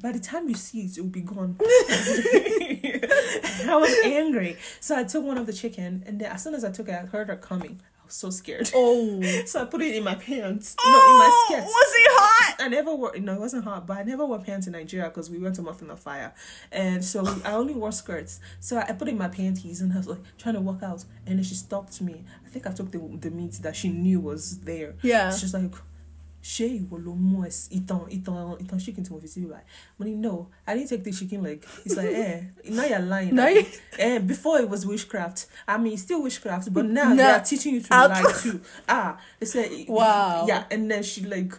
by 0.01 0.12
the 0.12 0.20
time 0.20 0.49
you 0.49 0.55
see 0.55 0.82
it, 0.82 0.96
it 0.96 1.01
will 1.01 1.09
be 1.09 1.22
gone. 1.22 1.57
I 1.61 1.66
was 3.76 3.92
angry, 4.05 4.57
so 4.80 4.96
I 4.96 5.03
took 5.05 5.24
one 5.24 5.38
of 5.38 5.46
the 5.46 5.53
chicken, 5.53 6.05
and 6.07 6.20
then 6.20 6.30
as 6.30 6.44
soon 6.44 6.55
as 6.55 6.64
I 6.64 6.70
took 6.70 6.88
it, 6.88 6.94
I 6.94 7.07
heard 7.07 7.26
her 7.28 7.36
coming. 7.36 7.80
I 8.01 8.05
was 8.05 8.14
so 8.14 8.30
scared. 8.30 8.70
Oh. 8.74 9.20
So 9.46 9.62
I 9.62 9.64
put 9.64 9.80
it 9.82 9.96
in 9.96 10.05
my 10.05 10.14
pants. 10.14 10.76
no, 10.84 10.92
in 10.92 11.18
my 11.18 11.28
oh, 11.30 11.46
skirts. 11.49 11.66
Was 11.66 11.92
it 11.94 12.11
hot? 12.12 12.57
I 12.61 12.68
never 12.68 12.94
wore 12.94 13.16
no, 13.18 13.34
it 13.34 13.40
wasn't 13.40 13.64
hot, 13.64 13.86
but 13.86 13.96
I 13.96 14.05
never 14.05 14.24
wore 14.24 14.38
pants 14.38 14.66
in 14.66 14.72
Nigeria 14.72 15.09
because 15.09 15.30
we 15.30 15.38
went 15.38 15.57
to 15.57 15.62
Muffin 15.62 15.90
on 15.90 15.96
Fire, 15.96 16.32
and 16.70 17.05
so 17.05 17.22
we, 17.22 17.42
I 17.44 17.53
only 17.53 17.74
wore 17.74 17.92
skirts. 17.92 18.40
So 18.61 18.78
I 18.78 18.92
put 18.92 19.09
in 19.09 19.18
my 19.18 19.28
panties 19.28 19.80
and 19.80 19.92
I 19.92 19.96
was 19.96 20.07
like 20.07 20.20
trying 20.38 20.55
to 20.55 20.61
walk 20.61 20.82
out, 20.82 21.05
and 21.26 21.38
then 21.38 21.44
she 21.44 21.55
stopped 21.55 22.01
me. 22.01 22.24
I 22.46 22.51
think 22.51 22.66
I 22.66 22.72
took 22.72 22.92
the 22.92 22.99
the 23.20 23.30
meat 23.30 23.55
that 23.62 23.74
she 23.74 23.88
knew 23.88 24.20
was 24.20 24.61
there. 24.61 24.94
Yeah. 25.03 25.34
She's 25.34 25.55
like, 25.55 25.74
ṣé 26.55 26.66
ìwọ 26.80 26.96
ló 27.05 27.12
mú 27.14 27.38
sí- 27.51 27.68
ìtàn 27.78 28.01
ìtàn 28.16 28.57
ìtàn 28.62 28.78
chicken 28.84 29.05
tí 29.05 29.11
mo 29.11 29.20
fi 29.20 29.40
mo 29.99 30.05
ní 30.07 30.14
no 30.16 30.49
i 30.66 30.74
didn't 30.74 30.88
take 30.88 31.05
the 31.05 31.12
chicken 31.12 31.42
leg 31.42 31.59
it's 31.84 31.94
like 31.96 32.09
eh 32.14 32.40
now 32.64 32.84
you're 32.90 33.07
lying 33.12 33.34
Now 33.34 33.49
you- 33.49 33.66
eh 33.99 34.18
before 34.18 34.59
it 34.62 34.68
was 34.70 34.86
witchcraft 34.86 35.46
i 35.66 35.76
mean 35.76 35.92
it's 35.92 36.03
still 36.03 36.22
witchcraft 36.22 36.72
but 36.72 36.86
now 36.86 37.14
they 37.14 37.22
are 37.22 37.40
teaching 37.44 37.74
you 37.74 37.82
to 37.82 37.92
Out- 37.94 38.11
lie 38.11 38.32
too 38.42 38.61
ah 38.88 39.18
they 39.38 39.46
said 39.46 39.70
Wow. 39.88 40.46
yeah 40.49 40.64
and 40.70 40.90
then 40.90 41.03
she 41.03 41.20
like 41.26 41.53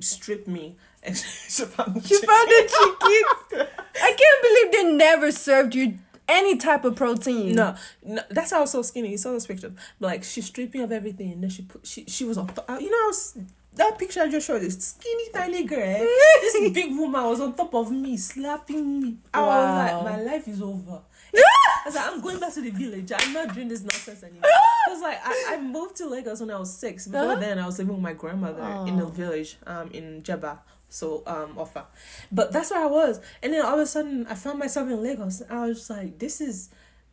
stripped 0.00 0.48
me 0.48 0.74
and 1.04 1.16
she 1.48 1.64
found 1.64 1.94
the 1.94 2.00
You 2.00 2.08
chicken. 2.08 2.28
found 2.28 2.48
a 2.50 2.62
chicken. 2.78 3.66
I 4.08 4.10
can't 4.20 4.40
believe 4.46 4.68
they 4.72 4.92
never 5.06 5.30
served 5.32 5.74
you 5.74 5.98
any 6.28 6.56
type 6.56 6.84
of 6.84 6.94
protein. 6.96 7.54
No, 7.56 7.74
no, 8.04 8.22
that's 8.30 8.50
how 8.52 8.58
I 8.58 8.60
was 8.62 8.70
so 8.70 8.82
skinny. 8.82 9.10
You 9.10 9.18
saw 9.18 9.32
those 9.32 9.46
pictures. 9.46 9.72
But 10.00 10.06
like 10.06 10.24
she's 10.24 10.46
stripping 10.46 10.80
of 10.82 10.90
everything, 10.92 11.32
and 11.32 11.42
then 11.42 11.50
she 11.50 11.62
put 11.62 11.84
she 11.86 12.04
she 12.06 12.24
was 12.24 12.38
on 12.38 12.46
top. 12.46 12.68
You 12.80 12.90
know, 12.90 13.02
I 13.04 13.06
was- 13.08 13.34
that 13.74 13.98
picture 13.98 14.20
I 14.22 14.28
just 14.28 14.46
showed. 14.46 14.62
This 14.62 14.78
skinny 14.88 15.28
tiny 15.32 15.64
girl, 15.64 15.78
eh? 15.80 15.98
this 16.42 16.70
big 16.72 16.90
woman 16.96 17.24
was 17.24 17.40
on 17.40 17.54
top 17.54 17.74
of 17.74 17.90
me, 17.90 18.16
slapping 18.16 19.00
me. 19.00 19.16
I 19.32 19.40
was 19.40 19.74
like, 19.76 20.04
my 20.04 20.22
life 20.22 20.48
is 20.48 20.60
over. 20.62 21.00
I 21.34 21.82
was 21.86 21.94
like, 21.94 22.06
I'm 22.12 22.20
going 22.20 22.38
back 22.38 22.52
to 22.54 22.60
the 22.60 22.70
village. 22.70 23.10
I'm 23.16 23.32
not 23.32 23.54
doing 23.54 23.68
this 23.68 23.82
nonsense 23.82 24.22
anymore. 24.22 24.42
Because 24.86 25.00
like 25.02 25.18
I, 25.24 25.54
I 25.54 25.60
moved 25.60 25.96
to 25.96 26.08
Lagos 26.08 26.40
when 26.40 26.50
I 26.50 26.58
was 26.58 26.72
six. 26.76 27.06
Before 27.08 27.30
Uh-huh. 27.32 27.40
then, 27.40 27.58
I 27.58 27.66
was 27.66 27.78
living 27.78 27.94
with 27.94 28.02
my 28.02 28.12
grandmother 28.12 28.62
in 28.86 28.96
the 28.96 29.04
Oh. 29.04 29.08
village, 29.08 29.56
um, 29.66 29.90
in 29.92 30.22
Jeba. 30.22 30.58
So 30.88 31.22
um, 31.26 31.56
Offa, 31.56 31.86
but 32.30 32.52
that's 32.52 32.70
where 32.70 32.82
I 32.82 32.86
was, 32.86 33.18
and 33.42 33.54
then 33.54 33.64
all 33.64 33.72
of 33.76 33.80
a 33.80 33.86
sudden 33.86 34.26
I 34.26 34.34
found 34.34 34.58
myself 34.58 34.90
in 34.90 35.02
Lagos. 35.02 35.40
I 35.48 35.66
was 35.68 35.78
just 35.78 35.88
like, 35.88 36.18
this 36.18 36.38
is 36.42 36.68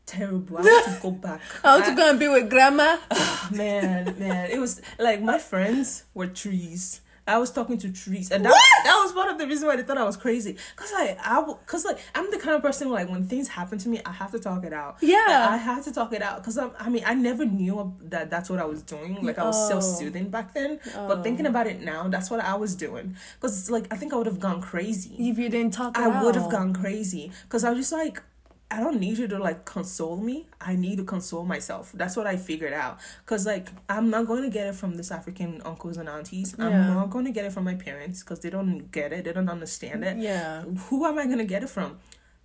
terrible. 0.10 0.57
I 0.57 0.62
want 0.64 0.86
to 0.95 0.99
go 1.01 1.12
back. 1.12 1.41
I 1.64 1.76
want 1.76 1.86
to 1.86 1.95
go 1.95 2.10
and 2.10 2.20
be 2.20 2.28
with 2.28 2.49
grandma. 2.49 2.97
Ah, 3.12 3.49
man, 3.53 4.16
man, 4.20 4.49
it 4.51 4.60
was 4.60 4.82
like 4.97 5.22
my 5.22 5.38
friends 5.38 6.03
were 6.14 6.28
trees. 6.28 7.01
I 7.28 7.38
was 7.38 7.51
talking 7.51 7.78
to 7.78 7.91
trees, 7.93 8.32
and 8.32 8.43
that 8.43 8.49
What? 8.49 8.84
that 8.86 9.01
was 9.05 9.14
one 9.14 9.30
of 9.30 9.38
the 9.38 9.45
reasons 9.45 9.68
why 9.68 9.76
they 9.76 9.84
thought 9.84 9.99
I 9.99 10.03
was 10.03 10.18
crazy. 10.18 10.57
Cause 10.76 10.91
like 10.93 11.16
I, 11.22 11.53
cause 11.68 11.86
like 11.86 11.99
I'm 12.16 12.32
the 12.32 12.39
kind 12.39 12.55
of 12.55 12.64
person 12.64 12.89
like 12.89 13.07
when 13.07 13.28
things 13.28 13.47
happen 13.47 13.78
to 13.78 13.88
me, 13.88 14.01
I 14.03 14.12
have 14.12 14.32
to 14.32 14.39
talk 14.39 14.64
it 14.66 14.74
out. 14.74 14.97
Yeah. 15.01 15.26
Like, 15.28 15.49
I 15.51 15.57
have 15.57 15.84
to 15.84 15.91
talk 15.91 16.12
it 16.12 16.24
out. 16.24 16.43
Cause 16.43 16.57
I'm, 16.57 16.72
I 16.80 16.89
mean, 16.89 17.03
I 17.05 17.14
never 17.14 17.45
knew 17.45 17.93
that 18.05 18.32
that's 18.32 18.49
what 18.49 18.57
I 18.57 18.66
was 18.66 18.82
doing. 18.82 19.24
Like 19.24 19.38
I 19.38 19.43
was 19.43 19.55
Oh. 19.60 19.70
self 19.70 19.84
soothing 19.84 20.30
back 20.32 20.55
then, 20.55 20.80
oh. 20.95 21.07
but 21.07 21.22
thinking 21.22 21.45
about 21.45 21.68
it 21.68 21.82
now, 21.82 22.07
that's 22.07 22.32
what 22.32 22.39
I 22.39 22.55
was 22.55 22.74
doing. 22.74 23.16
Cause 23.41 23.70
like 23.70 23.86
I 23.93 23.95
think 23.95 24.12
I 24.12 24.16
would 24.16 24.26
have 24.26 24.39
gone 24.39 24.60
crazy. 24.60 25.12
If 25.30 25.38
you 25.38 25.49
didn't 25.49 25.76
talk, 25.76 25.99
it 25.99 26.01
I 26.01 26.24
would 26.24 26.34
have 26.34 26.49
gone 26.49 26.74
crazy 26.74 27.32
because 27.43 27.64
I 27.64 27.70
was 27.70 27.78
just 27.78 27.91
like, 27.93 28.24
I 28.72 28.80
don't 28.80 29.00
need 29.00 29.18
you 29.18 29.28
to 29.28 29.40
like 29.40 29.66
console 29.66 30.18
me. 30.18 30.48
I 30.62 30.76
need 30.76 30.98
to 30.98 31.04
console 31.04 31.44
myself. 31.44 31.92
That's 31.94 32.16
what 32.16 32.28
I 32.28 32.38
figured 32.38 32.74
out. 32.74 33.00
Because 33.26 33.46
like, 33.46 33.70
I'm 33.90 34.12
not 34.12 34.28
going 34.28 34.44
to 34.44 34.50
get 34.50 34.68
it 34.68 34.76
from 34.76 34.96
this 34.96 35.10
African 35.12 35.62
uncles 35.66 35.98
and 35.98 36.08
aunties. 36.08 36.56
I'm 36.60 36.94
not 36.94 37.10
going 37.10 37.26
to 37.26 37.32
get 37.32 37.46
it 37.46 37.52
from 37.52 37.64
my 37.64 37.74
parents 37.74 38.24
because 38.24 38.42
they 38.42 38.52
don't 38.52 38.92
get 38.92 39.12
it. 39.12 39.24
They 39.24 39.34
don't 39.34 39.50
understand 39.50 40.04
it. 40.04 40.18
Yeah. 40.18 40.62
Who 40.64 41.06
am 41.06 41.18
I 41.18 41.26
going 41.26 41.40
to 41.40 41.46
get 41.46 41.64
it 41.64 41.70
from? 41.70 41.98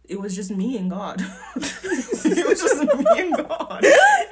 It 0.06 0.20
was 0.20 0.36
just 0.36 0.50
me 0.50 0.76
and 0.76 0.90
God. 0.90 1.18
it 1.56 2.46
was 2.46 2.60
just 2.60 2.78
me 2.78 3.04
and 3.16 3.34
God. 3.36 3.82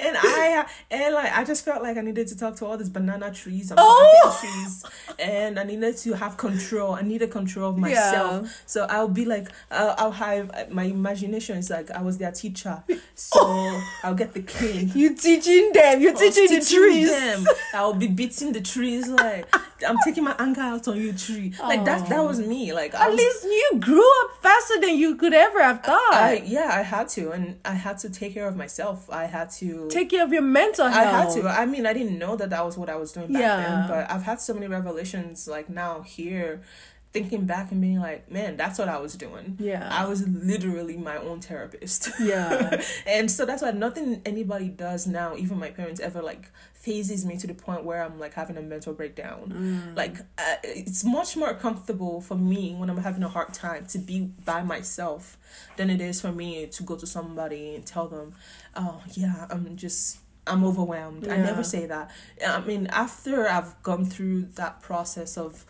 And 0.01 0.17
I 0.19 0.67
and 0.91 1.15
like 1.15 1.33
I 1.33 1.45
just 1.45 1.65
felt 1.65 1.83
like 1.83 1.97
I 1.97 2.03
needed 2.03 2.27
to 2.29 2.37
talk 2.37 2.57
to 2.57 2.67
all 2.67 2.77
these 2.77 2.91
banana 2.91 3.33
trees 3.33 3.71
and 3.71 3.81
Oh! 3.83 4.39
trees, 4.41 4.85
and 5.19 5.59
I 5.59 5.63
needed 5.65 5.97
to 5.99 6.13
have 6.13 6.37
control. 6.37 6.93
I 6.95 7.01
needed 7.03 7.31
control 7.31 7.71
of 7.71 7.79
myself. 7.79 8.43
Yeah. 8.45 8.51
So 8.67 8.85
I'll 8.91 9.09
be 9.09 9.25
like, 9.25 9.49
I'll, 9.71 9.95
I'll 9.97 10.13
have 10.13 10.71
my 10.71 10.85
imagination 10.85 11.57
is 11.57 11.71
like 11.71 11.91
I 11.91 12.03
was 12.03 12.19
their 12.19 12.33
teacher. 12.33 12.83
So 13.15 13.41
I'll 14.03 14.15
get 14.15 14.35
the 14.35 14.43
cane. 14.43 14.91
You 14.95 15.15
teaching 15.15 15.73
them. 15.73 16.03
You're 16.03 16.13
was 16.13 16.21
teaching 16.21 16.59
the 16.59 16.65
trees. 16.65 17.09
Them. 17.11 17.47
I'll 17.73 17.95
be 17.95 18.09
beating 18.09 18.53
the 18.53 18.61
trees 18.61 19.09
like 19.09 19.47
I'm 19.89 19.97
taking 20.05 20.25
my 20.25 20.35
anger 20.39 20.61
out 20.61 20.87
on 20.87 20.97
you, 20.99 21.13
tree. 21.15 21.55
Like 21.61 21.85
that. 21.87 22.09
That 22.11 22.23
was 22.25 22.41
me. 22.41 22.75
Like 22.75 22.95
I 22.95 23.05
At 23.07 23.11
was, 23.13 23.19
least 23.19 23.45
you 23.45 23.71
grew 23.81 24.07
up 24.25 24.43
faster 24.43 24.79
than 24.81 24.97
you 24.99 25.15
could 25.17 25.33
ever 25.33 25.62
have 25.63 25.83
thought. 25.83 26.15
I 26.15 26.43
yeah, 26.45 26.71
I 26.73 26.83
had 26.83 27.09
to, 27.11 27.31
and 27.31 27.59
I 27.65 27.75
had 27.75 27.99
to 27.99 28.11
take 28.11 28.35
care 28.35 28.47
of 28.49 28.57
myself. 28.57 29.09
I 29.11 29.25
had 29.25 29.51
to 29.61 29.89
Take 29.89 30.11
care 30.11 30.25
of 30.25 30.33
your 30.33 30.43
mental 30.43 30.85
I 30.87 30.91
had 31.05 31.31
to. 31.35 31.49
I 31.49 31.67
mean, 31.67 31.87
I 31.87 31.93
didn't 31.93 32.19
know 32.19 32.37
that 32.37 32.51
that 32.51 32.65
was 32.65 32.77
what 32.77 32.89
I 32.89 32.97
was 32.97 33.13
doing 33.13 33.33
back 33.33 33.41
Yeah. 33.41 33.57
then, 33.63 33.89
but 33.89 34.11
I've 34.11 34.23
had 34.23 34.41
so 34.41 34.55
many 34.55 34.67
revelations 34.67 35.47
like 35.49 35.69
now 35.69 36.03
here, 36.03 36.63
thinking 37.13 37.45
back 37.45 37.71
and 37.71 37.81
being 37.81 38.01
like, 38.01 38.31
man, 38.31 38.57
that's 38.57 38.79
what 38.79 38.89
I 38.89 38.99
was 38.99 39.15
doing. 39.15 39.57
Yeah. 39.61 39.89
I 39.91 40.07
was 40.07 40.27
literally 40.27 40.97
my 40.97 41.17
own 41.19 41.41
therapist. 41.41 42.11
Yeah. 42.21 42.83
and 43.07 43.31
so 43.31 43.45
that's 43.45 43.63
why 43.63 43.71
nothing 43.73 44.23
anybody 44.25 44.69
does 44.69 45.07
now, 45.07 45.37
even 45.37 45.59
my 45.59 45.71
parents, 45.71 46.01
ever 46.01 46.23
like 46.23 46.51
fazes 46.83 47.25
me 47.25 47.37
to 47.37 47.47
the 47.47 47.55
point 47.55 47.85
where 47.85 48.03
I'm 48.03 48.19
like 48.19 48.35
having 48.35 48.57
a 48.57 48.63
mental 48.63 48.93
breakdown. 48.93 49.53
Mm. 49.55 49.97
Like, 49.97 50.19
uh, 50.37 50.57
it's 50.65 51.05
much 51.05 51.37
more 51.37 51.55
comfortable 51.55 52.21
for 52.21 52.35
me 52.35 52.75
when 52.75 52.91
I'm 52.91 52.99
having 52.99 53.23
a 53.23 53.29
hard 53.29 53.55
time 53.55 53.87
to 53.87 53.99
be 53.99 54.33
by 54.45 54.63
myself 54.63 55.39
than 55.77 55.91
it 55.91 56.01
is 56.01 56.21
for 56.21 56.33
me 56.33 56.67
to 56.67 56.83
go 56.83 56.97
to 56.97 57.07
somebody 57.07 57.77
and 57.77 57.87
tell 57.87 58.09
them, 58.09 58.35
oh, 58.75 59.03
yeah, 59.15 59.47
I'm 59.51 59.77
just. 59.77 60.19
I'm 60.45 60.65
overwhelmed. 60.65 61.29
I 61.29 61.37
never 61.37 61.63
say 61.63 61.87
that. 61.87 62.11
I 62.45 62.61
mean, 62.63 62.89
after 62.89 63.49
I've 63.49 63.81
gone 63.85 64.05
through 64.05 64.47
that 64.57 64.83
process 64.83 65.39
of 65.39 65.65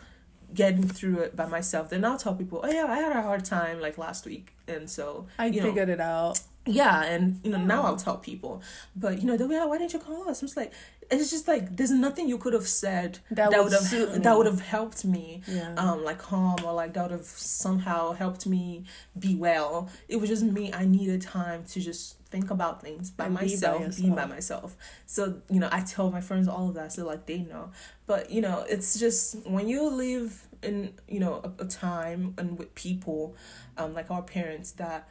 getting 0.53 0.87
through 0.87 1.19
it 1.19 1.35
by 1.35 1.45
myself, 1.45 1.89
then 1.89 2.05
I'll 2.05 2.17
tell 2.17 2.35
people, 2.35 2.61
"Oh 2.63 2.71
yeah, 2.71 2.85
I 2.87 2.95
had 2.95 3.15
a 3.15 3.21
hard 3.21 3.45
time 3.45 3.79
like 3.79 3.97
last 3.97 4.25
week," 4.25 4.53
and 4.67 4.89
so 4.89 5.27
I 5.37 5.47
you 5.47 5.61
know, 5.61 5.67
figured 5.67 5.89
it 5.89 5.99
out. 5.99 6.39
yeah, 6.65 7.03
and 7.05 7.39
you 7.43 7.51
know 7.51 7.57
now 7.59 7.83
I'll 7.83 7.97
tell 7.97 8.17
people, 8.17 8.61
but 8.95 9.19
you 9.19 9.27
know 9.27 9.37
they'll 9.37 9.47
be 9.47 9.57
like, 9.57 9.67
"Why 9.67 9.77
didn't 9.77 9.93
you 9.93 9.99
call 9.99 10.29
us?" 10.29 10.41
I'm 10.41 10.47
just 10.47 10.57
like, 10.57 10.73
it's 11.11 11.29
just 11.31 11.47
like 11.47 11.75
there's 11.77 11.91
nothing 11.91 12.27
you 12.29 12.37
could 12.37 12.53
have 12.53 12.67
said 12.67 13.19
That 13.31 13.51
that, 13.51 13.63
would 13.63 13.73
have 13.73 14.23
that 14.23 14.37
would 14.37 14.45
have 14.45 14.61
helped 14.61 15.05
me, 15.05 15.41
Yeah. 15.47 15.73
um, 15.77 16.03
like 16.03 16.19
calm 16.19 16.57
or 16.65 16.73
like 16.73 16.93
that 16.93 17.03
would 17.03 17.11
have 17.19 17.25
somehow 17.25 18.13
helped 18.13 18.45
me 18.45 18.85
be 19.17 19.35
well. 19.35 19.89
It 20.07 20.17
was 20.17 20.29
just 20.29 20.43
me. 20.43 20.71
I 20.73 20.85
needed 20.85 21.21
time 21.21 21.63
to 21.65 21.79
just 21.79 22.17
think 22.29 22.49
about 22.49 22.81
things 22.81 23.11
by 23.11 23.25
And 23.25 23.33
be 23.37 23.39
by 23.39 23.43
myself, 23.45 23.97
be 23.97 24.09
by 24.09 24.25
myself. 24.25 24.75
So 25.05 25.41
you 25.49 25.59
know, 25.59 25.69
I 25.71 25.81
tell 25.81 26.09
my 26.11 26.21
friends 26.21 26.47
all 26.47 26.69
of 26.69 26.75
that, 26.75 26.93
so 26.93 27.05
like 27.05 27.25
they 27.25 27.39
know. 27.39 27.71
But 28.05 28.31
you 28.31 28.41
know, 28.41 28.65
it's 28.67 28.99
just 28.99 29.45
when 29.47 29.67
you 29.67 29.89
live 29.89 30.47
in 30.63 30.93
you 31.07 31.19
know 31.19 31.41
a, 31.43 31.63
a 31.63 31.67
time 31.67 32.33
and 32.37 32.57
with 32.57 32.73
people, 32.75 33.35
um, 33.77 33.93
like 33.93 34.09
our 34.09 34.21
parents 34.23 34.71
that 34.73 35.07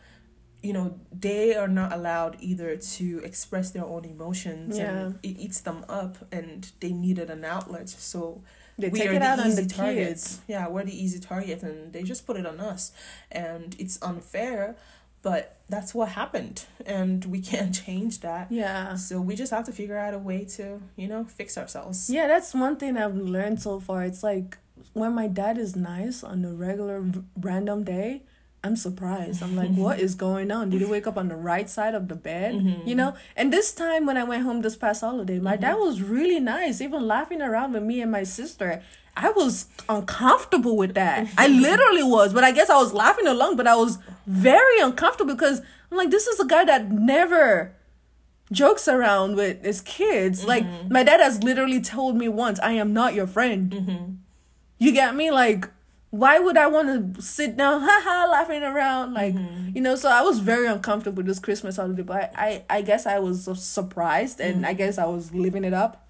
you 0.63 0.73
know 0.73 0.99
they 1.13 1.55
are 1.55 1.69
not 1.69 1.93
allowed 1.93 2.37
either 2.41 2.77
to 2.77 3.21
express 3.25 3.71
their 3.73 3.85
own 3.85 4.05
emotions 4.05 4.79
and 4.79 5.19
it 5.23 5.37
eats 5.45 5.61
them 5.61 5.85
up 5.89 6.17
and 6.31 6.71
they 6.81 6.93
needed 6.93 7.29
an 7.31 7.45
outlet 7.45 7.89
so 7.89 8.43
They 8.79 8.89
we 8.91 8.99
take 9.01 9.11
are 9.11 9.15
it 9.15 9.19
the 9.21 9.27
out 9.27 9.39
on 9.41 9.49
easy 9.49 9.63
the 9.63 9.69
targets 9.75 10.25
kids. 10.37 10.41
yeah 10.47 10.69
we're 10.69 10.85
the 10.85 10.97
easy 11.05 11.19
target 11.21 11.63
and 11.63 11.93
they 11.93 12.03
just 12.05 12.27
put 12.27 12.37
it 12.37 12.47
on 12.47 12.61
us 12.61 12.93
and 13.31 13.75
it's 13.79 13.99
unfair 14.03 14.77
but 15.23 15.59
that's 15.69 15.95
what 15.95 16.09
happened 16.11 16.65
and 16.87 17.25
we 17.27 17.41
can't 17.51 17.75
change 17.75 18.21
that 18.21 18.47
Yeah. 18.51 18.95
so 18.97 19.21
we 19.21 19.35
just 19.35 19.51
have 19.53 19.65
to 19.67 19.73
figure 19.73 19.97
out 19.99 20.15
a 20.15 20.19
way 20.19 20.45
to 20.57 20.81
you 20.97 21.09
know 21.09 21.25
fix 21.25 21.59
ourselves 21.59 22.09
Yeah, 22.09 22.27
that's 22.29 22.55
one 22.55 22.77
thing 22.77 22.97
I've 22.97 23.17
learned 23.17 23.61
so 23.63 23.81
far. 23.81 24.03
It's 24.05 24.23
like 24.23 24.59
when 24.95 25.13
my 25.15 25.29
dad 25.29 25.59
is 25.59 25.77
nice 25.77 26.23
on 26.25 26.45
a 26.45 26.53
regular 26.53 26.97
r- 26.99 27.25
random 27.41 27.85
day, 27.85 28.23
I'm 28.65 28.77
surprised. 28.77 29.43
I'm 29.43 29.57
like, 29.57 29.71
what 29.75 29.99
is 29.99 30.15
going 30.15 30.51
on? 30.51 30.71
Did 30.71 30.81
he 30.81 30.87
wake 30.87 31.07
up 31.07 31.17
on 31.17 31.29
the 31.29 31.37
right 31.37 31.69
side 31.69 31.95
of 31.95 32.09
the 32.09 32.15
bed? 32.15 32.55
Mm-hmm. 32.55 32.89
You 32.89 32.95
know? 32.95 33.17
And 33.37 33.53
this 33.53 33.73
time 33.73 34.07
when 34.07 34.17
I 34.17 34.25
went 34.25 34.45
home 34.45 34.63
this 34.63 34.77
past 34.77 35.01
holiday, 35.01 35.39
my 35.39 35.53
mm-hmm. 35.53 35.63
dad 35.63 35.75
was 35.75 36.03
really 36.03 36.41
nice, 36.41 36.81
even 36.81 37.07
laughing 37.07 37.43
around 37.43 37.73
with 37.73 37.83
me 37.83 38.01
and 38.01 38.11
my 38.11 38.23
sister. 38.23 38.83
I 39.17 39.31
was 39.31 39.67
uncomfortable 39.89 40.77
with 40.77 40.95
that. 40.95 41.29
I 41.37 41.47
literally 41.69 42.03
was, 42.03 42.33
but 42.33 42.45
I 42.45 42.53
guess 42.53 42.71
I 42.71 42.77
was 42.77 42.93
laughing 42.93 43.27
along, 43.27 43.57
but 43.57 43.67
I 43.67 43.75
was 43.77 43.99
very 44.27 44.81
uncomfortable 44.81 45.35
because 45.35 45.61
I'm 45.91 45.99
like, 45.99 46.11
this 46.11 46.27
is 46.27 46.41
a 46.41 46.47
guy 46.47 46.65
that 46.65 46.91
never 46.91 47.75
jokes 48.53 48.87
around 48.87 49.37
with 49.37 49.65
his 49.65 49.81
kids. 49.81 50.45
Like 50.45 50.65
mm-hmm. 50.65 50.93
my 50.93 51.03
dad 51.03 51.21
has 51.21 51.43
literally 51.43 51.81
told 51.81 52.17
me 52.17 52.29
once, 52.29 52.61
"I 52.61 52.73
am 52.73 52.93
not 52.93 53.15
your 53.15 53.27
friend." 53.27 53.73
Mm-hmm. 53.73 54.13
You 54.79 54.93
get 54.93 55.15
me? 55.15 55.31
Like, 55.31 55.69
why 56.13 56.39
would 56.39 56.59
I 56.59 56.67
want 56.67 57.17
to 57.17 57.23
sit 57.23 57.57
down, 57.57 57.81
haha, 57.85 58.31
laughing 58.31 58.63
around? 58.63 59.15
Like, 59.15 59.35
mm-hmm. 59.35 59.75
you 59.75 59.81
know. 59.81 59.97
So 59.97 60.11
I 60.11 60.21
was 60.21 60.41
very 60.41 60.67
uncomfortable 60.67 61.17
with 61.17 61.27
this 61.27 61.39
Christmas 61.39 61.77
holiday, 61.77 62.03
but 62.03 62.31
I, 62.37 62.65
I, 62.69 62.79
I 62.79 62.83
guess 62.83 63.07
I 63.07 63.19
was 63.19 63.45
surprised, 63.65 64.39
and 64.39 64.57
mm-hmm. 64.57 64.65
I 64.67 64.75
guess 64.75 64.99
I 64.99 65.07
was 65.07 65.33
living 65.33 65.65
it 65.65 65.73
up. 65.73 66.07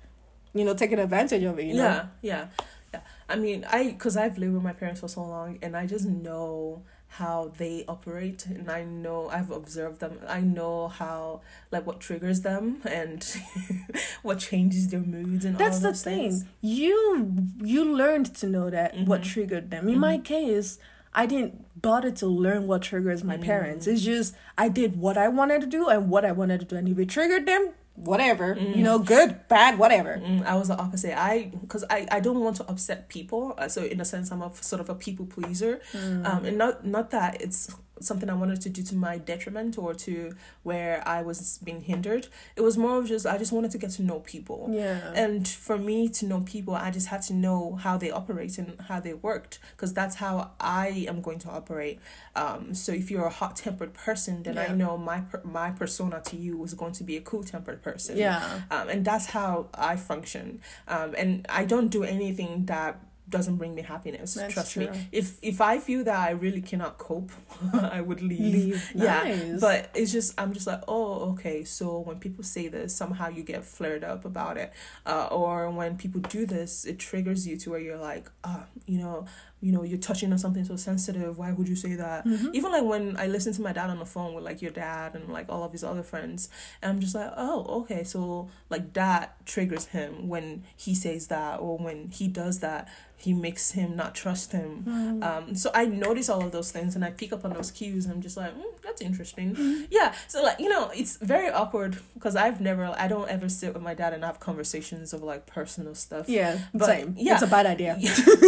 You 0.54 0.64
know, 0.64 0.74
taking 0.74 0.98
advantage 0.98 1.44
of 1.44 1.58
it. 1.58 1.66
You 1.66 1.74
know. 1.74 1.82
yeah 1.84 2.06
yeah 2.20 2.46
yeah 2.92 3.00
i 3.28 3.36
mean 3.36 3.64
i 3.70 3.84
because 3.86 4.16
i've 4.16 4.36
lived 4.38 4.52
with 4.52 4.62
my 4.62 4.72
parents 4.72 5.00
for 5.00 5.08
so 5.08 5.22
long 5.22 5.58
and 5.62 5.76
i 5.76 5.86
just 5.86 6.06
know 6.06 6.82
how 7.16 7.52
they 7.58 7.84
operate 7.88 8.46
and 8.46 8.70
i 8.70 8.82
know 8.82 9.28
i've 9.30 9.50
observed 9.50 10.00
them 10.00 10.18
i 10.28 10.40
know 10.40 10.88
how 10.88 11.40
like 11.70 11.86
what 11.86 12.00
triggers 12.00 12.40
them 12.40 12.80
and 12.84 13.36
what 14.22 14.38
changes 14.38 14.88
their 14.88 15.00
moods 15.00 15.44
and 15.44 15.58
That's 15.58 15.76
all 15.76 15.82
the 15.82 15.88
those 15.88 16.02
thing. 16.02 16.30
things. 16.30 16.44
You 16.60 17.46
you 17.62 17.84
learned 17.84 18.34
to 18.36 18.46
know 18.46 18.70
that 18.70 18.96
what 18.98 19.20
mm-hmm. 19.20 19.30
triggered 19.30 19.70
them. 19.70 19.88
In 19.88 19.98
my 19.98 20.14
mm-hmm. 20.14 20.22
case, 20.22 20.78
I 21.14 21.26
didn't 21.26 21.80
bother 21.80 22.10
to 22.10 22.26
learn 22.26 22.66
what 22.66 22.82
triggers 22.82 23.22
my 23.22 23.36
parents. 23.36 23.86
It's 23.86 24.02
just 24.02 24.34
I 24.56 24.68
did 24.68 24.96
what 24.96 25.16
I 25.16 25.28
wanted 25.28 25.60
to 25.62 25.66
do 25.66 25.88
and 25.88 26.08
what 26.08 26.24
I 26.24 26.32
wanted 26.32 26.60
to 26.60 26.66
do, 26.66 26.76
and 26.76 26.88
if 26.88 26.98
it 26.98 27.08
triggered 27.08 27.46
them, 27.46 27.72
whatever. 27.94 28.56
You 28.58 28.82
know, 28.82 28.98
good, 28.98 29.48
bad, 29.48 29.78
whatever. 29.78 30.16
Mm, 30.16 30.44
I 30.44 30.54
was 30.56 30.68
the 30.68 30.76
opposite. 30.78 31.18
I 31.18 31.50
because 31.60 31.84
I, 31.90 32.06
I 32.10 32.20
don't 32.20 32.40
want 32.40 32.56
to 32.56 32.68
upset 32.68 33.08
people. 33.08 33.54
Uh, 33.58 33.68
so 33.68 33.84
in 33.84 34.00
a 34.00 34.04
sense, 34.04 34.30
I'm 34.32 34.42
a 34.42 34.50
sort 34.60 34.80
of 34.80 34.88
a 34.88 34.94
people 34.94 35.26
pleaser, 35.26 35.80
um, 36.24 36.44
and 36.44 36.58
not 36.58 36.86
not 36.86 37.10
that 37.10 37.40
it's 37.42 37.74
something 38.02 38.28
I 38.28 38.34
wanted 38.34 38.60
to 38.62 38.68
do 38.70 38.82
to 38.82 38.94
my 38.94 39.18
detriment 39.18 39.78
or 39.78 39.94
to 39.94 40.34
where 40.62 41.02
I 41.06 41.22
was 41.22 41.58
being 41.62 41.82
hindered. 41.82 42.28
It 42.56 42.60
was 42.62 42.76
more 42.76 42.98
of 42.98 43.06
just 43.06 43.26
I 43.26 43.38
just 43.38 43.52
wanted 43.52 43.70
to 43.72 43.78
get 43.78 43.90
to 43.92 44.02
know 44.02 44.20
people. 44.20 44.68
Yeah. 44.72 45.12
And 45.14 45.46
for 45.46 45.78
me 45.78 46.08
to 46.10 46.26
know 46.26 46.40
people, 46.40 46.74
I 46.74 46.90
just 46.90 47.08
had 47.08 47.22
to 47.22 47.34
know 47.34 47.76
how 47.76 47.96
they 47.96 48.10
operate 48.10 48.58
and 48.58 48.80
how 48.88 49.00
they 49.00 49.14
worked 49.14 49.58
because 49.76 49.92
that's 49.92 50.16
how 50.16 50.52
I 50.60 51.06
am 51.08 51.20
going 51.22 51.38
to 51.40 51.50
operate. 51.50 51.98
Um, 52.36 52.74
so 52.74 52.92
if 52.92 53.10
you're 53.10 53.26
a 53.26 53.30
hot 53.30 53.56
tempered 53.56 53.94
person, 53.94 54.42
then 54.42 54.58
I 54.58 54.68
know 54.68 54.96
my 54.96 55.22
my 55.44 55.70
persona 55.70 56.20
to 56.26 56.36
you 56.36 56.62
is 56.64 56.74
going 56.74 56.92
to 56.92 57.04
be 57.04 57.16
a 57.16 57.20
cool 57.20 57.42
tempered 57.44 57.82
person 57.82 58.16
Yeah. 58.16 58.62
um, 58.70 58.88
and 58.88 59.04
that's 59.04 59.26
how 59.26 59.68
I 59.74 59.96
function. 59.96 60.60
Um, 60.88 61.14
and 61.16 61.46
I 61.48 61.64
don't 61.64 61.88
do 61.88 62.02
anything 62.04 62.66
that 62.66 62.98
doesn't 63.32 63.56
bring 63.56 63.74
me 63.74 63.82
happiness. 63.82 64.34
That's 64.34 64.54
Trust 64.54 64.72
true. 64.74 64.88
me. 64.88 65.08
If 65.10 65.38
if 65.42 65.60
I 65.60 65.78
feel 65.78 66.04
that 66.04 66.14
I 66.16 66.30
really 66.30 66.60
cannot 66.60 66.98
cope, 66.98 67.32
I 67.72 68.00
would 68.00 68.22
leave. 68.22 68.54
Leave. 68.54 68.92
Yeah, 68.94 69.56
but 69.60 69.90
it's 69.94 70.12
just 70.12 70.38
I'm 70.38 70.52
just 70.52 70.68
like, 70.68 70.82
oh, 70.86 71.32
okay. 71.32 71.64
So 71.64 71.98
when 71.98 72.20
people 72.20 72.44
say 72.44 72.68
this, 72.68 72.94
somehow 72.94 73.28
you 73.28 73.42
get 73.42 73.64
flared 73.64 74.04
up 74.04 74.24
about 74.24 74.56
it, 74.56 74.72
uh, 75.06 75.26
or 75.32 75.68
when 75.70 75.96
people 75.96 76.20
do 76.20 76.46
this, 76.46 76.84
it 76.84 77.00
triggers 77.00 77.46
you 77.46 77.56
to 77.56 77.70
where 77.70 77.80
you're 77.80 77.98
like, 77.98 78.30
ah, 78.44 78.66
you 78.86 78.98
know, 78.98 79.26
you 79.62 79.70
know, 79.70 79.84
you're 79.84 79.96
touching 79.98 80.32
on 80.32 80.38
something 80.38 80.64
so 80.64 80.74
sensitive. 80.74 81.38
Why 81.38 81.52
would 81.52 81.68
you 81.68 81.76
say 81.76 81.94
that? 81.94 82.26
Mm-hmm. 82.26 82.48
Even 82.52 82.72
like 82.72 82.82
when 82.82 83.16
I 83.16 83.28
listen 83.28 83.52
to 83.54 83.62
my 83.62 83.72
dad 83.72 83.90
on 83.90 84.00
the 84.00 84.04
phone 84.04 84.34
with 84.34 84.42
like 84.44 84.60
your 84.60 84.72
dad 84.72 85.14
and 85.14 85.32
like 85.32 85.46
all 85.48 85.62
of 85.62 85.70
his 85.70 85.84
other 85.84 86.02
friends, 86.02 86.48
and 86.82 86.90
I'm 86.90 87.00
just 87.00 87.14
like, 87.14 87.32
oh, 87.36 87.64
okay, 87.82 88.02
so 88.02 88.50
like 88.70 88.92
that 88.94 89.46
triggers 89.46 89.86
him 89.86 90.28
when 90.28 90.64
he 90.76 90.96
says 90.96 91.28
that 91.28 91.60
or 91.60 91.78
when 91.78 92.10
he 92.10 92.26
does 92.26 92.58
that 92.58 92.88
he 93.22 93.32
makes 93.32 93.70
him 93.70 93.94
not 93.94 94.16
trust 94.16 94.50
him. 94.50 94.82
Mm-hmm. 94.84 95.22
Um, 95.22 95.54
so 95.54 95.70
I 95.72 95.84
notice 95.84 96.28
all 96.28 96.42
of 96.44 96.50
those 96.50 96.72
things 96.72 96.96
and 96.96 97.04
I 97.04 97.10
pick 97.10 97.32
up 97.32 97.44
on 97.44 97.52
those 97.52 97.70
cues. 97.70 98.04
And 98.04 98.14
I'm 98.14 98.20
just 98.20 98.36
like, 98.36 98.52
mm, 98.52 98.64
that's 98.82 99.00
interesting. 99.00 99.54
Mm-hmm. 99.54 99.84
Yeah. 99.92 100.12
So 100.26 100.42
like 100.42 100.58
you 100.58 100.68
know, 100.68 100.90
it's 100.92 101.18
very 101.18 101.48
awkward 101.48 101.98
because 102.14 102.34
I've 102.34 102.60
never, 102.60 102.92
I 102.98 103.06
don't 103.06 103.28
ever 103.28 103.48
sit 103.48 103.74
with 103.74 103.82
my 103.82 103.94
dad 103.94 104.12
and 104.12 104.24
have 104.24 104.40
conversations 104.40 105.12
of 105.12 105.22
like 105.22 105.46
personal 105.46 105.94
stuff. 105.94 106.28
Yeah, 106.28 106.58
But, 106.74 106.86
same. 106.86 107.14
yeah. 107.16 107.34
It's 107.34 107.42
a 107.42 107.46
bad 107.46 107.66
idea. 107.66 107.96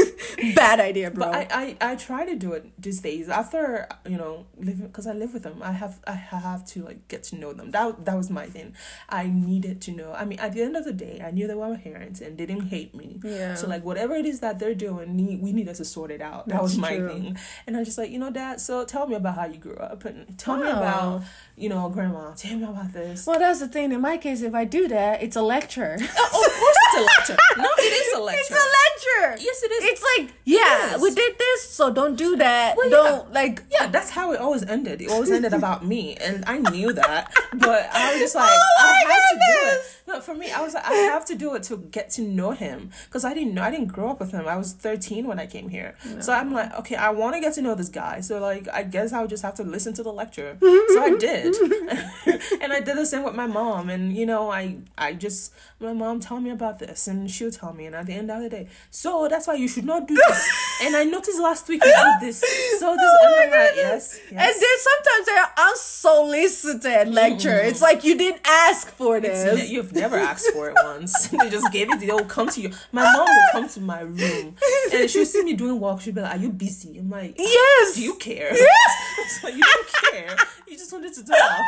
bad 0.57 0.81
idea, 0.81 1.04
bro. 1.11 1.31
But 1.31 1.53
I, 1.53 1.77
I, 1.81 1.93
I 1.93 1.97
try 1.97 2.25
to 2.25 2.35
do 2.35 2.53
it 2.53 2.71
these 2.79 3.01
days 3.01 3.29
after 3.29 3.89
you 4.07 4.17
know 4.17 4.47
living 4.59 4.87
because 4.87 5.07
I 5.07 5.13
live 5.13 5.33
with 5.33 5.43
them. 5.43 5.61
I 5.63 5.73
have 5.73 6.01
I 6.07 6.13
have 6.13 6.67
to 6.69 6.85
like 6.85 7.09
get 7.09 7.23
to 7.25 7.37
know 7.37 7.53
them. 7.53 7.71
That 7.71 8.05
that 8.05 8.17
was 8.17 8.31
my 8.31 8.47
thing. 8.47 8.75
I 9.09 9.27
needed 9.27 9.81
to 9.83 9.93
know. 9.93 10.13
I 10.13 10.25
mean, 10.25 10.39
at 10.41 10.53
the 10.53 10.63
end 10.63 10.77
of 10.77 10.85
the 10.85 10.93
day, 10.93 11.23
I 11.25 11.31
knew 11.31 11.47
they 11.47 11.55
were 11.55 11.69
my 11.69 11.77
parents 11.77 12.21
and 12.21 12.39
they 12.39 12.47
didn't 12.47 12.69
hate 12.69 12.95
me. 12.95 13.21
yeah. 13.25 13.55
So 13.55 13.67
like 13.67 13.85
whatever 13.85 14.15
it 14.15 14.27
is 14.27 14.41
that 14.41 14.59
they're 14.59 14.75
doing, 14.75 15.17
ne- 15.17 15.37
we 15.37 15.53
needed 15.53 15.77
to 15.77 15.85
sort 15.85 16.11
it 16.11 16.21
out. 16.21 16.49
That 16.49 16.63
was 16.63 16.77
my 16.77 16.97
true. 16.97 17.09
thing. 17.09 17.39
And 17.67 17.77
I'm 17.77 17.85
just 17.85 17.99
like, 17.99 18.11
you 18.11 18.19
know, 18.19 18.31
Dad. 18.31 18.61
So 18.61 18.85
tell 18.85 19.07
me 19.07 19.15
about 19.15 19.37
how 19.37 19.47
you 19.47 19.59
grew 19.59 19.77
up, 19.77 20.05
and 20.05 20.39
tell 20.39 20.57
me 20.57 20.67
oh. 20.67 20.73
about 20.73 21.23
you 21.57 21.69
know, 21.69 21.89
Grandma. 21.89 22.33
Tell 22.35 22.57
me 22.57 22.65
about 22.65 22.93
this. 22.93 23.27
well, 23.27 23.39
that's 23.39 23.61
the 23.61 23.69
thing. 23.69 23.93
In 23.93 24.01
my 24.01 24.17
case, 24.17 24.43
if 24.43 24.55
I 24.55 24.65
do 24.65 24.89
that, 24.89 25.23
it's 25.23 25.37
a 25.37 25.43
lecture. 25.43 25.97
oh, 26.19 26.75
it's 26.97 27.29
a 27.29 27.33
lecture. 27.33 27.37
No, 27.57 27.69
it 27.79 27.93
is 27.93 28.15
a 28.15 28.21
lecture. 28.21 28.41
It's 28.41 28.51
a 28.51 28.55
lecture. 28.55 29.45
Yes, 29.45 29.63
it 29.63 29.71
is. 29.71 29.85
It's 29.85 30.05
like, 30.19 30.35
yeah, 30.45 30.59
Yes. 30.59 31.01
we 31.01 31.11
did 31.15 31.39
this, 31.39 31.71
so 31.71 31.93
don't 31.93 32.17
do 32.17 32.37
that. 32.37 32.77
Well, 32.77 32.91
don't 32.91 33.33
like. 33.33 33.63
Yeah, 33.71 33.87
that's 33.87 34.11
how 34.11 34.33
it 34.33 34.41
always 34.41 34.65
ended. 34.65 35.01
It 35.03 35.11
always 35.11 35.31
ended 35.31 35.53
about 35.53 35.85
me, 35.85 36.17
and 36.17 36.45
I 36.47 36.59
knew 36.59 36.93
that. 36.95 37.33
But 37.55 37.89
I 37.93 38.13
was 38.13 38.21
just 38.21 38.37
oh 38.37 38.41
like, 38.41 38.51
Oh 38.51 38.85
I 38.85 39.13
have 39.13 39.31
to 39.31 39.37
do 39.37 39.69
it. 39.69 39.81
No, 40.07 40.21
for 40.21 40.35
me, 40.35 40.51
I 40.51 40.61
was 40.63 40.75
like, 40.75 40.85
I 40.85 40.93
have 40.95 41.25
to 41.27 41.35
do 41.35 41.55
it 41.55 41.63
to 41.65 41.77
get 41.79 42.11
to 42.11 42.23
know 42.23 42.51
him 42.51 42.91
because 43.07 43.25
I 43.25 43.33
didn't 43.35 43.55
know. 43.55 43.63
I 43.63 43.71
didn't 43.71 43.89
grow 43.89 44.11
up 44.11 44.21
with 44.21 44.33
him. 44.33 44.47
I 44.47 44.57
was 44.57 44.73
thirteen 44.73 45.27
when 45.27 45.39
I 45.39 45.47
came 45.47 45.69
here, 45.69 45.95
so 46.21 46.33
I'm 46.33 46.53
like, 46.53 46.75
okay, 46.81 46.97
I 46.97 47.11
want 47.11 47.35
to 47.37 47.41
get 47.41 47.55
to 47.55 47.63
know 47.63 47.75
this 47.75 47.89
guy. 47.89 48.21
So 48.21 48.39
like, 48.41 48.69
I 48.69 48.83
guess 48.83 49.13
I 49.13 49.21
would 49.21 49.31
just 49.31 49.43
have 49.45 49.55
to 49.57 49.63
listen 49.63 49.95
to 49.95 50.03
the 50.03 50.13
lecture. 50.13 50.57
so 50.61 51.03
I 51.03 51.17
did, 51.19 51.55
and 52.61 52.73
I 52.73 52.81
did 52.81 52.97
the 52.97 53.07
same 53.07 53.23
with 53.23 53.35
my 53.35 53.47
mom. 53.47 53.89
And 53.89 54.15
you 54.17 54.27
know, 54.27 54.51
I 54.51 54.79
I 54.99 55.15
just 55.15 55.53
my 55.81 55.93
mom 55.93 56.21
tell 56.21 56.41
me 56.41 56.51
about 56.51 56.79
this, 56.81 56.84
and 57.09 57.31
she'll 57.31 57.51
tell 57.51 57.73
me, 57.73 57.87
and 57.87 57.95
at 57.95 58.07
the 58.07 58.15
end 58.15 58.31
of 58.31 58.43
the 58.43 58.49
day, 58.49 58.69
so 58.91 59.29
that's 59.29 59.47
why 59.47 59.55
you 59.55 59.69
should 59.69 59.85
not 59.85 60.07
do 60.07 60.15
this. 60.29 60.64
And 60.83 60.97
I 60.97 61.05
noticed 61.05 61.41
last 61.41 61.69
week 61.69 61.85
you 61.85 61.91
did 61.93 62.29
this. 62.29 62.41
So 62.79 62.95
this, 62.95 63.11
Oh 63.23 63.41
and 63.43 63.51
like, 63.51 63.75
goodness. 63.75 64.21
yes, 64.25 64.31
And 64.31 64.39
then 64.39 64.79
sometimes 64.89 65.27
they're 65.27 65.67
unsolicited 65.69 67.09
lecture. 67.15 67.59
It's 67.61 67.83
like 67.83 68.05
you 68.05 68.17
didn't 68.17 68.41
ask 68.45 68.89
for 68.91 69.21
this. 69.21 69.71
you've 69.71 69.93
never 69.93 70.17
asked 70.17 70.51
for 70.53 70.71
it 70.71 70.77
once. 70.85 71.29
they 71.29 71.51
just 71.51 71.71
gave 71.73 71.91
it. 71.93 72.01
They'll 72.01 72.25
come 72.25 72.49
to 72.51 72.61
you. 72.61 72.71
My 72.93 73.03
mom 73.05 73.27
will 73.27 73.49
come 73.53 73.69
to 73.69 73.81
my 73.81 74.01
room 74.01 74.57
and 74.93 75.11
she'll 75.11 75.27
see 75.27 75.43
me 75.43 75.55
doing 75.55 75.81
work. 75.81 76.01
She'll 76.01 76.15
be 76.15 76.21
like, 76.21 76.37
"Are 76.39 76.43
you 76.43 76.51
busy?" 76.51 76.99
I'm 76.99 77.11
like, 77.11 77.35
yes. 77.39 77.95
"Do 77.95 78.03
you 78.03 78.15
care?" 78.17 78.51
It's 78.53 79.45
like, 79.45 79.55
you 79.55 79.63
don't 79.63 80.13
care. 80.13 80.37
You 80.69 80.77
just 80.77 80.93
wanted 80.93 81.15
to 81.15 81.25
talk. 81.25 81.61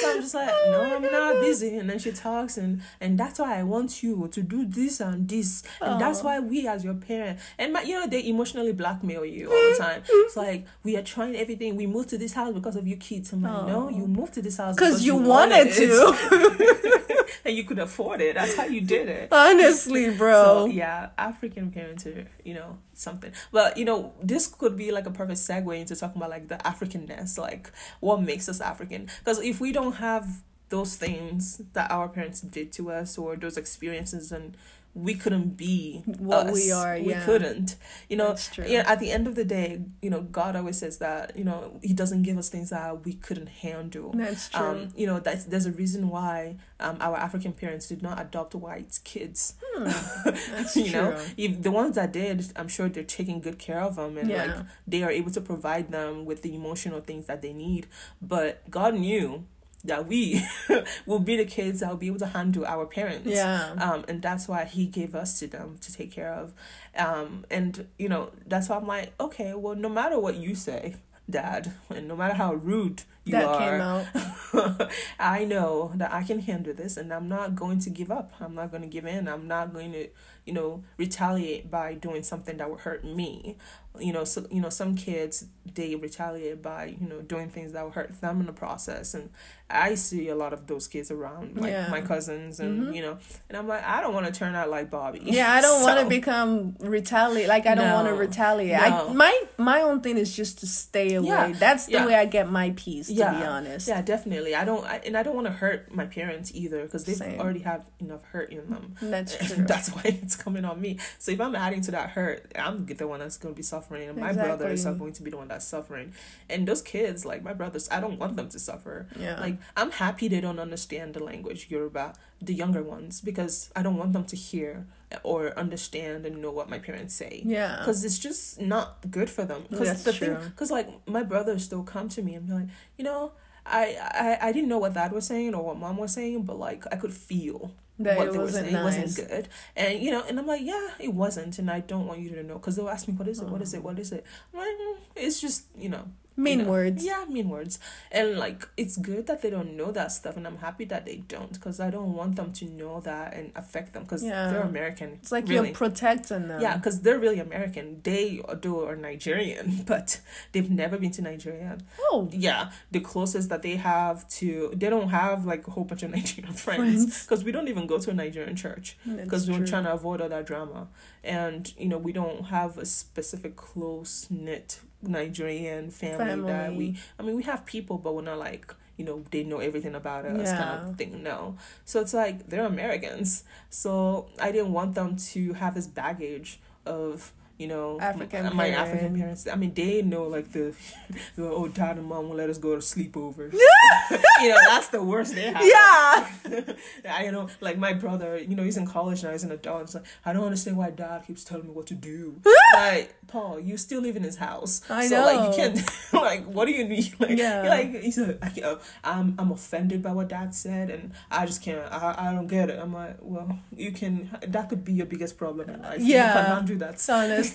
So 0.00 0.10
I'm 0.12 0.20
just 0.20 0.34
like, 0.34 0.48
"No, 0.66 0.96
I'm 0.96 1.02
not 1.02 1.36
oh 1.36 1.40
busy." 1.40 1.76
And 1.76 1.88
then 1.88 1.98
she 1.98 2.12
talks, 2.12 2.56
and 2.58 2.82
and 3.00 3.18
that's 3.18 3.38
why 3.38 3.58
I 3.58 3.62
want 3.62 4.02
you 4.02 4.28
to 4.32 4.42
do 4.42 4.66
this 4.66 5.00
and 5.00 5.28
this, 5.28 5.62
and 5.80 6.00
that's 6.00 6.22
why 6.22 6.38
we 6.40 6.66
as 6.68 6.84
your 6.84 6.94
parent 6.94 7.38
and 7.58 7.72
my, 7.72 7.82
you 7.82 7.98
know 7.98 8.06
they 8.06 8.20
emotionally 8.50 8.72
blackmail 8.72 9.24
you 9.24 9.50
all 9.50 9.72
the 9.72 9.78
time. 9.78 10.02
It's 10.08 10.36
like 10.36 10.66
we 10.82 10.96
are 10.96 11.02
trying 11.02 11.36
everything. 11.36 11.76
We 11.76 11.86
moved 11.86 12.08
to 12.10 12.18
this 12.18 12.32
house 12.32 12.52
because 12.52 12.76
of 12.76 12.86
you 12.86 12.96
kids. 12.96 13.32
I'm 13.32 13.42
like, 13.42 13.66
no, 13.66 13.86
oh. 13.86 13.88
you 13.88 14.06
moved 14.06 14.34
to 14.34 14.42
this 14.42 14.56
house 14.56 14.74
because 14.74 15.04
you 15.04 15.16
wanted 15.16 15.68
wanted 15.68 15.74
to. 15.74 17.26
and 17.44 17.56
you 17.56 17.64
could 17.64 17.78
afford 17.78 18.20
it. 18.20 18.34
That's 18.34 18.56
how 18.56 18.64
you 18.64 18.80
did 18.80 19.08
it. 19.08 19.28
Honestly, 19.32 20.10
So 20.10 20.16
bro. 20.16 20.66
yeah, 20.66 21.10
African 21.16 21.70
parents 21.70 22.06
are 22.06 22.26
you 22.44 22.54
know 22.54 22.78
something. 22.94 23.32
But 23.52 23.76
you 23.76 23.84
know 23.84 24.12
this 24.22 24.46
could 24.46 24.76
be 24.76 24.90
like 24.90 25.06
a 25.06 25.10
perfect 25.10 25.38
segue 25.38 25.78
into 25.78 25.96
talking 25.96 26.20
about 26.20 26.30
like 26.30 26.48
the 26.48 26.56
Africanness, 26.56 27.38
like 27.38 27.70
what 28.00 28.22
makes 28.22 28.48
us 28.48 28.60
African. 28.60 29.08
Because 29.20 29.40
if 29.40 29.60
we 29.60 29.72
don't 29.72 29.94
have 29.94 30.42
those 30.70 30.94
things 30.94 31.60
that 31.72 31.90
our 31.90 32.08
parents 32.08 32.40
did 32.40 32.70
to 32.70 32.92
us 32.92 33.18
or 33.18 33.34
those 33.36 33.56
experiences, 33.56 34.30
and 34.30 34.56
we 34.94 35.14
couldn't 35.14 35.56
be 35.56 36.02
What 36.18 36.52
we 36.52 36.72
us. 36.72 36.78
are, 36.78 36.98
We 36.98 37.10
yeah. 37.10 37.24
couldn't. 37.24 37.76
You 38.08 38.16
know. 38.16 38.34
True. 38.52 38.64
Yeah. 38.66 38.82
At 38.86 38.98
the 38.98 39.10
end 39.12 39.26
of 39.28 39.34
the 39.36 39.44
day, 39.44 39.82
you 40.02 40.10
know, 40.10 40.22
God 40.22 40.56
always 40.56 40.78
says 40.78 40.98
that 40.98 41.36
you 41.36 41.44
know 41.44 41.78
He 41.82 41.92
doesn't 41.94 42.22
give 42.22 42.36
us 42.38 42.48
things 42.48 42.70
that 42.70 43.04
we 43.04 43.14
couldn't 43.14 43.48
handle. 43.48 44.12
That's 44.12 44.48
true. 44.48 44.66
Um, 44.66 44.88
you 44.96 45.06
know, 45.06 45.20
that's 45.20 45.44
there's 45.44 45.66
a 45.66 45.72
reason 45.72 46.08
why 46.08 46.56
um, 46.80 46.96
our 47.00 47.16
African 47.16 47.52
parents 47.52 47.86
did 47.88 48.02
not 48.02 48.20
adopt 48.20 48.54
white 48.54 48.98
kids. 49.04 49.54
Hmm, 49.62 49.84
That's 50.24 50.76
you 50.76 50.92
know, 50.92 51.16
if 51.36 51.62
the 51.62 51.70
ones 51.70 51.94
that 51.94 52.12
did, 52.12 52.44
I'm 52.56 52.68
sure 52.68 52.88
they're 52.88 53.04
taking 53.04 53.40
good 53.40 53.58
care 53.58 53.80
of 53.80 53.96
them 53.96 54.18
and 54.18 54.28
Yeah. 54.28 54.44
like 54.46 54.66
they 54.86 55.02
are 55.04 55.10
able 55.10 55.30
to 55.32 55.40
provide 55.40 55.92
them 55.92 56.24
with 56.24 56.42
the 56.42 56.54
emotional 56.54 57.00
things 57.00 57.26
that 57.26 57.42
they 57.42 57.52
need. 57.52 57.86
But 58.20 58.68
God 58.70 58.94
knew 58.94 59.44
that 59.84 60.06
we 60.06 60.44
will 61.06 61.20
be 61.20 61.36
the 61.36 61.44
kids 61.44 61.80
that 61.80 61.88
will 61.88 61.96
be 61.96 62.08
able 62.08 62.18
to 62.18 62.26
handle 62.26 62.66
our 62.66 62.86
parents. 62.86 63.28
Yeah. 63.28 63.74
Um, 63.78 64.04
and 64.08 64.20
that's 64.20 64.46
why 64.46 64.64
he 64.64 64.86
gave 64.86 65.14
us 65.14 65.38
to 65.40 65.46
them 65.46 65.78
to 65.80 65.92
take 65.92 66.12
care 66.12 66.32
of. 66.32 66.52
Um, 66.96 67.46
and 67.50 67.86
you 67.98 68.08
know, 68.08 68.30
that's 68.46 68.68
why 68.68 68.76
I'm 68.76 68.86
like, 68.86 69.12
okay, 69.18 69.54
well, 69.54 69.74
no 69.74 69.88
matter 69.88 70.18
what 70.18 70.36
you 70.36 70.54
say, 70.54 70.96
Dad, 71.30 71.72
and 71.88 72.08
no 72.08 72.16
matter 72.16 72.34
how 72.34 72.54
rude 72.54 73.04
you 73.24 73.32
that 73.32 73.44
are, 73.44 73.58
came 73.58 73.80
out. 74.74 74.90
I 75.18 75.44
know 75.44 75.92
that 75.94 76.12
I 76.12 76.22
can 76.22 76.40
handle 76.40 76.74
this 76.74 76.96
and 76.96 77.12
I'm 77.12 77.28
not 77.28 77.54
going 77.54 77.78
to 77.80 77.90
give 77.90 78.10
up. 78.10 78.32
I'm 78.40 78.54
not 78.54 78.70
going 78.70 78.82
to 78.82 78.88
give 78.88 79.06
in. 79.06 79.28
I'm 79.28 79.46
not 79.46 79.72
going 79.72 79.92
to, 79.92 80.08
you 80.44 80.52
know, 80.52 80.82
retaliate 80.96 81.70
by 81.70 81.94
doing 81.94 82.22
something 82.22 82.56
that 82.56 82.70
would 82.70 82.80
hurt 82.80 83.04
me. 83.04 83.56
You 83.98 84.12
know, 84.12 84.24
so 84.24 84.46
you 84.50 84.60
know, 84.60 84.70
some 84.70 84.94
kids 84.94 85.46
they 85.74 85.94
retaliate 85.94 86.62
by, 86.62 86.96
you 87.00 87.08
know, 87.08 87.20
doing 87.20 87.48
things 87.48 87.72
that 87.72 87.82
will 87.84 87.90
hurt 87.90 88.20
them 88.20 88.40
in 88.40 88.46
the 88.46 88.52
process. 88.52 89.14
And 89.14 89.30
I 89.70 89.94
see 89.94 90.28
a 90.28 90.34
lot 90.34 90.52
of 90.52 90.66
those 90.66 90.88
kids 90.88 91.10
around, 91.10 91.56
like 91.60 91.70
Yeah. 91.70 91.88
my 91.88 92.00
cousins 92.00 92.58
and 92.60 92.82
Mhm. 92.84 92.94
you 92.96 93.02
know, 93.02 93.18
and 93.48 93.56
I'm 93.56 93.68
like, 93.68 93.84
I 93.84 94.00
don't 94.00 94.12
want 94.14 94.26
to 94.26 94.32
turn 94.32 94.54
out 94.54 94.68
like 94.68 94.90
Bobby. 94.90 95.20
Yeah, 95.24 95.52
I 95.52 95.60
don't 95.60 95.82
want 95.86 96.00
to 96.00 96.06
become 96.06 96.76
retaliate. 96.80 97.48
Like 97.48 97.66
I 97.66 97.74
don't 97.74 97.92
want 97.92 98.08
to 98.08 98.14
retaliate. 98.14 98.80
No. 98.80 99.08
I 99.08 99.12
my 99.12 99.42
my 99.58 99.80
own 99.82 100.00
thing 100.00 100.16
is 100.16 100.34
just 100.34 100.58
to 100.60 100.66
stay 100.66 101.14
away. 101.14 101.28
Yeah, 101.28 101.52
That's 101.52 101.86
the 101.86 101.92
yeah. 101.92 102.06
way 102.06 102.14
I 102.14 102.24
get 102.24 102.50
my 102.50 102.72
peace. 102.76 103.06
To 103.08 103.12
Yeah, 103.14 103.38
be 103.38 103.44
honest. 103.46 103.86
Yeah, 103.88 104.02
definitely. 104.02 104.54
I 104.54 104.64
don't, 104.64 104.84
I, 104.84 104.96
and 105.06 105.16
I 105.16 105.22
don't 105.22 105.34
want 105.34 105.46
to 105.46 105.52
hurt 105.52 105.94
my 105.94 106.06
parents 106.06 106.50
either 106.54 106.82
because 106.84 107.04
they've 107.04 107.20
already 107.38 107.60
have 107.60 107.82
enough 108.00 108.22
hurt 108.32 108.50
in 108.52 108.68
them. 108.70 108.94
That's 109.00 109.36
true. 109.46 109.64
that's 109.66 109.90
why 109.90 110.02
it's 110.04 110.36
coming 110.36 110.64
on 110.64 110.80
me. 110.80 110.98
So 111.18 111.30
if 111.32 111.40
I'm 111.40 111.54
adding 111.54 111.80
to 111.82 111.90
that 111.92 112.10
hurt, 112.10 112.50
I'm 112.58 112.86
the 112.86 113.06
one 113.06 113.20
that's 113.20 113.36
going 113.36 113.54
to 113.54 113.56
be 113.56 113.62
suffering, 113.62 114.08
and 114.08 114.18
my 114.18 114.32
brothers 114.32 114.66
are 114.66 114.70
Exactly. 114.72 114.98
going 114.98 115.12
to 115.14 115.22
be 115.22 115.30
the 115.30 115.36
one 115.36 115.48
that's 115.48 115.66
suffering. 115.66 116.12
And 116.48 116.66
those 116.66 116.82
kids, 116.82 117.24
like 117.24 117.42
my 117.42 117.52
brothers, 117.52 117.88
I 117.90 118.00
don't 118.00 118.18
want 118.18 118.36
them 118.36 118.48
to 118.48 118.58
suffer. 118.58 119.06
yeah. 119.18 119.38
Like 119.40 119.58
I'm 119.76 119.90
happy 119.92 120.28
they 120.28 120.40
don't 120.40 120.58
understand 120.58 121.14
the 121.14 121.22
language 121.22 121.66
Yoruba, 121.70 122.14
the 122.40 122.54
younger 122.54 122.82
ones, 122.82 123.20
because 123.20 123.70
I 123.76 123.82
don't 123.82 123.96
want 123.96 124.12
them 124.12 124.24
to 124.26 124.36
hear 124.36 124.86
or 125.24 125.58
understand 125.58 126.24
and 126.26 126.40
know 126.40 126.52
what 126.52 126.68
my 126.70 126.78
parents 126.78 127.14
say 127.14 127.42
yeah. 127.44 127.76
because 127.78 128.04
it's 128.04 128.18
just 128.18 128.60
not 128.60 129.10
good 129.10 129.28
for 129.28 129.44
them. 129.44 129.64
Because 129.68 129.88
That's 129.88 130.04
the 130.04 130.12
true. 130.12 130.38
because 130.50 130.70
like 130.70 130.88
my 131.06 131.22
brothers 131.22 131.64
still 131.64 131.82
come 131.82 132.08
to 132.10 132.22
me 132.22 132.34
and 132.34 132.46
be 132.46 132.52
like, 132.52 132.68
you 132.96 133.04
know, 133.04 133.32
I, 133.66 133.96
I 134.40 134.48
I 134.48 134.52
didn't 134.52 134.68
know 134.68 134.78
what 134.78 134.94
dad 134.94 135.12
was 135.12 135.26
saying 135.26 135.54
or 135.54 135.64
what 135.64 135.78
mom 135.78 135.96
was 135.96 136.12
saying, 136.14 136.42
but 136.44 136.58
like 136.58 136.84
I 136.92 136.96
could 136.96 137.12
feel 137.12 137.72
That 137.98 138.16
what 138.16 138.28
it 138.28 138.32
they 138.32 138.38
were 138.38 138.44
wasn't 138.44 138.64
saying 138.66 138.74
nice. 138.74 138.98
wasn't 138.98 139.28
good, 139.28 139.48
and 139.76 140.00
you 140.02 140.10
know, 140.10 140.22
and 140.28 140.38
I'm 140.38 140.46
like, 140.46 140.62
yeah, 140.62 140.88
it 140.98 141.12
wasn't, 141.12 141.58
and 141.58 141.70
I 141.70 141.80
don't 141.80 142.06
want 142.06 142.20
you 142.20 142.30
to 142.30 142.42
know 142.42 142.54
because 142.54 142.76
they'll 142.76 142.88
ask 142.88 143.06
me, 143.08 143.14
what 143.14 143.28
is 143.28 143.40
it, 143.40 143.48
what 143.48 143.60
is 143.62 143.74
it, 143.74 143.82
what 143.82 143.98
is 143.98 144.12
it? 144.12 144.24
I'm 144.54 144.58
like, 144.60 144.68
mm, 144.68 144.96
it's 145.16 145.40
just 145.40 145.64
you 145.78 145.88
know. 145.88 146.04
Mean 146.36 146.60
you 146.60 146.64
know, 146.64 146.70
words. 146.70 147.04
Yeah, 147.04 147.24
mean 147.28 147.48
words. 147.48 147.78
And 148.10 148.38
like 148.38 148.66
it's 148.76 148.96
good 148.96 149.26
that 149.26 149.42
they 149.42 149.50
don't 149.50 149.76
know 149.76 149.92
that 149.92 150.12
stuff 150.12 150.36
and 150.36 150.46
I'm 150.46 150.58
happy 150.58 150.84
that 150.86 151.04
they 151.04 151.16
don't 151.16 151.52
because 151.52 151.80
I 151.80 151.90
don't 151.90 152.14
want 152.14 152.36
them 152.36 152.52
to 152.54 152.64
know 152.64 153.00
that 153.00 153.34
and 153.34 153.52
affect 153.56 153.92
them 153.92 154.04
because 154.04 154.22
Yeah. 154.24 154.50
they're 154.50 154.62
American. 154.62 155.10
It's 155.20 155.32
like 155.32 155.48
really. 155.48 155.68
you're 155.68 155.74
protecting 155.76 156.48
them. 156.48 156.60
Yeah, 156.60 156.76
because 156.76 157.00
they're 157.02 157.18
really 157.18 157.40
American. 157.40 158.00
They 158.02 158.40
do 158.60 158.80
are 158.84 158.96
Nigerian, 158.96 159.82
but 159.86 160.20
they've 160.52 160.70
never 160.70 160.96
been 160.98 161.10
to 161.12 161.22
Nigeria. 161.22 161.78
Oh. 162.00 162.28
Yeah, 162.32 162.70
the 162.90 163.00
closest 163.00 163.48
that 163.50 163.62
they 163.62 163.76
have 163.76 164.26
to, 164.40 164.72
they 164.74 164.88
don't 164.88 165.08
have 165.10 165.44
like 165.44 165.66
a 165.68 165.72
whole 165.72 165.84
bunch 165.84 166.02
of 166.02 166.10
Nigerian 166.16 166.54
friends 166.54 167.04
Friends. 167.04 167.22
because 167.24 167.44
we 167.44 167.52
don't 167.52 167.68
even 167.68 167.86
go 167.86 167.98
to 167.98 168.10
a 168.10 168.14
Nigerian 168.14 168.56
church 168.56 168.96
because 169.04 169.50
we're 169.50 169.66
trying 169.66 169.84
to 169.84 169.92
avoid 169.92 170.20
all 170.20 170.28
that 170.28 170.46
drama. 170.46 170.88
And, 171.22 171.72
you 171.76 171.88
know, 171.88 171.98
we 171.98 172.12
don't 172.12 172.44
have 172.46 172.78
a 172.78 172.86
specific 172.86 173.56
close 173.56 174.26
knit 174.30 174.80
Nigerian 175.02 175.90
family, 175.90 176.42
that 176.50 176.74
we, 176.74 176.96
I 177.18 177.22
mean, 177.22 177.36
we 177.36 177.42
have 177.44 177.64
people, 177.64 177.98
but 177.98 178.14
we're 178.14 178.22
not 178.22 178.38
like, 178.38 178.74
you 178.96 179.04
know, 179.04 179.24
they 179.30 179.44
know 179.44 179.58
everything 179.58 179.94
about 179.94 180.26
us 180.26 180.50
kind 180.50 180.88
of 180.88 180.96
thing. 180.96 181.22
No. 181.22 181.56
So 181.84 182.00
it's 182.00 182.12
like 182.12 182.48
they're 182.48 182.66
Americans. 182.66 183.44
So 183.70 184.28
I 184.38 184.52
didn't 184.52 184.72
want 184.72 184.94
them 184.94 185.16
to 185.16 185.54
have 185.54 185.74
this 185.74 185.86
baggage 185.86 186.60
of 186.84 187.32
you 187.60 187.66
know 187.66 188.00
African 188.00 188.44
my, 188.44 188.52
my. 188.52 188.68
African 188.68 189.14
parents. 189.14 189.46
I 189.46 189.54
mean, 189.54 189.74
they 189.74 190.00
know 190.00 190.24
like 190.24 190.50
the, 190.52 190.74
the 191.36 191.44
oh 191.44 191.68
dad 191.68 191.98
and 191.98 192.06
mom 192.06 192.30
will 192.30 192.36
let 192.36 192.48
us 192.48 192.56
go 192.56 192.74
to 192.74 192.80
sleepover. 192.80 193.52
you 194.40 194.48
know, 194.48 194.58
that's 194.66 194.88
the 194.88 195.02
worst 195.02 195.34
they 195.34 195.42
have. 195.52 195.62
Yeah. 195.62 196.74
I 197.08 197.24
you 197.26 197.32
know, 197.32 197.48
like 197.60 197.76
my 197.76 197.92
brother, 197.92 198.38
you 198.38 198.56
know, 198.56 198.62
he's 198.62 198.78
in 198.78 198.86
college 198.86 199.22
now, 199.22 199.32
he's 199.32 199.44
an 199.44 199.52
adult. 199.52 199.82
It's 199.82 199.94
like, 199.94 200.04
I 200.24 200.32
don't 200.32 200.44
understand 200.44 200.78
why 200.78 200.90
dad 200.90 201.26
keeps 201.26 201.44
telling 201.44 201.66
me 201.66 201.72
what 201.72 201.86
to 201.88 201.94
do. 201.94 202.40
like, 202.74 203.14
Paul, 203.26 203.60
you 203.60 203.76
still 203.76 204.00
live 204.00 204.16
in 204.16 204.22
his 204.22 204.36
house. 204.36 204.80
I 204.88 205.06
so 205.06 205.20
like 205.20 205.50
you 205.50 205.62
can't 205.62 206.12
like 206.14 206.44
what 206.46 206.64
do 206.64 206.72
you 206.72 206.84
need? 206.84 207.14
Like 207.20 207.38
Yeah. 207.38 207.68
like 207.68 208.00
he's 208.02 208.18
like 208.18 208.38
I 208.42 208.48
can't, 208.48 208.80
I'm 209.04 209.34
I'm 209.38 209.52
offended 209.52 210.02
by 210.02 210.12
what 210.12 210.28
dad 210.28 210.54
said 210.54 210.88
and 210.90 211.12
I 211.30 211.44
just 211.44 211.62
can't 211.62 211.80
I, 211.92 212.14
I 212.16 212.32
don't 212.32 212.46
get 212.46 212.70
it. 212.70 212.78
I'm 212.80 212.94
like, 212.94 213.18
well, 213.20 213.58
you 213.76 213.92
can 213.92 214.30
that 214.48 214.68
could 214.70 214.84
be 214.84 214.94
your 214.94 215.06
biggest 215.06 215.36
problem 215.36 215.68
in 215.68 215.82
life. 215.82 216.00
Yeah. 216.00 216.40
You 216.40 216.56
can 216.56 216.64
do 216.64 216.76
that 216.78 216.98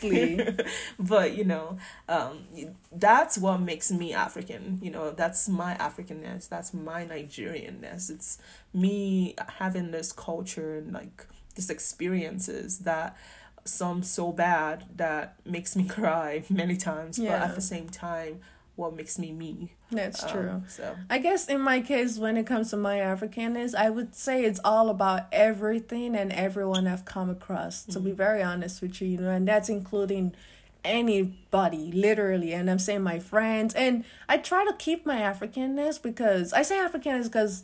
Honestly. 0.04 0.48
but 1.00 1.36
you 1.36 1.44
know 1.44 1.78
um 2.10 2.46
that's 2.92 3.38
what 3.38 3.60
makes 3.60 3.92
me 3.92 4.14
african 4.14 4.80
you 4.82 4.92
know 4.92 5.12
that's 5.12 5.48
my 5.50 5.76
africanness 5.76 6.48
that's 6.50 6.74
my 6.74 7.06
nigerianness. 7.06 8.10
It's 8.10 8.38
me 8.74 9.36
having 9.60 9.92
this 9.92 10.12
culture 10.12 10.78
and 10.78 10.94
like 10.94 11.28
these 11.56 11.70
experiences 11.70 12.80
that 12.80 13.16
some 13.64 14.04
so 14.04 14.32
bad 14.32 14.86
that 14.96 15.38
makes 15.46 15.76
me 15.76 15.84
cry 15.88 16.44
many 16.50 16.78
times 16.78 17.18
but 17.18 17.28
at 17.28 17.56
the 17.56 17.62
same 17.62 17.90
time 17.90 18.42
what 18.76 18.96
makes 18.96 19.18
me 19.18 19.32
me 19.32 19.74
That's 19.92 20.24
Um, 20.24 20.30
true. 20.30 20.64
so 20.68 20.96
I 21.10 21.20
guess 21.20 21.48
in 21.48 21.62
my 21.62 21.80
case, 21.80 22.18
when 22.18 22.38
it 22.38 22.46
comes 22.48 22.72
to 22.72 22.78
my 22.78 22.98
Africanness, 22.98 23.76
I 23.76 23.90
would 23.90 24.16
say 24.16 24.44
it's 24.44 24.60
all 24.66 24.90
about 24.90 25.28
everything 25.32 26.16
and 26.16 26.32
everyone 26.34 26.88
I've 26.88 27.06
come 27.06 27.30
across. 27.30 27.84
To 27.86 28.00
be 28.00 28.12
very 28.12 28.42
honest 28.42 28.82
with 28.82 29.00
you, 29.02 29.08
you 29.08 29.18
know, 29.20 29.30
and 29.30 29.48
that's 29.48 29.70
including 29.70 30.34
anybody, 30.84 31.92
literally. 31.92 32.54
And 32.54 32.70
I'm 32.70 32.80
saying 32.80 33.02
my 33.04 33.20
friends, 33.20 33.74
and 33.74 34.04
I 34.30 34.38
try 34.38 34.66
to 34.66 34.74
keep 34.74 35.06
my 35.06 35.18
Africanness 35.20 36.02
because 36.02 36.54
I 36.54 36.62
say 36.62 36.76
Africanness 36.78 37.24
because 37.26 37.64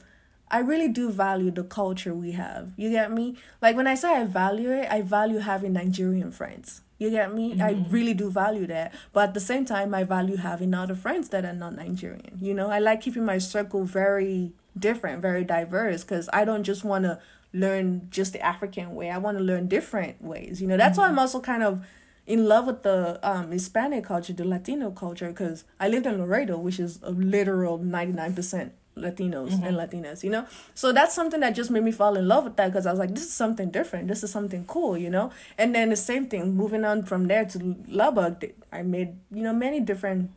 I 0.50 0.60
really 0.60 0.90
do 0.90 1.10
value 1.10 1.50
the 1.52 1.64
culture 1.64 2.14
we 2.14 2.34
have. 2.34 2.74
You 2.78 2.90
get 2.90 3.12
me? 3.12 3.38
Like 3.62 3.76
when 3.76 3.88
I 3.88 3.96
say 3.96 4.16
I 4.18 4.26
value 4.26 4.72
it, 4.72 4.88
I 4.92 5.02
value 5.02 5.40
having 5.40 5.74
Nigerian 5.74 6.32
friends. 6.32 6.82
You 7.02 7.10
get 7.10 7.34
me? 7.34 7.54
Mm-hmm. 7.54 7.62
I 7.64 7.84
really 7.90 8.14
do 8.14 8.30
value 8.30 8.68
that. 8.68 8.94
But 9.12 9.30
at 9.30 9.34
the 9.34 9.40
same 9.40 9.66
time, 9.66 9.92
I 9.96 10.04
value 10.04 10.36
having 10.36 10.72
other 10.76 10.94
friends 10.94 11.30
that 11.30 11.44
are 11.44 11.52
not 11.54 11.76
Nigerian. 11.76 12.38
You 12.40 12.54
know, 12.54 12.70
I 12.70 12.78
like 12.78 13.02
keeping 13.02 13.26
my 13.26 13.40
circle 13.40 13.86
very 13.86 14.52
different, 14.78 15.20
very 15.20 15.44
diverse, 15.44 16.04
because 16.04 16.30
I 16.32 16.46
don't 16.46 16.64
just 16.64 16.84
want 16.84 17.06
to 17.06 17.20
learn 17.54 18.08
just 18.12 18.34
the 18.34 18.42
African 18.42 18.94
way. 18.94 19.10
I 19.10 19.18
want 19.18 19.40
to 19.40 19.44
learn 19.44 19.68
different 19.68 20.22
ways. 20.22 20.62
You 20.62 20.68
know, 20.68 20.78
that's 20.78 20.92
mm-hmm. 20.92 21.02
why 21.02 21.08
I'm 21.08 21.12
mm-hmm. 21.14 21.20
also 21.20 21.42
kind 21.42 21.64
of 21.64 21.84
in 22.28 22.46
love 22.46 22.68
with 22.68 22.84
the 22.84 23.20
um, 23.28 23.50
Hispanic 23.50 24.06
culture, 24.06 24.34
the 24.34 24.46
Latino 24.46 24.92
culture, 24.92 25.30
because 25.30 25.64
I 25.80 25.88
lived 25.88 26.06
in 26.06 26.20
Laredo, 26.20 26.60
which 26.60 26.80
is 26.80 27.00
a 27.02 27.10
literal 27.10 27.80
99% 27.80 28.70
Latinos 28.98 29.52
mm-hmm. 29.52 29.64
and 29.64 29.78
Latinas, 29.78 30.24
you 30.24 30.30
know? 30.30 30.46
So 30.74 30.92
that's 30.92 31.16
something 31.16 31.40
that 31.40 31.56
just 31.56 31.72
made 31.72 31.84
me 31.84 31.92
fall 31.92 32.16
in 32.18 32.28
love 32.28 32.44
with 32.44 32.56
that 32.58 32.68
because 32.68 32.86
I 32.86 32.92
was 32.92 33.00
like, 33.00 33.14
this 33.14 33.24
is 33.24 33.34
something 33.34 33.72
different. 33.72 34.08
This 34.08 34.24
is 34.24 34.32
something 34.32 34.66
cool, 34.66 34.98
you 34.98 35.10
know? 35.10 35.32
And 35.58 35.74
then 35.74 35.90
the 35.90 35.96
same 35.96 36.28
thing, 36.28 36.56
moving 36.56 36.84
on 36.84 37.04
from 37.04 37.28
there 37.28 37.46
to 37.46 37.76
Lubbock, 37.88 38.44
I 38.72 38.82
made, 38.82 39.16
you 39.32 39.44
know, 39.44 39.54
many 39.54 39.80
different 39.80 40.32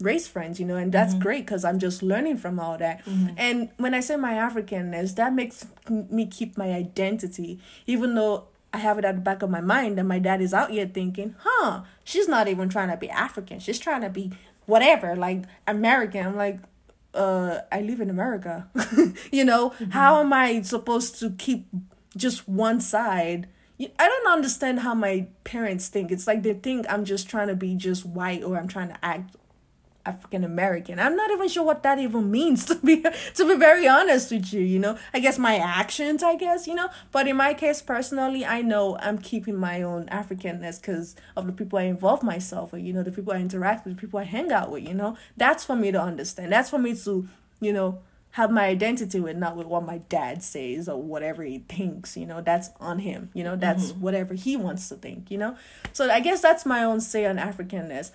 race 0.00 0.26
friends, 0.26 0.60
you 0.60 0.66
know? 0.66 0.76
And 0.76 0.92
that's 0.92 1.14
mm-hmm. 1.14 1.22
great 1.22 1.46
because 1.46 1.64
I'm 1.64 1.78
just 1.78 2.02
learning 2.02 2.36
from 2.36 2.60
all 2.60 2.76
that. 2.78 3.04
Mm-hmm. 3.04 3.34
And 3.38 3.70
when 3.78 3.94
I 3.94 4.00
say 4.00 4.16
my 4.16 4.34
Africanness, 4.34 5.14
that 5.16 5.32
makes 5.32 5.66
me 5.88 6.26
keep 6.26 6.58
my 6.58 6.72
identity, 6.72 7.58
even 7.86 8.14
though 8.14 8.44
I 8.74 8.78
have 8.78 8.98
it 8.98 9.04
at 9.04 9.14
the 9.14 9.20
back 9.20 9.42
of 9.42 9.50
my 9.50 9.60
mind 9.60 9.98
that 9.98 10.04
my 10.04 10.18
dad 10.18 10.42
is 10.42 10.52
out 10.52 10.72
here 10.72 10.86
thinking, 10.86 11.36
huh, 11.38 11.82
she's 12.02 12.26
not 12.26 12.48
even 12.48 12.68
trying 12.68 12.90
to 12.90 12.96
be 12.96 13.08
African. 13.08 13.60
She's 13.60 13.78
trying 13.78 14.00
to 14.00 14.10
be 14.10 14.32
whatever, 14.66 15.14
like 15.14 15.44
American. 15.66 16.26
I'm 16.26 16.36
like, 16.36 16.58
uh, 17.14 17.60
I 17.70 17.80
live 17.80 18.00
in 18.00 18.10
America. 18.10 18.68
you 19.32 19.44
know, 19.44 19.74
how 19.90 20.20
am 20.20 20.32
I 20.32 20.62
supposed 20.62 21.18
to 21.20 21.30
keep 21.30 21.68
just 22.16 22.48
one 22.48 22.80
side? 22.80 23.48
I 23.80 24.08
don't 24.08 24.32
understand 24.32 24.80
how 24.80 24.94
my 24.94 25.28
parents 25.42 25.88
think. 25.88 26.10
It's 26.12 26.26
like 26.26 26.42
they 26.42 26.54
think 26.54 26.86
I'm 26.88 27.04
just 27.04 27.28
trying 27.28 27.48
to 27.48 27.56
be 27.56 27.74
just 27.74 28.06
white 28.06 28.42
or 28.42 28.56
I'm 28.56 28.68
trying 28.68 28.88
to 28.88 28.98
act 29.04 29.36
African 30.06 30.44
American. 30.44 30.98
I'm 30.98 31.16
not 31.16 31.30
even 31.30 31.48
sure 31.48 31.64
what 31.64 31.82
that 31.82 31.98
even 31.98 32.30
means 32.30 32.64
to 32.66 32.74
be 32.76 33.02
to 33.34 33.48
be 33.48 33.56
very 33.56 33.88
honest 33.88 34.30
with 34.30 34.52
you, 34.52 34.60
you 34.60 34.78
know. 34.78 34.98
I 35.12 35.20
guess 35.20 35.38
my 35.38 35.56
actions, 35.56 36.22
I 36.22 36.36
guess, 36.36 36.66
you 36.66 36.74
know. 36.74 36.88
But 37.12 37.28
in 37.28 37.36
my 37.36 37.54
case 37.54 37.82
personally, 37.82 38.44
I 38.44 38.62
know 38.62 38.96
I'm 39.00 39.18
keeping 39.18 39.56
my 39.56 39.82
own 39.82 40.06
Africanness 40.06 40.80
because 40.80 41.16
of 41.36 41.46
the 41.46 41.52
people 41.52 41.78
I 41.78 41.82
involve 41.82 42.22
myself 42.22 42.72
with, 42.72 42.82
you 42.82 42.92
know, 42.92 43.02
the 43.02 43.12
people 43.12 43.32
I 43.32 43.38
interact 43.38 43.84
with, 43.84 43.96
the 43.96 44.00
people 44.00 44.20
I 44.20 44.24
hang 44.24 44.52
out 44.52 44.70
with, 44.70 44.86
you 44.86 44.94
know. 44.94 45.16
That's 45.36 45.64
for 45.64 45.76
me 45.76 45.92
to 45.92 46.00
understand. 46.00 46.52
That's 46.52 46.70
for 46.70 46.78
me 46.78 46.94
to, 46.96 47.28
you 47.60 47.72
know, 47.72 48.00
have 48.34 48.50
my 48.50 48.64
identity 48.64 49.20
with, 49.20 49.36
not 49.36 49.54
with 49.54 49.68
what 49.68 49.86
my 49.86 49.98
dad 50.08 50.42
says 50.42 50.88
or 50.88 51.00
whatever 51.00 51.44
he 51.44 51.60
thinks, 51.68 52.16
you 52.16 52.26
know, 52.26 52.40
that's 52.40 52.68
on 52.80 52.98
him, 52.98 53.30
you 53.32 53.44
know, 53.44 53.54
that's 53.54 53.92
mm-hmm. 53.92 54.00
whatever 54.00 54.34
he 54.34 54.56
wants 54.56 54.88
to 54.88 54.96
think, 54.96 55.30
you 55.30 55.38
know. 55.38 55.56
So 55.92 56.10
I 56.10 56.18
guess 56.18 56.40
that's 56.40 56.66
my 56.66 56.82
own 56.82 57.00
say 57.00 57.26
on 57.26 57.36
Africanness. 57.36 58.10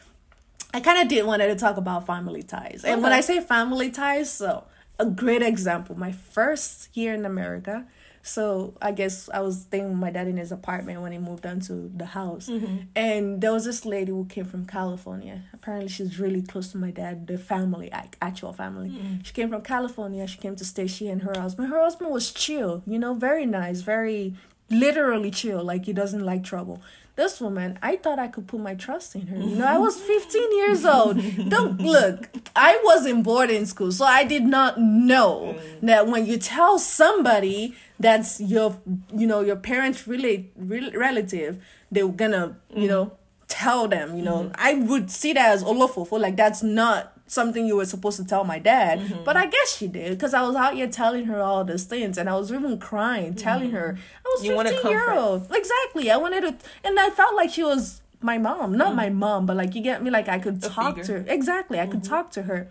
I 0.74 0.80
kind 0.80 1.02
of 1.02 1.08
did 1.08 1.26
wanted 1.26 1.48
to 1.48 1.56
talk 1.56 1.78
about 1.78 2.06
family 2.06 2.44
ties. 2.44 2.84
And 2.86 3.02
when 3.02 3.12
I 3.12 3.22
say 3.22 3.40
family 3.42 3.90
ties, 3.90 4.32
so 4.32 4.66
a 5.00 5.06
great 5.06 5.42
example, 5.42 5.98
my 5.98 6.12
first 6.12 6.90
year 6.96 7.14
in 7.14 7.26
America. 7.26 7.86
So 8.22 8.76
I 8.82 8.92
guess 8.92 9.30
I 9.34 9.40
was 9.40 9.62
staying 9.62 9.90
with 9.90 9.98
my 9.98 10.12
dad 10.12 10.28
in 10.28 10.38
his 10.38 10.52
apartment 10.52 11.02
when 11.02 11.14
he 11.14 11.18
moved 11.18 11.46
onto 11.46 11.90
the 11.96 12.06
house. 12.06 12.48
Mm-hmm. 12.50 12.78
And 12.96 13.42
there 13.42 13.54
was 13.54 13.66
this 13.66 13.86
lady 13.86 14.12
who 14.12 14.26
came 14.26 14.46
from 14.46 14.66
California. 14.66 15.44
Apparently 15.54 15.88
she's 15.88 16.20
really 16.20 16.42
close 16.42 16.68
to 16.74 16.78
my 16.78 16.92
dad, 16.92 17.28
the 17.28 17.38
family, 17.38 17.90
like 17.92 18.18
actual 18.22 18.52
family. 18.52 18.90
Mm. 18.90 19.26
She 19.26 19.34
came 19.34 19.50
from 19.50 19.62
California. 19.62 20.28
She 20.28 20.38
came 20.38 20.56
to 20.58 20.66
stay, 20.66 20.86
she 20.86 21.08
and 21.08 21.24
her 21.24 21.40
husband. 21.40 21.70
Her 21.70 21.80
husband 21.80 22.12
was 22.12 22.32
chill, 22.32 22.84
you 22.86 23.00
know, 23.00 23.14
very 23.14 23.46
nice, 23.46 23.82
very 23.82 24.36
literally 24.70 25.32
chill, 25.32 25.64
like 25.64 25.86
he 25.86 25.94
doesn't 25.94 26.24
like 26.24 26.44
trouble. 26.44 26.82
This 27.20 27.42
woman, 27.42 27.78
I 27.82 27.98
thought 27.98 28.18
I 28.18 28.30
could 28.30 28.48
put 28.48 28.62
my 28.62 28.76
trust 28.76 29.14
in 29.14 29.28
her. 29.28 29.36
You 29.36 29.58
know, 29.58 29.66
I 29.66 29.78
was 29.78 30.00
15 30.00 30.56
years 30.56 30.86
old. 30.86 31.18
Don't 31.50 31.78
look, 31.82 32.30
I 32.56 32.80
wasn't 32.86 33.26
bored 33.26 33.50
in 33.50 33.58
boarding 33.58 33.66
school, 33.66 33.92
so 33.92 34.06
I 34.06 34.24
did 34.24 34.44
not 34.44 34.80
know 34.80 35.54
mm. 35.60 35.82
that 35.82 36.08
when 36.08 36.26
you 36.26 36.38
tell 36.38 36.80
somebody 36.80 37.76
that's 38.00 38.40
your, 38.40 38.80
you 39.14 39.28
know, 39.28 39.42
your 39.42 39.58
parents' 39.58 40.08
relate, 40.08 40.54
rel- 40.56 40.94
relative, 40.94 41.62
they're 41.92 42.08
gonna, 42.08 42.56
you 42.74 42.86
mm. 42.86 42.88
know, 42.88 43.12
tell 43.50 43.90
them, 43.90 44.16
you 44.16 44.24
know. 44.24 44.44
Mm-hmm. 44.44 44.56
I 44.56 44.76
would 44.76 45.12
see 45.12 45.34
that 45.34 45.52
as 45.52 45.62
olofofo, 45.62 46.18
like 46.22 46.38
that's 46.38 46.64
not 46.64 47.19
something 47.30 47.66
you 47.66 47.76
were 47.76 47.86
supposed 47.86 48.18
to 48.18 48.26
tell 48.26 48.44
my 48.44 48.60
dad. 48.60 49.00
Mm-hmm. 49.00 49.24
But 49.24 49.38
I 49.38 49.46
guess 49.46 49.78
she 49.78 49.88
did 49.88 50.12
because 50.12 50.34
I 50.34 50.42
was 50.42 50.56
out 50.56 50.74
here 50.74 50.88
telling 50.88 51.26
her 51.26 51.42
all 51.42 51.64
these 51.64 51.86
things, 51.86 52.18
and 52.18 52.30
I 52.30 52.36
was 52.36 52.52
even 52.52 52.78
crying, 52.80 53.36
telling 53.36 53.72
her 53.72 53.94
mm-hmm. 53.94 54.28
I 54.28 54.36
was 54.36 54.46
You 54.46 54.56
wanted 54.56 54.74
15 54.74 54.92
year 54.92 55.12
old. 55.14 55.48
Exactly, 55.52 56.12
I 56.12 56.18
wanted 56.18 56.42
to, 56.42 56.56
and 56.84 57.00
I 57.00 57.10
felt 57.12 57.36
like 57.36 57.52
she 57.52 57.64
was 57.64 58.02
my 58.20 58.38
mom, 58.38 58.76
not 58.76 58.96
my 58.96 59.08
mm-hmm. 59.08 59.20
mom, 59.20 59.46
but 59.46 59.56
like 59.56 59.76
you 59.76 59.82
get 59.82 60.04
me, 60.04 60.10
like 60.10 60.28
I 60.28 60.40
could 60.40 60.64
A 60.64 60.70
talk 60.70 60.98
figure. 60.98 61.04
to 61.06 61.14
her. 61.14 61.26
Exactly, 61.28 61.80
I 61.80 61.88
could 61.88 62.04
talk 62.04 62.32
to 62.32 62.44
her. 62.44 62.70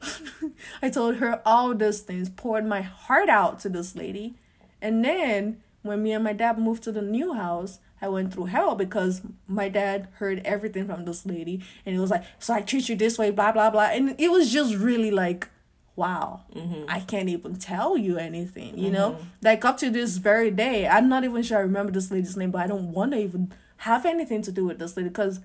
I 0.82 0.90
told 0.90 1.16
her 1.16 1.42
all 1.44 1.74
those 1.74 2.00
things, 2.00 2.28
poured 2.28 2.64
my 2.64 2.80
heart 2.80 3.28
out 3.28 3.60
to 3.60 3.68
this 3.68 3.94
lady. 3.94 4.34
And 4.80 5.04
then 5.04 5.60
when 5.82 6.02
me 6.02 6.12
and 6.12 6.24
my 6.24 6.32
dad 6.32 6.58
moved 6.58 6.82
to 6.84 6.92
the 6.92 7.02
new 7.02 7.34
house, 7.34 7.80
I 8.00 8.08
went 8.08 8.32
through 8.32 8.46
hell 8.46 8.74
because 8.74 9.22
my 9.46 9.68
dad 9.68 10.08
heard 10.14 10.40
everything 10.44 10.86
from 10.86 11.04
this 11.04 11.26
lady 11.26 11.62
and 11.84 11.96
it 11.96 11.98
was 12.00 12.10
like, 12.10 12.24
so 12.38 12.54
I 12.54 12.60
treat 12.62 12.88
you 12.88 12.96
this 12.96 13.18
way, 13.18 13.30
blah 13.30 13.52
blah 13.52 13.70
blah. 13.70 13.88
And 13.92 14.14
it 14.18 14.30
was 14.30 14.52
just 14.52 14.74
really 14.74 15.10
like, 15.10 15.48
wow, 15.96 16.42
I 16.88 17.00
can't 17.00 17.28
even 17.28 17.56
tell 17.56 17.96
you 17.96 18.18
anything, 18.18 18.78
you 18.78 18.90
know? 18.90 19.18
Like 19.42 19.64
up 19.64 19.78
to 19.78 19.90
this 19.90 20.16
very 20.18 20.50
day, 20.50 20.86
I'm 20.86 21.08
not 21.08 21.24
even 21.24 21.42
sure 21.42 21.58
I 21.58 21.62
remember 21.62 21.90
this 21.90 22.10
lady's 22.10 22.36
name, 22.36 22.52
but 22.52 22.62
I 22.62 22.66
don't 22.68 22.92
want 22.92 23.12
to 23.12 23.18
even 23.18 23.52
have 23.78 24.06
anything 24.06 24.42
to 24.42 24.52
do 24.52 24.64
with 24.64 24.78
this 24.78 24.96
lady 24.96 25.08
because 25.08 25.40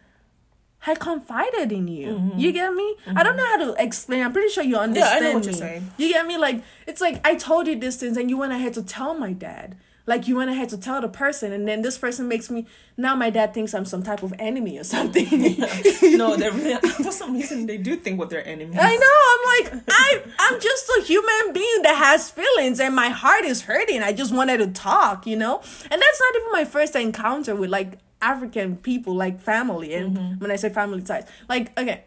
I 0.86 0.96
confided 0.96 1.72
in 1.72 1.88
you. 1.88 2.34
You 2.36 2.52
get 2.52 2.74
me? 2.74 2.96
I 3.16 3.24
don't 3.24 3.38
know 3.38 3.46
how 3.46 3.58
to 3.58 3.84
explain. 3.84 4.22
I'm 4.22 4.34
pretty 4.34 4.50
sure 4.50 4.64
you 4.64 4.78
understand 4.78 5.34
what 5.34 5.46
me. 5.46 5.52
you're 5.52 5.54
saying. 5.54 5.92
You 5.98 6.10
get 6.10 6.28
me? 6.28 6.38
Like 6.38 6.62
it's 6.86 7.02
like 7.02 7.26
I 7.26 7.36
told 7.36 7.68
you 7.68 7.80
this 7.80 7.98
things 7.98 8.18
and 8.18 8.30
you 8.30 8.38
went 8.38 8.54
ahead 8.54 8.74
to 8.76 8.84
tell 8.84 9.14
my 9.14 9.34
dad. 9.34 9.78
Like 10.06 10.28
you 10.28 10.36
went 10.36 10.50
ahead 10.50 10.68
to 10.70 10.78
tell 10.78 11.00
the 11.00 11.08
person 11.08 11.54
and 11.54 11.66
then 11.66 11.82
this 11.82 11.98
person 11.98 12.28
makes 12.28 12.50
me 12.50 12.68
now 12.98 13.16
my 13.16 13.30
dad 13.30 13.54
thinks 13.54 13.74
I'm 13.74 13.86
some 13.86 14.04
type 14.04 14.22
of 14.22 14.34
enemy 14.38 14.78
or 14.78 14.84
something. 14.84 15.26
no, 16.18 16.36
they're 16.36 16.52
really, 16.54 16.76
for 16.76 17.12
some 17.12 17.34
reason 17.34 17.68
they 17.68 17.78
do 17.78 17.96
think 17.96 18.20
what 18.20 18.30
their 18.30 18.46
enemies. 18.46 18.78
I 18.80 18.98
know. 18.98 19.72
I'm 19.72 19.74
like, 19.78 19.84
I 19.90 20.22
I'm 20.40 20.60
just 20.60 20.90
a 21.00 21.04
human 21.04 21.54
being 21.54 21.84
that 21.84 21.96
has 21.96 22.30
feelings 22.30 22.82
and 22.82 22.94
my 22.94 23.10
heart 23.10 23.46
is 23.46 23.62
hurting. 23.62 24.04
I 24.04 24.12
just 24.12 24.34
wanted 24.34 24.58
to 24.58 24.68
talk, 24.68 25.26
you 25.26 25.38
know? 25.38 25.62
And 25.90 26.02
that's 26.02 26.20
not 26.20 26.36
even 26.36 26.52
my 26.52 26.66
first 26.66 26.96
encounter 26.98 27.56
with 27.56 27.70
like 27.70 28.00
African 28.22 28.76
people, 28.78 29.16
like 29.16 29.40
family. 29.40 29.94
And 29.94 30.18
mm-hmm. 30.18 30.40
when 30.40 30.52
I 30.52 30.58
say 30.58 30.70
family 30.70 31.02
ties, 31.02 31.28
like 31.48 31.78
okay. 31.78 32.04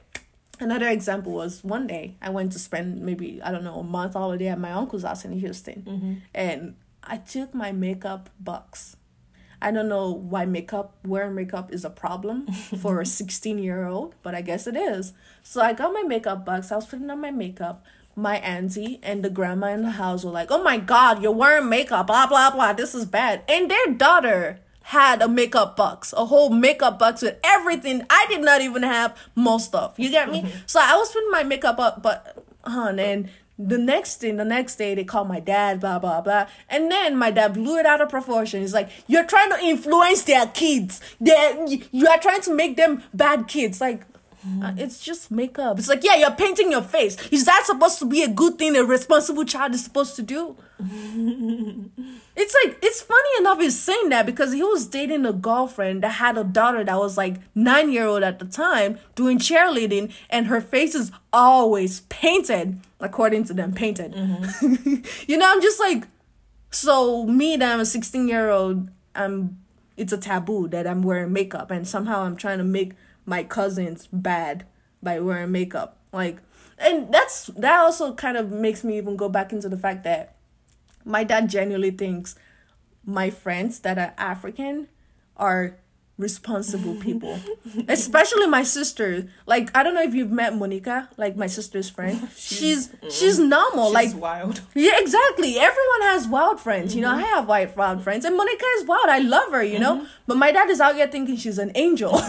Another 0.59 0.89
example 0.89 1.33
was 1.33 1.63
one 1.63 1.87
day 1.87 2.17
I 2.23 2.31
went 2.31 2.53
to 2.53 2.59
spend 2.59 3.03
maybe, 3.03 3.43
I 3.43 3.53
don't 3.53 3.63
know, 3.63 3.81
a 3.81 3.83
month 3.83 4.15
holiday 4.15 4.49
at 4.49 4.59
my 4.59 4.73
uncle's 4.73 5.03
house 5.03 5.23
in 5.27 5.33
Houston. 5.33 5.83
Mm-hmm. 5.83 6.15
And 6.35 6.77
I 7.07 7.19
took 7.19 7.55
my 7.55 7.73
makeup 7.73 8.31
box. 8.41 8.97
I 9.63 9.71
don't 9.71 9.89
know 9.89 10.11
why 10.11 10.45
makeup 10.45 10.97
wearing 11.05 11.35
makeup 11.35 11.73
is 11.73 11.85
a 11.85 11.91
problem 11.91 12.47
for 12.81 13.01
a 13.01 13.07
16 13.07 13.59
year 13.59 13.87
old, 13.87 14.15
but 14.23 14.35
I 14.35 14.43
guess 14.43 14.67
it 14.67 14.77
is. 14.77 15.13
So 15.43 15.61
I 15.61 15.73
got 15.73 15.93
my 15.93 16.03
makeup 16.03 16.45
box. 16.45 16.71
I 16.73 16.77
was 16.77 16.87
putting 16.87 17.11
on 17.11 17.21
my 17.21 17.31
makeup. 17.31 17.85
My 18.17 18.39
auntie 18.39 18.99
and 19.03 19.23
the 19.23 19.31
grandma 19.31 19.69
in 19.69 19.83
the 19.83 19.91
house 19.91 20.25
were 20.25 20.31
like, 20.31 20.51
"Oh 20.51 20.63
my 20.63 20.79
god, 20.79 21.23
you're 21.23 21.33
wearing 21.33 21.69
makeup, 21.69 22.07
blah 22.07 22.27
blah 22.27 22.51
blah. 22.51 22.73
This 22.73 22.95
is 22.95 23.05
bad." 23.05 23.43
And 23.47 23.71
their 23.71 23.87
daughter 23.89 24.61
had 24.85 25.21
a 25.21 25.29
makeup 25.29 25.77
box, 25.77 26.15
a 26.17 26.25
whole 26.25 26.49
makeup 26.49 26.99
box 26.99 27.21
with 27.21 27.39
everything. 27.45 28.07
I 28.09 28.27
did 28.29 28.41
not 28.41 28.63
even 28.63 28.83
have 28.85 29.17
most 29.35 29.75
of. 29.75 29.99
You 29.99 30.11
get 30.11 30.31
me? 30.31 30.51
so 30.67 30.81
I 30.83 30.97
was 30.97 31.13
putting 31.13 31.31
my 31.31 31.43
makeup 31.43 31.79
up, 31.79 32.03
but 32.03 32.43
hon, 32.65 32.99
and 32.99 33.29
the 33.59 33.79
next 33.79 34.17
thing, 34.17 34.37
the 34.37 34.45
next 34.45 34.77
day, 34.77 34.95
they 34.95 35.05
called 35.05 35.29
my 35.29 35.41
dad, 35.41 35.81
blah, 35.81 35.99
blah, 35.99 36.21
blah. 36.21 36.47
And 36.69 36.91
then 36.91 37.17
my 37.17 37.31
dad 37.31 37.55
blew 37.55 37.79
it 37.79 37.87
out 37.87 38.01
of 38.01 38.11
proportion. 38.11 38.61
He's 38.61 38.75
like, 38.75 38.91
You're 39.07 39.25
trying 39.25 39.51
to 39.51 39.59
influence 39.61 40.25
their 40.25 40.47
kids. 40.47 41.01
They're, 41.21 41.67
you 41.67 42.07
are 42.09 42.19
trying 42.19 42.43
to 42.43 42.55
make 42.55 42.77
them 42.77 43.03
bad 43.15 43.49
kids. 43.49 43.81
Like, 43.81 44.05
uh, 44.63 44.73
it's 44.77 45.03
just 45.03 45.31
makeup. 45.31 45.79
It's 45.79 45.89
like, 45.89 46.05
yeah, 46.05 46.15
you're 46.15 46.31
painting 46.31 46.71
your 46.71 46.83
face. 46.83 47.17
Is 47.31 47.45
that 47.47 47.65
supposed 47.67 47.99
to 47.99 48.05
be 48.05 48.23
a 48.23 48.29
good 48.29 48.59
thing 48.59 48.77
a 48.77 48.85
responsible 48.85 49.45
child 49.45 49.75
is 49.75 49.83
supposed 49.83 50.15
to 50.17 50.23
do? 50.23 50.57
it's 52.37 52.55
like, 52.65 52.79
it's 52.81 53.03
funny 53.03 53.29
enough 53.41 53.59
he's 53.59 53.79
saying 53.79 54.11
that 54.11 54.25
because 54.25 54.53
he 54.53 54.63
was 54.63 54.87
dating 54.87 55.27
a 55.27 55.33
girlfriend 55.33 56.03
that 56.03 56.11
had 56.11 56.39
a 56.39 56.45
daughter 56.45 56.85
that 56.85 56.97
was 56.97 57.17
like 57.17 57.37
nine 57.55 57.91
year 57.91 58.07
old 58.07 58.23
at 58.23 58.39
the 58.39 58.45
time 58.45 58.99
doing 59.17 59.39
cheerleading, 59.39 60.13
and 60.31 60.47
her 60.47 60.61
face 60.61 60.95
is 60.95 61.11
always 61.33 62.01
painted, 62.03 62.79
according 63.01 63.45
to 63.45 63.55
them, 63.55 63.73
painted. 63.73 64.13
Mm-hmm. 64.13 65.05
you 65.31 65.37
know, 65.37 65.51
I'm 65.51 65.63
just 65.63 65.81
like, 65.81 66.05
so 66.71 67.27
me 67.27 67.57
that 67.57 67.73
I'm 67.73 67.81
a 67.81 67.87
16 67.87 68.29
year 68.29 68.51
old, 68.51 68.89
I'm, 69.15 69.59
it's 69.97 70.13
a 70.13 70.19
taboo 70.19 70.69
that 70.69 70.87
I'm 70.87 71.03
wearing 71.03 71.33
makeup, 71.33 71.71
and 71.71 71.87
somehow 71.87 72.23
I'm 72.23 72.37
trying 72.37 72.59
to 72.59 72.65
make 72.65 72.93
my 73.25 73.43
cousins 73.43 74.09
bad 74.13 74.67
by 75.03 75.21
wearing 75.21 75.53
makeup. 75.53 75.99
Like, 76.13 76.39
and 76.79 77.13
that's 77.13 77.47
that 77.47 77.81
also 77.81 78.15
kind 78.15 78.37
of 78.37 78.51
makes 78.51 78.85
me 78.85 78.99
even 78.99 79.17
go 79.17 79.29
back 79.29 79.53
into 79.53 79.69
the 79.69 79.79
fact 79.79 80.05
that 80.05 80.37
my 81.05 81.25
dad 81.25 81.49
genuinely 81.49 81.91
thinks 81.91 82.35
my 83.05 83.31
friends 83.31 83.81
that 83.81 83.99
are 83.99 84.15
African 84.19 84.89
are 85.37 85.79
responsible 86.19 86.95
people, 86.95 87.39
especially 87.89 88.47
my 88.47 88.63
sister. 88.63 89.29
Like, 89.45 89.77
I 89.77 89.83
don't 89.83 89.95
know 89.95 90.03
if 90.03 90.15
you've 90.15 90.31
met 90.31 90.57
Monica, 90.57 91.11
like 91.17 91.37
my 91.37 91.47
sister's 91.47 91.91
friend. 91.91 92.29
She's 92.37 92.91
she's, 93.11 93.39
normal. 93.39 93.87
She's 93.87 94.15
like 94.15 94.17
wild. 94.21 94.63
yeah, 94.75 94.93
exactly. 94.97 95.59
Everyone 95.59 96.03
has 96.03 96.27
wild 96.27 96.61
friends. 96.61 96.95
You 96.95 97.03
know, 97.03 97.11
mm-hmm. 97.11 97.25
I 97.25 97.29
have 97.37 97.49
wild, 97.49 97.77
wild 97.77 98.03
friends, 98.03 98.25
and 98.25 98.37
Monica 98.37 98.65
is 98.79 98.87
wild. 98.87 99.09
I 99.09 99.19
love 99.19 99.51
her, 99.53 99.63
you 99.63 99.79
know. 99.79 99.97
Mm-hmm. 99.97 100.07
But 100.27 100.37
my 100.39 100.53
dad 100.53 100.71
is 100.71 100.81
out 100.81 100.95
here 100.95 101.07
thinking 101.07 101.37
she's 101.37 101.59
an 101.59 101.73
angel. 101.75 102.15
of 102.15 102.23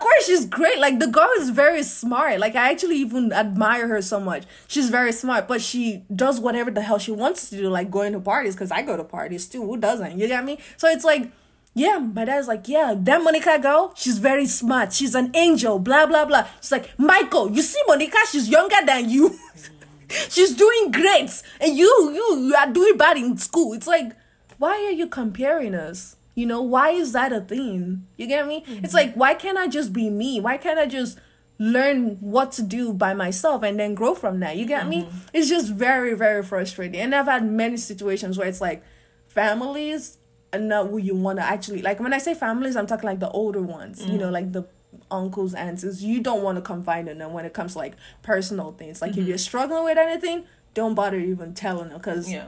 course, 0.00 0.26
she's 0.26 0.46
great. 0.46 0.78
Like 0.78 0.98
the 0.98 1.08
girl 1.08 1.28
is 1.38 1.50
very 1.50 1.82
smart. 1.82 2.40
Like 2.40 2.56
I 2.56 2.70
actually 2.70 2.96
even 2.96 3.32
admire 3.32 3.86
her 3.88 4.00
so 4.00 4.18
much. 4.18 4.44
She's 4.66 4.88
very 4.88 5.12
smart, 5.12 5.46
but 5.46 5.60
she 5.60 6.04
does 6.14 6.40
whatever 6.40 6.70
the 6.70 6.80
hell 6.80 6.98
she 6.98 7.12
wants 7.12 7.50
to 7.50 7.56
do, 7.56 7.68
like 7.68 7.90
going 7.90 8.14
to 8.14 8.20
parties. 8.20 8.54
Because 8.54 8.70
I 8.70 8.82
go 8.82 8.96
to 8.96 9.04
parties 9.04 9.46
too. 9.46 9.64
Who 9.64 9.76
doesn't? 9.76 10.18
You 10.18 10.26
get 10.26 10.44
me? 10.44 10.58
So 10.78 10.88
it's 10.88 11.04
like. 11.04 11.30
Yeah, 11.74 11.98
my 11.98 12.24
dad's 12.24 12.48
like, 12.48 12.66
yeah, 12.66 12.94
that 12.96 13.22
Monica 13.22 13.58
girl, 13.60 13.92
she's 13.94 14.18
very 14.18 14.46
smart. 14.46 14.92
She's 14.92 15.14
an 15.14 15.30
angel, 15.34 15.78
blah, 15.78 16.06
blah, 16.06 16.24
blah. 16.24 16.46
She's 16.60 16.72
like, 16.72 16.98
Michael, 16.98 17.52
you 17.52 17.62
see 17.62 17.80
Monica, 17.86 18.18
she's 18.30 18.48
younger 18.48 18.84
than 18.84 19.08
you. 19.08 19.38
she's 20.28 20.54
doing 20.54 20.90
great. 20.90 21.42
And 21.60 21.76
you, 21.76 22.10
you, 22.12 22.48
you 22.48 22.54
are 22.54 22.72
doing 22.72 22.96
bad 22.96 23.16
in 23.16 23.36
school. 23.36 23.74
It's 23.74 23.86
like, 23.86 24.12
why 24.58 24.72
are 24.72 24.90
you 24.90 25.06
comparing 25.06 25.74
us? 25.74 26.16
You 26.34 26.46
know, 26.46 26.62
why 26.62 26.90
is 26.90 27.12
that 27.12 27.32
a 27.32 27.40
thing? 27.40 28.06
You 28.16 28.26
get 28.26 28.46
me? 28.46 28.64
It's 28.66 28.68
mm-hmm. 28.68 28.96
like, 28.96 29.14
why 29.14 29.34
can't 29.34 29.58
I 29.58 29.66
just 29.68 29.92
be 29.92 30.10
me? 30.10 30.40
Why 30.40 30.56
can't 30.56 30.78
I 30.78 30.86
just 30.86 31.18
learn 31.58 32.16
what 32.20 32.52
to 32.52 32.62
do 32.62 32.92
by 32.92 33.12
myself 33.12 33.62
and 33.62 33.78
then 33.78 33.94
grow 33.94 34.14
from 34.14 34.40
that? 34.40 34.56
You 34.56 34.66
get 34.66 34.86
me? 34.86 35.02
Mm-hmm. 35.02 35.18
It's 35.32 35.48
just 35.48 35.72
very, 35.72 36.14
very 36.14 36.42
frustrating. 36.42 37.00
And 37.00 37.14
I've 37.14 37.26
had 37.26 37.44
many 37.44 37.76
situations 37.76 38.38
where 38.38 38.46
it's 38.46 38.60
like 38.60 38.84
families 39.26 40.18
not 40.56 40.88
who 40.88 40.98
you 40.98 41.14
want 41.14 41.38
to 41.38 41.44
actually 41.44 41.82
like 41.82 42.00
when 42.00 42.12
I 42.14 42.18
say 42.18 42.34
families, 42.34 42.76
I'm 42.76 42.86
talking 42.86 43.06
like 43.08 43.20
the 43.20 43.30
older 43.30 43.60
ones, 43.62 44.04
you 44.06 44.16
know, 44.18 44.30
like 44.30 44.52
the 44.52 44.64
uncles, 45.10 45.54
aunts. 45.54 46.00
You 46.02 46.20
don't 46.22 46.42
want 46.42 46.56
to 46.56 46.62
confide 46.62 47.08
in 47.08 47.18
them 47.18 47.32
when 47.32 47.44
it 47.44 47.52
comes 47.52 47.72
to 47.72 47.78
like 47.78 47.94
personal 48.22 48.72
things. 48.72 49.02
Like 49.02 49.16
if 49.16 49.26
you're 49.26 49.38
struggling 49.38 49.84
with 49.84 49.98
anything, 49.98 50.44
don't 50.74 50.94
bother 50.94 51.18
even 51.18 51.54
telling 51.54 51.90
them 51.90 51.98
because 51.98 52.30
Yeah. 52.30 52.46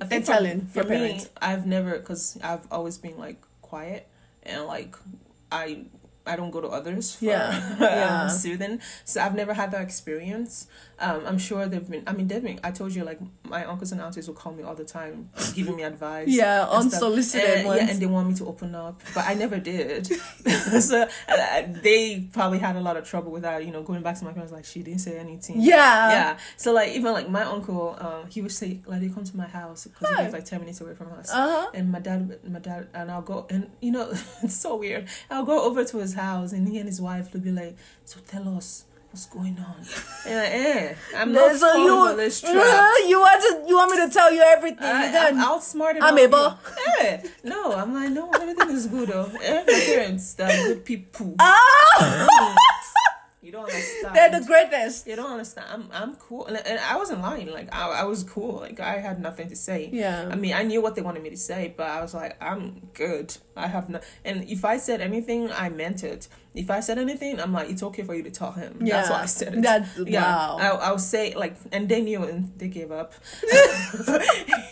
I 0.00 0.04
They're 0.04 0.20
for- 0.20 0.26
telling 0.26 0.66
for, 0.66 0.82
me, 0.84 0.88
parents. 0.88 1.28
I've 1.40 1.66
never 1.66 1.98
because 1.98 2.38
I've 2.42 2.66
always 2.70 2.98
been 2.98 3.18
like 3.18 3.40
quiet 3.62 4.06
and 4.42 4.64
like 4.64 4.96
I 5.50 5.84
I 6.26 6.36
don't 6.36 6.50
go 6.50 6.60
to 6.60 6.68
others 6.68 7.14
for 7.16 7.24
Yeah, 7.24 7.76
yeah. 7.80 8.22
um, 8.24 8.30
soothing. 8.30 8.80
So 9.04 9.20
I've 9.22 9.34
never 9.34 9.54
had 9.54 9.70
that 9.72 9.80
experience. 9.82 10.68
Um, 11.00 11.22
I'm 11.26 11.38
sure 11.38 11.66
they've 11.66 11.88
been. 11.88 12.02
I 12.06 12.12
mean, 12.12 12.26
they've 12.26 12.42
been. 12.42 12.58
I 12.64 12.70
told 12.72 12.94
you 12.94 13.04
like 13.04 13.20
my 13.44 13.64
uncles 13.64 13.92
and 13.92 14.00
aunties 14.00 14.26
will 14.26 14.34
call 14.34 14.52
me 14.52 14.62
all 14.64 14.74
the 14.74 14.84
time, 14.84 15.30
giving 15.54 15.76
me 15.76 15.82
advice. 15.84 16.28
Yeah, 16.28 16.66
unsolicited 16.68 17.48
and. 17.66 17.66
Yeah, 17.76 17.90
and 17.90 18.00
they 18.00 18.06
want 18.06 18.28
me 18.28 18.34
to 18.34 18.46
open 18.46 18.74
up, 18.74 19.00
but 19.14 19.24
I 19.26 19.34
never 19.34 19.58
did. 19.58 20.06
so 20.80 21.06
uh, 21.28 21.62
they 21.82 22.28
probably 22.32 22.58
had 22.58 22.76
a 22.76 22.80
lot 22.80 22.96
of 22.96 23.04
trouble 23.08 23.30
with 23.30 23.42
that. 23.42 23.64
You 23.64 23.70
know, 23.70 23.82
going 23.82 24.02
back 24.02 24.18
to 24.18 24.24
my 24.24 24.32
parents, 24.32 24.52
like 24.52 24.64
she 24.64 24.82
didn't 24.82 25.00
say 25.00 25.18
anything. 25.18 25.60
yeah, 25.60 26.10
Yeah. 26.10 26.38
So 26.56 26.72
like 26.72 26.90
even 26.92 27.12
like 27.12 27.28
my 27.28 27.42
uncle, 27.42 27.96
um, 28.00 28.28
he 28.28 28.42
would 28.42 28.52
say 28.52 28.80
like 28.86 29.00
they 29.00 29.08
come 29.08 29.24
to 29.24 29.36
my 29.36 29.46
house 29.46 29.86
because 29.86 30.08
he 30.08 30.16
lives 30.22 30.32
like 30.32 30.44
ten 30.44 30.60
minutes 30.60 30.80
away 30.80 30.94
from 30.94 31.12
us. 31.12 31.30
Uh 31.30 31.62
huh. 31.62 31.70
And 31.74 31.92
my 31.92 32.00
dad, 32.00 32.38
my 32.44 32.58
dad, 32.58 32.88
and 32.92 33.10
I'll 33.10 33.22
go, 33.22 33.46
and 33.50 33.70
you 33.80 33.92
know, 33.92 34.10
it's 34.42 34.56
so 34.56 34.76
weird. 34.76 35.06
I'll 35.30 35.44
go 35.44 35.62
over 35.62 35.84
to 35.84 35.98
his 35.98 36.14
house, 36.14 36.52
and 36.52 36.68
he 36.68 36.78
and 36.78 36.88
his 36.88 37.00
wife 37.00 37.32
will 37.32 37.40
be 37.40 37.52
like, 37.52 37.76
"So 38.04 38.18
tell 38.26 38.56
us 38.56 38.84
what's 39.10 39.26
going 39.26 39.58
on." 39.58 39.76
And 40.26 40.36
like, 40.36 40.52
eh, 40.52 40.94
I'm 41.16 41.32
not 41.32 41.56
So 41.56 41.76
you, 41.76 42.16
this 42.16 42.40
trap. 42.42 42.54
you 43.06 43.18
want 43.20 43.40
to 43.42 43.68
you 43.68 43.76
want 43.76 43.90
me 43.92 44.06
to 44.06 44.12
tell 44.12 44.32
you 44.32 44.42
everything? 44.42 44.82
I, 44.82 45.10
you 45.10 45.18
I'm 45.18 45.38
outsmarted. 45.38 46.02
I'm 46.02 46.18
able. 46.18 46.58
Eh, 47.00 47.22
no, 47.44 47.72
I'm 47.72 47.94
like, 47.94 48.10
no, 48.10 48.30
everything 48.30 48.70
is 48.70 48.86
good 48.86 49.08
though. 49.08 49.30
Eh, 49.42 49.64
my 49.66 49.80
parents, 49.86 50.34
they're 50.34 50.66
good 50.68 50.84
people. 50.84 51.34
Ah! 51.38 52.56
You 53.48 53.52
don't 53.52 53.64
understand. 53.64 54.14
They're 54.14 54.40
the 54.40 54.46
greatest. 54.46 55.06
You 55.06 55.16
don't 55.16 55.30
understand. 55.30 55.66
I'm 55.72 55.88
I'm 55.90 56.16
cool, 56.16 56.44
and, 56.44 56.58
and 56.66 56.78
I 56.80 56.98
wasn't 56.98 57.22
lying. 57.22 57.50
Like 57.50 57.74
I, 57.74 58.02
I 58.02 58.04
was 58.04 58.22
cool. 58.22 58.56
Like 58.56 58.78
I 58.78 58.98
had 58.98 59.22
nothing 59.22 59.48
to 59.48 59.56
say. 59.56 59.88
Yeah. 59.90 60.28
I 60.30 60.36
mean, 60.36 60.52
I 60.52 60.64
knew 60.64 60.82
what 60.82 60.96
they 60.96 61.00
wanted 61.00 61.22
me 61.22 61.30
to 61.30 61.36
say, 61.38 61.72
but 61.74 61.88
I 61.88 62.02
was 62.02 62.12
like, 62.12 62.36
I'm 62.42 62.90
good. 62.92 63.34
I 63.56 63.68
have 63.68 63.88
no. 63.88 64.00
And 64.22 64.44
if 64.50 64.66
I 64.66 64.76
said 64.76 65.00
anything, 65.00 65.50
I 65.50 65.70
meant 65.70 66.04
it. 66.04 66.28
If 66.54 66.70
I 66.70 66.80
said 66.80 66.98
anything, 66.98 67.40
I'm 67.40 67.54
like, 67.54 67.70
it's 67.70 67.82
okay 67.84 68.02
for 68.02 68.14
you 68.14 68.22
to 68.24 68.30
tell 68.30 68.52
him. 68.52 68.80
Yeah. 68.82 68.96
That's 68.96 69.08
why 69.08 69.22
I 69.22 69.26
said 69.26 69.54
it. 69.54 69.62
That's- 69.62 69.98
yeah. 70.06 70.24
wow. 70.24 70.58
I 70.60 70.66
I'll 70.86 70.98
say 70.98 71.34
like, 71.34 71.56
and 71.72 71.88
they 71.88 72.02
knew, 72.02 72.24
and 72.24 72.52
they 72.58 72.68
gave 72.68 72.92
up. 72.92 73.14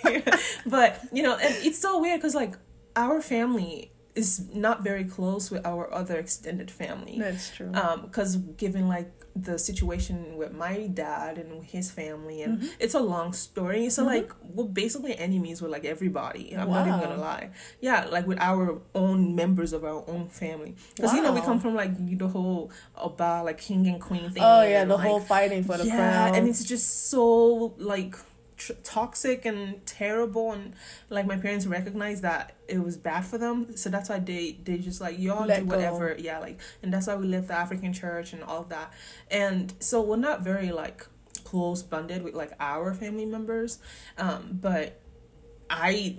but 0.67 1.01
you 1.13 1.23
know, 1.23 1.35
and 1.37 1.55
it's 1.65 1.79
so 1.79 1.99
weird 1.99 2.21
because 2.21 2.35
like 2.35 2.59
our 2.95 3.23
family 3.23 3.91
is 4.17 4.31
not 4.67 4.83
very 4.83 5.05
close 5.05 5.51
with 5.53 5.65
our 5.67 5.85
other 5.93 6.17
extended 6.25 6.71
family. 6.71 7.17
That's 7.19 7.51
true. 7.57 7.71
um 7.75 7.99
because 8.07 8.37
given 8.65 8.89
like 8.89 9.11
the 9.49 9.59
situation 9.59 10.17
with 10.41 10.53
my 10.65 10.87
dad 11.03 11.37
and 11.37 11.51
his 11.75 11.91
family 11.91 12.41
and 12.43 12.53
Mm-hmm. 12.59 12.85
it's 12.85 12.95
a 12.95 13.01
long 13.15 13.35
story. 13.35 13.91
So 13.91 14.01
like 14.15 14.29
we're 14.55 14.65
basically 14.83 15.15
enemies 15.27 15.61
with 15.63 15.71
like 15.77 15.85
everybody. 15.85 16.45
I'm 16.57 16.71
not 16.71 16.87
even 16.89 17.01
gonna 17.01 17.21
lie. 17.21 17.51
Yeah 17.89 18.07
like 18.17 18.27
with 18.27 18.41
our 18.51 18.81
own 18.95 19.35
members 19.43 19.71
of 19.77 19.85
our 19.85 20.03
own 20.13 20.29
family. 20.43 20.73
Because 20.97 21.13
you 21.15 21.21
know 21.23 21.33
we 21.39 21.43
come 21.43 21.61
from 21.61 21.75
like 21.83 21.93
the 22.23 22.29
whole 22.29 22.71
about 23.09 23.45
like 23.49 23.59
king 23.69 23.87
and 23.87 24.01
queen 24.01 24.31
thing 24.31 24.43
oh 24.43 24.63
yeah, 24.63 24.83
and, 24.83 24.91
the 24.91 24.97
like, 24.97 25.07
whole 25.07 25.21
fighting 25.21 25.63
for 25.69 25.77
the 25.77 25.85
yeah 25.87 25.97
crown. 25.97 26.35
and 26.35 26.49
it's 26.49 26.65
just 26.65 27.11
so 27.13 27.75
like 27.93 28.15
tr- 28.57 28.73
toxic 28.83 29.45
and 29.45 29.85
terrible 29.87 30.53
and 30.53 30.75
like 31.11 31.27
my 31.27 31.37
parents 31.37 31.67
recognized 31.67 32.23
that 32.23 32.55
it 32.69 32.83
was 32.83 32.97
bad 32.97 33.25
for 33.25 33.39
them 33.39 33.77
so 33.77 33.89
that's 33.91 34.09
why 34.09 34.19
they 34.19 34.59
they 34.65 34.79
just 34.79 35.01
like 35.01 35.19
y'all 35.19 35.47
Let 35.47 35.61
do 35.61 35.67
go. 35.67 35.77
whatever 35.77 36.17
yeah 36.19 36.39
like 36.39 36.59
and 36.83 36.93
that's 36.93 37.07
why 37.07 37.17
we 37.17 37.27
left 37.27 37.49
the 37.49 37.55
african 37.55 37.93
church 37.93 38.33
and 38.33 38.43
all 38.43 38.63
of 38.63 38.69
that 38.71 38.93
and 39.31 39.73
so 39.81 40.01
we're 40.01 40.17
not 40.17 40.43
very 40.43 40.73
like 40.73 41.07
close 41.45 41.83
bonded 41.83 42.23
with 42.23 42.35
like 42.35 42.53
our 42.59 42.93
family 42.95 43.27
members 43.27 43.79
um 44.19 44.59
but 44.61 45.01
i 45.71 46.17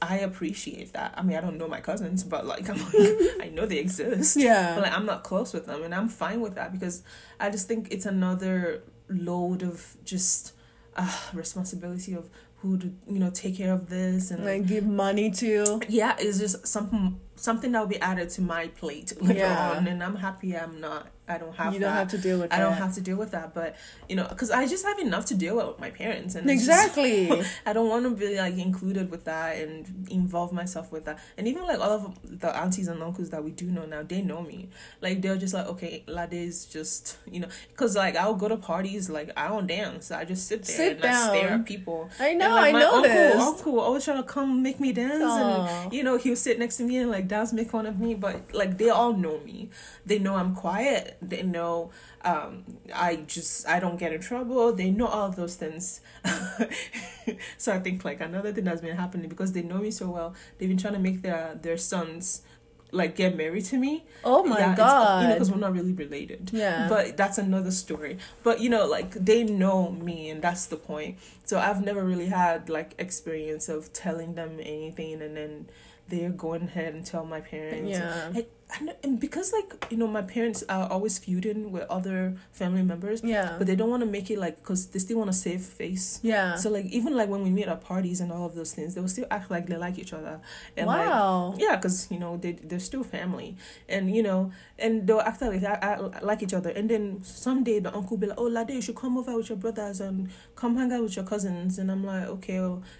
I 0.00 0.18
appreciate 0.18 0.92
that. 0.92 1.14
I 1.16 1.22
mean, 1.22 1.36
I 1.36 1.40
don't 1.40 1.58
know 1.58 1.66
my 1.66 1.80
cousins, 1.80 2.22
but 2.22 2.46
like, 2.46 2.70
I'm 2.70 2.76
like, 2.78 2.94
I 3.42 3.50
know 3.52 3.66
they 3.66 3.78
exist. 3.78 4.36
Yeah. 4.36 4.76
But 4.76 4.84
like, 4.84 4.92
I'm 4.92 5.06
not 5.06 5.24
close 5.24 5.52
with 5.52 5.66
them, 5.66 5.82
and 5.82 5.92
I'm 5.92 6.08
fine 6.08 6.40
with 6.40 6.54
that 6.54 6.70
because 6.70 7.02
I 7.40 7.50
just 7.50 7.66
think 7.66 7.88
it's 7.90 8.06
another 8.06 8.84
load 9.08 9.64
of 9.64 9.96
just 10.04 10.52
uh, 10.98 11.10
responsibility 11.32 12.12
of 12.14 12.28
who 12.56 12.76
to 12.76 12.92
you 13.08 13.18
know 13.20 13.30
take 13.30 13.56
care 13.56 13.72
of 13.72 13.88
this 13.88 14.30
and 14.32 14.44
like 14.44 14.66
give 14.66 14.84
money 14.84 15.30
to. 15.30 15.80
yeah, 15.88 16.16
it's 16.18 16.38
just 16.38 16.66
something 16.66 17.20
something 17.36 17.72
that 17.72 17.80
will 17.80 17.86
be 17.86 18.00
added 18.00 18.28
to 18.30 18.42
my 18.42 18.66
plate 18.68 19.12
later 19.22 19.40
Yeah. 19.40 19.70
on, 19.76 19.86
and 19.86 20.02
I'm 20.02 20.16
happy 20.16 20.56
I'm 20.56 20.80
not. 20.80 21.06
I 21.28 21.38
don't 21.38 21.54
have. 21.54 21.74
you 21.74 21.80
don't 21.80 21.90
that. 21.92 21.98
have 21.98 22.08
to 22.10 22.18
deal 22.18 22.38
with 22.38 22.52
I 22.52 22.58
don't 22.58 22.72
that. 22.72 22.78
have 22.78 22.94
to 22.94 23.00
deal 23.00 23.16
with 23.16 23.30
that, 23.32 23.54
but 23.54 23.76
you 24.08 24.16
know, 24.16 24.26
because 24.28 24.50
I 24.50 24.66
just 24.66 24.84
have 24.86 24.98
enough 24.98 25.26
to 25.26 25.34
deal 25.34 25.56
with 25.56 25.66
with 25.66 25.78
my 25.80 25.90
parents, 25.90 26.34
and 26.34 26.48
it's 26.50 26.66
just- 26.66 26.96
Exactly. 26.96 27.42
I 27.66 27.72
don't 27.72 27.88
want 27.88 28.04
to 28.04 28.10
be 28.10 28.36
like 28.38 28.56
included 28.58 29.10
with 29.10 29.24
that 29.24 29.56
and 29.58 30.06
involve 30.10 30.52
myself 30.52 30.90
with 30.90 31.04
that. 31.04 31.18
And 31.36 31.46
even 31.46 31.64
like 31.64 31.78
all 31.80 31.90
of 31.90 32.18
the 32.40 32.54
aunties 32.56 32.88
and 32.88 33.02
uncles 33.02 33.30
that 33.30 33.42
we 33.44 33.50
do 33.50 33.66
know 33.66 33.84
now, 33.86 34.02
they 34.02 34.22
know 34.22 34.42
me. 34.42 34.68
Like 35.00 35.20
they're 35.22 35.36
just 35.36 35.54
like, 35.54 35.66
okay, 35.68 36.04
Lade 36.06 36.32
is 36.34 36.64
just 36.66 37.18
you 37.30 37.40
know, 37.40 37.48
because 37.70 37.94
like 37.96 38.16
I'll 38.16 38.34
go 38.34 38.48
to 38.48 38.56
parties, 38.56 39.10
like 39.10 39.30
I 39.36 39.48
don't 39.48 39.66
dance, 39.66 40.10
I 40.10 40.24
just 40.24 40.46
sit 40.46 40.62
there 40.64 40.76
Sit 40.76 40.96
and 40.96 41.04
I 41.06 41.26
stare 41.28 41.48
at 41.50 41.64
people. 41.66 42.08
I 42.18 42.34
know, 42.34 42.46
and, 42.46 42.54
like, 42.54 42.68
I 42.68 42.72
my 42.72 42.80
noticed. 42.80 43.36
Uncle, 43.36 43.48
uncle 43.48 43.80
always 43.80 44.04
trying 44.04 44.16
to 44.22 44.22
come 44.28 44.62
make 44.62 44.80
me 44.80 44.92
dance, 44.92 45.22
Aw. 45.24 45.82
and 45.84 45.92
you 45.92 46.02
know 46.02 46.16
he'll 46.16 46.36
sit 46.36 46.58
next 46.58 46.76
to 46.78 46.84
me 46.84 46.96
and 46.98 47.10
like 47.10 47.28
dance, 47.28 47.52
make 47.52 47.70
fun 47.70 47.86
of 47.86 47.98
me. 47.98 48.14
But 48.14 48.54
like 48.54 48.78
they 48.78 48.88
all 48.90 49.12
know 49.12 49.38
me. 49.44 49.70
They 50.06 50.18
know 50.18 50.36
I'm 50.36 50.54
quiet. 50.54 51.17
They 51.20 51.42
know 51.42 51.90
um 52.24 52.64
I 52.94 53.16
just 53.16 53.66
I 53.68 53.80
don't 53.80 53.98
get 53.98 54.12
in 54.12 54.20
trouble. 54.20 54.72
They 54.72 54.90
know 54.90 55.06
all 55.06 55.30
those 55.30 55.56
things. 55.56 56.00
so 57.56 57.72
I 57.72 57.78
think 57.78 58.04
like 58.04 58.20
another 58.20 58.52
thing 58.52 58.64
that's 58.64 58.80
been 58.80 58.96
happening 58.96 59.28
because 59.28 59.52
they 59.52 59.62
know 59.62 59.78
me 59.78 59.90
so 59.90 60.10
well. 60.10 60.34
They've 60.58 60.68
been 60.68 60.78
trying 60.78 60.94
to 60.94 61.00
make 61.00 61.22
their 61.22 61.58
their 61.60 61.76
sons 61.76 62.42
like 62.90 63.16
get 63.16 63.36
married 63.36 63.66
to 63.66 63.76
me. 63.76 64.04
Oh 64.24 64.42
my 64.44 64.58
Yeah, 64.60 64.74
god. 64.74 65.22
You 65.22 65.28
know, 65.28 65.34
because 65.34 65.50
we're 65.50 65.58
not 65.58 65.74
really 65.74 65.92
related. 65.92 66.50
yeah. 66.54 66.88
But 66.88 67.16
that's 67.18 67.36
another 67.36 67.70
story. 67.70 68.16
But 68.42 68.60
you 68.60 68.70
know, 68.70 68.86
like 68.86 69.10
they 69.12 69.44
know 69.44 69.90
me, 69.90 70.30
and 70.30 70.40
that's 70.40 70.66
the 70.66 70.76
point. 70.76 71.18
So 71.44 71.58
I've 71.58 71.84
never 71.84 72.02
really 72.02 72.26
had 72.26 72.70
like 72.70 72.94
experience 72.98 73.68
of 73.68 73.92
telling 73.92 74.34
them 74.36 74.58
anything, 74.60 75.20
and 75.20 75.36
then 75.36 75.68
they're 76.08 76.30
going 76.30 76.62
ahead 76.62 76.94
and 76.94 77.04
tell 77.04 77.26
my 77.26 77.40
parents. 77.42 77.90
yeah. 77.90 78.30
Like, 78.34 78.50
Know, 78.82 78.92
and 79.02 79.18
because 79.18 79.50
like 79.52 79.86
you 79.90 79.96
know, 79.96 80.06
my 80.06 80.20
parents 80.20 80.62
are 80.68 80.86
always 80.90 81.18
feuding 81.18 81.72
with 81.72 81.84
other 81.88 82.36
family 82.52 82.82
members, 82.82 83.22
Yeah. 83.24 83.54
but 83.56 83.66
they 83.66 83.74
don't 83.74 83.88
want 83.88 84.02
to 84.02 84.06
make 84.06 84.30
it 84.30 84.38
like 84.38 84.56
because 84.58 84.88
they 84.88 84.98
still 84.98 85.16
want 85.18 85.32
to 85.32 85.36
save 85.36 85.62
face. 85.62 86.20
yeah. 86.22 86.54
So 86.54 86.68
like 86.68 86.84
even 86.86 87.16
like 87.16 87.30
when 87.30 87.42
we 87.42 87.48
meet 87.50 87.66
at 87.66 87.80
parties 87.80 88.20
and 88.20 88.30
all 88.30 88.44
of 88.44 88.54
those 88.54 88.74
things, 88.74 88.94
they 88.94 89.00
will 89.00 89.08
still 89.08 89.26
act 89.30 89.50
like 89.50 89.66
they 89.68 89.76
like 89.78 89.98
each 89.98 90.12
other. 90.12 90.40
And 90.76 90.86
like 90.86 91.58
yeah, 91.58 91.76
because 91.76 92.08
you 92.10 92.18
know 92.18 92.36
they 92.36 92.52
they're 92.52 92.78
still 92.78 93.02
family, 93.04 93.56
and 93.88 94.14
you 94.14 94.22
know, 94.22 94.52
and 94.78 95.06
they'll 95.06 95.20
act 95.20 95.40
like 95.40 95.64
I, 95.64 95.74
I, 95.74 96.20
like 96.20 96.42
each 96.42 96.52
other. 96.54 96.68
And 96.70 96.90
then 96.90 97.24
someday 97.24 97.80
the 97.80 97.88
uncle 97.94 98.10
will 98.16 98.18
be 98.18 98.26
like, 98.26 98.38
"Oh, 98.38 98.48
Lade, 98.48 98.70
you 98.70 98.82
should 98.82 98.96
come 98.96 99.16
over 99.16 99.34
with 99.34 99.48
your 99.48 99.56
brothers 99.58 100.00
and 100.02 100.28
come 100.56 100.76
hang 100.76 100.92
out 100.92 101.02
with 101.02 101.16
your 101.16 101.24
cousins." 101.24 101.78
And 101.78 101.90
I'm 101.90 102.04
like, 102.04 102.26
"Okay." 102.36 102.58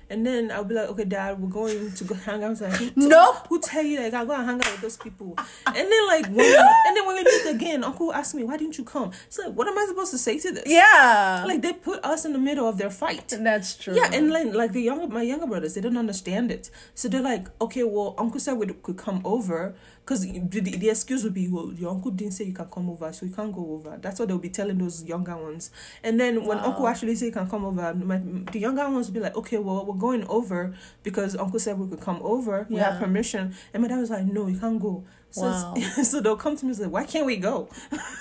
And 0.09 0.25
then 0.27 0.51
I'll 0.51 0.65
be 0.65 0.75
like, 0.75 0.89
"Okay, 0.89 1.05
Dad, 1.05 1.39
we're 1.39 1.51
going 1.51 1.93
to 1.93 2.05
go 2.05 2.15
hang 2.27 2.43
out." 2.43 2.59
Like, 2.59 2.97
Nope. 2.97 3.48
Who 3.59 3.69
tell 3.69 3.83
you 3.83 4.01
like 4.01 4.15
I 4.15 4.25
go 4.25 4.33
and 4.33 4.45
hang 4.47 4.55
out 4.57 4.73
with 4.73 4.81
those 4.81 4.97
people? 4.97 5.37
And 5.67 5.77
then 5.77 6.07
like 6.07 6.27
when 6.27 6.37
we, 6.37 6.57
and 6.57 6.97
then 6.97 7.07
when 7.07 7.17
we 7.17 7.25
meet 7.25 7.47
again, 7.55 7.85
Uncle 7.85 8.13
asked 8.13 8.35
me, 8.35 8.45
"Why 8.45 8.57
didn't 8.57 8.79
you 8.79 8.85
come?" 8.85 9.13
It's 9.27 9.39
like, 9.39 9.53
what 9.53 9.67
am 9.69 9.79
I 9.79 9.87
supposed 9.89 10.11
to 10.13 10.19
say 10.19 10.39
to 10.39 10.53
this? 10.53 10.65
Yeah. 10.67 11.45
Like 11.47 11.63
they 11.63 11.73
put 11.73 12.05
us 12.05 12.25
in 12.25 12.33
the 12.33 12.39
middle 12.39 12.69
of 12.69 12.79
their 12.79 12.91
fight. 12.91 13.29
that's 13.29 13.77
true. 13.77 13.95
Yeah, 13.95 14.11
and 14.13 14.31
like 14.31 14.55
like 14.55 14.73
the 14.73 14.83
younger 14.83 15.07
my 15.07 15.23
younger 15.23 15.47
brothers, 15.47 15.75
they 15.75 15.81
don't 15.81 15.97
understand 15.97 16.51
it. 16.51 16.71
So 16.95 17.09
they're 17.09 17.23
like, 17.23 17.47
okay, 17.61 17.85
well, 17.85 18.15
Uncle 18.19 18.41
said 18.41 18.55
we 18.55 18.67
could 18.67 18.97
come 18.97 19.21
over, 19.25 19.75
because 20.09 20.23
the, 20.23 20.39
the, 20.61 20.61
the 20.79 20.89
excuse 20.89 21.23
would 21.23 21.35
be, 21.35 21.49
well, 21.49 21.71
your 21.75 21.91
uncle 21.91 22.11
didn't 22.11 22.33
say 22.33 22.45
you 22.45 22.55
can 22.55 22.65
come 22.71 22.89
over, 22.89 23.13
so 23.13 23.27
you 23.27 23.33
can't 23.33 23.53
go 23.55 23.75
over. 23.75 23.99
That's 24.01 24.19
what 24.19 24.29
they'll 24.29 24.39
be 24.39 24.49
telling 24.49 24.79
those 24.79 25.05
younger 25.05 25.37
ones. 25.37 25.71
And 26.03 26.19
then 26.19 26.47
when 26.47 26.57
Wow. 26.57 26.65
Uncle 26.69 26.89
actually 26.89 27.15
say 27.15 27.27
you 27.27 27.33
can 27.33 27.47
come 27.47 27.67
over, 27.67 27.93
my, 27.93 28.17
the 28.51 28.59
younger 28.59 28.89
ones 28.89 29.09
will 29.09 29.15
be 29.15 29.21
like, 29.21 29.37
okay, 29.37 29.59
well, 29.59 29.85
we're 29.85 29.97
going 29.97 30.25
over 30.29 30.73
because 31.03 31.37
Uncle 31.37 31.59
said 31.59 31.79
we 31.79 31.89
could 31.91 32.01
come 32.01 32.21
over. 32.23 32.67
We 32.71 32.77
have 32.77 32.99
permission. 32.99 33.55
And 33.75 33.83
my 33.83 33.89
dad 33.89 33.99
was 33.99 34.09
like, 34.09 34.25
no, 34.25 34.47
you 34.47 34.59
can't 34.59 34.81
go. 34.81 35.05
So, 35.31 35.43
Wow. 35.43 35.75
so 36.03 36.23
they'll 36.23 36.37
come 36.37 36.57
to 36.57 36.65
me 36.65 36.71
and 36.71 36.79
say, 36.79 36.87
why 36.87 37.05
can't 37.05 37.27
we 37.27 37.37
go? 37.37 37.69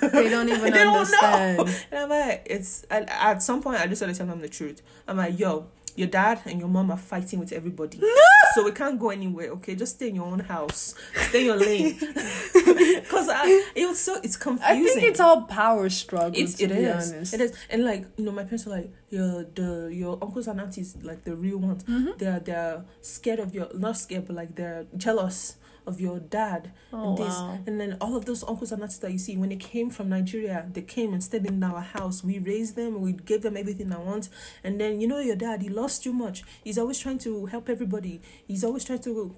They 0.02 0.28
don't 0.28 0.50
even 0.50 0.62
they 0.74 0.84
don't 0.84 0.98
understand. 0.98 1.58
know. 1.60 1.64
And 1.92 2.00
I'm 2.02 2.10
like, 2.10 2.44
it's 2.50 2.86
at, 2.92 3.08
at 3.10 3.42
some 3.42 3.64
point 3.64 3.80
I 3.80 3.88
just 3.88 4.02
had 4.02 4.08
to 4.12 4.14
tell 4.14 4.28
them 4.28 4.42
the 4.42 4.50
truth. 4.50 4.82
I'm 5.08 5.16
like, 5.16 5.40
yo, 5.40 5.68
your 5.98 6.08
dad 6.08 6.40
and 6.46 6.60
your 6.60 6.70
mom 6.70 6.92
are 6.92 6.98
fighting 6.98 7.40
with 7.40 7.52
everybody. 7.52 8.00
so 8.54 8.64
we 8.64 8.72
can't 8.72 8.98
go 9.00 9.10
anywhere, 9.10 9.50
okay? 9.52 9.76
Just 9.76 9.96
stay 9.96 10.10
in 10.10 10.16
your 10.16 10.26
own 10.26 10.40
house. 10.40 10.96
Stay 11.30 11.42
in 11.42 11.46
your 11.48 11.58
lane. 11.58 11.98
Cause 13.10 13.28
I, 13.30 13.44
it 13.76 13.88
was 13.88 14.00
so 14.00 14.16
it's 14.24 14.38
confusing. 14.38 14.86
I 14.86 14.94
think 14.94 15.04
it's 15.12 15.20
all 15.20 15.42
power 15.44 15.90
struggle. 15.90 16.40
It's, 16.40 16.56
to 16.56 16.66
it 16.66 16.70
be 16.70 16.76
is. 16.76 17.12
honest. 17.12 17.34
It 17.34 17.42
is. 17.42 17.54
And 17.70 17.84
like, 17.84 18.06
you 18.18 18.26
know, 18.26 18.32
my 18.32 18.44
parents 18.44 18.68
are 18.68 18.72
like, 18.72 18.92
your 19.10 19.44
the 19.56 19.90
your 19.92 20.18
uncles 20.22 20.48
and 20.48 20.60
aunties, 20.60 20.98
like 21.02 21.24
the 21.24 21.36
real 21.36 21.58
ones, 21.60 21.84
Mhm. 21.86 22.18
they're 22.18 22.40
they're 22.42 22.84
scared 23.02 23.40
of 23.40 23.54
your 23.56 23.68
not 23.74 23.98
scared, 23.98 24.28
but 24.28 24.36
like 24.36 24.56
they're 24.56 24.86
jealous 24.98 25.56
of 25.88 26.00
your 26.02 26.20
dad 26.20 26.72
Oh 26.94 27.10
and 27.10 27.18
this 27.18 27.34
wow. 27.34 27.58
and 27.66 27.80
then 27.80 27.98
all 28.00 28.16
of 28.16 28.26
those 28.26 28.44
uncles 28.44 28.72
and 28.72 28.82
aunts 28.84 28.98
that 29.00 29.12
you 29.12 29.18
see 29.18 29.38
when 29.38 29.50
they 29.50 29.56
came 29.56 29.90
from 29.90 30.10
Nigeria, 30.10 30.68
they 30.72 30.82
came 30.82 31.14
and 31.14 31.24
stayed 31.24 31.46
in 31.46 31.64
our 31.64 31.82
house. 31.82 32.24
We 32.24 32.40
raised 32.40 32.76
them, 32.76 33.02
we 33.02 33.14
gave 33.14 33.42
them 33.42 33.58
everything 33.58 33.92
I 33.94 33.98
want. 33.98 34.30
And 34.64 34.80
then 34.80 35.02
you 35.02 35.08
know 35.08 35.20
your 35.20 35.36
dad, 35.36 35.62
he 35.62 35.70
lost 35.70 36.04
too 36.04 36.14
much. 36.14 36.44
He's 36.64 36.78
always 36.78 37.00
trying 37.00 37.20
to 37.20 37.48
help 37.48 37.70
everybody. 37.70 38.22
He's 38.48 38.64
always 38.64 38.84
trying 38.84 39.00
to 39.00 39.36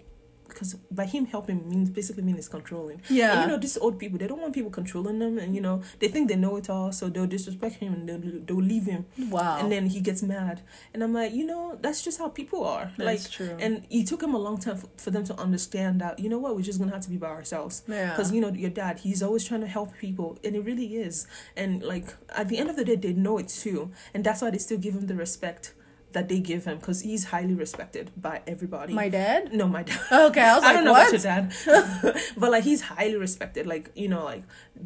because 0.59 0.73
by 0.91 1.05
him 1.05 1.25
helping 1.25 1.69
means 1.69 1.89
basically 1.89 2.23
means 2.23 2.49
controlling. 2.49 3.01
Yeah. 3.09 3.31
And, 3.31 3.41
you 3.41 3.47
know, 3.47 3.57
these 3.57 3.77
old 3.77 3.97
people, 3.97 4.19
they 4.19 4.27
don't 4.27 4.41
want 4.41 4.53
people 4.53 4.69
controlling 4.69 5.19
them 5.19 5.37
and 5.37 5.55
you 5.55 5.61
know, 5.61 5.81
they 5.99 6.09
think 6.09 6.27
they 6.27 6.35
know 6.35 6.57
it 6.57 6.69
all, 6.69 6.91
so 6.91 7.07
they'll 7.07 7.27
disrespect 7.27 7.75
him 7.75 7.93
and 7.93 8.09
they'll 8.09 8.41
they'll 8.45 8.61
leave 8.61 8.85
him 8.85 9.05
wow. 9.29 9.57
and 9.59 9.71
then 9.71 9.87
he 9.87 10.01
gets 10.01 10.21
mad. 10.21 10.61
And 10.93 11.01
I'm 11.03 11.13
like, 11.13 11.33
you 11.33 11.45
know, 11.45 11.77
that's 11.81 12.01
just 12.01 12.17
how 12.17 12.27
people 12.27 12.65
are. 12.65 12.91
like 12.97 13.19
That's 13.19 13.29
true. 13.29 13.55
and 13.59 13.85
it 13.89 14.07
took 14.07 14.21
him 14.21 14.33
a 14.33 14.37
long 14.37 14.57
time 14.59 14.77
for, 14.77 14.89
for 14.97 15.11
them 15.11 15.23
to 15.25 15.35
understand 15.39 16.01
that, 16.01 16.19
you 16.19 16.29
know 16.29 16.39
what, 16.39 16.55
we're 16.55 16.61
just 16.61 16.79
gonna 16.79 16.91
have 16.91 17.03
to 17.03 17.09
be 17.09 17.17
by 17.17 17.29
ourselves 17.29 17.83
yeah. 17.87 18.09
because 18.11 18.33
you 18.33 18.41
know 18.41 18.49
your 18.49 18.69
dad 18.69 18.99
he's 18.99 19.23
always 19.23 19.45
trying 19.45 19.61
to 19.61 19.67
help 19.67 19.95
people 19.97 20.37
and 20.43 20.55
it 20.55 20.61
really 20.61 20.95
is 20.97 21.27
and 21.55 21.83
like 21.83 22.13
at 22.29 22.49
the 22.49 22.57
end 22.57 22.69
of 22.69 22.75
the 22.75 22.83
day 22.83 22.95
they 22.95 23.13
know 23.13 23.37
it 23.37 23.47
too 23.47 23.91
and 24.13 24.23
that's 24.23 24.41
why 24.41 24.49
they 24.49 24.57
still 24.57 24.77
give 24.77 24.93
him 24.93 25.07
the 25.07 25.15
respect 25.15 25.73
that 26.11 26.27
they 26.27 26.39
give 26.39 26.65
him 26.65 26.77
because 26.79 27.01
he's 27.01 27.25
highly 27.25 27.53
respected 27.53 28.09
by 28.17 28.41
everybody 28.47 28.93
My 28.93 29.09
dad? 29.09 29.53
no 29.53 29.67
my 29.67 29.83
dad 29.83 29.99
Okay, 30.11 30.41
I 30.41 30.55
was 30.55 30.63
like, 30.63 30.71
I 30.71 30.73
don't 30.73 30.83
know 30.85 30.91
what? 30.93 31.09
about 31.09 31.13
your 31.13 31.21
dad, 31.21 32.23
but 32.37 32.51
like 32.51 32.63
he's 32.63 32.81
highly 32.81 33.15
respected. 33.15 33.67
Like 33.67 33.91
you 33.95 34.07
know, 34.07 34.23
like 34.23 34.43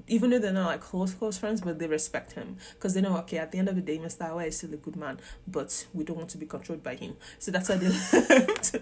even 0.07 0.29
though 0.31 0.39
they're 0.39 0.51
not 0.51 0.67
like 0.67 0.81
close 0.81 1.13
close 1.13 1.37
friends, 1.37 1.61
but 1.61 1.79
they 1.79 1.87
respect 1.87 2.33
him 2.33 2.57
because 2.73 2.93
they 2.93 3.01
know 3.01 3.15
okay. 3.19 3.37
At 3.37 3.51
the 3.51 3.59
end 3.59 3.69
of 3.69 3.75
the 3.75 3.81
day, 3.81 3.97
Mr. 3.99 4.29
Awa 4.29 4.45
is 4.45 4.57
still 4.57 4.73
a 4.73 4.77
good 4.77 4.95
man, 4.95 5.19
but 5.47 5.85
we 5.93 6.03
don't 6.03 6.17
want 6.17 6.29
to 6.31 6.37
be 6.37 6.45
controlled 6.45 6.83
by 6.83 6.95
him. 6.95 7.15
So 7.39 7.51
that's 7.51 7.69
why 7.69 7.75
they 7.75 7.87
left. 8.29 8.75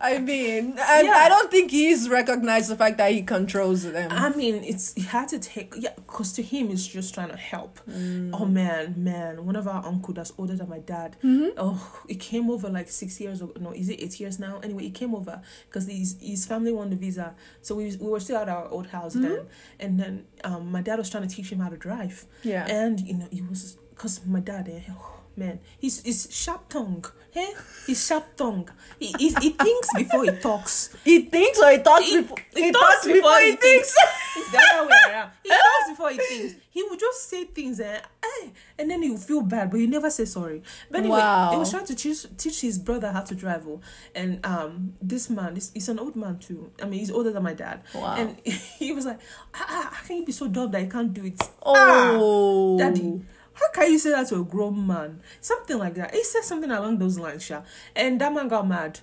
I 0.00 0.18
mean, 0.18 0.76
I, 0.78 1.02
Yeah. 1.02 1.12
I 1.12 1.28
don't 1.28 1.50
think 1.50 1.70
he's 1.70 2.08
recognized 2.08 2.68
the 2.68 2.76
fact 2.76 2.98
that 2.98 3.12
he 3.12 3.22
controls 3.22 3.84
them. 3.84 4.10
I 4.12 4.30
mean, 4.30 4.62
it's 4.62 4.92
he 4.94 5.02
had 5.02 5.28
to 5.28 5.38
take 5.38 5.74
yeah, 5.78 5.90
cause 6.06 6.32
to 6.34 6.42
him 6.42 6.70
it's 6.70 6.86
just 6.86 7.14
trying 7.14 7.30
to 7.30 7.36
help. 7.36 7.80
Mm. 7.88 8.30
Oh 8.34 8.44
man, 8.44 8.94
man, 8.96 9.46
one 9.46 9.56
of 9.56 9.66
our 9.66 9.84
uncle 9.84 10.12
that's 10.12 10.32
older 10.36 10.54
than 10.56 10.68
my 10.68 10.80
dad. 10.80 11.13
Mhm. 11.22 11.52
Oh, 11.56 12.00
he 12.08 12.14
came 12.16 12.50
over 12.50 12.68
like 12.68 12.88
six 12.88 13.20
years 13.20 13.40
ago. 13.42 13.52
No, 13.60 13.72
is 13.72 13.88
it 13.88 14.00
eight 14.00 14.18
years 14.20 14.38
now? 14.38 14.60
Anyway, 14.62 14.82
he 14.84 14.90
came 14.90 15.14
over 15.14 15.40
because 15.68 15.86
his 15.86 16.16
his 16.20 16.46
family 16.46 16.72
won 16.72 16.90
the 16.90 16.96
visa, 16.96 17.34
so 17.62 17.74
we 17.76 17.96
we 18.00 18.08
were 18.08 18.20
still 18.20 18.36
at 18.38 18.48
our 18.48 18.68
old 18.68 18.88
house 18.88 19.14
then. 19.14 19.46
And 19.80 19.98
then 20.00 20.24
um, 20.44 20.70
my 20.72 20.82
dad 20.82 20.98
was 20.98 21.10
trying 21.10 21.26
to 21.28 21.34
teach 21.34 21.50
him 21.52 21.60
how 21.60 21.68
to 21.70 21.76
drive, 21.76 22.26
Yeah. 22.42 22.66
and 22.66 23.00
you 23.00 23.14
know 23.14 23.28
he 23.30 23.42
was 23.42 23.76
because 23.90 24.20
my 24.26 24.40
dad. 24.40 24.68
Eh, 24.68 24.80
oh, 24.90 25.20
man, 25.36 25.60
he's 25.78 26.02
he's 26.02 26.28
sharp 26.30 26.68
tongue. 26.68 27.04
Hey, 27.34 27.50
he's 27.86 28.06
sharp 28.06 28.36
tongue. 28.36 28.68
He, 29.00 29.10
he 29.18 29.28
he 29.42 29.50
thinks 29.50 29.88
before 29.96 30.22
he 30.24 30.30
talks. 30.38 30.94
he 31.04 31.22
thinks 31.26 31.58
or 31.58 31.70
he 31.72 31.78
talks 31.82 32.06
He- 32.06 32.20
before 32.22 32.38
he 32.54 32.62
he, 32.62 32.70
talks 32.72 32.94
talks 32.94 33.06
before, 33.06 33.14
before 33.20 33.40
he 33.40 33.50
he 33.50 33.56
thinks. 33.56 33.90
It's 34.36 34.50
the 34.50 34.58
other 34.74 34.88
way 34.88 34.96
around. 35.10 35.30
He 35.42 35.48
talks 35.50 35.88
before 35.90 36.10
he 36.10 36.18
thinks. 36.18 36.54
He 36.70 36.82
would 36.82 36.98
just 36.98 37.28
say 37.28 37.44
things 37.44 37.78
and 37.80 38.02
eh, 38.22 38.48
and 38.78 38.90
then 38.90 39.02
you 39.02 39.16
feel 39.18 39.42
bad, 39.42 39.70
but 39.70 39.78
he 39.80 39.86
never 39.88 40.10
say 40.10 40.24
sorry. 40.26 40.62
But 40.90 41.00
anyway, 41.00 41.18
Wow. 41.18 41.50
he 41.52 41.56
was 41.58 41.70
trying 41.70 41.86
to 41.86 41.94
teach 41.94 42.24
teach 42.36 42.60
his 42.60 42.78
brother 42.78 43.10
how 43.10 43.22
to 43.22 43.34
drive. 43.34 43.66
oh, 43.66 43.80
And 44.14 44.38
um, 44.46 44.94
this 45.02 45.28
man, 45.30 45.54
this 45.54 45.70
he's 45.74 45.88
an 45.88 45.98
old 45.98 46.14
man 46.14 46.38
too. 46.38 46.70
I 46.82 46.86
mean, 46.86 47.00
he's 47.00 47.10
older 47.10 47.32
than 47.32 47.42
my 47.42 47.54
dad. 47.54 47.82
Wow. 47.94 48.14
And 48.16 48.38
he 48.78 48.92
was 48.92 49.06
like, 49.06 49.18
ah, 49.54 49.66
ah, 49.68 49.88
how 49.92 50.06
can 50.06 50.16
you 50.18 50.24
be 50.24 50.32
so 50.32 50.46
dumb 50.46 50.70
that 50.70 50.82
you 50.82 50.88
can't 50.88 51.12
do 51.12 51.24
it? 51.26 51.40
oh. 51.64 52.74
Ah, 52.74 52.78
daddy. 52.78 53.22
How 53.54 53.70
can 53.72 53.90
you 53.90 53.98
say 53.98 54.10
that 54.10 54.28
to 54.28 54.40
a 54.40 54.44
grown 54.44 54.86
man? 54.86 55.20
Something 55.40 55.78
like 55.78 55.94
that. 55.94 56.12
He 56.12 56.24
said 56.24 56.42
something 56.42 56.70
along 56.70 56.98
those 56.98 57.18
lines, 57.18 57.44
Sha. 57.44 57.62
And 57.94 58.20
that 58.20 58.32
man 58.32 58.48
got 58.48 58.66
mad. 58.66 59.00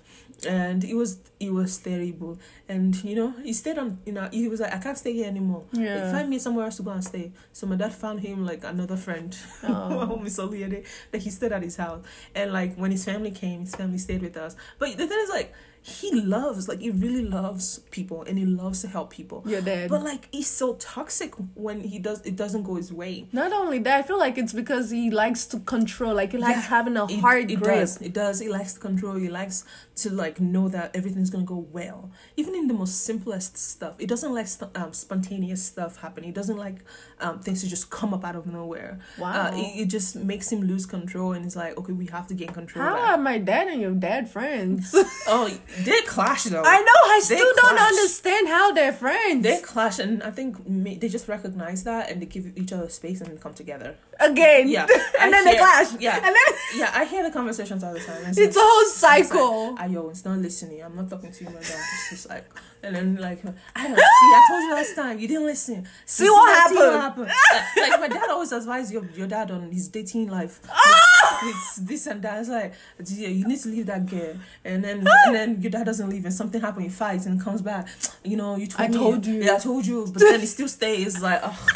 And 0.48 0.84
it 0.84 0.96
was 0.96 1.20
it 1.40 1.54
was 1.54 1.78
terrible. 1.78 2.40
And 2.68 3.02
you 3.04 3.16
know, 3.16 3.34
he 3.44 3.54
stayed 3.54 3.78
on 3.78 4.00
you 4.06 4.14
know, 4.14 4.28
he 4.32 4.48
was 4.48 4.60
like, 4.60 4.74
I 4.74 4.80
can't 4.80 4.98
stay 4.98 5.14
here 5.14 5.28
anymore. 5.28 5.64
Yeah. 5.72 6.04
Like, 6.04 6.14
find 6.14 6.30
me 6.30 6.40
somewhere 6.40 6.66
else 6.66 6.78
to 6.78 6.84
go 6.84 6.92
and 6.92 7.04
stay. 7.04 7.32
So 7.54 7.68
my 7.68 7.76
dad 7.76 7.94
found 7.94 8.22
him 8.22 8.46
like 8.46 8.64
another 8.64 8.98
friend. 8.98 9.36
Oh. 9.64 10.18
Miss 10.18 10.40
Oliade, 10.40 10.86
that 11.12 11.22
he 11.22 11.30
stayed 11.30 11.52
at 11.52 11.62
his 11.62 11.78
house. 11.78 12.04
And 12.36 12.52
like 12.52 12.76
when 12.76 12.92
his 12.92 13.06
family 13.06 13.32
came, 13.32 13.62
his 13.62 13.76
family 13.76 14.00
stayed 14.00 14.22
with 14.22 14.36
us. 14.36 14.56
But 14.80 14.98
the 14.98 15.08
thing 15.08 15.20
is 15.22 15.30
like 15.30 15.54
he 15.84 16.12
loves, 16.12 16.68
like 16.68 16.80
he 16.80 16.92
really 16.92 17.24
loves 17.26 17.80
people 17.90 18.22
and 18.24 18.38
he 18.38 18.46
loves 18.46 18.82
to 18.82 18.88
help 18.88 19.10
people. 19.10 19.44
Your 19.48 19.62
dad. 19.62 19.90
But 19.90 20.04
like 20.04 20.28
he's 20.32 20.48
so 20.48 20.76
toxic 20.76 21.34
when 21.56 21.82
he 21.82 21.98
does 21.98 22.22
it 22.22 22.36
doesn't 22.36 22.64
go 22.64 22.76
his 22.76 22.94
way. 22.94 23.28
Not 23.32 23.52
only 23.52 23.80
that, 23.80 23.98
I 24.00 24.04
feel 24.04 24.20
like 24.20 24.38
it's 24.38 24.54
because 24.54 24.92
he 24.92 25.10
likes 25.10 25.46
to 25.48 25.60
control. 25.60 26.14
Like 26.14 26.34
he 26.34 26.38
likes 26.38 26.58
Yeah, 26.60 26.62
having 26.78 26.98
a 26.98 27.06
It- 27.06 27.20
hard 27.20 27.50
it, 27.50 27.56
grip. 27.56 27.76
does 27.80 28.02
it 28.02 28.14
does 28.14 28.40
he 28.40 28.48
likes 28.48 28.74
to 28.74 28.80
control 28.80 29.16
he 29.16 29.28
likes 29.30 29.64
to 29.96 30.12
like 30.12 30.40
know 30.40 30.70
that 30.70 30.96
everything's 30.96 31.30
gonna 31.32 31.44
go 31.46 31.58
well. 31.72 32.12
Even 32.38 32.54
in 32.54 32.68
the 32.68 32.74
most 32.76 33.04
simplest 33.04 33.58
stuff, 33.58 33.96
it 33.98 34.08
doesn't 34.08 34.34
like 34.34 34.48
st- 34.48 34.76
um, 34.78 34.94
spontaneous 34.94 35.64
stuff 35.64 35.98
happen. 35.98 36.24
He 36.24 36.32
doesn't 36.32 36.58
like 36.58 36.78
um, 37.20 37.40
things 37.40 37.62
to 37.62 37.68
just 37.68 37.90
come 37.90 38.14
up 38.14 38.24
out 38.24 38.36
of 38.36 38.46
nowhere. 38.46 39.00
Wow. 39.18 39.48
Uh, 39.48 39.52
it, 39.58 39.82
it 39.82 39.86
just 39.88 40.16
makes 40.16 40.52
him 40.52 40.62
lose 40.62 40.86
control, 40.86 41.34
and 41.34 41.46
it's 41.46 41.56
like, 41.56 41.78
okay, 41.78 41.94
we 41.94 42.06
have 42.08 42.26
to 42.28 42.34
gain 42.34 42.48
control. 42.50 42.84
How 42.86 42.96
back. 42.96 43.10
are 43.10 43.18
my 43.18 43.38
dad 43.38 43.68
and 43.68 43.82
your 43.82 43.92
dad 43.94 44.30
friends? 44.30 44.94
Oh, 45.28 45.50
they 45.86 46.02
clash 46.02 46.44
though. 46.46 46.64
I 46.66 46.78
know. 46.80 47.00
I 47.16 47.20
They 47.28 47.36
still 47.36 47.54
don't 47.56 47.78
understand 47.80 48.48
how 48.48 48.72
they're 48.72 48.94
friends. 48.94 49.44
They 49.44 49.60
clash, 49.62 50.00
and 50.00 50.22
I 50.24 50.32
think 50.32 50.58
they 51.02 51.08
just 51.10 51.28
recognize 51.28 51.84
that, 51.84 52.10
and 52.12 52.22
they 52.22 52.26
give 52.26 52.58
each 52.58 52.72
other 52.74 52.90
space 52.90 53.22
and 53.22 53.40
come 53.42 53.54
together. 53.54 53.96
Again. 54.20 54.68
Yeah, 54.70 54.84
and 55.20 55.28
I 55.28 55.32
then 55.32 55.46
they 55.46 55.58
clash. 55.58 55.88
yeah. 56.00 56.16
And 56.18 56.36
then 56.38 56.56
Yeah, 56.76 56.92
I 56.94 57.06
hear 57.06 57.24
the 57.24 57.32
conversations 57.32 57.84
all 57.84 57.94
the 57.94 58.00
time. 58.00 58.22
it's 58.28 58.38
a 58.38 58.44
like- 58.46 58.54
whole 58.56 58.82
it's 58.82 59.04
like, 59.04 59.26
cycle. 59.26 59.76
"Ah, 59.80 59.86
yo, 59.86 60.10
it's 60.10 60.24
not 60.26 60.38
listening. 60.38 60.82
I'm 60.84 60.96
not 60.96 61.10
talking 61.10 61.32
to 61.32 61.44
you, 61.44 61.50
my 61.50 61.60
dad. 61.60 61.64
It's 61.94 62.10
just 62.12 62.30
like, 62.30 62.46
and 62.84 62.96
then 62.96 63.16
like, 63.18 63.40
I 63.76 63.88
don't 63.88 63.98
see. 63.98 64.04
I 64.38 64.46
told 64.50 64.64
you 64.64 64.74
last 64.74 64.96
time. 64.96 65.20
You 65.20 65.28
didn't 65.28 65.46
listen. 65.46 65.88
See 66.06 66.30
what 66.30 66.50
happened." 66.54 67.02
happened. 67.02 67.32
like, 67.78 67.90
like, 67.92 68.00
my 68.00 68.08
dad 68.08 68.30
always 68.30 68.52
advised 68.52 68.92
your 68.94 69.06
your 69.16 69.28
dad 69.28 69.52
on 69.52 69.72
his 69.72 69.88
dating 69.88 70.30
life. 70.30 70.60
Ah! 70.72 71.11
It's 71.44 71.76
this 71.78 72.08
and 72.08 72.22
that. 72.22 72.40
It's 72.40 72.50
like, 72.50 72.74
yeah, 73.06 73.30
you 73.30 73.48
need 73.48 73.60
to 73.62 73.70
leave 73.70 73.86
that 73.88 74.06
girl, 74.06 74.36
and 74.64 74.84
then 74.84 75.06
ah! 75.08 75.12
and 75.28 75.36
then 75.36 75.62
your 75.62 75.72
dad 75.72 75.86
doesn't 75.86 76.10
leave, 76.10 76.26
and 76.26 76.34
something 76.34 76.62
happens, 76.62 76.86
he 76.86 76.90
fights, 76.90 77.26
and 77.26 77.42
comes 77.42 77.62
back. 77.62 77.88
You 78.24 78.38
know, 78.38 78.56
you 78.56 78.68
told 78.68 78.82
I 78.82 78.88
me. 78.88 78.98
told 78.98 79.26
you. 79.26 79.44
Yeah, 79.44 79.56
I 79.56 79.60
told 79.60 79.86
you, 79.86 80.06
but 80.12 80.20
then 80.20 80.40
he 80.40 80.46
still 80.46 80.68
stays. 80.68 81.22
Like, 81.22 81.40
oh. 81.44 81.68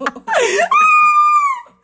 oh 0.00 0.22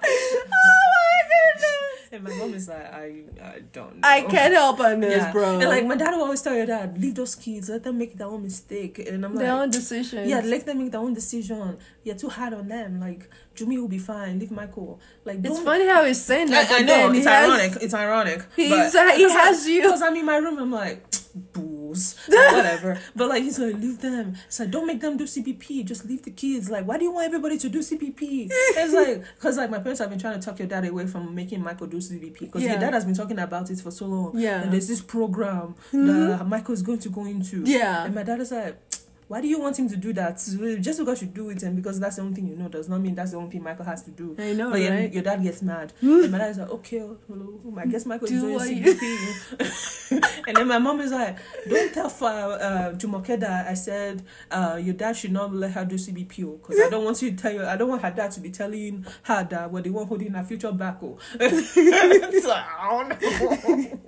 my 0.03 1.19
goodness. 1.31 2.03
And 2.17 2.25
my 2.25 2.35
mom 2.35 2.55
is 2.55 2.67
like, 2.67 2.91
I, 2.95 3.25
I 3.43 3.59
don't 3.73 3.97
know. 3.97 4.01
I 4.03 4.23
can't 4.23 4.55
help 4.55 4.81
on 4.81 5.01
this, 5.01 5.23
yeah. 5.23 5.33
bro. 5.33 5.59
And 5.61 5.69
like 5.69 5.85
my 5.85 5.97
dad 5.97 6.13
will 6.13 6.23
always 6.23 6.41
tell 6.41 6.55
your 6.55 6.65
dad, 6.65 6.97
leave 6.99 7.15
those 7.15 7.35
kids, 7.35 7.69
let 7.69 7.85
them 7.85 7.99
make 7.99 8.17
their 8.17 8.27
own 8.27 8.43
mistake. 8.43 8.99
And 8.99 9.23
I'm 9.25 9.35
their 9.35 9.53
like, 9.53 9.63
own 9.65 9.71
decision. 9.71 10.27
yeah, 10.27 10.41
let 10.41 10.65
them 10.65 10.79
make 10.79 10.93
their 10.93 11.03
own 11.03 11.13
decision. 11.13 11.77
You're 12.05 12.17
too 12.17 12.31
hard 12.31 12.55
on 12.55 12.69
them. 12.69 13.01
Like 13.01 13.29
Jummy 13.55 13.77
will 13.77 13.89
be 13.89 13.99
fine. 13.99 14.39
Leave 14.39 14.51
Michael. 14.51 14.99
Like 15.27 15.45
It's 15.45 15.61
funny 15.61 15.87
how 15.87 16.05
he's 16.07 16.23
saying 16.23 16.49
that. 16.51 16.71
I, 16.71 16.79
I 16.79 16.83
know 16.83 17.13
it's 17.13 17.27
has- 17.27 17.51
ironic. 17.51 17.83
It's 17.83 17.95
ironic. 17.95 18.43
He's, 18.57 18.71
but, 18.71 18.97
uh, 18.97 19.13
he 19.13 19.29
has 19.29 19.69
you. 19.69 19.83
Because 19.83 20.01
I'm 20.01 20.17
in 20.17 20.25
my 20.25 20.39
room. 20.39 20.59
I'm 20.59 20.73
like, 20.73 21.05
booze, 21.37 22.17
whatever. 22.29 22.99
but 23.15 23.29
like 23.29 23.43
he's 23.43 23.59
like, 23.59 23.75
leave 23.75 24.01
them. 24.01 24.37
It's 24.47 24.61
like, 24.61 24.71
don't 24.71 24.87
make 24.87 25.01
them 25.01 25.17
do 25.17 25.25
CBP. 25.25 25.85
Just 25.85 26.05
leave 26.07 26.23
the 26.23 26.31
kids. 26.31 26.71
Like, 26.71 26.87
why 26.87 26.99
do 26.99 27.05
you 27.05 27.13
want 27.13 27.27
everybody 27.27 27.59
to 27.59 27.69
do 27.69 27.81
CBP? 27.81 28.49
it's 28.51 28.95
like, 28.95 29.25
because 29.37 29.57
like 29.57 29.71
my 29.71 29.79
parents 29.79 30.01
have 30.01 30.11
been 30.11 30.19
trying 30.19 30.39
to 30.39 30.45
talk 30.45 30.59
your 30.59 30.69
dad 30.69 30.85
away 30.87 31.07
from 31.07 31.35
making 31.35 31.63
Michael 31.63 31.87
do 31.87 31.99
CBP. 31.99 32.39
Because 32.41 32.63
Yeah. 32.63 32.73
your 32.73 32.81
dad 32.81 32.95
has 32.95 33.05
been 33.05 33.15
talking 33.15 33.39
about 33.39 33.71
it 33.71 33.81
for 33.81 33.91
so 33.91 34.07
long. 34.07 34.39
Yeah. 34.39 34.63
And 34.63 34.73
there's 34.73 34.89
this 34.89 35.01
program 35.01 35.75
mm-hmm. 35.93 36.07
that 36.07 36.47
Michael 36.47 36.75
is 36.75 36.83
going 36.83 36.99
to 37.01 37.09
go 37.09 37.25
into. 37.25 37.63
Yeah. 37.65 38.05
And 38.05 38.15
my 38.15 38.23
dad 38.23 38.41
is 38.41 38.51
like. 38.53 38.79
Why 39.29 39.41
do 39.41 39.49
you 39.49 39.59
want 39.59 39.77
him 39.77 39.89
to 39.89 39.97
do 39.97 40.13
that? 40.13 40.37
Just 40.37 40.99
because 41.01 41.21
you 41.21 41.27
do 41.29 41.51
it 41.51 41.61
and 41.65 41.75
because 41.75 41.99
that's 41.99 42.17
the 42.17 42.23
only 42.23 42.35
thing 42.37 42.47
you 42.47 42.55
know 42.55 42.69
does 42.69 42.89
not 42.89 43.01
mean 43.01 43.17
that's 43.17 43.33
the 43.33 43.39
only 43.39 43.51
thing 43.51 43.63
Michael 43.65 43.85
has 43.85 44.05
to 44.05 44.11
do. 44.13 44.37
I 44.39 44.53
know, 44.53 44.71
But 44.71 44.81
right? 44.89 45.13
your 45.13 45.23
dad 45.25 45.43
gets 45.43 45.63
mad. 45.63 45.93
and 46.01 46.31
my 46.31 46.39
dad 46.39 46.51
is 46.51 46.59
like, 46.59 46.71
okay, 46.71 46.99
hello. 47.27 47.61
I 47.77 47.87
guess 47.87 48.07
Michael 48.07 48.29
Do 48.29 48.35
is 48.35 48.41
doing 48.43 48.55
what 48.55 48.69
CBP. 48.69 50.43
and 50.47 50.57
then 50.57 50.69
my 50.69 50.79
mom 50.79 51.01
is 51.01 51.11
like, 51.11 51.39
don't 51.69 51.93
tell 51.93 52.09
for, 52.09 52.27
uh, 52.29 52.93
Jumoke 52.97 53.41
that 53.41 53.67
I 53.67 53.75
said 53.75 54.23
uh, 54.51 54.79
your 54.81 54.95
dad 54.95 55.17
should 55.17 55.33
not 55.33 55.53
let 55.53 55.73
her 55.73 55.85
do 55.85 55.97
CBP 55.97 56.61
because 56.63 56.81
I 56.81 56.89
don't 56.89 57.05
want 57.05 57.21
you 57.21 57.33
to 57.33 57.37
tell 57.37 57.53
you, 57.53 57.65
I 57.65 57.77
don't 57.77 57.89
want 57.89 58.03
her 58.03 58.13
dad 58.13 58.31
to 58.33 58.41
be 58.41 58.51
telling 58.51 59.05
her 59.25 59.43
that 59.51 59.73
we're 59.73 59.83
the 59.83 59.91
one 59.91 60.07
holding 60.07 60.33
her 60.35 60.45
future 60.45 60.71
back. 60.71 60.99
oh." 61.03 61.19
It's 61.41 62.47
like, 62.47 62.65
I 62.79 62.91
don't 62.91 63.91
know. 63.91 64.01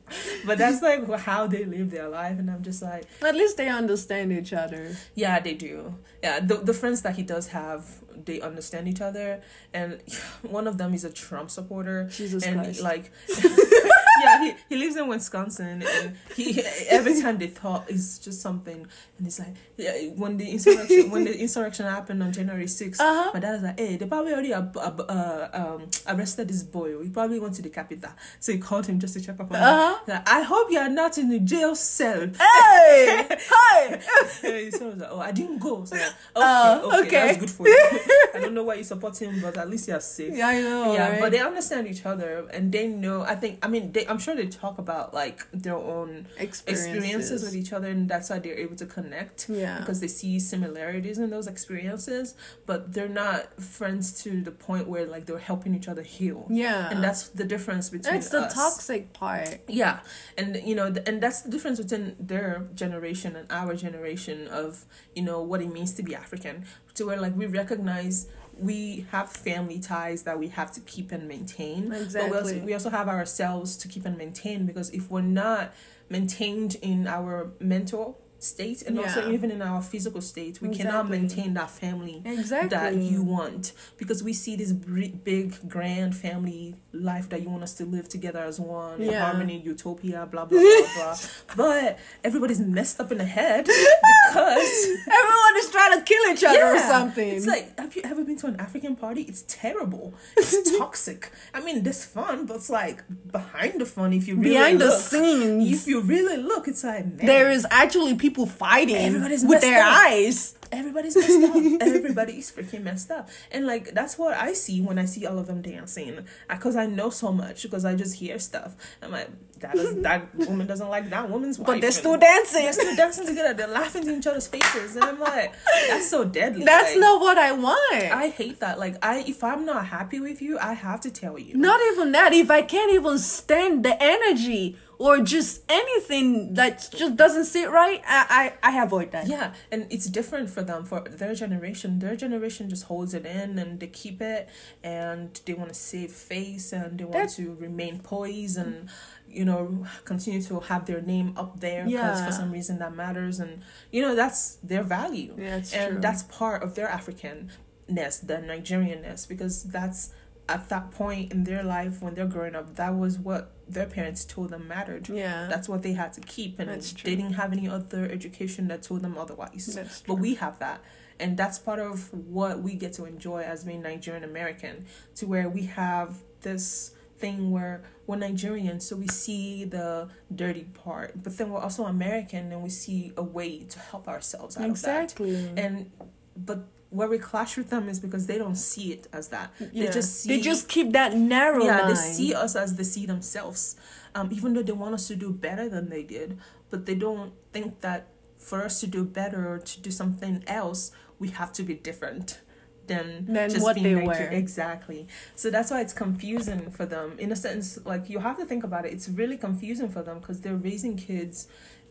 but 0.46 0.58
that's 0.58 0.80
like 0.80 1.08
how 1.20 1.46
they 1.48 1.64
live 1.64 1.90
their 1.90 2.08
life. 2.08 2.38
And 2.38 2.48
I'm 2.50 2.62
just 2.62 2.82
like, 2.82 3.04
At 3.22 3.34
least 3.34 3.56
they 3.56 3.68
understand 3.68 4.32
each 4.32 4.52
other. 4.52 4.94
Yeah, 5.18 5.40
they 5.40 5.54
do. 5.54 5.94
Yeah, 6.22 6.40
the 6.40 6.56
the 6.56 6.72
friends 6.72 7.02
that 7.02 7.16
he 7.16 7.22
does 7.22 7.48
have, 7.48 7.82
they 8.24 8.40
understand 8.40 8.86
each 8.86 9.00
other, 9.00 9.42
and 9.74 10.00
one 10.42 10.66
of 10.68 10.78
them 10.78 10.94
is 10.94 11.04
a 11.04 11.10
Trump 11.10 11.50
supporter. 11.50 12.08
Jesus 12.10 12.44
and 12.44 12.60
Christ. 12.60 12.82
like, 12.82 13.10
yeah, 14.22 14.44
he, 14.44 14.54
he 14.68 14.76
lives 14.76 14.96
in 14.96 15.06
Wisconsin, 15.08 15.82
and 15.82 16.16
he 16.34 16.60
every 16.88 17.20
time 17.20 17.38
they 17.38 17.48
talk, 17.48 17.86
it's 17.88 18.18
just 18.18 18.40
something, 18.40 18.86
and 19.18 19.26
it's 19.26 19.38
like, 19.38 19.54
yeah, 19.76 19.92
when 20.16 20.36
the 20.36 20.48
insurrection 20.50 21.10
when 21.10 21.24
the 21.24 21.38
insurrection 21.38 21.86
happened 21.86 22.22
on 22.22 22.32
January 22.32 22.64
6th 22.66 23.00
Uh-huh. 23.00 23.30
my 23.34 23.40
dad 23.40 23.54
is 23.56 23.62
like, 23.62 23.78
hey, 23.78 23.96
they 23.96 24.06
probably 24.06 24.32
already 24.32 24.52
ab- 24.52 24.76
ab- 24.76 25.04
uh, 25.08 25.48
um, 25.52 25.86
arrested 26.06 26.48
this 26.48 26.62
boy. 26.62 27.00
He 27.02 27.10
probably 27.10 27.38
went 27.40 27.54
to 27.54 27.62
the 27.62 27.70
capital, 27.70 28.10
so 28.40 28.52
he 28.52 28.58
called 28.58 28.86
him 28.86 28.98
just 28.98 29.14
to 29.14 29.20
check 29.20 29.38
up 29.40 29.50
on 29.50 29.56
Uh-huh. 29.56 29.94
him. 29.98 30.14
Like, 30.14 30.28
I 30.28 30.42
hope 30.42 30.70
you 30.70 30.78
are 30.78 30.88
not 30.88 31.18
in 31.18 31.28
the 31.28 31.38
jail 31.40 31.74
cell. 31.74 32.20
Hey! 32.38 33.26
Hi! 33.50 33.98
so 34.40 34.48
I 34.48 34.88
was 34.88 34.96
like, 34.98 35.08
oh, 35.10 35.20
I 35.20 35.32
didn't 35.32 35.58
go. 35.58 35.84
So 35.84 35.94
like, 35.96 36.04
okay, 36.04 36.12
Oh, 36.36 36.88
okay, 37.00 37.06
okay. 37.06 37.10
that's 37.26 37.38
good 37.38 37.50
for 37.50 37.68
you. 37.68 37.88
I 38.34 38.40
don't 38.40 38.54
know 38.54 38.62
why 38.64 38.74
you 38.74 38.84
support 38.84 39.16
him, 39.20 39.40
but 39.40 39.56
at 39.56 39.68
least 39.68 39.88
you're 39.88 40.00
safe. 40.00 40.34
Yeah, 40.36 40.48
I 40.48 40.60
know. 40.60 40.92
Yeah, 40.94 41.10
right? 41.10 41.20
but 41.20 41.32
they 41.32 41.40
understand 41.40 41.86
each 41.88 42.04
other 42.06 42.46
and 42.52 42.70
they 42.72 42.86
know. 42.88 43.22
I 43.22 43.34
think. 43.34 43.58
I 43.64 43.68
mean, 43.68 43.92
they, 43.92 44.06
I'm 44.08 44.18
sure 44.18 44.34
they 44.34 44.46
talk 44.46 44.78
about 44.78 45.12
like 45.14 45.46
their 45.52 45.76
own 45.76 46.26
experiences 46.38 47.42
with 47.42 47.54
each 47.54 47.72
other, 47.72 47.88
and 47.88 48.08
that's 48.08 48.30
why 48.30 48.38
they're 48.38 48.58
able 48.58 48.76
to 48.76 48.86
connect 48.86 49.48
Yeah. 49.48 49.78
because 49.80 50.00
they 50.00 50.08
see 50.08 50.38
similarities 50.40 51.18
in 51.18 51.30
those 51.30 51.46
experiences. 51.46 52.34
But 52.66 52.92
they're 52.94 53.08
not 53.08 53.60
friends 53.62 54.22
to 54.22 54.40
the 54.42 54.50
point 54.50 54.88
where 54.88 55.06
like 55.06 55.26
they're 55.26 55.38
helping 55.38 55.74
each 55.74 55.88
other 55.88 56.02
heal. 56.02 56.46
yeah. 56.50 56.90
and 56.90 57.02
that's 57.02 57.28
the 57.28 57.44
difference 57.44 57.90
between. 57.90 58.14
It's 58.16 58.30
the 58.30 58.42
us. 58.42 58.54
toxic 58.54 59.12
part. 59.12 59.60
Yeah, 59.68 60.00
and 60.36 60.56
you 60.64 60.74
know, 60.74 60.92
th- 60.92 61.06
and 61.08 61.22
that's 61.22 61.42
the 61.42 61.50
difference 61.50 61.78
between 61.80 62.16
their 62.18 62.66
generation 62.74 63.36
and 63.36 63.50
our 63.50 63.74
generation 63.74 64.48
of 64.48 64.84
you 65.14 65.22
know 65.22 65.40
what 65.42 65.60
it 65.62 65.70
means 65.72 65.92
to 65.94 66.02
be 66.02 66.14
African. 66.14 66.64
To 66.94 67.06
where 67.06 67.20
like 67.20 67.36
we 67.36 67.46
recognize 67.46 68.26
we 68.58 69.06
have 69.10 69.30
family 69.30 69.78
ties 69.78 70.22
that 70.24 70.38
we 70.38 70.48
have 70.48 70.72
to 70.72 70.80
keep 70.80 71.12
and 71.12 71.28
maintain, 71.28 71.92
Exactly. 71.92 72.30
but 72.30 72.30
we 72.30 72.36
also, 72.52 72.66
we 72.66 72.72
also 72.74 72.90
have 72.90 73.08
ourselves 73.08 73.76
to 73.78 73.88
keep 73.88 74.04
and 74.04 74.16
maintain 74.18 74.66
because 74.66 74.90
if 74.90 75.10
we're 75.10 75.20
not 75.20 75.72
maintained 76.08 76.76
in 76.82 77.06
our 77.06 77.50
mental 77.60 78.18
state 78.40 78.82
and 78.82 78.98
also 78.98 79.30
even 79.32 79.50
in 79.50 79.60
our 79.62 79.82
physical 79.82 80.20
state, 80.20 80.60
we 80.62 80.68
cannot 80.68 81.08
maintain 81.10 81.54
that 81.54 81.70
family 81.70 82.22
Exactly. 82.24 82.68
that 82.68 82.94
you 82.94 83.22
want 83.22 83.72
because 83.96 84.22
we 84.22 84.32
see 84.32 84.54
this 84.56 84.72
big 84.72 85.68
grand 85.68 86.14
family 86.16 86.76
life 86.92 87.28
that 87.30 87.42
you 87.42 87.48
want 87.50 87.62
us 87.62 87.74
to 87.74 87.84
live 87.84 88.08
together 88.08 88.40
as 88.40 88.60
one 88.60 89.00
Yeah. 89.02 89.24
harmony 89.24 89.58
utopia 89.60 90.26
blah 90.30 90.44
blah 90.44 90.60
blah 90.60 90.88
blah 90.96 91.16
but 91.56 91.98
everybody's 92.24 92.60
messed 92.60 93.00
up 93.00 93.10
in 93.12 93.18
the 93.18 93.24
head 93.24 93.64
because 94.28 94.86
Everyone 95.20 95.54
is 95.58 95.70
trying 95.70 95.98
to 95.98 96.04
kill 96.04 96.32
each 96.32 96.44
other 96.44 96.64
or 96.74 96.78
something. 96.78 97.28
it's 97.36 97.46
like 97.46 97.78
have 97.78 97.94
you 97.96 98.02
ever 98.04 98.24
been 98.24 98.36
to 98.36 98.46
an 98.46 98.56
african 98.60 98.94
party? 98.96 99.22
It's 99.22 99.42
terrible. 99.48 100.14
It's 100.36 100.78
toxic. 100.78 101.30
I 101.54 101.60
mean 101.60 101.82
there's 101.82 102.04
fun 102.04 102.46
but 102.46 102.56
it's 102.56 102.70
like 102.70 103.02
behind 103.32 103.80
the 103.80 103.86
fun 103.86 104.12
if 104.12 104.28
you 104.28 104.36
really 104.36 104.50
behind 104.50 104.80
the 104.80 104.86
look, 104.86 105.00
scenes. 105.00 105.72
if 105.72 105.86
you 105.88 106.00
really 106.00 106.36
look 106.36 106.68
it's 106.68 106.84
like 106.84 107.06
man, 107.06 107.26
there 107.26 107.50
is 107.50 107.66
actually 107.70 108.14
people 108.14 108.27
fighting 108.30 108.96
Everybody's 108.96 109.44
with 109.44 109.60
their 109.60 109.82
up. 109.82 109.96
eyes. 110.06 110.54
everybody's 110.70 111.16
messed 111.16 111.42
up. 111.44 111.56
everybody's 111.80 112.50
freaking 112.52 112.82
messed 112.82 113.10
up. 113.10 113.28
And 113.50 113.66
like 113.66 113.94
that's 113.94 114.18
what 114.18 114.34
I 114.34 114.52
see 114.52 114.80
when 114.80 114.98
I 114.98 115.04
see 115.06 115.26
all 115.26 115.38
of 115.38 115.46
them 115.46 115.62
dancing. 115.62 116.18
Uh, 116.18 116.54
because 116.54 116.76
I 116.76 116.86
know 116.86 117.10
so 117.10 117.32
much. 117.32 117.62
Because 117.62 117.84
I 117.84 117.94
just 117.94 118.16
hear 118.16 118.38
stuff. 118.38 118.76
I'm 119.02 119.10
like, 119.10 119.28
that 119.60 119.74
is 119.76 119.96
that 120.02 120.34
woman 120.34 120.66
doesn't 120.66 120.88
like 120.88 121.08
that 121.10 121.28
woman's. 121.30 121.58
But 121.58 121.80
they're 121.80 121.90
still 121.90 122.16
dancing. 122.18 122.62
They're 122.62 122.72
still 122.72 122.96
dancing 122.96 123.26
together. 123.26 123.54
They're 123.54 123.66
laughing 123.66 124.06
in 124.08 124.18
each 124.18 124.26
other's 124.26 124.46
faces, 124.46 124.94
and 124.96 125.04
I'm 125.04 125.18
like, 125.18 125.54
that's 125.88 126.08
so 126.08 126.24
deadly. 126.24 126.64
That's 126.64 126.92
Like, 126.92 127.00
not 127.00 127.20
what 127.20 127.38
I 127.38 127.52
want. 127.52 127.94
I 128.12 128.28
hate 128.28 128.60
that. 128.60 128.78
Like 128.78 128.96
I, 129.04 129.24
if 129.26 129.42
I'm 129.42 129.64
not 129.64 129.86
happy 129.86 130.20
with 130.20 130.42
you, 130.42 130.58
I 130.58 130.74
have 130.74 131.00
to 131.02 131.10
tell 131.10 131.38
you. 131.38 131.56
Not 131.56 131.80
even 131.92 132.12
that. 132.12 132.32
If 132.32 132.50
I 132.50 132.62
can't 132.62 132.92
even 132.92 133.18
stand 133.18 133.84
the 133.84 134.00
energy 134.02 134.76
or 134.98 135.20
just 135.20 135.62
anything 135.68 136.54
that 136.54 136.88
just 136.96 137.14
doesn't 137.16 137.44
sit 137.44 137.70
right, 137.70 138.02
I 138.06 138.52
I, 138.62 138.70
I 138.72 138.82
avoid 138.82 139.12
that. 139.12 139.28
Yeah, 139.28 139.52
and 139.70 139.86
it's 139.90 140.06
different 140.06 140.50
for 140.50 140.62
them 140.62 140.84
for 140.84 141.00
their 141.00 141.34
generation. 141.34 141.98
Their 142.00 142.16
generation 142.16 142.68
just 142.68 142.84
holds 142.84 143.14
it 143.14 143.24
in 143.24 143.58
and 143.58 143.78
they 143.80 143.86
keep 143.86 144.20
it, 144.20 144.48
and 144.82 145.40
they 145.44 145.54
want 145.54 145.68
to 145.68 145.74
save 145.74 146.10
face 146.12 146.72
and 146.72 146.98
they 146.98 147.04
want 147.04 147.12
That's- 147.14 147.36
to 147.36 147.54
remain 147.54 148.00
poised 148.00 148.56
and 148.58 148.88
you 149.30 149.44
know 149.44 149.84
continue 150.04 150.40
to 150.42 150.58
have 150.60 150.86
their 150.86 151.02
name 151.02 151.34
up 151.36 151.60
there 151.60 151.84
because 151.84 152.18
Yeah. 152.20 152.26
for 152.26 152.32
some 152.32 152.50
reason 152.50 152.78
that 152.78 152.94
matters 152.94 153.38
and 153.40 153.62
you 153.92 154.00
know 154.00 154.14
that's 154.14 154.54
their 154.70 154.82
value 154.82 155.34
Yeah, 155.38 155.56
it's 155.58 155.72
and 155.74 155.92
true. 155.92 156.00
that's 156.00 156.22
part 156.24 156.62
of 156.62 156.74
their 156.76 156.88
Africanness, 156.88 158.26
the 158.26 158.34
Nigerianness, 158.52 159.28
because 159.28 159.64
that's 159.64 160.10
at 160.48 160.68
that 160.70 160.90
point 160.90 161.30
in 161.30 161.44
their 161.44 161.62
life 161.62 162.00
when 162.02 162.14
they're 162.14 162.26
growing 162.26 162.54
up, 162.54 162.76
that 162.76 162.96
was 162.96 163.18
what 163.18 163.52
their 163.68 163.86
parents 163.86 164.24
told 164.24 164.50
them 164.50 164.66
mattered. 164.68 165.08
Yeah. 165.08 165.46
That's 165.48 165.68
what 165.68 165.82
they 165.82 165.92
had 165.92 166.12
to 166.14 166.20
keep, 166.22 166.58
and 166.58 166.68
they 166.70 167.16
didn't 167.16 167.34
have 167.34 167.52
any 167.52 167.68
other 167.68 168.04
education 168.10 168.68
that 168.68 168.82
told 168.82 169.02
them 169.02 169.16
otherwise. 169.18 169.66
That's 169.74 170.02
But 170.02 170.14
we 170.14 170.34
have 170.36 170.58
that, 170.60 170.82
and 171.20 171.36
that's 171.36 171.58
part 171.58 171.78
of 171.78 172.12
what 172.12 172.62
we 172.62 172.74
get 172.74 172.92
to 172.94 173.04
enjoy 173.04 173.42
as 173.42 173.64
being 173.64 173.82
Nigerian 173.82 174.24
American, 174.24 174.86
to 175.16 175.26
where 175.26 175.48
we 175.48 175.62
have 175.66 176.22
this 176.40 176.92
thing 177.18 177.50
where 177.50 177.82
we're 178.06 178.16
Nigerian, 178.16 178.80
so 178.80 178.96
we 178.96 179.08
see 179.08 179.64
the 179.64 180.08
dirty 180.34 180.64
part, 180.64 181.22
but 181.22 181.36
then 181.36 181.50
we're 181.50 181.60
also 181.60 181.84
American, 181.84 182.52
and 182.52 182.62
we 182.62 182.70
see 182.70 183.12
a 183.16 183.22
way 183.22 183.64
to 183.64 183.78
help 183.78 184.08
ourselves 184.08 184.56
out 184.56 184.64
Exactly. 184.66 185.34
of 185.34 185.54
that. 185.56 185.64
And 185.64 185.90
but 186.36 186.68
where 186.90 187.08
we 187.08 187.18
clash 187.18 187.56
with 187.56 187.70
them 187.70 187.88
is 187.88 188.00
because 188.00 188.26
they 188.26 188.38
don't 188.38 188.56
see 188.56 188.92
it 188.92 189.06
as 189.12 189.28
that. 189.28 189.52
Yeah. 189.60 189.86
They 189.86 189.92
just 189.92 190.22
see 190.22 190.28
they 190.28 190.40
just 190.40 190.68
keep 190.68 190.92
that 190.92 191.14
narrow 191.14 191.64
yeah, 191.64 191.80
line. 191.80 191.88
they 191.88 191.94
see 191.94 192.34
us 192.34 192.56
as 192.56 192.76
they 192.76 192.84
see 192.84 193.06
themselves. 193.06 193.76
Um, 194.14 194.30
even 194.32 194.54
though 194.54 194.62
they 194.62 194.72
want 194.72 194.94
us 194.94 195.06
to 195.08 195.16
do 195.16 195.30
better 195.30 195.68
than 195.68 195.90
they 195.90 196.02
did, 196.02 196.38
but 196.70 196.86
they 196.86 196.94
don't 196.94 197.32
think 197.52 197.80
that 197.82 198.08
for 198.38 198.64
us 198.64 198.80
to 198.80 198.86
do 198.86 199.04
better 199.04 199.52
or 199.52 199.58
to 199.58 199.80
do 199.80 199.90
something 199.90 200.42
else, 200.46 200.90
we 201.18 201.28
have 201.28 201.52
to 201.52 201.62
be 201.62 201.74
different 201.74 202.40
than, 202.86 203.26
Than 203.26 203.50
just 203.50 203.62
what 203.62 203.74
being 203.74 203.98
they 203.98 204.06
were. 204.06 204.12
Exactly. 204.14 205.06
So 205.36 205.50
that's 205.50 205.70
why 205.70 205.82
it's 205.82 205.92
confusing 205.92 206.70
for 206.70 206.86
them. 206.86 207.16
In 207.18 207.30
a 207.30 207.36
sense, 207.36 207.78
like 207.84 208.08
you 208.08 208.18
have 208.20 208.38
to 208.38 208.46
think 208.46 208.64
about 208.64 208.86
it. 208.86 208.92
It's 208.92 209.08
really 209.08 209.36
confusing 209.36 209.90
for 209.90 210.02
them 210.02 210.20
because 210.20 210.40
they're 210.40 210.56
raising 210.56 210.96
kids 210.96 211.48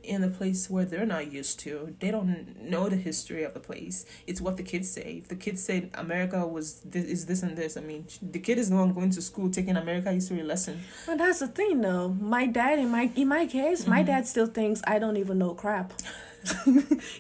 in 0.08 0.24
a 0.24 0.30
place 0.30 0.70
where 0.70 0.86
they're 0.86 1.06
not 1.06 1.32
used 1.32 1.60
to. 1.62 1.96
They 2.00 2.12
don't 2.12 2.62
know 2.62 2.90
the 2.90 2.96
history 2.96 3.44
of 3.44 3.54
the 3.54 3.60
place. 3.60 4.06
It's 4.26 4.40
what 4.42 4.58
the 4.58 4.64
kids 4.64 4.90
say. 4.90 5.20
If 5.22 5.28
the 5.28 5.36
kids 5.36 5.64
say 5.64 5.90
America 5.94 6.46
was 6.48 6.80
this, 6.82 7.06
is 7.06 7.26
this 7.26 7.44
and 7.44 7.58
this, 7.58 7.78
I 7.78 7.82
mean, 7.82 8.06
the 8.22 8.40
kid 8.40 8.58
is 8.58 8.70
the 8.70 8.76
one 8.76 8.94
going 8.94 9.12
to 9.12 9.22
school 9.22 9.50
taking 9.50 9.76
America 9.78 10.12
history 10.12 10.44
lesson. 10.44 10.82
But 11.06 11.18
that's 11.20 11.40
the 11.40 11.48
thing, 11.48 11.82
though. 11.82 12.10
My 12.10 12.46
dad, 12.48 12.80
in 12.80 12.90
my 12.90 13.12
in 13.16 13.28
my 13.28 13.46
case, 13.46 13.86
my 13.88 13.98
Mm-hmm. 13.98 14.08
dad 14.08 14.28
still 14.28 14.48
thinks 14.48 14.82
I 14.88 15.00
don't 15.00 15.18
even 15.18 15.38
know 15.40 15.54
crap. 15.54 15.94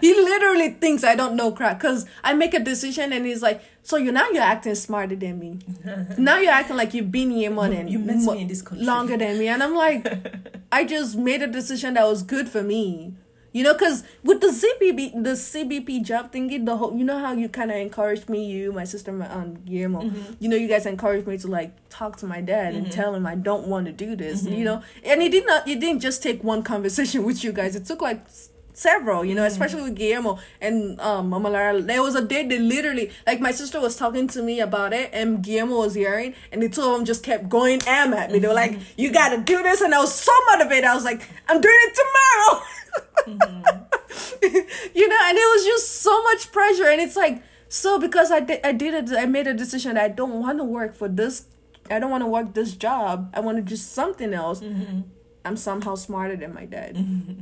he 0.01 0.13
literally 0.13 0.69
thinks 0.69 1.03
I 1.03 1.15
don't 1.15 1.35
know 1.35 1.51
crap 1.51 1.79
because 1.79 2.05
I 2.23 2.33
make 2.33 2.53
a 2.53 2.59
decision 2.59 3.11
and 3.11 3.25
he's 3.25 3.41
like, 3.41 3.61
"So 3.89 3.95
you 4.05 4.11
now 4.11 4.27
you're 4.33 4.43
acting 4.55 4.75
smarter 4.75 5.15
than 5.23 5.35
me. 5.43 5.51
now 6.17 6.37
you're 6.43 6.51
acting 6.61 6.75
like 6.81 6.93
you've 6.93 7.11
been 7.19 7.31
here 7.31 7.51
more 7.59 7.69
than 7.75 7.87
You 7.87 7.99
met 7.99 8.17
mo- 8.25 8.33
me 8.33 8.41
in 8.41 8.47
this 8.53 8.61
country. 8.61 8.85
longer 8.85 9.17
than 9.23 9.37
me." 9.39 9.47
And 9.47 9.63
I'm 9.63 9.75
like, 9.85 10.03
I 10.77 10.83
just 10.95 11.15
made 11.29 11.41
a 11.41 11.47
decision 11.59 11.93
that 11.95 12.05
was 12.05 12.21
good 12.33 12.47
for 12.49 12.61
me. 12.73 13.13
You 13.53 13.63
know, 13.63 13.73
because 13.73 14.03
with 14.29 14.39
the 14.41 14.51
CBP, 14.61 15.23
the 15.23 15.31
CBP 15.31 16.03
job 16.03 16.31
thingy, 16.33 16.63
the 16.63 16.75
whole, 16.77 16.91
you 16.99 17.03
know 17.09 17.17
how 17.17 17.31
you 17.41 17.47
kind 17.49 17.71
of 17.71 17.77
encouraged 17.77 18.27
me, 18.29 18.39
you, 18.45 18.71
my 18.73 18.83
sister, 18.83 19.11
my 19.11 19.25
aunt 19.37 19.65
Guillermo, 19.65 20.01
Mm-hmm. 20.01 20.33
you 20.43 20.47
know, 20.49 20.57
you 20.63 20.67
guys 20.67 20.85
encouraged 20.85 21.25
me 21.25 21.37
to 21.39 21.47
like 21.47 21.71
talk 21.89 22.17
to 22.17 22.27
my 22.27 22.41
dad 22.41 22.75
and 22.75 22.91
tell 22.91 23.15
him 23.15 23.25
I 23.25 23.35
don't 23.49 23.65
want 23.73 23.85
to 23.87 23.93
do 24.05 24.15
this, 24.23 24.43
Mm-hmm. 24.43 24.53
you 24.59 24.65
know, 24.65 24.77
and 25.03 25.17
it 25.25 25.31
did 25.31 25.45
not, 25.47 25.67
it 25.67 25.79
didn't 25.79 26.01
just 26.01 26.21
take 26.21 26.43
one 26.43 26.61
conversation 26.61 27.23
with 27.29 27.39
you 27.43 27.51
guys. 27.59 27.75
It 27.79 27.85
took 27.85 28.01
like 28.09 28.21
several, 28.77 29.25
you 29.25 29.33
know, 29.35 29.41
Mm-hmm. 29.41 29.51
especially 29.63 29.83
with 29.87 29.95
Guillermo 29.95 30.37
and 30.61 30.99
um 31.01 31.29
Mama 31.29 31.49
Lara. 31.49 31.81
There 31.81 32.01
was 32.03 32.15
a 32.15 32.21
day 32.33 32.41
they 32.47 32.59
literally, 32.59 33.11
like 33.25 33.39
my 33.39 33.51
sister 33.51 33.79
was 33.81 33.95
talking 33.95 34.27
to 34.35 34.41
me 34.49 34.59
about 34.59 34.93
it, 34.93 35.09
and 35.13 35.41
Guillermo 35.43 35.77
was 35.85 35.93
hearing, 35.95 36.35
and 36.51 36.61
the 36.61 36.69
two 36.69 36.81
of 36.87 36.91
them 36.95 37.05
just 37.05 37.23
kept 37.23 37.49
going 37.49 37.79
am 37.87 38.13
at 38.13 38.31
me. 38.31 38.39
They 38.39 38.47
were 38.47 38.53
like, 38.65 38.73
Mm-hmm. 38.73 39.01
"You 39.01 39.11
got 39.11 39.29
to 39.35 39.39
do 39.41 39.63
this," 39.63 39.81
and 39.81 39.93
I 39.93 39.99
was 39.99 40.13
so 40.13 40.31
motivated. 40.51 40.85
I 40.85 40.95
was 40.95 41.03
like, 41.11 41.21
"I'm 41.49 41.59
doing 41.61 41.81
it 41.87 41.93
tomorrow." 42.01 42.53
you 44.95 45.07
know, 45.07 45.17
and 45.27 45.37
it 45.37 45.47
was 45.55 45.65
just 45.65 46.01
so 46.01 46.23
much 46.23 46.51
pressure, 46.51 46.87
and 46.87 47.01
it's 47.01 47.15
like 47.15 47.41
so 47.69 47.99
because 47.99 48.31
I 48.31 48.39
did 48.39 48.59
I 48.63 48.71
did 48.71 48.93
it 48.93 49.15
I 49.17 49.25
made 49.25 49.47
a 49.47 49.53
decision 49.53 49.95
that 49.95 50.03
I 50.03 50.07
don't 50.09 50.39
want 50.39 50.57
to 50.59 50.63
work 50.63 50.95
for 50.95 51.07
this 51.09 51.45
I 51.91 51.99
don't 51.99 52.09
want 52.11 52.23
to 52.23 52.27
work 52.27 52.53
this 52.53 52.73
job 52.73 53.29
I 53.33 53.39
want 53.41 53.57
to 53.57 53.61
do 53.63 53.75
something 53.75 54.33
else 54.33 54.61
I'm 55.47 55.57
somehow 55.57 55.95
smarter 55.95 56.35
than 56.35 56.53
my 56.53 56.65
dad 56.65 56.97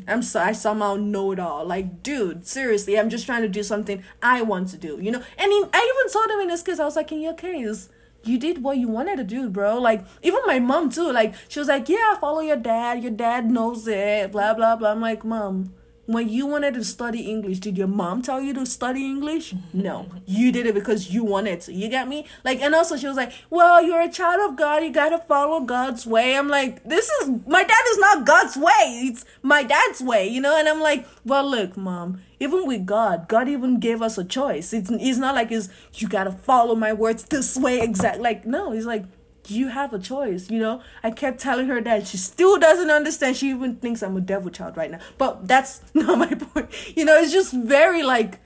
I'm 0.07 0.21
so 0.21 0.39
I 0.39 0.51
somehow 0.51 0.95
know 0.95 1.31
it 1.31 1.39
all 1.39 1.65
like 1.65 2.03
dude 2.03 2.45
seriously 2.45 2.97
I'm 2.99 3.09
just 3.09 3.25
trying 3.25 3.41
to 3.41 3.49
do 3.49 3.63
something 3.63 4.03
I 4.21 4.41
want 4.41 4.69
to 4.69 4.77
do 4.77 4.99
you 5.01 5.11
know 5.11 5.23
and 5.37 5.51
he, 5.51 5.63
I 5.73 5.93
even 5.93 6.13
told 6.13 6.29
him 6.29 6.39
in 6.41 6.49
his 6.49 6.61
case 6.61 6.79
I 6.79 6.85
was 6.85 6.95
like 6.95 7.11
in 7.11 7.21
your 7.21 7.33
case 7.33 7.89
you 8.25 8.39
did 8.39 8.63
what 8.63 8.77
you 8.77 8.87
wanted 8.87 9.17
to 9.17 9.23
do, 9.23 9.49
bro. 9.49 9.79
Like 9.79 10.03
even 10.23 10.39
my 10.45 10.59
mom 10.59 10.89
too. 10.89 11.11
Like 11.11 11.35
she 11.47 11.59
was 11.59 11.67
like, 11.67 11.87
"Yeah, 11.87 12.15
follow 12.19 12.41
your 12.41 12.57
dad. 12.57 13.03
Your 13.03 13.11
dad 13.11 13.49
knows 13.49 13.87
it." 13.87 14.31
Blah 14.31 14.55
blah 14.55 14.75
blah. 14.75 14.91
I'm 14.91 15.01
like, 15.01 15.23
"Mom, 15.23 15.73
when 16.05 16.29
you 16.29 16.45
wanted 16.45 16.75
to 16.75 16.83
study 16.83 17.21
English, 17.21 17.59
did 17.59 17.77
your 17.77 17.87
mom 17.87 18.21
tell 18.21 18.39
you 18.39 18.53
to 18.53 18.65
study 18.65 19.05
English? 19.05 19.55
No, 19.73 20.07
you 20.25 20.51
did 20.51 20.65
it 20.67 20.75
because 20.75 21.09
you 21.11 21.23
wanted 21.23 21.61
to. 21.61 21.73
You 21.73 21.89
get 21.89 22.07
me? 22.07 22.25
Like, 22.43 22.61
and 22.61 22.75
also 22.75 22.95
she 22.95 23.07
was 23.07 23.17
like, 23.17 23.33
"Well, 23.49 23.81
you're 23.81 24.01
a 24.01 24.11
child 24.11 24.49
of 24.49 24.55
God. 24.55 24.83
You 24.83 24.91
gotta 24.91 25.17
follow 25.17 25.61
God's 25.61 26.05
way." 26.05 26.37
I'm 26.37 26.47
like, 26.47 26.83
"This 26.83 27.09
is 27.09 27.29
my 27.47 27.63
dad 27.63 27.83
is 27.89 27.97
not 27.97 28.25
God's 28.25 28.55
way. 28.55 29.01
It's 29.07 29.25
my 29.41 29.63
dad's 29.63 30.01
way, 30.01 30.27
you 30.27 30.41
know." 30.41 30.57
And 30.57 30.67
I'm 30.67 30.81
like, 30.81 31.07
"Well, 31.25 31.49
look, 31.49 31.75
mom." 31.75 32.21
Even 32.39 32.67
with 32.67 32.85
God, 32.85 33.29
God 33.29 33.47
even 33.47 33.79
gave 33.79 34.01
us 34.01 34.17
a 34.17 34.23
choice. 34.23 34.73
It's, 34.73 34.91
it's 34.91 35.17
not 35.17 35.35
like 35.35 35.51
it's 35.51 35.69
you 35.93 36.07
gotta 36.09 36.31
follow 36.31 36.75
my 36.75 36.91
words 36.91 37.23
this 37.23 37.55
way 37.57 37.79
exact. 37.79 38.19
Like 38.19 38.45
no, 38.45 38.71
he's 38.71 38.85
like 38.85 39.05
you 39.49 39.67
have 39.69 39.93
a 39.93 39.99
choice, 39.99 40.49
you 40.49 40.59
know. 40.59 40.81
I 41.03 41.11
kept 41.11 41.39
telling 41.39 41.67
her 41.67 41.81
that 41.81 42.07
she 42.07 42.17
still 42.17 42.57
doesn't 42.57 42.89
understand. 42.89 43.37
She 43.37 43.49
even 43.49 43.75
thinks 43.77 44.03
I'm 44.03 44.17
a 44.17 44.21
devil 44.21 44.51
child 44.51 44.77
right 44.77 44.91
now. 44.91 44.99
But 45.17 45.47
that's 45.47 45.81
not 45.93 46.17
my 46.17 46.33
point. 46.33 46.69
You 46.95 47.05
know, 47.05 47.17
it's 47.17 47.31
just 47.31 47.53
very 47.53 48.03
like 48.03 48.39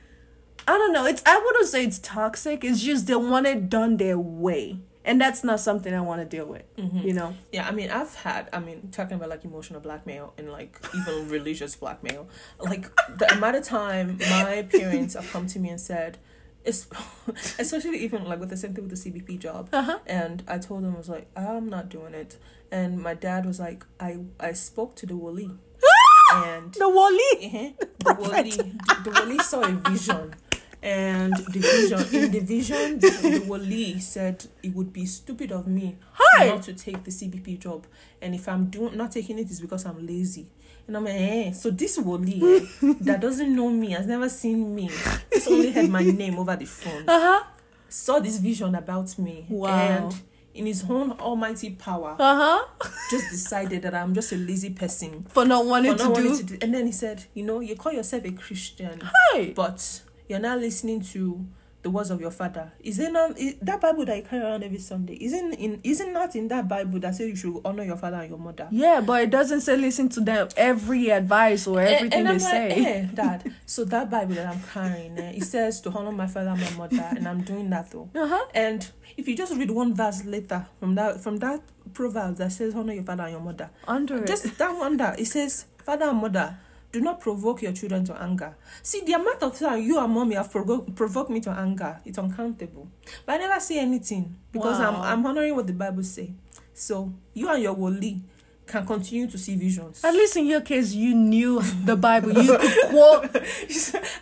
I 0.68 0.78
don't 0.78 0.94
know. 0.94 1.06
It's 1.06 1.24
I 1.26 1.38
wouldn't 1.38 1.68
say 1.68 1.84
it's 1.84 2.00
toxic. 2.00 2.64
It's 2.64 2.82
just 2.82 3.08
they 3.08 3.16
want 3.16 3.48
it 3.48 3.70
done 3.70 3.98
their 3.98 4.20
way. 4.20 4.80
And 5.06 5.20
that's 5.20 5.44
not 5.44 5.60
something 5.60 5.92
I 5.92 6.02
want 6.02 6.22
to 6.22 6.26
deal 6.26 6.46
with. 6.46 6.64
Mm-hmm. 6.76 7.00
You 7.00 7.14
know? 7.14 7.36
Yeah, 7.52 7.68
I 7.68 7.72
mean, 7.72 7.90
I've 7.90 8.14
had, 8.14 8.50
I 8.54 8.60
mean, 8.60 8.90
talking 8.92 9.16
about 9.16 9.30
like 9.30 9.44
emotional 9.44 9.80
blackmail 9.80 10.34
and 10.38 10.52
like 10.52 10.80
even 10.94 11.28
religious 11.30 11.76
blackmail, 11.76 12.28
like 12.60 12.94
the 13.18 13.34
amount 13.34 13.56
of 13.56 13.64
time 13.64 14.20
my 14.20 14.68
parents 14.72 15.16
have 15.16 15.28
come 15.32 15.48
to 15.48 15.60
me 15.60 15.70
and 15.70 15.82
said, 15.82 16.20
especially 17.60 18.00
even 18.00 18.26
like 18.26 18.40
with 18.40 18.50
the 18.50 18.58
same 18.58 18.74
thing 18.74 18.88
with 18.88 19.02
the 19.04 19.10
CBP 19.12 19.40
job, 19.40 19.70
Uh-huh. 19.74 20.00
and 20.06 20.44
I 20.48 20.58
told 20.58 20.84
him 20.84 20.94
I 20.96 20.98
was 20.98 21.10
like, 21.10 21.28
I'm 21.36 21.70
not 21.70 21.90
doing 21.90 22.14
it, 22.14 22.38
and 22.72 23.02
my 23.02 23.14
dad 23.14 23.46
was 23.46 23.60
like, 23.60 23.86
I 24.00 24.20
I 24.40 24.54
spoke 24.54 24.96
to 24.98 25.06
the 25.06 25.16
wali, 25.16 25.50
and 26.34 26.74
The 26.74 26.90
Wally. 26.90 27.76
uh 28.06 28.14
the 28.14 28.16
wali, 28.22 28.52
the, 28.52 29.02
the 29.06 29.12
wali 29.12 29.38
saw 29.40 29.62
a 29.62 29.72
vision. 29.90 30.34
And 30.82 31.36
the 31.36 31.60
vision, 31.60 32.00
in 32.24 32.32
the 32.32 32.40
vision, 32.40 33.00
the, 33.00 33.10
the 33.10 33.44
wali 33.46 34.00
said 34.00 34.46
it 34.64 34.74
would 34.74 34.94
be 34.94 35.06
stupid 35.06 35.52
of 35.52 35.68
me 35.68 35.98
Hi. 36.14 36.48
not 36.48 36.64
to 36.64 36.74
take 36.74 37.04
the 37.04 37.12
CBP 37.12 37.60
job. 37.60 37.86
And 38.22 38.34
if 38.34 38.48
I'm 38.48 38.68
doing 38.68 38.96
not 38.96 39.12
taking 39.12 39.38
it, 39.40 39.52
it's 39.52 39.60
because 39.60 39.86
I'm 39.86 40.08
lazy. 40.08 40.48
And 40.90 40.98
I'm 40.98 41.06
like, 41.06 41.14
eh. 41.14 41.52
So 41.52 41.70
this 41.70 42.00
wali 42.00 42.42
eh, 42.44 42.66
that 43.02 43.22
doesn't 43.26 43.56
know 43.56 43.70
me, 43.70 43.92
has 43.92 44.08
never 44.08 44.28
seen 44.28 44.74
me, 44.74 44.90
just 45.32 45.48
only 45.48 45.72
heard 45.72 45.88
my 45.88 46.02
name 46.02 46.40
over 46.40 46.56
the 46.56 46.66
phone, 46.66 47.04
Uh-huh. 47.08 47.44
saw 47.88 48.20
this 48.20 48.38
vision 48.40 48.74
about 48.74 49.16
me, 49.20 49.46
Wow. 49.50 49.68
and 49.70 50.16
in 50.56 50.66
his 50.66 50.84
own 50.90 51.12
almighty 51.20 51.70
power, 51.76 52.16
Uh-huh. 52.18 52.66
just 53.12 53.30
decided 53.30 53.84
that 53.84 53.94
I'm 53.94 54.16
just 54.16 54.32
a 54.32 54.36
lazy 54.36 54.72
person. 54.72 55.28
For 55.30 55.46
not 55.46 55.64
wanting 55.68 55.92
for 55.92 55.98
to 56.00 56.04
not 56.10 56.16
do. 56.16 56.38
to 56.38 56.44
do. 56.44 56.58
And 56.60 56.74
then 56.74 56.88
he 56.88 56.92
said, 56.92 57.24
you 57.36 57.44
know, 57.44 57.60
you 57.60 57.76
call 57.76 57.92
yourself 57.94 58.26
a 58.26 58.32
Christian, 58.32 59.00
Hi. 59.04 59.54
but 59.56 60.02
you're 60.28 60.40
not 60.40 60.58
listening 60.58 61.02
to 61.14 61.46
the 61.82 61.90
words 61.90 62.10
of 62.12 62.20
your 62.20 62.32
father. 62.32 62.72
Is 62.82 63.00
it 63.00 63.12
not 63.12 63.38
is, 63.38 63.56
that 63.62 63.80
Bible 63.80 64.04
that 64.06 64.18
you 64.18 64.24
carry 64.24 64.44
around 64.44 64.64
every 64.64 64.80
Sunday? 64.80 65.14
Isn't 65.24 65.54
in 65.54 65.80
isn't 65.84 66.12
not 66.12 66.36
in 66.36 66.48
that 66.50 66.68
Bible 66.68 67.00
that 67.00 67.16
says 67.16 67.30
you 67.30 67.36
should 67.36 67.62
honor 67.64 67.84
your 67.84 67.96
father 67.96 68.18
and 68.18 68.30
your 68.30 68.38
mother? 68.40 68.68
Yeah, 68.72 69.00
but 69.02 69.24
it 69.24 69.30
doesn't 69.30 69.62
say 69.62 69.78
listen 69.78 70.10
to 70.10 70.22
them 70.22 70.50
every 70.58 71.10
advice 71.10 71.68
or 71.68 71.80
everything 71.80 72.14
and, 72.14 72.28
they 72.28 72.32
like, 72.34 72.42
say. 72.42 72.86
eh, 72.86 73.08
Dad. 73.14 73.54
So 73.66 73.86
that 73.86 74.10
Bible 74.10 74.36
that 74.36 74.48
I'm 74.48 74.62
carrying, 74.74 75.18
eh, 75.18 75.34
it 75.38 75.44
says 75.44 75.80
to 75.82 75.90
honor 75.92 76.12
my 76.12 76.28
father 76.28 76.50
and 76.50 76.62
my 76.62 76.72
mother, 76.72 77.08
and 77.16 77.28
I'm 77.28 77.42
doing 77.44 77.70
that 77.70 77.92
though. 77.92 78.10
Uh-huh. 78.14 78.46
And 78.54 78.88
if 79.16 79.28
you 79.28 79.36
just 79.38 79.56
read 79.56 79.72
one 79.72 79.94
verse 79.96 80.26
later 80.26 80.68
from 80.80 80.96
that 80.96 81.22
from 81.22 81.38
that 81.38 81.62
proverb 81.94 82.36
that 82.38 82.52
says 82.52 82.76
honor 82.76 82.94
your 82.94 83.04
father 83.04 83.24
and 83.24 83.32
your 83.34 83.42
mother, 83.42 83.70
Under 83.88 84.18
it. 84.18 84.28
just 84.28 84.58
that 84.58 84.76
one 84.78 84.98
that 84.98 85.20
it 85.20 85.26
says 85.28 85.66
father 85.86 86.06
and 86.10 86.18
mother 86.18 86.58
do 86.92 87.00
not 87.02 87.20
provoke 87.20 87.62
your 87.62 87.72
children 87.72 88.04
to 88.04 88.20
anger 88.22 88.56
see 88.82 89.02
the 89.06 89.14
amount 89.14 89.42
of 89.44 89.58
time 89.58 89.82
you 89.82 90.00
and 90.00 90.12
mommy 90.14 90.36
have 90.36 90.50
provo- 90.52 90.82
provoked 90.82 91.30
me 91.30 91.40
to 91.40 91.50
anger 91.52 92.00
it's 92.06 92.18
uncountable 92.18 92.88
but 93.26 93.36
i 93.36 93.38
never 93.38 93.60
say 93.60 93.80
anything 93.80 94.36
because 94.52 94.80
Wow. 94.80 95.02
i'm 95.04 95.20
i'm 95.20 95.26
honoring 95.26 95.56
what 95.56 95.68
the 95.68 95.74
bible 95.74 96.04
say 96.04 96.34
so 96.74 97.14
you 97.34 97.48
and 97.50 97.62
your 97.62 97.76
woli 97.76 98.20
can 98.66 98.86
continue 98.86 99.26
to 99.28 99.38
see 99.38 99.56
visions 99.56 100.04
At 100.06 100.14
least 100.14 100.38
in 100.38 100.46
your 100.46 100.62
case, 100.62 100.94
you 100.94 101.16
knew 101.16 101.60
the 101.86 101.96
Bible. 101.96 102.32
You 102.32 102.56
could 102.56 102.90
quote. 102.92 103.26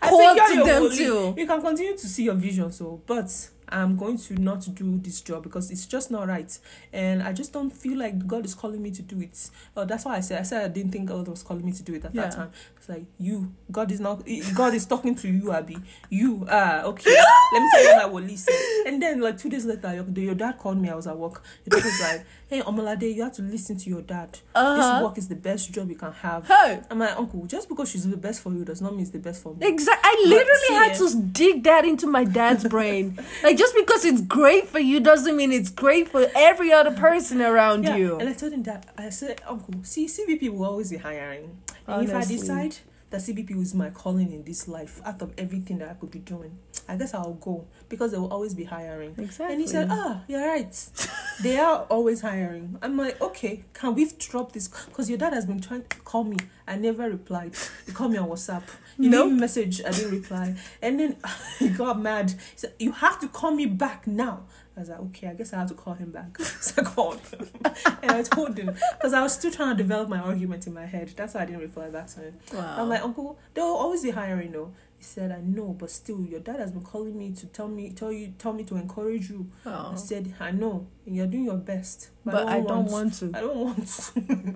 I 0.02 0.08
quote 0.08 0.38
you 0.38 0.48
to 0.48 0.54
your 0.56 0.66
them 0.66 0.84
woli, 0.84 0.98
too. 0.98 1.34
you 1.36 1.46
can 1.46 1.62
continue 1.62 1.98
to 1.98 2.08
see 2.08 2.24
your 2.24 2.36
vision 2.36 2.72
so 2.72 2.86
oh, 2.86 3.02
but 3.06 3.30
i'm 3.70 3.96
going 3.98 4.18
to 4.18 4.34
not 4.36 4.66
do 4.76 4.98
this 5.00 5.22
job 5.22 5.44
because 5.44 5.70
it's 5.72 5.86
just 5.86 6.10
not 6.12 6.28
right. 6.28 6.58
And 6.94 7.22
i 7.24 7.34
just 7.34 7.52
don't 7.54 7.70
feel 7.72 7.98
like 7.98 8.26
god 8.28 8.46
is 8.46 8.54
calling 8.56 8.82
me 8.82 8.92
to 8.92 9.02
do 9.02 9.20
it. 9.22 9.50
Oh 9.76 9.86
that's 9.86 10.06
why 10.06 10.16
i 10.18 10.20
said 10.22 10.40
i 10.40 10.44
said 10.44 10.64
i 10.66 10.68
didn't 10.68 10.92
think 10.92 11.10
god 11.10 11.28
was 11.28 11.44
calling 11.44 11.66
me 11.66 11.72
to 11.74 11.84
do 11.84 11.94
it 11.96 12.06
at 12.06 12.14
Yeah. 12.16 12.24
that 12.24 12.32
time 12.34 12.52
it's 12.90 12.98
like 12.98 13.06
you 13.20 13.54
god 13.72 13.92
is 13.92 14.00
not 14.00 14.24
god 14.56 14.74
is 14.74 14.86
talking 14.86 15.14
to 15.16 15.28
you 15.28 15.52
abby 15.52 15.78
you 16.10 16.46
ah 16.50 16.84
okay 16.84 17.12
let 17.54 17.62
me 17.62 17.70
tell 17.74 17.84
you 17.84 17.96
what 17.96 18.12
my 18.14 18.20
woli 18.22 18.38
said 18.38 18.56
and 18.88 19.02
then 19.02 19.20
like 19.22 19.38
two 19.38 19.50
days 19.50 19.66
later 19.66 19.94
your, 19.94 20.06
your 20.26 20.36
dad 20.36 20.58
called 20.58 20.78
me 20.78 20.90
i 20.90 20.96
was 20.96 21.08
at 21.08 21.18
work 21.18 21.44
dad 21.70 21.84
was 21.84 22.02
like 22.02 22.26
hey 22.50 22.62
Omolade 22.62 23.14
you 23.14 23.24
have 23.24 23.34
to 23.34 23.42
listen 23.42 23.78
to 23.78 23.90
your 23.90 24.02
dad 24.02 24.40
Uh-huh. 24.56 24.76
this 24.96 25.04
work 25.04 25.18
is 25.18 25.28
the 25.28 25.36
best 25.36 25.72
job 25.72 25.90
you 25.90 25.96
can 25.96 26.12
have 26.14 26.48
Hey. 26.48 26.82
i'm 26.90 27.00
like 27.00 27.18
uncle 27.18 27.46
just 27.46 27.68
because 27.70 27.90
she's 27.90 28.08
the 28.10 28.18
best 28.18 28.42
for 28.42 28.54
you 28.54 28.64
does 28.64 28.82
not 28.82 28.92
mean 28.94 29.02
it's 29.02 29.12
the 29.12 29.20
best 29.20 29.44
for 29.44 29.54
me 29.56 29.68
Exactly. 29.68 30.10
I 30.10 30.24
literally 30.28 30.86
had 30.86 30.92
eh. 30.92 30.98
to 30.98 31.22
dig 31.34 31.64
that 31.64 31.84
into 31.86 32.08
my 32.08 32.24
dad's 32.24 32.64
brain. 32.76 33.18
Like 33.44 33.58
just 33.58 33.76
because 33.76 34.06
it's 34.06 34.22
great 34.22 34.68
for 34.68 34.80
you 34.80 35.00
doesn't 35.00 35.36
mean 35.36 35.52
it's 35.52 35.70
great 35.70 36.08
for 36.10 36.26
every 36.36 36.72
other 36.72 36.92
person 36.92 37.42
around 37.42 37.84
Yeah, 37.84 37.96
you. 37.98 38.18
and 38.20 38.30
I 38.30 38.34
told 38.34 38.54
him 38.54 38.64
that 38.64 38.88
I 38.98 39.10
said, 39.10 39.42
Uncle, 39.48 39.74
see, 39.84 40.06
CBP 40.08 40.50
will 40.50 40.66
always 40.66 40.90
be 40.92 40.98
hiring. 40.98 41.58
And 41.88 42.08
if 42.08 42.16
I 42.16 42.26
decide 42.26 42.76
that 43.10 43.22
CBP 43.22 43.62
is 43.62 43.74
my 43.74 43.90
calling 43.90 44.34
in 44.34 44.44
this 44.44 44.68
life, 44.68 45.02
out 45.06 45.22
of 45.22 45.34
everything 45.38 45.78
that 45.78 45.90
I 45.90 45.94
could 45.94 46.12
be 46.12 46.20
doing, 46.20 46.58
I 46.90 46.96
guess 46.98 47.14
I'll 47.14 47.34
go 47.34 47.66
because 47.90 48.12
they 48.12 48.18
will 48.18 48.32
always 48.32 48.54
be 48.54 48.66
hiring. 48.66 49.16
Exactly. 49.18 49.54
And 49.54 49.62
he 49.62 49.68
said, 49.68 49.88
Ah, 49.90 50.24
you're 50.28 50.46
right. 50.46 50.90
they 51.44 51.58
are 51.58 51.84
always 51.90 52.22
hiring. 52.22 52.78
I'm 52.82 52.98
like, 52.98 53.20
Okay, 53.22 53.64
can 53.74 53.96
we 53.96 54.10
drop 54.20 54.52
this? 54.52 54.68
Because 54.68 55.10
your 55.10 55.18
dad 55.18 55.34
has 55.34 55.46
been 55.46 55.62
trying 55.62 55.84
to 55.84 55.98
call 56.00 56.24
me. 56.26 56.38
I 56.68 56.76
never 56.76 57.10
replied. 57.10 57.56
He 57.86 57.94
called 57.94 58.12
me 58.12 58.18
on 58.18 58.28
WhatsApp. 58.30 58.64
He 58.98 59.08
Nope. 59.08 59.32
message. 59.32 59.82
I 59.84 59.92
didn't 59.92 60.12
reply. 60.12 60.56
And 60.82 61.00
then 61.00 61.16
he 61.60 61.70
got 61.70 62.00
mad. 62.00 62.32
He 62.32 62.58
said, 62.58 62.74
You 62.80 62.92
have 62.92 63.20
to 63.22 63.28
call 63.30 63.52
me 63.52 63.66
back 63.66 64.06
now. 64.08 64.44
I 64.78 64.82
was 64.82 64.90
like, 64.90 65.00
okay, 65.00 65.28
I 65.28 65.34
guess 65.34 65.54
I 65.54 65.58
have 65.58 65.70
to 65.70 65.74
call 65.74 65.96
him 65.96 66.12
back. 66.12 66.38
So 66.68 66.82
I 66.82 66.86
called 66.86 67.20
him. 67.22 67.50
and 68.04 68.12
I 68.12 68.22
told 68.22 68.58
him, 68.58 68.76
because 68.98 69.14
I 69.14 69.24
was 69.24 69.34
still 69.34 69.52
trying 69.52 69.76
to 69.76 69.84
develop 69.84 70.08
my 70.08 70.20
argument 70.20 70.68
in 70.68 70.74
my 70.74 70.86
head. 70.86 71.10
That's 71.16 71.34
why 71.34 71.42
I 71.42 71.46
didn't 71.46 71.62
reply 71.62 71.90
back 71.90 72.08
to 72.08 72.20
him. 72.20 72.36
wow. 72.54 72.76
I'm 72.78 72.90
like, 72.90 73.02
Uncle, 73.02 73.40
they'll 73.54 73.66
always 73.66 74.04
be 74.04 74.12
hiring, 74.12 74.52
though. 74.52 74.72
He 74.98 75.04
said, 75.04 75.32
I 75.32 75.42
know, 75.42 75.76
but 75.80 75.90
still, 75.90 76.22
your 76.22 76.40
dad 76.40 76.60
has 76.60 76.72
been 76.72 76.84
calling 76.84 77.18
me 77.18 77.32
to 77.34 77.48
tell 77.48 77.68
me, 77.68 77.92
tell 77.92 78.12
you, 78.12 78.34
tell 78.38 78.54
me 78.54 78.64
to 78.66 78.76
encourage 78.76 79.30
you. 79.30 79.50
Oh. 79.66 79.92
I 79.94 79.96
said, 79.96 80.36
I 80.40 80.52
know, 80.52 80.88
and 81.06 81.16
you're 81.16 81.28
doing 81.28 81.46
your 81.46 81.58
best, 81.58 82.10
but 82.24 82.48
I 82.48 82.60
don't 82.62 82.86
want 82.92 83.14
to. 83.16 83.32
I 83.34 83.42
don't 83.42 83.58
want 83.58 83.88
to. 83.88 84.56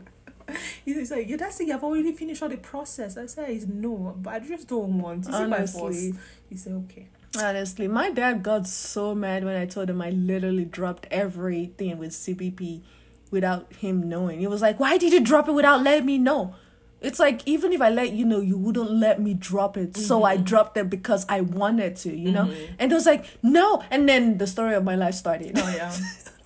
He's 0.85 1.11
like, 1.11 1.29
your 1.29 1.37
dad 1.37 1.53
said 1.53 1.67
you've 1.67 1.83
already 1.83 2.11
finished 2.11 2.43
all 2.43 2.49
the 2.49 2.57
process. 2.57 3.17
I 3.17 3.25
said, 3.25 3.69
no, 3.69 4.15
but 4.19 4.33
I 4.33 4.39
just 4.39 4.67
don't 4.67 4.99
want. 4.99 5.27
Is 5.27 5.33
it 5.39 5.49
by 5.49 5.59
force? 5.59 5.77
Honestly. 5.81 6.13
He 6.49 6.57
said, 6.57 6.73
okay. 6.73 7.07
Honestly, 7.39 7.87
my 7.87 8.11
dad 8.11 8.43
got 8.43 8.67
so 8.67 9.15
mad 9.15 9.45
when 9.45 9.55
I 9.55 9.65
told 9.65 9.89
him 9.89 10.01
I 10.01 10.09
literally 10.09 10.65
dropped 10.65 11.07
everything 11.09 11.97
with 11.97 12.11
CBP 12.11 12.81
without 13.29 13.71
him 13.73 14.09
knowing. 14.09 14.39
He 14.39 14.47
was 14.47 14.61
like, 14.61 14.79
Why 14.79 14.97
did 14.97 15.13
you 15.13 15.21
drop 15.21 15.47
it 15.47 15.53
without 15.53 15.81
letting 15.81 16.05
me 16.05 16.17
know? 16.17 16.55
It's 16.99 17.19
like, 17.19 17.41
even 17.47 17.73
if 17.73 17.81
I 17.81 17.89
let 17.89 18.11
you 18.11 18.25
know, 18.25 18.41
you 18.41 18.57
wouldn't 18.57 18.91
let 18.91 19.19
me 19.19 19.33
drop 19.33 19.75
it. 19.75 19.97
So 19.97 20.23
I 20.23 20.35
mm-hmm. 20.35 20.43
dropped 20.43 20.77
it 20.77 20.87
because 20.87 21.25
I 21.27 21.41
wanted 21.41 21.95
to, 21.97 22.15
you 22.15 22.31
know? 22.31 22.45
Mm-hmm. 22.45 22.73
And 22.77 22.91
it 22.91 22.95
was 22.95 23.05
like, 23.05 23.25
No. 23.41 23.81
And 23.89 24.07
then 24.07 24.37
the 24.37 24.45
story 24.45 24.75
of 24.75 24.83
my 24.83 24.95
life 24.95 25.15
started. 25.15 25.57
Oh, 25.57 25.73
yeah. 25.75 25.95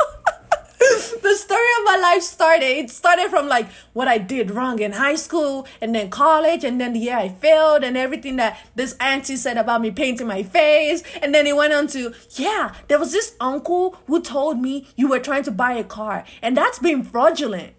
the 1.21 1.35
story 1.35 1.67
of 1.79 1.85
my 1.85 1.97
life 1.97 2.21
started. 2.21 2.65
It 2.65 2.89
started 2.89 3.29
from 3.29 3.47
like 3.47 3.67
what 3.93 4.07
I 4.07 4.17
did 4.17 4.51
wrong 4.51 4.79
in 4.79 4.93
high 4.93 5.15
school 5.15 5.67
and 5.81 5.93
then 5.93 6.09
college 6.09 6.63
and 6.63 6.79
then 6.79 6.93
the 6.93 6.99
year 6.99 7.17
I 7.17 7.29
failed 7.29 7.83
and 7.83 7.97
everything 7.97 8.35
that 8.37 8.57
this 8.75 8.95
auntie 8.99 9.35
said 9.35 9.57
about 9.57 9.81
me 9.81 9.91
painting 9.91 10.27
my 10.27 10.43
face. 10.43 11.03
And 11.21 11.33
then 11.33 11.47
it 11.47 11.55
went 11.55 11.73
on 11.73 11.87
to, 11.87 12.13
yeah, 12.31 12.73
there 12.87 12.99
was 12.99 13.11
this 13.11 13.35
uncle 13.39 13.97
who 14.07 14.21
told 14.21 14.59
me 14.59 14.87
you 14.95 15.07
were 15.07 15.19
trying 15.19 15.43
to 15.43 15.51
buy 15.51 15.73
a 15.73 15.83
car 15.83 16.23
and 16.41 16.55
that's 16.55 16.79
being 16.79 17.03
fraudulent. 17.03 17.73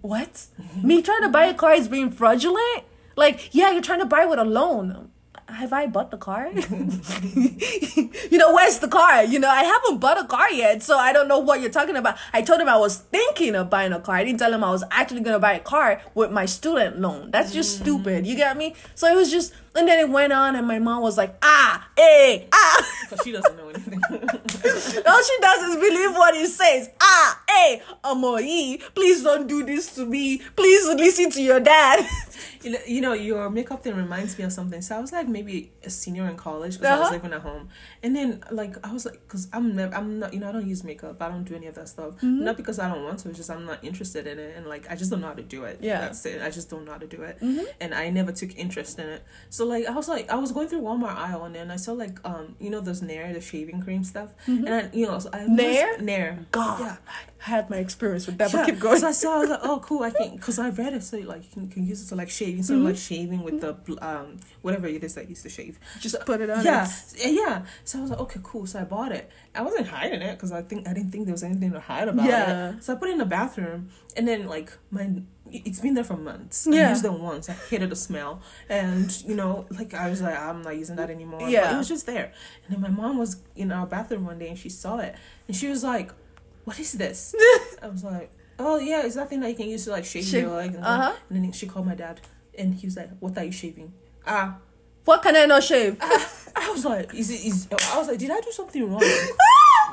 What? 0.00 0.46
me 0.82 1.02
trying 1.02 1.22
to 1.22 1.28
buy 1.28 1.44
a 1.44 1.54
car 1.54 1.74
is 1.74 1.88
being 1.88 2.10
fraudulent? 2.10 2.84
Like, 3.16 3.50
yeah, 3.52 3.70
you're 3.70 3.82
trying 3.82 4.00
to 4.00 4.06
buy 4.06 4.24
with 4.24 4.38
a 4.38 4.44
loan. 4.44 5.10
Have 5.52 5.72
I 5.72 5.86
bought 5.86 6.10
the 6.10 6.16
car? 6.16 6.48
you 6.54 8.38
know, 8.38 8.54
where's 8.54 8.78
the 8.78 8.88
car? 8.88 9.24
You 9.24 9.38
know, 9.38 9.48
I 9.48 9.64
haven't 9.64 9.98
bought 9.98 10.18
a 10.18 10.26
car 10.26 10.50
yet, 10.50 10.82
so 10.82 10.96
I 10.96 11.12
don't 11.12 11.28
know 11.28 11.38
what 11.38 11.60
you're 11.60 11.70
talking 11.70 11.96
about. 11.96 12.16
I 12.32 12.42
told 12.42 12.60
him 12.60 12.68
I 12.68 12.76
was 12.76 12.96
thinking 12.96 13.54
of 13.54 13.68
buying 13.68 13.92
a 13.92 14.00
car. 14.00 14.16
I 14.16 14.24
didn't 14.24 14.38
tell 14.38 14.52
him 14.52 14.64
I 14.64 14.70
was 14.70 14.84
actually 14.90 15.20
gonna 15.20 15.38
buy 15.38 15.54
a 15.54 15.60
car 15.60 16.00
with 16.14 16.30
my 16.30 16.46
student 16.46 17.00
loan. 17.00 17.30
That's 17.30 17.52
just 17.52 17.78
mm. 17.78 17.82
stupid. 17.82 18.26
You 18.26 18.36
get 18.36 18.56
me? 18.56 18.74
So 18.94 19.06
it 19.08 19.16
was 19.16 19.30
just, 19.30 19.52
and 19.74 19.86
then 19.88 19.98
it 19.98 20.08
went 20.10 20.32
on, 20.32 20.56
and 20.56 20.66
my 20.66 20.78
mom 20.78 21.02
was 21.02 21.16
like, 21.16 21.36
ah, 21.42 21.88
eh, 21.96 22.44
ah. 22.52 22.86
Because 23.08 23.24
she 23.24 23.32
doesn't 23.32 23.56
know 23.56 23.68
anything. 23.68 24.00
All 24.10 25.22
she 25.22 25.36
does 25.40 25.62
is 25.70 25.76
believe 25.76 26.12
what 26.12 26.34
he 26.34 26.46
says. 26.46 26.90
Ah, 27.00 27.42
hey, 27.48 27.82
Amoyi, 28.04 28.80
please 28.94 29.22
don't 29.22 29.46
do 29.46 29.64
this 29.64 29.94
to 29.96 30.06
me. 30.06 30.38
Please 30.56 30.86
listen 30.94 31.30
to 31.30 31.42
your 31.42 31.60
dad. 31.60 32.06
You 32.62 33.00
know, 33.00 33.14
your 33.14 33.48
makeup 33.48 33.82
thing 33.82 33.96
reminds 33.96 34.36
me 34.36 34.44
of 34.44 34.52
something. 34.52 34.82
So 34.82 34.94
I 34.94 35.00
was 35.00 35.12
like 35.12 35.26
maybe 35.26 35.72
a 35.82 35.88
senior 35.88 36.26
in 36.28 36.36
college 36.36 36.74
because 36.78 36.90
I 36.90 36.98
was 36.98 37.06
Uh-huh. 37.08 37.14
living 37.16 37.32
at 37.32 37.40
home, 37.40 37.68
and 38.02 38.14
then 38.14 38.44
like 38.50 38.76
I 38.86 38.92
was 38.92 39.06
like, 39.06 39.18
because 39.26 39.48
I'm 39.50 39.74
never, 39.74 39.94
I'm 39.94 40.18
not, 40.18 40.34
you 40.34 40.40
know, 40.40 40.48
I 40.50 40.52
don't 40.52 40.66
use 40.68 40.84
makeup. 40.84 41.22
I 41.22 41.28
don't 41.28 41.44
do 41.44 41.54
any 41.54 41.68
of 41.68 41.74
that 41.76 41.88
stuff. 41.88 42.16
Mm-hmm. 42.16 42.44
Not 42.44 42.58
because 42.58 42.78
I 42.78 42.92
don't 42.92 43.02
want 43.02 43.18
to. 43.20 43.30
It's 43.30 43.38
just 43.38 43.50
I'm 43.50 43.64
not 43.64 43.82
interested 43.82 44.26
in 44.26 44.38
it, 44.38 44.56
and 44.58 44.66
like 44.66 44.86
I 44.90 44.94
just 44.94 45.10
don't 45.10 45.22
know 45.22 45.28
how 45.28 45.34
to 45.34 45.42
do 45.42 45.64
it. 45.64 45.78
Yeah. 45.80 45.94
Mm-hmm. 45.94 46.02
that's 46.02 46.26
it. 46.26 46.42
I 46.42 46.50
just 46.50 46.68
don't 46.68 46.84
know 46.84 46.92
how 46.92 46.98
to 46.98 47.06
do 47.06 47.22
it, 47.22 47.38
and 47.80 47.94
I 47.94 48.10
never 48.10 48.30
took 48.32 48.54
interest 48.58 48.98
in 48.98 49.08
it. 49.08 49.22
So 49.48 49.59
like 49.64 49.86
I 49.86 49.92
was 49.92 50.08
like 50.08 50.30
I 50.30 50.36
was 50.36 50.52
going 50.52 50.68
through 50.68 50.82
Walmart 50.82 51.16
aisle, 51.16 51.44
and 51.44 51.54
then 51.54 51.70
I 51.70 51.76
saw 51.76 51.92
like 51.92 52.18
um 52.24 52.56
you 52.60 52.70
know 52.70 52.80
those 52.80 53.02
Nair 53.02 53.32
the 53.32 53.40
shaving 53.40 53.80
cream 53.82 54.04
stuff, 54.04 54.30
and 54.46 54.68
I, 54.68 54.90
you 54.92 55.06
know 55.06 55.18
so 55.18 55.30
I 55.32 55.38
Mm-hmm. 55.40 55.54
Nair? 55.56 55.98
Nair 56.00 56.38
God, 56.52 56.80
yeah. 56.80 56.96
I 57.46 57.50
had 57.50 57.70
my 57.70 57.78
experience 57.78 58.26
with 58.26 58.36
that, 58.38 58.52
Yeah. 58.52 58.58
but 58.60 58.66
keep 58.66 58.78
going. 58.78 58.98
So 59.00 59.08
I 59.08 59.12
saw, 59.12 59.36
I 59.36 59.38
was 59.38 59.48
like, 59.50 59.60
oh, 59.62 59.80
cool. 59.82 60.02
I 60.02 60.10
think 60.10 60.36
because 60.36 60.58
I 60.58 60.68
read 60.68 60.92
it, 60.92 61.02
so 61.02 61.16
like 61.18 61.42
you 61.44 61.50
can, 61.52 61.68
can 61.68 61.86
use 61.86 62.02
it 62.04 62.08
to 62.10 62.14
like 62.14 62.28
shave 62.28 62.56
instead 62.58 62.76
of 62.76 62.82
like 62.84 62.96
shaving 62.98 63.42
with 63.42 63.60
the 63.62 63.74
um 64.06 64.38
whatever 64.62 64.86
it 64.86 65.02
is 65.02 65.14
that 65.14 65.24
you 65.24 65.30
used 65.30 65.42
to 65.44 65.48
shave. 65.48 65.78
Just 66.00 66.20
put 66.26 66.40
it 66.42 66.50
on. 66.50 66.64
Yeah, 66.64 66.86
yeah, 67.16 67.28
yeah. 67.30 67.62
So 67.84 67.98
I 67.98 68.02
was 68.02 68.10
like, 68.10 68.20
okay, 68.20 68.40
cool. 68.42 68.66
So 68.66 68.78
I 68.80 68.84
bought 68.84 69.12
it. 69.12 69.30
I 69.54 69.62
wasn't 69.62 69.86
hiding 69.88 70.20
it 70.22 70.32
because 70.36 70.52
I 70.52 70.62
think 70.62 70.86
I 70.86 70.92
didn't 70.92 71.10
think 71.12 71.24
there 71.26 71.32
was 71.34 71.42
anything 71.42 71.72
to 71.72 71.80
hide 71.80 72.08
about 72.08 72.26
Yeah. 72.26 72.70
it. 72.76 72.84
So 72.84 72.92
I 72.92 72.96
put 72.96 73.08
it 73.08 73.12
in 73.12 73.18
the 73.18 73.24
bathroom, 73.24 73.88
and 74.16 74.28
then 74.28 74.46
like 74.46 74.72
my 74.90 75.10
it's 75.52 75.80
been 75.80 75.94
there 75.94 76.04
for 76.04 76.16
months. 76.16 76.66
Yeah. 76.70 76.86
I 76.86 76.90
used 76.90 77.04
it 77.04 77.12
once. 77.12 77.48
I 77.48 77.52
hated 77.54 77.90
the 77.90 77.96
smell, 77.96 78.40
and 78.68 79.10
you 79.24 79.34
know, 79.34 79.66
like 79.70 79.94
I 79.94 80.08
was 80.10 80.20
like, 80.22 80.38
I'm 80.38 80.62
not 80.62 80.76
using 80.76 80.96
that 80.96 81.10
anymore. 81.10 81.40
But 81.40 81.50
Yeah. 81.50 81.74
it 81.74 81.78
was 81.78 81.88
just 81.88 82.06
there. 82.06 82.32
And 82.64 82.74
then 82.74 82.80
my 82.80 82.88
mom 82.90 83.18
was 83.18 83.36
in 83.56 83.72
our 83.72 83.86
bathroom 83.86 84.26
one 84.26 84.38
day, 84.38 84.48
and 84.48 84.58
she 84.58 84.68
saw 84.68 84.98
it, 84.98 85.14
and 85.48 85.56
she 85.56 85.68
was 85.68 85.82
like, 85.84 86.10
"What 86.64 86.78
is 86.78 86.92
this?" 86.92 87.34
I 87.82 87.88
was 87.88 88.04
like, 88.04 88.30
"Oh 88.58 88.78
yeah, 88.78 89.02
it's 89.04 89.14
that 89.16 89.28
thing 89.28 89.40
that 89.40 89.48
you 89.50 89.56
can 89.56 89.68
use 89.68 89.84
to 89.84 89.90
like 89.90 90.04
shave, 90.04 90.24
Shave. 90.24 90.42
your 90.44 90.56
leg." 90.56 90.74
And, 90.74 90.84
Uh-huh. 90.84 91.12
and 91.30 91.44
then 91.44 91.52
she 91.52 91.66
called 91.66 91.86
my 91.86 91.94
dad, 91.94 92.20
and 92.58 92.74
he 92.74 92.86
was 92.86 92.96
like, 92.96 93.10
"What 93.20 93.36
are 93.38 93.44
you 93.44 93.52
shaving?" 93.52 93.92
Ah, 94.26 94.58
What 95.06 95.22
can 95.22 95.34
I 95.34 95.46
not 95.46 95.62
shave? 95.64 95.96
I 96.00 96.70
was 96.70 96.84
like, 96.84 97.14
"Is 97.14 97.30
it? 97.30 97.44
Is 97.44 97.68
I 97.92 97.98
was 97.98 98.08
like, 98.08 98.18
did 98.18 98.30
I 98.30 98.40
do 98.40 98.52
something 98.52 98.88
wrong?" 98.90 99.02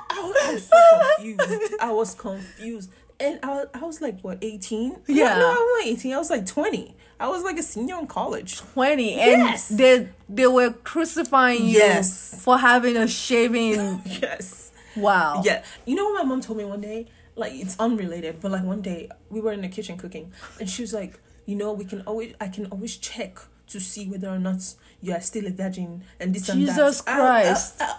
I 0.09 0.21
was, 0.21 0.35
I 0.41 0.51
was 0.53 0.63
so 0.67 1.01
confused. 1.15 1.73
I 1.79 1.91
was 1.91 2.13
confused, 2.15 2.91
and 3.19 3.39
I 3.43 3.47
was, 3.47 3.67
I 3.73 3.79
was 3.79 4.01
like, 4.01 4.21
what, 4.21 4.37
eighteen? 4.41 4.97
Yeah. 5.07 5.37
no, 5.39 5.47
I 5.47 5.53
was 5.53 5.85
not 5.85 5.87
eighteen. 5.93 6.13
I 6.13 6.17
was 6.17 6.29
like 6.29 6.45
twenty. 6.45 6.95
I 7.19 7.27
was 7.29 7.43
like 7.43 7.57
a 7.57 7.63
senior 7.63 7.97
in 7.97 8.05
college. 8.05 8.59
20 8.59 9.13
and 9.13 9.41
Yes. 9.41 9.69
they 9.69 10.07
they 10.29 10.45
were 10.45 10.69
crucifying 10.71 11.63
you 11.65 11.79
Yes. 11.79 12.43
for 12.43 12.59
having 12.59 12.95
a 12.95 13.07
shaving 13.07 14.01
Yes. 14.05 14.71
wow 14.95 15.41
Yeah. 15.43 15.63
You 15.85 15.95
know 15.95 16.05
what 16.11 16.23
my 16.23 16.29
mom 16.29 16.41
told 16.41 16.59
me 16.59 16.65
one 16.65 16.81
day? 16.81 17.07
Like 17.35 17.53
it's 17.55 17.75
unrelated, 17.79 18.39
but 18.39 18.51
like 18.51 18.63
one 18.63 18.81
day 18.81 19.09
we 19.31 19.41
were 19.41 19.51
in 19.51 19.61
the 19.61 19.67
kitchen 19.67 19.97
cooking 19.97 20.31
and 20.59 20.69
she 20.69 20.83
was 20.83 20.93
like, 20.93 21.19
you 21.47 21.55
know, 21.55 21.73
we 21.73 21.85
can 21.85 22.01
always 22.01 22.35
I 22.39 22.49
can 22.49 22.67
always 22.67 22.97
check 22.97 23.39
to 23.69 23.79
see 23.79 24.07
whether 24.07 24.29
or 24.29 24.37
not 24.39 24.61
you 25.01 25.13
are 25.13 25.21
still 25.21 25.47
a 25.47 25.51
virgin 25.51 26.03
and 26.19 26.35
this 26.35 26.47
and 26.49 26.61
that. 26.61 26.67
Jesus 26.67 27.01
I- 27.07 27.11
I- 27.11 27.15
Christ. 27.15 27.81
I, 27.81 27.95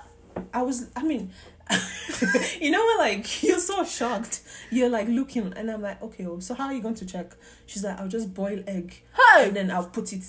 I 0.55 0.63
was 0.63 0.87
I 0.95 1.03
mean 1.03 1.33
you 2.61 2.71
know 2.71 2.83
what 2.85 2.99
like 2.99 3.43
you're 3.49 3.59
so 3.61 3.85
shocked. 3.85 4.41
You're 4.71 4.89
like 4.91 5.09
looking 5.09 5.53
and 5.57 5.71
I'm 5.71 5.83
like, 5.83 6.03
okay, 6.03 6.27
well, 6.27 6.41
so 6.41 6.55
how 6.55 6.67
are 6.67 6.75
you 6.75 6.83
going 6.83 6.95
to 6.97 7.07
check? 7.07 7.35
She's 7.67 7.85
like, 7.85 7.99
I'll 7.99 8.09
just 8.09 8.33
boil 8.35 8.63
egg 8.67 9.03
Hey! 9.17 9.49
and 9.49 9.57
then 9.57 9.71
I'll 9.71 9.87
put 9.89 10.13
it 10.13 10.25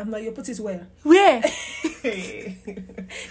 I'm 0.00 0.12
like, 0.12 0.22
you 0.22 0.30
put 0.30 0.48
it 0.48 0.60
where? 0.60 0.86
where 1.02 1.42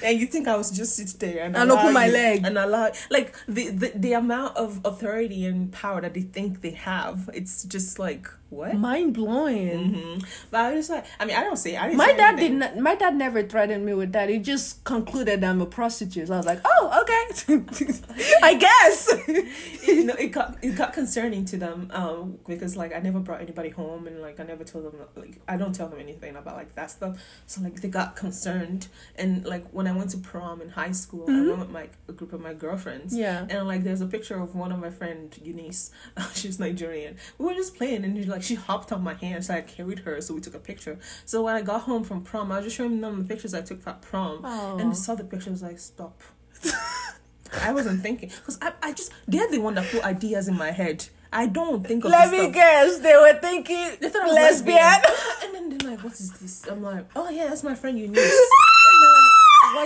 and 0.03 0.19
you 0.19 0.25
think 0.27 0.47
I 0.47 0.55
was 0.57 0.69
just 0.71 0.95
sit 0.95 1.17
there 1.19 1.45
and, 1.45 1.55
And 1.55 1.71
open 1.71 1.93
my 1.93 2.07
you- 2.07 2.11
leg. 2.13 2.41
and 2.45 2.57
allow 2.57 2.91
like 3.09 3.33
the, 3.47 3.69
the 3.69 3.91
the 3.95 4.13
amount 4.13 4.57
of 4.57 4.81
authority 4.83 5.45
and 5.45 5.71
power 5.71 6.01
that 6.01 6.13
they 6.13 6.21
think 6.21 6.61
they 6.61 6.71
have. 6.71 7.29
It's 7.33 7.63
just 7.63 7.99
like 7.99 8.27
what? 8.49 8.75
mind 8.75 9.13
blowing 9.13 9.93
hmm 9.93 10.19
But 10.51 10.59
I 10.61 10.73
was 10.75 10.89
like, 10.89 11.05
I 11.19 11.25
mean, 11.25 11.35
I 11.35 11.43
don't 11.43 11.57
say. 11.57 11.75
I 11.75 11.87
didn't 11.87 11.97
my 11.97 12.07
say 12.07 12.17
dad 12.17 12.35
did 12.37 12.51
not 12.53 12.77
my 12.77 12.95
dad 12.95 13.15
never 13.15 13.43
threatened 13.43 13.85
me 13.85 13.93
with 13.93 14.13
that 14.13 14.29
he 14.29 14.39
just 14.39 14.83
concluded 14.83 15.41
that 15.41 15.49
i'm 15.49 15.61
a 15.61 15.65
prostitute 15.65 16.29
i 16.29 16.37
was 16.37 16.45
like 16.45 16.61
oh 16.65 17.01
okay 17.01 17.23
i 18.43 18.53
guess 18.53 19.13
you 19.87 20.05
know, 20.05 20.13
it 20.13 20.27
got 20.27 20.57
it 20.61 20.75
got 20.75 20.93
concerning 20.93 21.45
to 21.45 21.57
them 21.57 21.89
um 21.93 22.37
because 22.47 22.75
like 22.75 22.95
I 22.95 22.99
never 22.99 23.19
brought 23.19 23.41
anybody 23.41 23.69
home 23.69 24.07
and 24.07 24.21
like 24.21 24.39
I 24.39 24.43
never 24.43 24.63
told 24.63 24.85
them 24.85 24.95
like 25.15 25.39
I 25.47 25.57
don't 25.57 25.73
tell 25.73 25.87
them 25.87 25.99
anything 25.99 26.35
about 26.35 26.55
like 26.55 26.75
that 26.75 26.91
stuff. 26.91 27.19
So 27.45 27.61
like 27.61 27.81
they 27.81 27.87
got 27.87 28.15
concerned 28.15 28.87
and 29.15 29.45
like 29.45 29.65
when 29.71 29.87
I 29.87 29.91
went 29.91 30.11
to 30.11 30.17
prom 30.17 30.61
in 30.61 30.69
high 30.69 30.91
school, 30.91 31.25
I 31.29 31.41
went 31.41 31.59
with 31.59 31.69
my 31.69 31.87
a 32.07 32.11
group 32.13 32.33
of 32.33 32.41
my 32.41 32.53
girlfriends. 32.53 33.15
Yeah. 33.15 33.45
And 33.49 33.67
like 33.67 33.83
there's 33.83 34.01
a 34.01 34.07
picture 34.07 34.39
of 34.39 34.55
one 34.55 34.71
of 34.71 34.79
my 34.79 34.89
friend 34.89 35.35
Eunice. 35.41 35.91
She's 36.33 36.59
Nigerian. 36.59 37.17
We 37.37 37.45
were 37.45 37.53
just 37.53 37.75
playing 37.75 38.03
and 38.03 38.27
like 38.27 38.36
she 38.43 38.55
hopped 38.55 38.91
on 38.91 39.03
my 39.03 39.13
hand, 39.13 39.45
so 39.45 39.53
I 39.55 39.61
carried 39.61 39.99
her. 39.99 40.19
So 40.21 40.33
we 40.33 40.41
took 40.41 40.55
a 40.55 40.59
picture. 40.59 40.97
So 41.25 41.43
when 41.43 41.55
I 41.55 41.61
got 41.61 41.81
home 41.81 42.03
from 42.03 42.21
prom, 42.21 42.51
I 42.51 42.57
was 42.57 42.65
just 42.65 42.75
showing 42.77 42.99
them 43.01 43.21
the 43.21 43.27
pictures 43.27 43.53
I 43.53 43.61
took 43.61 43.85
at 43.87 44.01
prom, 44.01 44.43
Aw. 44.43 44.77
and 44.77 44.91
they 44.91 44.95
saw 44.95 45.15
the 45.15 45.23
picture. 45.23 45.49
I 45.49 45.53
was 45.53 45.63
like, 45.63 45.79
stop. 45.79 46.21
I 47.61 47.71
wasn't 47.71 48.01
thinking 48.01 48.29
because 48.29 48.57
I, 48.61 48.73
I 48.81 48.93
just 48.93 49.11
they're 49.27 49.49
the 49.49 49.59
one 49.59 49.75
that 49.75 49.89
put 49.89 50.03
ideas 50.03 50.47
in 50.47 50.57
my 50.57 50.71
head. 50.71 51.07
I 51.31 51.47
don't 51.47 51.85
think 51.85 52.03
of 52.05 52.11
let 52.11 52.31
me 52.31 52.39
stuff. 52.39 52.53
guess 52.53 52.99
they 52.99 53.13
were 53.15 53.33
thinking 53.39 53.97
They 53.99 54.09
thought 54.09 54.23
I 54.23 54.25
was 54.25 54.35
lesbian, 54.35 54.79
and 55.43 55.53
then 55.55 55.69
they're 55.77 55.91
like, 55.91 56.03
"What 56.03 56.13
is 56.13 56.31
this?" 56.33 56.65
I'm 56.69 56.81
like, 56.83 57.05
"Oh 57.15 57.29
yeah, 57.29 57.47
that's 57.47 57.63
my 57.63 57.75
friend 57.75 57.97
Eunice." 57.99 58.17
And 58.89 59.03
they're 59.03 59.81
like, 59.81 59.85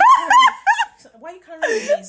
you 1.02 1.10
why 1.18 1.30
you 1.32 1.40
carrying 1.40 1.86
this. 1.86 2.08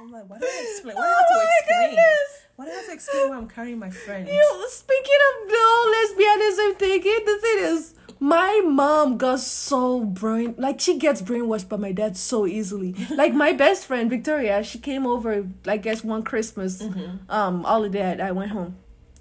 I'm 0.00 0.10
like, 0.10 0.28
why 0.28 0.38
do 0.38 0.46
I 0.46 0.66
explain? 0.70 0.96
Why 0.96 1.02
do 1.02 1.08
I 1.08 1.16
have 1.18 1.28
to 1.28 1.34
Oh 1.34 1.48
explain? 1.58 1.88
goodness. 1.90 2.46
Why 2.56 2.64
do 2.64 2.70
I 2.70 2.74
have 2.74 2.86
to 2.86 2.92
explain 2.92 3.28
why 3.28 3.36
I'm 3.36 3.48
carrying 3.48 3.78
my 3.78 3.90
friend? 3.90 4.26
You 4.28 4.64
speaking 4.68 5.20
of 5.28 5.50
whole 5.54 5.92
lesbianism 5.94 6.78
thing, 6.78 7.00
the 7.00 7.38
thing 7.40 7.58
is, 7.64 7.94
my 8.20 8.62
mom 8.64 9.18
got 9.18 9.40
so 9.40 10.04
brain 10.04 10.54
like 10.56 10.80
she 10.80 10.96
gets 10.98 11.20
brainwashed 11.20 11.68
by 11.68 11.76
my 11.76 11.92
dad 11.92 12.16
so 12.16 12.46
easily. 12.46 12.94
like 13.10 13.34
my 13.34 13.52
best 13.52 13.86
friend 13.86 14.08
Victoria, 14.08 14.62
she 14.62 14.78
came 14.78 15.06
over 15.06 15.46
I 15.66 15.76
guess 15.76 16.04
one 16.04 16.22
Christmas 16.22 16.82
um 17.28 17.64
holiday. 17.64 18.20
I 18.20 18.30
went 18.32 18.52
home 18.52 18.76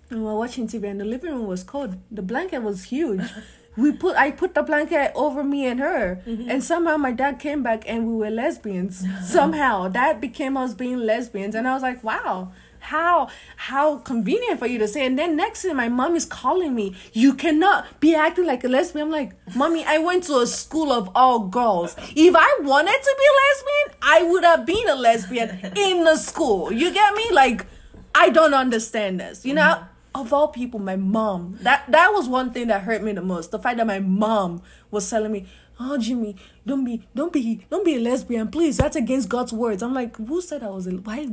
and 0.09 0.19
we 0.19 0.25
were 0.25 0.35
watching 0.37 0.67
TV 0.67 0.89
and 0.89 0.99
the 0.99 1.05
living 1.05 1.31
room 1.33 1.47
was 1.47 1.63
cold. 1.63 1.97
The 2.11 2.21
blanket 2.21 2.59
was 2.61 2.85
huge. 2.85 3.21
We 3.77 3.93
put 3.93 4.15
I 4.17 4.31
put 4.31 4.53
the 4.53 4.63
blanket 4.63 5.11
over 5.15 5.43
me 5.43 5.65
and 5.65 5.79
her, 5.79 6.21
mm-hmm. 6.27 6.49
and 6.49 6.63
somehow 6.63 6.97
my 6.97 7.11
dad 7.11 7.39
came 7.39 7.63
back 7.63 7.83
and 7.87 8.05
we 8.05 8.15
were 8.15 8.29
lesbians. 8.29 9.05
somehow 9.23 9.87
that 9.89 10.19
became 10.19 10.57
us 10.57 10.73
being 10.73 10.97
lesbians, 10.97 11.55
and 11.55 11.67
I 11.67 11.73
was 11.73 11.81
like, 11.81 12.03
wow, 12.03 12.51
how 12.81 13.29
how 13.55 13.97
convenient 13.99 14.59
for 14.59 14.67
you 14.67 14.77
to 14.79 14.87
say. 14.87 15.05
And 15.05 15.17
then 15.17 15.35
next 15.35 15.61
thing, 15.61 15.75
my 15.75 15.87
mom 15.87 16.15
is 16.15 16.25
calling 16.25 16.75
me. 16.75 16.95
You 17.13 17.33
cannot 17.33 17.99
be 17.99 18.13
acting 18.13 18.45
like 18.45 18.63
a 18.63 18.67
lesbian. 18.67 19.07
I'm 19.07 19.11
like, 19.11 19.33
mommy, 19.55 19.85
I 19.85 19.99
went 19.99 20.23
to 20.25 20.39
a 20.39 20.47
school 20.47 20.91
of 20.91 21.09
all 21.15 21.39
girls. 21.39 21.95
If 22.15 22.35
I 22.35 22.57
wanted 22.61 22.99
to 23.01 23.15
be 23.19 23.25
lesbian, 23.41 23.99
I 24.01 24.23
would 24.23 24.43
have 24.43 24.65
been 24.65 24.89
a 24.89 24.95
lesbian 24.95 25.49
in 25.77 26.03
the 26.03 26.17
school. 26.17 26.71
You 26.73 26.91
get 26.91 27.13
me? 27.15 27.29
Like, 27.31 27.65
I 28.13 28.29
don't 28.29 28.53
understand 28.53 29.19
this. 29.19 29.45
You 29.45 29.53
know 29.53 29.61
mm-hmm. 29.61 29.85
Of 30.13 30.33
all 30.33 30.49
people, 30.49 30.79
my 30.79 30.97
mom. 30.97 31.57
That 31.61 31.85
that 31.89 32.11
was 32.11 32.27
one 32.27 32.51
thing 32.51 32.67
that 32.67 32.81
hurt 32.83 33.01
me 33.01 33.13
the 33.13 33.21
most. 33.21 33.51
The 33.51 33.59
fact 33.59 33.77
that 33.77 33.87
my 33.87 33.99
mom 33.99 34.61
was 34.91 35.09
telling 35.09 35.31
me, 35.31 35.45
"Oh, 35.79 35.97
Jummy, 35.97 36.35
don't 36.65 36.83
be, 36.83 37.01
don't 37.15 37.31
be, 37.31 37.65
don't 37.69 37.85
be 37.85 37.95
a 37.95 37.99
lesbian, 37.99 38.49
please. 38.49 38.75
That's 38.77 38.97
against 38.97 39.29
God's 39.29 39.53
words." 39.53 39.81
I'm 39.81 39.93
like, 39.93 40.17
who 40.17 40.41
said 40.41 40.63
I 40.63 40.69
was 40.69 40.85
a? 40.87 40.91
Why? 40.91 41.27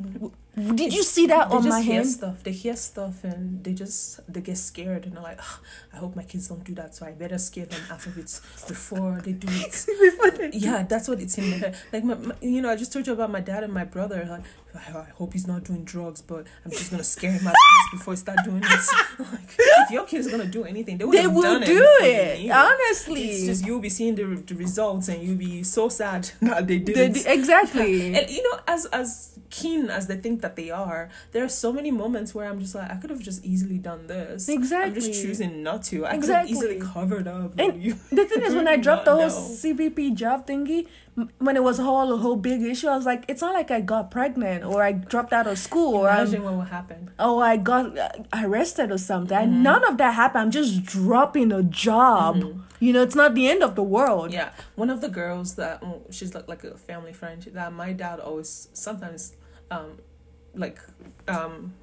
Did 0.74 0.92
you 0.92 1.02
see 1.04 1.26
that 1.28 1.50
they 1.50 1.56
on 1.56 1.62
just 1.62 1.72
my 1.76 1.80
hand? 1.80 2.06
stuff. 2.06 2.42
They 2.42 2.50
hear 2.52 2.74
stuff 2.76 3.22
and 3.22 3.62
they 3.62 3.72
just 3.74 4.20
they 4.32 4.40
get 4.40 4.58
scared 4.58 5.06
and 5.06 5.14
they're 5.16 5.22
like, 5.22 5.38
"Ugh, 5.40 5.58
I 5.92 5.96
hope 5.98 6.14
my 6.16 6.24
kids 6.24 6.48
don't 6.48 6.62
do 6.64 6.74
that, 6.74 6.94
so 6.94 7.06
I 7.06 7.12
better 7.12 7.38
scare 7.38 7.66
them 7.66 7.80
out 7.90 8.04
of 8.06 8.16
it 8.18 8.40
before 8.68 9.20
they 9.24 9.32
do 9.32 9.48
it. 9.50 9.86
Before 10.00 10.30
they- 10.30 10.50
yeah, 10.56 10.82
that's 10.84 11.06
what 11.08 11.20
it's 11.20 11.36
in 11.38 11.50
their 11.50 11.58
head. 11.60 11.76
Like 11.92 12.04
my, 12.04 12.14
my, 12.14 12.34
you 12.40 12.60
know, 12.62 12.70
I 12.70 12.76
just 12.76 12.92
told 12.92 13.06
you 13.06 13.12
about 13.12 13.30
my 13.30 13.40
dad 13.40 13.62
and 13.64 13.72
my 13.72 13.84
brother. 13.84 14.24
Like, 14.28 14.42
I, 14.74 14.98
I 14.98 15.04
hope 15.14 15.32
he's 15.32 15.46
not 15.46 15.64
doing 15.64 15.84
drugs, 15.84 16.20
but 16.22 16.46
I'm 16.64 16.70
just 16.70 16.90
gonna 16.90 17.04
scare 17.04 17.32
him 17.32 17.46
out 17.46 17.54
before 17.90 18.12
he 18.14 18.18
start 18.18 18.38
doing 18.44 18.60
this. 18.60 18.94
like, 19.18 19.54
if 19.58 19.90
your 19.90 20.04
kid's 20.04 20.26
are 20.26 20.30
gonna 20.30 20.46
do 20.46 20.64
anything, 20.64 20.98
they 20.98 21.06
They 21.06 21.22
have 21.22 21.34
will 21.34 21.42
done 21.42 21.62
do 21.62 21.72
you 21.72 21.98
it. 22.02 22.50
Honestly, 22.50 23.24
It's 23.30 23.46
just 23.46 23.66
you'll 23.66 23.80
be 23.80 23.88
seeing 23.88 24.14
the, 24.14 24.24
the 24.46 24.54
results 24.54 25.08
and 25.08 25.22
you'll 25.22 25.36
be 25.38 25.62
so 25.62 25.88
sad 25.88 26.30
that 26.42 26.66
they 26.66 26.78
didn't. 26.78 27.14
they- 27.24 27.32
exactly. 27.32 28.14
And 28.18 28.30
you 28.30 28.42
know, 28.42 28.60
as 28.66 28.86
as 28.86 29.38
keen 29.50 29.88
as 29.88 30.06
they 30.08 30.16
think 30.16 30.42
that 30.42 30.56
they 30.56 30.70
are, 30.70 31.08
there 31.32 31.42
are 31.44 31.48
so 31.48 31.72
many 31.72 31.90
moments 31.90 32.34
where 32.34 32.46
I'm 32.48 32.60
just 32.60 32.74
like, 32.74 32.90
I 32.90 32.96
could 32.96 33.08
have 33.10 33.20
just 33.20 33.42
easily 33.44 33.78
done 33.78 34.06
this. 34.06 34.48
Exactly. 34.48 34.88
I'm 34.88 34.94
just 34.94 35.12
choosing 35.22 35.62
not 35.62 35.82
to. 35.84 36.04
I 36.04 36.14
Exactly. 36.14 36.52
could 36.54 36.62
have 36.68 36.76
easily 36.76 36.92
covered 36.92 37.26
up. 37.26 37.58
And 37.58 37.82
you. 37.82 37.94
the 38.10 38.26
thing 38.26 38.42
is, 38.42 38.54
when 38.54 38.68
I 38.68 38.76
dropped 38.76 39.06
the 39.06 39.12
whole 39.12 39.28
know. 39.28 39.28
CBP 39.62 40.14
job 40.14 40.46
thingy, 40.46 40.86
when 41.38 41.56
it 41.56 41.62
was 41.62 41.78
a 41.78 41.82
whole 41.82 42.12
a 42.12 42.16
whole 42.16 42.36
big 42.36 42.62
issue, 42.62 42.88
I 42.88 42.96
was 42.96 43.06
like, 43.06 43.24
it's 43.28 43.42
not 43.42 43.54
like 43.54 43.70
I 43.70 43.80
got 43.80 44.10
pregnant 44.10 44.64
or 44.64 44.82
I 44.82 44.92
dropped 44.92 45.32
out 45.32 45.46
of 45.46 45.58
school 45.58 45.94
or 45.94 46.08
I'm 46.08 46.26
Imagine 46.26 46.44
what 46.44 46.54
will 46.54 46.60
happen. 46.62 47.10
oh 47.18 47.38
I 47.40 47.56
got 47.56 47.96
uh, 47.98 48.08
arrested 48.34 48.90
or 48.90 48.98
something. 48.98 49.36
Mm-hmm. 49.36 49.62
None 49.62 49.84
of 49.84 49.98
that 49.98 50.14
happened. 50.14 50.42
I'm 50.42 50.50
just 50.50 50.84
dropping 50.84 51.50
a 51.52 51.62
job. 51.62 52.36
You 52.80 52.92
know, 52.92 53.02
it's 53.02 53.16
not 53.16 53.34
the 53.34 53.48
end 53.48 53.62
of 53.64 53.74
the 53.74 53.82
world. 53.82 54.32
Yeah, 54.32 54.50
one 54.76 54.90
of 54.90 55.00
the 55.00 55.08
girls 55.08 55.56
that 55.56 55.82
mm, 55.82 56.00
she's 56.12 56.32
like 56.34 56.46
like 56.46 56.62
a 56.62 56.76
family 56.76 57.12
friend 57.12 57.42
that 57.52 57.72
my 57.72 57.92
dad 57.92 58.20
always 58.20 58.68
sometimes, 58.72 59.32
um, 59.70 59.98
like, 60.54 60.78
um, 61.26 61.74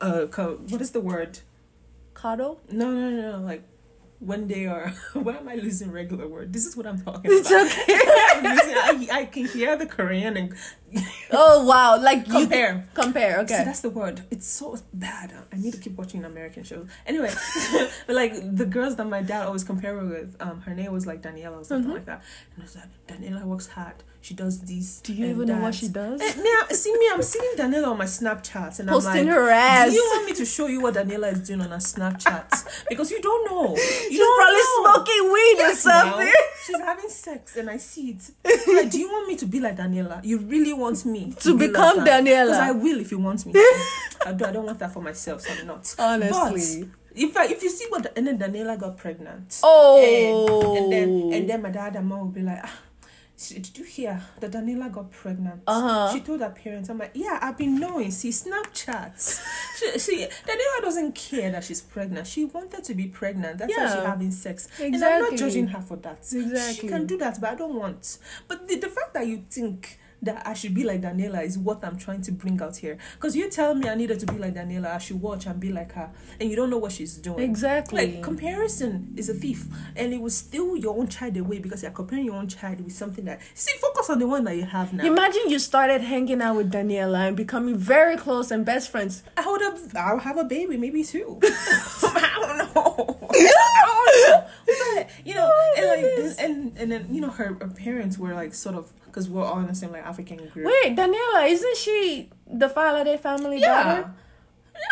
uh, 0.00 0.26
co- 0.30 0.60
what 0.68 0.80
is 0.80 0.92
the 0.92 1.00
word? 1.00 1.40
Cado? 2.14 2.58
No, 2.70 2.92
no, 2.92 3.10
no, 3.10 3.32
no, 3.32 3.44
like. 3.44 3.62
When 4.20 4.48
they 4.48 4.66
are, 4.66 4.88
why 5.12 5.36
am 5.36 5.48
I 5.48 5.54
losing 5.54 5.92
regular 5.92 6.26
word? 6.26 6.52
This 6.52 6.66
is 6.66 6.76
what 6.76 6.86
I'm 6.86 7.00
talking 7.00 7.30
It's 7.32 7.48
about. 7.50 7.66
okay. 7.66 7.98
Losing- 8.42 9.10
I, 9.10 9.18
I 9.20 9.24
can 9.26 9.44
hear 9.46 9.76
the 9.76 9.86
Korean 9.86 10.36
and 10.36 10.54
oh 11.30 11.64
wow! 11.64 12.00
Like 12.02 12.26
you 12.26 12.32
compare. 12.32 12.88
compare. 12.94 13.46
See, 13.46 13.54
Okay. 13.54 13.64
that's 13.64 13.80
the 13.80 13.90
word. 13.90 14.22
It's 14.30 14.46
so 14.48 14.76
bad. 14.92 15.32
I 15.52 15.56
need 15.56 15.72
to 15.74 15.78
keep 15.78 15.96
watching 15.96 16.24
American 16.24 16.64
shows. 16.64 16.88
Anyway, 17.06 17.30
but 18.06 18.16
like 18.16 18.32
the 18.56 18.64
girls 18.66 18.96
that 18.96 19.06
my 19.06 19.22
dad 19.22 19.46
always 19.46 19.64
compare 19.64 19.94
her 20.00 20.04
with, 20.06 20.34
um, 20.40 20.62
her 20.62 20.74
name 20.74 20.90
was 20.92 21.06
like 21.06 21.20
Daniela 21.22 21.60
or 21.60 21.64
something 21.64 21.90
Mhm. 21.90 21.94
like 21.94 22.06
that. 22.06 22.22
And 22.56 22.64
it's 22.64 22.74
like 22.74 22.88
Daniela 23.06 23.44
works 23.44 23.68
hard. 23.68 24.02
She 24.20 24.34
does 24.34 24.60
this. 24.60 25.00
Do 25.00 25.12
you 25.14 25.26
and 25.26 25.34
even 25.36 25.48
know 25.48 25.58
what 25.62 25.74
she 25.74 25.88
does? 25.88 26.20
Eh, 26.20 26.34
Now, 26.36 26.66
see 26.74 26.92
me, 26.92 27.08
I'm 27.12 27.22
seeing 27.22 27.54
Daniela 27.56 27.88
on 27.88 27.98
my 27.98 28.04
Snapchat, 28.04 28.78
and 28.80 28.88
Posting 28.88 29.12
I'm 29.20 29.26
like, 29.26 29.34
her 29.34 29.48
ass. 29.48 29.88
Do 29.90 29.94
you 29.94 30.02
want 30.12 30.26
me 30.26 30.34
to 30.34 30.44
show 30.44 30.66
you 30.66 30.80
what 30.80 30.94
Daniela 30.94 31.32
is 31.32 31.46
doing 31.46 31.60
on 31.62 31.70
her 31.70 31.76
Snapchat? 31.76 32.84
Because 32.90 33.10
you 33.10 33.22
don't 33.22 33.50
know. 33.50 33.74
You 33.76 33.78
She's 34.10 34.18
don't 34.18 34.38
probably 34.38 34.58
know. 34.60 34.92
smoking 34.94 35.32
weed 35.32 35.54
or 35.54 35.68
Yes, 35.68 35.86
now. 35.86 36.02
something. 36.10 36.32
She's 36.66 36.78
having 36.80 37.08
sex 37.08 37.56
and 37.56 37.70
I 37.70 37.76
see 37.78 38.10
it. 38.10 38.30
Like, 38.74 38.90
do 38.90 38.98
you 38.98 39.08
want 39.08 39.28
me 39.28 39.36
to 39.36 39.46
be 39.46 39.60
like 39.60 39.76
Daniela? 39.76 40.22
You 40.24 40.38
really 40.38 40.72
want 40.72 41.06
me 41.06 41.32
To 41.40 41.56
be 41.56 41.68
become 41.68 41.98
like? 41.98 42.06
Daniela. 42.08 42.46
Because 42.46 42.58
I 42.58 42.70
will 42.72 43.00
if 43.00 43.10
you 43.12 43.18
want 43.20 43.46
me. 43.46 43.52
to. 43.52 43.58
I, 44.26 44.32
do, 44.32 44.44
I 44.44 44.50
don't 44.52 44.66
want 44.66 44.80
that 44.80 44.92
for 44.92 45.00
myself, 45.00 45.42
so 45.42 45.52
I'm 45.58 45.66
not. 45.66 45.94
Honestly. 45.98 46.82
But 46.82 46.90
if 47.14 47.36
I, 47.36 47.46
if 47.46 47.62
you 47.62 47.70
see 47.70 47.86
what 47.88 48.12
and 48.18 48.26
then 48.26 48.38
Daniela 48.38 48.78
got 48.78 48.96
pregnant. 48.98 49.60
Oh. 49.62 50.74
And, 50.76 50.84
and 50.84 50.92
then 50.92 51.32
and 51.40 51.48
then 51.50 51.62
my 51.62 51.70
dad 51.70 51.94
and 51.96 52.06
mom 52.08 52.18
will 52.20 52.26
be 52.26 52.42
like, 52.42 52.60
ah, 52.62 52.74
"Sh- 53.38 53.54
did 53.54 53.78
you 53.78 53.84
hear 53.84 54.20
that 54.40 54.50
Daniela 54.50 54.90
got 54.92 55.10
pregnant? 55.10 55.62
Uh-huh. 55.66 56.12
She 56.12 56.20
told 56.20 56.40
her 56.40 56.50
parents. 56.50 56.88
I'm 56.88 56.98
like, 56.98 57.12
yeah, 57.14 57.38
I've 57.40 57.56
been 57.56 57.78
knowing. 57.78 58.10
See, 58.10 58.30
Snapchats. 58.30 59.40
she, 59.78 59.98
she 59.98 60.16
Daniela 60.46 60.82
doesn't 60.82 61.14
care 61.14 61.50
that 61.52 61.64
she's 61.64 61.80
pregnant. 61.80 62.26
She 62.26 62.44
wanted 62.46 62.82
to 62.84 62.94
be 62.94 63.06
pregnant. 63.06 63.58
That's 63.58 63.76
why 63.76 63.86
she's 63.86 64.04
having 64.06 64.30
sex. 64.32 64.68
And 64.80 64.96
I'm 65.04 65.22
not 65.22 65.36
judging 65.36 65.68
her 65.68 65.80
for 65.80 65.96
that. 65.98 66.18
Exactly. 66.18 66.74
She 66.74 66.88
can 66.88 67.06
do 67.06 67.16
that, 67.18 67.40
but 67.40 67.50
I 67.50 67.54
don't 67.54 67.74
want. 67.74 68.18
But 68.48 68.66
the, 68.68 68.76
the 68.76 68.88
fact 68.88 69.14
that 69.14 69.26
you 69.26 69.44
think 69.50 69.98
that 70.22 70.46
I 70.46 70.54
should 70.54 70.74
be 70.74 70.84
like 70.84 71.02
Daniela 71.02 71.44
is 71.44 71.58
what 71.58 71.84
I'm 71.84 71.96
trying 71.96 72.22
to 72.22 72.32
bring 72.32 72.60
out 72.60 72.76
here. 72.76 72.98
Because 73.14 73.36
you 73.36 73.48
tell 73.48 73.74
me 73.74 73.88
I 73.88 73.94
needed 73.94 74.20
to 74.20 74.26
be 74.26 74.38
like 74.38 74.54
Daniela, 74.54 74.94
I 74.94 74.98
should 74.98 75.20
watch 75.20 75.46
and 75.46 75.58
be 75.60 75.72
like 75.72 75.92
her, 75.92 76.10
and 76.40 76.50
you 76.50 76.56
don't 76.56 76.70
know 76.70 76.78
what 76.78 76.92
she's 76.92 77.16
doing. 77.16 77.40
Exactly. 77.40 78.14
Like 78.14 78.22
comparison 78.22 79.14
is 79.16 79.28
a 79.28 79.34
thief, 79.34 79.66
and 79.96 80.12
it 80.12 80.20
will 80.20 80.30
steal 80.30 80.76
your 80.76 80.96
own 80.98 81.08
child 81.08 81.36
away 81.36 81.58
because 81.58 81.82
you're 81.82 81.92
comparing 81.92 82.24
your 82.24 82.36
own 82.36 82.48
child 82.48 82.80
with 82.80 82.92
something 82.92 83.24
that. 83.26 83.40
See, 83.54 83.76
focus 83.80 84.10
on 84.10 84.18
the 84.18 84.26
one 84.26 84.44
that 84.44 84.56
you 84.56 84.64
have 84.64 84.92
now. 84.92 85.04
Imagine 85.04 85.48
you 85.48 85.58
started 85.58 86.00
hanging 86.00 86.42
out 86.42 86.56
with 86.56 86.72
Daniela 86.72 87.28
and 87.28 87.36
becoming 87.36 87.76
very 87.76 88.16
close 88.16 88.50
and 88.50 88.64
best 88.64 88.90
friends. 88.90 89.22
I 89.36 89.46
would 89.46 89.62
have. 89.62 89.96
I'll 89.96 90.18
have 90.18 90.38
a 90.38 90.44
baby, 90.44 90.76
maybe 90.76 91.04
two. 91.04 91.38
I 91.42 92.34
don't 92.40 92.74
know. 92.74 93.17
But 94.66 95.10
you 95.24 95.34
know, 95.34 95.50
oh 95.52 95.74
and 95.76 95.86
like, 95.86 96.44
and 96.44 96.76
and 96.76 96.92
then 96.92 97.14
you 97.14 97.20
know, 97.20 97.30
her, 97.30 97.56
her 97.60 97.68
parents 97.68 98.18
were 98.18 98.34
like 98.34 98.54
sort 98.54 98.74
of 98.74 98.92
because 99.06 99.28
we're 99.28 99.44
all 99.44 99.58
in 99.58 99.66
the 99.66 99.74
same 99.74 99.92
like 99.92 100.04
African 100.04 100.38
group. 100.48 100.66
Wait, 100.66 100.96
Daniela, 100.96 101.48
isn't 101.48 101.76
she 101.76 102.30
the 102.46 102.68
Falade 102.68 103.18
family 103.20 103.60
yeah. 103.60 103.84
daughter? 103.84 104.14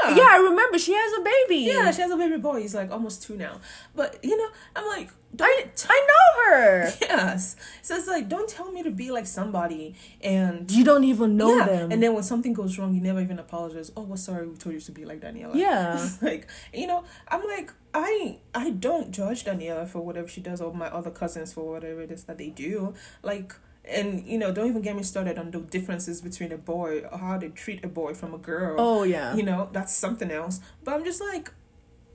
Yeah. 0.05 0.17
Yeah, 0.17 0.29
I 0.31 0.37
remember 0.39 0.79
she 0.79 0.93
has 0.93 1.13
a 1.19 1.23
baby. 1.23 1.63
Yeah, 1.63 1.91
she 1.91 2.03
has 2.03 2.11
a 2.11 2.17
baby 2.17 2.37
boy. 2.37 2.61
He's 2.61 2.75
like 2.75 2.91
almost 2.91 3.23
two 3.23 3.37
now. 3.37 3.61
But 3.95 4.19
you 4.23 4.37
know, 4.37 4.49
I'm 4.75 4.87
like, 4.87 5.11
I. 5.41 5.67
I 5.89 6.07
know 6.09 6.45
her. 6.45 6.93
yes. 7.01 7.57
So 7.83 7.95
it's 7.95 8.07
like, 8.07 8.29
don't 8.29 8.49
tell 8.49 8.71
me 8.73 8.83
to 8.83 8.91
be 8.91 9.11
like 9.11 9.27
somebody 9.27 9.95
and 10.21 10.71
You 10.71 10.85
don't 10.85 11.05
even 11.05 11.37
know 11.37 11.57
yeah. 11.59 11.67
them. 11.67 11.93
And 11.93 12.03
then 12.03 12.15
when 12.15 12.23
something 12.23 12.53
goes 12.53 12.79
wrong, 12.79 12.95
you 12.95 13.01
never 13.01 13.21
even 13.21 13.39
apologize. 13.39 13.93
Oh, 13.97 14.03
well, 14.03 14.17
sorry, 14.17 14.47
we 14.47 14.57
told 14.57 14.75
you 14.75 14.81
to 14.81 14.93
be 14.93 15.05
like 15.05 15.21
Daniela. 15.21 15.55
yeah. 15.55 16.09
like 16.23 16.49
you 16.73 16.87
know, 16.87 17.05
I'm 17.29 17.45
like 17.45 17.73
I 17.95 18.39
I 18.55 18.71
don't 18.71 19.11
judge 19.11 19.45
Daniela 19.45 19.89
for 19.89 20.01
whatever 20.01 20.29
she 20.29 20.41
does 20.41 20.61
or 20.61 20.73
my 20.75 20.89
other 20.89 21.11
cousins 21.11 21.53
for 21.53 21.65
whatever 21.73 22.03
it 22.03 22.11
is 22.11 22.25
that 22.25 22.39
they 22.39 22.49
do. 22.49 22.95
Like 23.23 23.55
and 23.89 24.27
you 24.27 24.39
know, 24.39 24.53
don't 24.53 24.69
even 24.69 24.83
get 24.83 24.97
me 24.97 25.03
started 25.03 25.39
on 25.39 25.51
the 25.51 25.61
differences 25.61 26.21
between 26.21 26.53
a 26.53 26.59
boy 26.59 27.03
or 27.11 27.19
how 27.19 27.39
they 27.39 27.49
treat 27.49 27.85
a 27.85 27.89
boy 27.89 28.15
from 28.15 28.35
a 28.35 28.39
girl. 28.39 28.77
Oh 28.79 29.03
yeah. 29.03 29.35
You 29.35 29.43
know, 29.43 29.69
that's 29.73 29.95
something 29.95 30.31
else. 30.31 30.61
But 30.85 30.95
I'm 30.95 31.05
just 31.05 31.21
like 31.21 31.53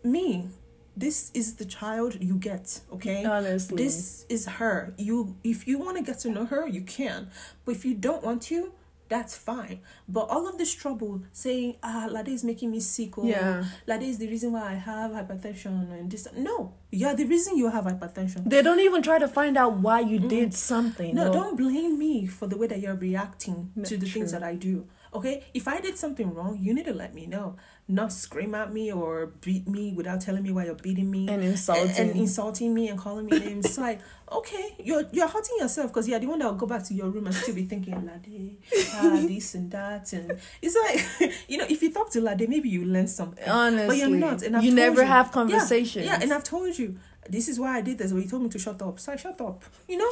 me. 0.04 0.50
This 0.96 1.32
is 1.34 1.56
the 1.56 1.64
child 1.64 2.18
you 2.22 2.36
get, 2.36 2.82
okay? 2.92 3.24
Honestly. 3.24 3.78
This 3.78 4.26
is 4.28 4.46
her. 4.46 4.94
You 4.98 5.38
if 5.44 5.66
you 5.68 5.78
want 5.78 5.98
to 5.98 6.04
get 6.04 6.20
to 6.20 6.30
know 6.30 6.46
her, 6.46 6.68
you 6.68 6.82
can. 6.82 7.30
But 7.66 7.76
if 7.76 7.86
you 7.86 7.94
don't 7.94 8.24
want 8.24 8.42
to, 8.44 8.74
that's 9.12 9.36
fine. 9.36 9.82
But 10.08 10.26
all 10.30 10.48
of 10.48 10.58
this 10.58 10.74
trouble 10.74 11.22
saying, 11.34 11.76
ah, 11.84 12.08
Lade 12.10 12.30
is 12.30 12.46
making 12.46 12.72
me 12.72 12.80
sick 12.80 13.18
or 13.18 13.26
Yeah. 13.26 13.66
Lade 13.86 14.04
is 14.04 14.18
the 14.20 14.28
reason 14.28 14.54
why 14.54 14.64
I 14.72 14.76
have 14.76 15.12
hypertension 15.12 15.92
and 15.92 16.10
this 16.10 16.28
no. 16.36 16.74
You're 16.92 17.14
the 17.14 17.26
reason 17.26 17.58
you 17.58 17.70
have 17.70 17.84
hypertension. 17.86 18.50
They 18.50 18.62
don't 18.62 18.80
even 18.80 19.02
try 19.02 19.20
to 19.20 19.28
find 19.28 19.58
out 19.58 19.74
why 19.80 20.00
you 20.00 20.18
did 20.20 20.54
something. 20.54 21.12
Mm. 21.12 21.16
No, 21.20 21.28
or- 21.28 21.34
don't 21.34 21.58
blame 21.58 22.00
me 22.00 22.26
for 22.26 22.48
the 22.48 22.58
way 22.58 22.68
that 22.68 22.80
you're 22.80 22.96
reacting 23.10 23.72
No, 23.76 23.84
to 23.84 23.98
the 23.98 24.08
things 24.08 24.32
that 24.32 24.44
I 24.44 24.56
do. 24.56 24.88
Okay, 25.14 25.44
if 25.54 25.68
I 25.68 25.82
did 25.82 25.98
something 25.98 26.34
wrong, 26.34 26.58
you 26.62 26.74
need 26.74 26.86
to 26.86 26.94
let 26.94 27.14
me 27.14 27.26
know. 27.26 27.58
Not 27.92 28.14
scream 28.14 28.56
at 28.56 28.72
me 28.72 28.92
or 28.92 29.28
beat 29.42 29.68
me 29.68 29.92
without 29.94 30.22
telling 30.22 30.44
me 30.44 30.52
why 30.52 30.66
you're 30.66 30.76
beating 30.76 31.12
me 31.12 31.28
And 31.28 31.44
insulting. 31.44 31.90
and, 31.90 32.10
and 32.12 32.20
insulting 32.20 32.74
me 32.74 32.88
and 32.88 32.98
calling 32.98 33.26
me 33.26 33.38
names. 33.38 33.66
It's 33.66 33.78
like, 33.78 34.00
okay, 34.32 34.76
you're 34.80 35.04
you're 35.12 35.28
hurting 35.28 35.58
yourself 35.60 35.88
because 35.92 36.08
you're 36.08 36.20
the 36.20 36.28
one 36.28 36.40
that 36.40 36.46
will 36.46 36.54
go 36.54 36.66
back 36.68 36.84
to 36.88 36.94
your 36.94 37.10
room 37.10 37.26
and 37.28 37.36
still 37.36 37.54
be 37.54 37.66
thinking 37.66 37.94
Lade, 38.06 38.58
ah, 38.94 39.22
this 39.28 39.56
and 39.56 39.70
that, 39.72 40.14
and 40.14 40.40
it's 40.62 40.76
like, 41.20 41.32
you 41.50 41.58
know, 41.58 41.66
if 41.70 41.82
you 41.84 41.92
talk 41.92 42.10
to 42.12 42.22
Lade, 42.22 42.48
maybe 42.48 42.70
you 42.70 42.86
learn 42.86 43.08
something. 43.08 43.48
Honestly, 43.48 43.88
but 43.88 43.98
you're 43.98 44.18
not. 44.18 44.42
And 44.42 44.56
I've 44.58 44.64
you 44.64 44.72
never 44.74 45.02
you. 45.02 45.08
have 45.08 45.28
Yeah, 45.28 45.32
conversations. 45.34 46.06
Yeah, 46.06 46.20
and 46.22 46.32
I've 46.34 46.44
told 46.46 46.78
you. 46.80 46.98
This 47.32 47.48
is 47.48 47.60
why 47.62 47.78
I 47.78 47.82
did 47.82 47.98
this. 47.98 48.12
You 48.12 48.28
told 48.28 48.44
me 48.44 48.50
to 48.50 48.60
shut 48.60 48.82
up, 48.82 49.00
so 49.00 49.14
I 49.14 49.16
shut 49.16 49.40
up. 49.40 49.64
You 49.88 49.98
know, 49.98 50.10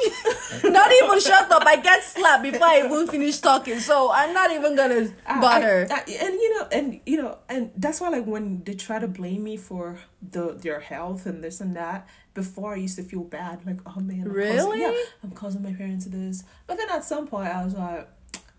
not 0.69 0.89
even 0.99 1.19
shut 1.19 1.51
up. 1.51 1.63
I 1.65 1.75
get 1.75 2.01
slapped 2.03 2.43
before 2.43 2.65
I 2.67 2.83
even 2.85 3.07
finish 3.07 3.39
talking, 3.39 3.79
so 3.79 4.09
I'm 4.11 4.33
not 4.33 4.49
even 4.51 4.75
gonna 4.75 5.09
I- 5.27 5.41
bother. 5.41 5.87
I- 5.91 6.03
I- 6.07 6.17
and 6.25 6.33
you 6.43 6.49
know, 6.55 6.67
and 6.71 6.99
you 7.05 7.21
know, 7.21 7.37
and 7.49 7.71
that's 7.75 7.99
why 8.01 8.09
like 8.09 8.25
when 8.25 8.63
they 8.63 8.73
try 8.73 8.99
to 8.99 9.07
blame 9.07 9.43
me 9.43 9.57
for 9.57 9.99
the 10.31 10.53
their 10.53 10.79
health 10.79 11.25
and 11.25 11.43
this 11.43 11.59
and 11.59 11.75
that, 11.75 12.07
before 12.33 12.73
I 12.73 12.77
used 12.77 12.95
to 12.95 13.03
feel 13.03 13.25
bad, 13.25 13.65
like 13.65 13.79
oh 13.85 13.99
man, 13.99 14.21
I'm 14.25 14.31
Really? 14.31 14.57
causing, 14.57 14.81
yeah, 14.81 14.93
I'm 15.23 15.31
causing 15.31 15.61
my 15.61 15.73
parents 15.73 16.05
this. 16.05 16.43
But 16.67 16.77
then 16.77 16.89
at 16.89 17.03
some 17.03 17.27
point, 17.27 17.49
I 17.49 17.65
was 17.65 17.73
like, 17.73 18.07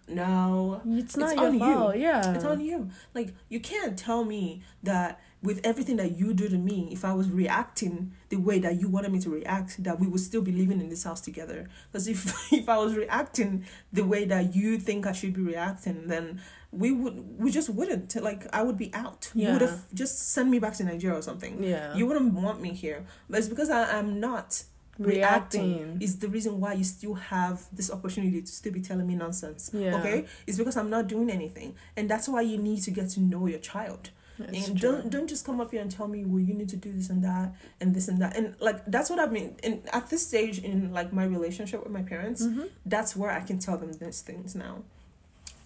no, 0.06 0.80
it's 0.86 1.16
not 1.16 1.32
it's 1.32 1.40
your 1.40 1.46
on 1.48 1.54
you. 1.54 1.60
fault. 1.60 1.96
Yeah, 1.96 2.34
it's 2.34 2.44
on 2.44 2.60
you. 2.60 2.90
Like 3.14 3.32
you 3.48 3.60
can't 3.60 3.96
tell 3.98 4.24
me 4.24 4.62
that 4.82 5.20
with 5.42 5.60
everything 5.64 5.96
that 5.96 6.18
you 6.18 6.34
do 6.34 6.48
to 6.48 6.58
me, 6.58 6.88
if 6.92 7.04
I 7.04 7.14
was 7.14 7.30
reacting 7.30 8.12
the 8.28 8.36
way 8.36 8.58
that 8.58 8.78
you 8.78 8.88
wanted 8.88 9.12
me 9.12 9.20
to 9.20 9.30
react, 9.30 9.82
that 9.82 9.98
we 9.98 10.06
would 10.06 10.20
still 10.20 10.42
be 10.42 10.52
living 10.52 10.80
in 10.80 10.90
this 10.90 11.04
house 11.04 11.20
together. 11.20 11.68
Because 11.90 12.08
if 12.08 12.52
if 12.52 12.68
I 12.68 12.78
was 12.78 12.94
reacting 12.94 13.64
the 13.92 14.02
way 14.02 14.24
that 14.26 14.54
you 14.54 14.78
think 14.78 15.06
I 15.06 15.12
should 15.12 15.32
be 15.32 15.40
reacting, 15.40 16.08
then 16.08 16.40
we 16.72 16.92
would 16.92 17.38
we 17.38 17.50
just 17.50 17.70
wouldn't. 17.70 18.14
Like 18.22 18.46
I 18.52 18.62
would 18.62 18.76
be 18.76 18.92
out. 18.92 19.30
You 19.34 19.52
would 19.52 19.62
have 19.62 19.92
just 19.94 20.32
sent 20.32 20.50
me 20.50 20.58
back 20.58 20.74
to 20.74 20.84
Nigeria 20.84 21.18
or 21.18 21.22
something. 21.22 21.62
Yeah. 21.62 21.94
You 21.94 22.06
wouldn't 22.06 22.34
want 22.34 22.60
me 22.60 22.74
here. 22.74 23.04
But 23.28 23.38
it's 23.38 23.48
because 23.48 23.70
I 23.70 23.98
am 23.98 24.20
not 24.20 24.64
reacting 24.98 25.78
Reacting. 25.78 25.98
is 26.02 26.18
the 26.18 26.28
reason 26.28 26.60
why 26.60 26.74
you 26.74 26.84
still 26.84 27.14
have 27.14 27.62
this 27.72 27.90
opportunity 27.90 28.42
to 28.42 28.52
still 28.52 28.72
be 28.72 28.80
telling 28.82 29.06
me 29.06 29.14
nonsense. 29.14 29.70
Yeah. 29.72 29.98
Okay? 29.98 30.26
It's 30.46 30.58
because 30.58 30.76
I'm 30.76 30.90
not 30.90 31.06
doing 31.06 31.30
anything. 31.30 31.74
And 31.96 32.08
that's 32.08 32.28
why 32.28 32.42
you 32.42 32.58
need 32.58 32.82
to 32.82 32.90
get 32.90 33.08
to 33.10 33.20
know 33.20 33.46
your 33.46 33.60
child. 33.60 34.10
And 34.42 34.80
don't 34.80 35.10
don't 35.10 35.28
just 35.28 35.44
come 35.44 35.60
up 35.60 35.70
here 35.70 35.80
and 35.82 35.90
tell 35.90 36.08
me, 36.08 36.24
well, 36.24 36.40
you 36.40 36.54
need 36.54 36.68
to 36.70 36.76
do 36.76 36.92
this 36.92 37.10
and 37.10 37.22
that 37.24 37.54
and 37.80 37.94
this 37.94 38.08
and 38.08 38.20
that. 38.22 38.36
And 38.36 38.54
like 38.60 38.84
that's 38.86 39.10
what 39.10 39.18
I 39.18 39.26
mean. 39.26 39.56
And 39.62 39.82
at 39.92 40.10
this 40.10 40.26
stage 40.26 40.58
in 40.58 40.92
like 40.92 41.12
my 41.12 41.24
relationship 41.24 41.82
with 41.84 41.92
my 41.92 42.02
parents, 42.02 42.42
Mhm. 42.44 42.68
that's 42.86 43.14
where 43.16 43.30
I 43.30 43.40
can 43.40 43.58
tell 43.58 43.76
them 43.78 43.92
these 43.92 44.20
things 44.22 44.54
now. 44.54 44.82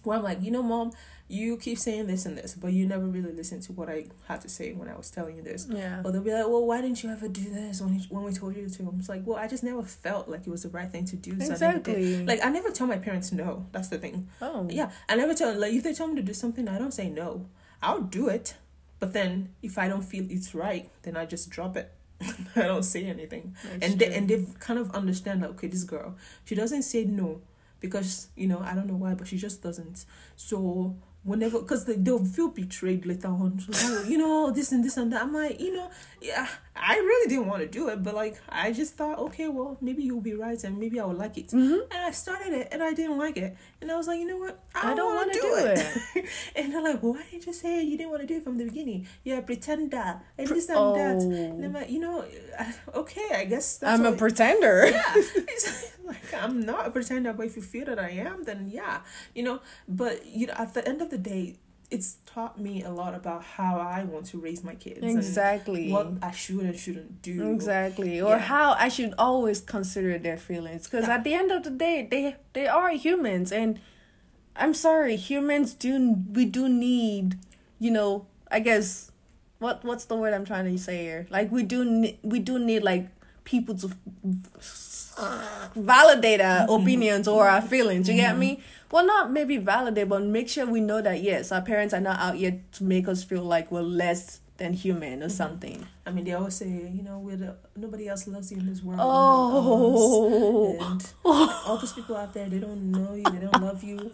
Where 0.03 0.17
I'm 0.17 0.23
like, 0.23 0.41
you 0.43 0.51
know, 0.51 0.61
mom, 0.61 0.91
you 1.27 1.57
keep 1.57 1.79
saying 1.79 2.05
this 2.05 2.27
and 2.27 2.37
this, 2.37 2.53
but 2.53 2.71
you 2.71 2.85
never 2.85 3.07
really 3.07 3.31
listen 3.31 3.59
to 3.61 3.71
what 3.73 3.89
I 3.89 4.05
had 4.27 4.41
to 4.41 4.49
say 4.49 4.71
when 4.73 4.87
I 4.87 4.95
was 4.95 5.09
telling 5.09 5.35
you 5.35 5.41
this. 5.41 5.65
Yeah. 5.67 6.03
Or 6.05 6.11
they'll 6.11 6.21
be 6.21 6.31
like, 6.31 6.47
well, 6.47 6.63
why 6.67 6.81
didn't 6.81 7.01
you 7.03 7.09
ever 7.09 7.27
do 7.27 7.41
this 7.49 7.81
when, 7.81 7.99
when 8.09 8.23
we 8.23 8.31
told 8.31 8.55
you 8.55 8.69
to? 8.69 8.83
I'm 8.87 8.97
just 8.97 9.09
like, 9.09 9.23
well, 9.25 9.37
I 9.37 9.47
just 9.47 9.63
never 9.63 9.81
felt 9.81 10.29
like 10.29 10.41
it 10.45 10.49
was 10.51 10.61
the 10.61 10.69
right 10.69 10.91
thing 10.91 11.05
to 11.05 11.15
do. 11.15 11.31
So 11.39 11.47
I. 11.47 11.53
Exactly. 11.53 12.23
Like, 12.23 12.45
I 12.45 12.49
never 12.49 12.69
tell 12.69 12.85
my 12.85 12.97
parents 12.97 13.31
no. 13.31 13.65
That's 13.71 13.87
the 13.87 13.97
thing. 13.97 14.27
oh 14.43 14.67
Yeah, 14.69 14.91
I 15.09 15.15
never 15.15 15.33
tell, 15.33 15.57
like, 15.57 15.73
if 15.73 15.81
they 15.81 15.93
tell 15.95 16.05
me 16.07 16.15
to 16.17 16.21
do 16.21 16.33
something, 16.35 16.67
I 16.67 16.77
don't 16.77 16.93
say 16.93 17.09
no. 17.09 17.47
I'll 17.81 18.01
do 18.01 18.29
it. 18.29 18.53
But 18.99 19.13
then 19.13 19.49
if 19.61 19.77
I 19.77 19.87
don't 19.87 20.03
feel 20.03 20.25
it's 20.29 20.55
right, 20.55 20.89
then 21.03 21.17
I 21.17 21.25
just 21.25 21.49
drop 21.49 21.75
it. 21.77 21.91
I 22.55 22.61
don't 22.61 22.83
say 22.83 23.05
anything. 23.05 23.55
That's 23.63 23.85
and 23.85 23.99
they, 23.99 24.13
and 24.15 24.27
they've 24.27 24.59
kind 24.59 24.79
of 24.79 24.91
understand 24.91 25.43
that, 25.43 25.49
okay, 25.51 25.67
this 25.67 25.83
girl, 25.83 26.15
she 26.45 26.55
doesn't 26.55 26.83
say 26.83 27.03
no 27.05 27.41
because, 27.79 28.29
you 28.35 28.47
know, 28.47 28.59
I 28.59 28.73
don't 28.73 28.87
know 28.87 28.95
why, 28.95 29.13
but 29.15 29.27
she 29.27 29.37
just 29.37 29.61
doesn't. 29.61 30.05
So 30.35 30.95
whenever 31.25 31.59
because 31.59 31.85
they, 31.85 31.95
they'll 31.95 32.23
feel 32.23 32.49
betrayed 32.49 33.05
later 33.05 33.27
on 33.27 33.59
so, 33.59 33.71
oh, 33.73 34.03
you 34.07 34.17
know 34.17 34.51
this 34.51 34.71
and 34.71 34.85
this 34.85 34.95
and 34.95 35.11
that 35.11 35.23
i'm 35.23 35.33
like 35.33 35.59
you 35.59 35.73
know 35.73 35.89
yeah 36.21 36.47
i 36.75 36.95
really 36.97 37.29
didn't 37.29 37.47
want 37.47 37.61
to 37.61 37.67
do 37.67 37.87
it 37.89 38.03
but 38.03 38.13
like 38.13 38.35
i 38.49 38.71
just 38.71 38.95
thought 38.95 39.17
okay 39.17 39.47
well 39.47 39.77
maybe 39.81 40.03
you'll 40.03 40.21
be 40.21 40.33
right 40.33 40.63
and 40.63 40.77
maybe 40.77 40.99
i 40.99 41.05
would 41.05 41.17
like 41.17 41.37
it. 41.37 41.47
Mhm. 41.49 41.81
and 41.91 41.99
i 42.05 42.11
started 42.11 42.53
it 42.53 42.67
and 42.71 42.83
i 42.83 42.93
didn't 42.93 43.17
like 43.17 43.37
it. 43.37 43.55
And 43.81 43.91
i 43.91 43.95
was 43.95 44.07
like 44.07 44.19
you 44.19 44.25
know 44.25 44.37
what? 44.37 44.59
I 44.73 44.91
i, 44.91 44.95
don't 44.95 45.13
want 45.15 45.31
to 45.33 45.39
do 45.39 45.55
it, 45.55 46.25
and 46.55 46.73
they're 46.73 46.81
like 46.81 47.01
well, 47.03 47.13
why 47.13 47.23
didn't 47.31 47.45
you 47.45 47.53
say 47.53 47.83
you 47.83 47.97
didn't 47.97 48.09
want 48.09 48.21
to 48.21 48.27
do 48.27 48.37
it 48.37 48.43
from 48.43 48.57
the 48.57 48.65
beginning? 48.65 49.07
Yeah 49.23 49.41
pretend 49.41 49.91
that. 49.91 50.23
And 50.37 50.47
this 50.47 50.67
and 50.69 50.95
that. 50.95 51.21
And 51.21 51.65
i'm 51.65 51.75
Oh, 51.75 51.79
like 51.79 51.89
you 51.89 51.99
know 51.99 52.25
okay 53.01 53.29
i 53.33 53.45
guess 53.45 53.77
that's 53.77 53.99
I'm 53.99 54.05
a 54.05 54.15
pretender. 54.17 54.87
yeah, 54.91 55.13
like 56.03 56.33
I'm 56.33 56.59
not 56.61 56.87
a 56.87 56.91
pretender, 56.91 57.33
but 57.33 57.45
if 57.45 57.55
you 57.55 57.61
feel 57.61 57.85
that 57.85 57.99
I 57.99 58.09
am, 58.09 58.43
then 58.43 58.69
yeah, 58.71 59.01
you 59.33 59.43
know. 59.43 59.59
But 59.87 60.25
you 60.25 60.47
know, 60.47 60.53
at 60.57 60.73
the 60.73 60.87
end 60.87 61.01
of 61.01 61.09
the 61.09 61.17
day, 61.17 61.55
it's 61.91 62.17
taught 62.25 62.59
me 62.59 62.83
a 62.83 62.89
lot 62.89 63.13
about 63.13 63.43
how 63.43 63.79
I 63.79 64.03
want 64.03 64.25
to 64.27 64.39
raise 64.39 64.63
my 64.63 64.75
kids 64.75 64.99
Exactly. 65.03 65.85
and 65.85 65.93
what 65.93 66.07
I 66.21 66.31
should 66.31 66.61
and 66.61 66.77
shouldn't 66.77 67.21
do. 67.21 67.51
Exactly. 67.51 68.19
Or 68.19 68.31
Yeah. 68.31 68.39
how 68.39 68.71
I 68.73 68.89
should 68.89 69.13
always 69.17 69.61
consider 69.61 70.17
their 70.17 70.37
feelings 70.37 70.85
because 70.85 71.07
Yeah. 71.07 71.15
at 71.15 71.23
the 71.23 71.33
end 71.33 71.51
of 71.51 71.63
the 71.63 71.69
day 71.69 72.07
they 72.09 72.35
they 72.53 72.67
are 72.67 72.89
humans 72.89 73.51
and 73.51 73.79
I'm 74.55 74.73
sorry, 74.73 75.15
humans 75.17 75.73
do 75.73 76.15
we 76.31 76.45
do 76.45 76.69
need, 76.69 77.37
you 77.77 77.91
know, 77.91 78.25
I 78.49 78.59
guess 78.59 79.11
what 79.59 79.83
what's 79.83 80.05
the 80.05 80.15
word 80.15 80.33
I'm 80.33 80.45
trying 80.45 80.65
to 80.65 80.77
say 80.81 81.03
here? 81.03 81.27
Like 81.29 81.51
we 81.51 81.63
do 81.63 82.13
we 82.23 82.39
do 82.39 82.57
need 82.59 82.83
like 82.83 83.09
people 83.43 83.75
to 83.75 83.91
validate 85.75 86.41
our 86.41 86.67
mm-hmm. 86.67 86.81
opinions 86.81 87.27
or 87.27 87.47
our 87.47 87.61
feelings. 87.61 88.09
You 88.09 88.15
get 88.15 88.37
me? 88.37 88.59
Well, 88.95 89.05
not 89.05 89.29
maybe 89.29 89.57
validate, 89.57 90.07
but 90.07 90.23
make 90.23 90.47
sure 90.47 90.65
we 90.65 90.79
know 90.79 91.01
that 91.01 91.21
yes, 91.21 91.51
our 91.51 91.61
parents 91.61 91.93
are 91.93 91.99
not 91.99 92.17
out 92.17 92.39
yet 92.39 92.71
to 92.79 92.85
make 92.85 93.09
us 93.09 93.25
feel 93.25 93.43
like 93.43 93.69
we're 93.69 93.81
less 93.81 94.39
than 94.57 94.73
human 94.73 95.21
or 95.21 95.27
something. 95.29 95.85
I 96.05 96.11
mean, 96.11 96.23
they 96.23 96.33
always 96.33 96.53
say, 96.55 96.67
you 96.69 97.01
know, 97.03 97.19
we're 97.19 97.35
the, 97.35 97.55
nobody 97.75 98.07
else 98.07 98.27
loves 98.27 98.51
you 98.51 98.59
in 98.59 98.67
this 98.67 98.81
world. 98.81 98.99
Oh. 99.01 100.77
And 100.79 101.13
all 101.25 101.77
those 101.77 101.93
people 101.93 102.15
out 102.15 102.33
there, 102.33 102.47
they 102.47 102.59
don't 102.59 102.91
know 102.91 103.15
you, 103.15 103.23
they 103.23 103.39
don't 103.39 103.61
love 103.61 103.83
you. 103.83 104.11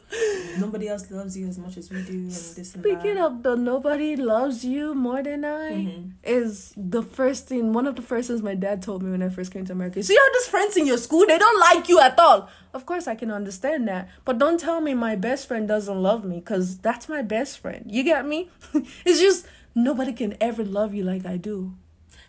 Nobody 0.57 0.87
else 0.87 1.09
loves 1.11 1.37
you 1.37 1.47
as 1.47 1.57
much 1.59 1.77
as 1.77 1.89
we 1.91 2.01
do, 2.03 2.13
and 2.13 2.31
this 2.31 2.71
Speaking 2.71 3.15
that. 3.15 3.25
of 3.25 3.43
the 3.43 3.55
nobody 3.55 4.15
loves 4.15 4.65
you 4.65 4.93
more 4.95 5.21
than 5.21 5.45
I 5.45 5.71
Mhm. 5.71 6.11
is 6.23 6.73
the 6.75 7.03
first 7.03 7.47
thing 7.47 7.71
one 7.73 7.85
of 7.87 7.95
the 7.95 8.01
first 8.01 8.27
things 8.29 8.41
my 8.41 8.55
dad 8.55 8.81
told 8.81 9.03
me 9.03 9.11
when 9.11 9.21
I 9.23 9.29
first 9.29 9.51
came 9.51 9.65
to 9.65 9.73
America. 9.73 10.01
So 10.03 10.13
you 10.13 10.21
have 10.25 10.33
these 10.41 10.47
friends 10.47 10.77
in 10.77 10.85
your 10.87 10.97
school, 10.97 11.25
they 11.27 11.37
don't 11.37 11.59
like 11.59 11.87
you 11.89 11.99
at 11.99 12.17
all. 12.19 12.49
Of 12.73 12.85
course 12.85 13.07
I 13.07 13.15
can 13.15 13.31
understand 13.31 13.87
that. 13.89 14.09
But 14.25 14.39
don't 14.39 14.59
tell 14.59 14.81
me 14.81 14.93
my 14.93 15.15
best 15.15 15.47
friend 15.47 15.67
doesn't 15.67 16.01
love 16.01 16.23
me, 16.25 16.37
because 16.39 16.77
that's 16.79 17.07
my 17.09 17.21
best 17.21 17.59
friend. 17.59 17.85
You 17.87 18.03
get 18.03 18.25
me? 18.25 18.49
it's 19.05 19.19
just 19.19 19.45
nobody 19.75 20.13
can 20.13 20.35
ever 20.41 20.63
love 20.63 20.93
you 20.93 21.03
like 21.03 21.25
I 21.25 21.37
do. 21.37 21.73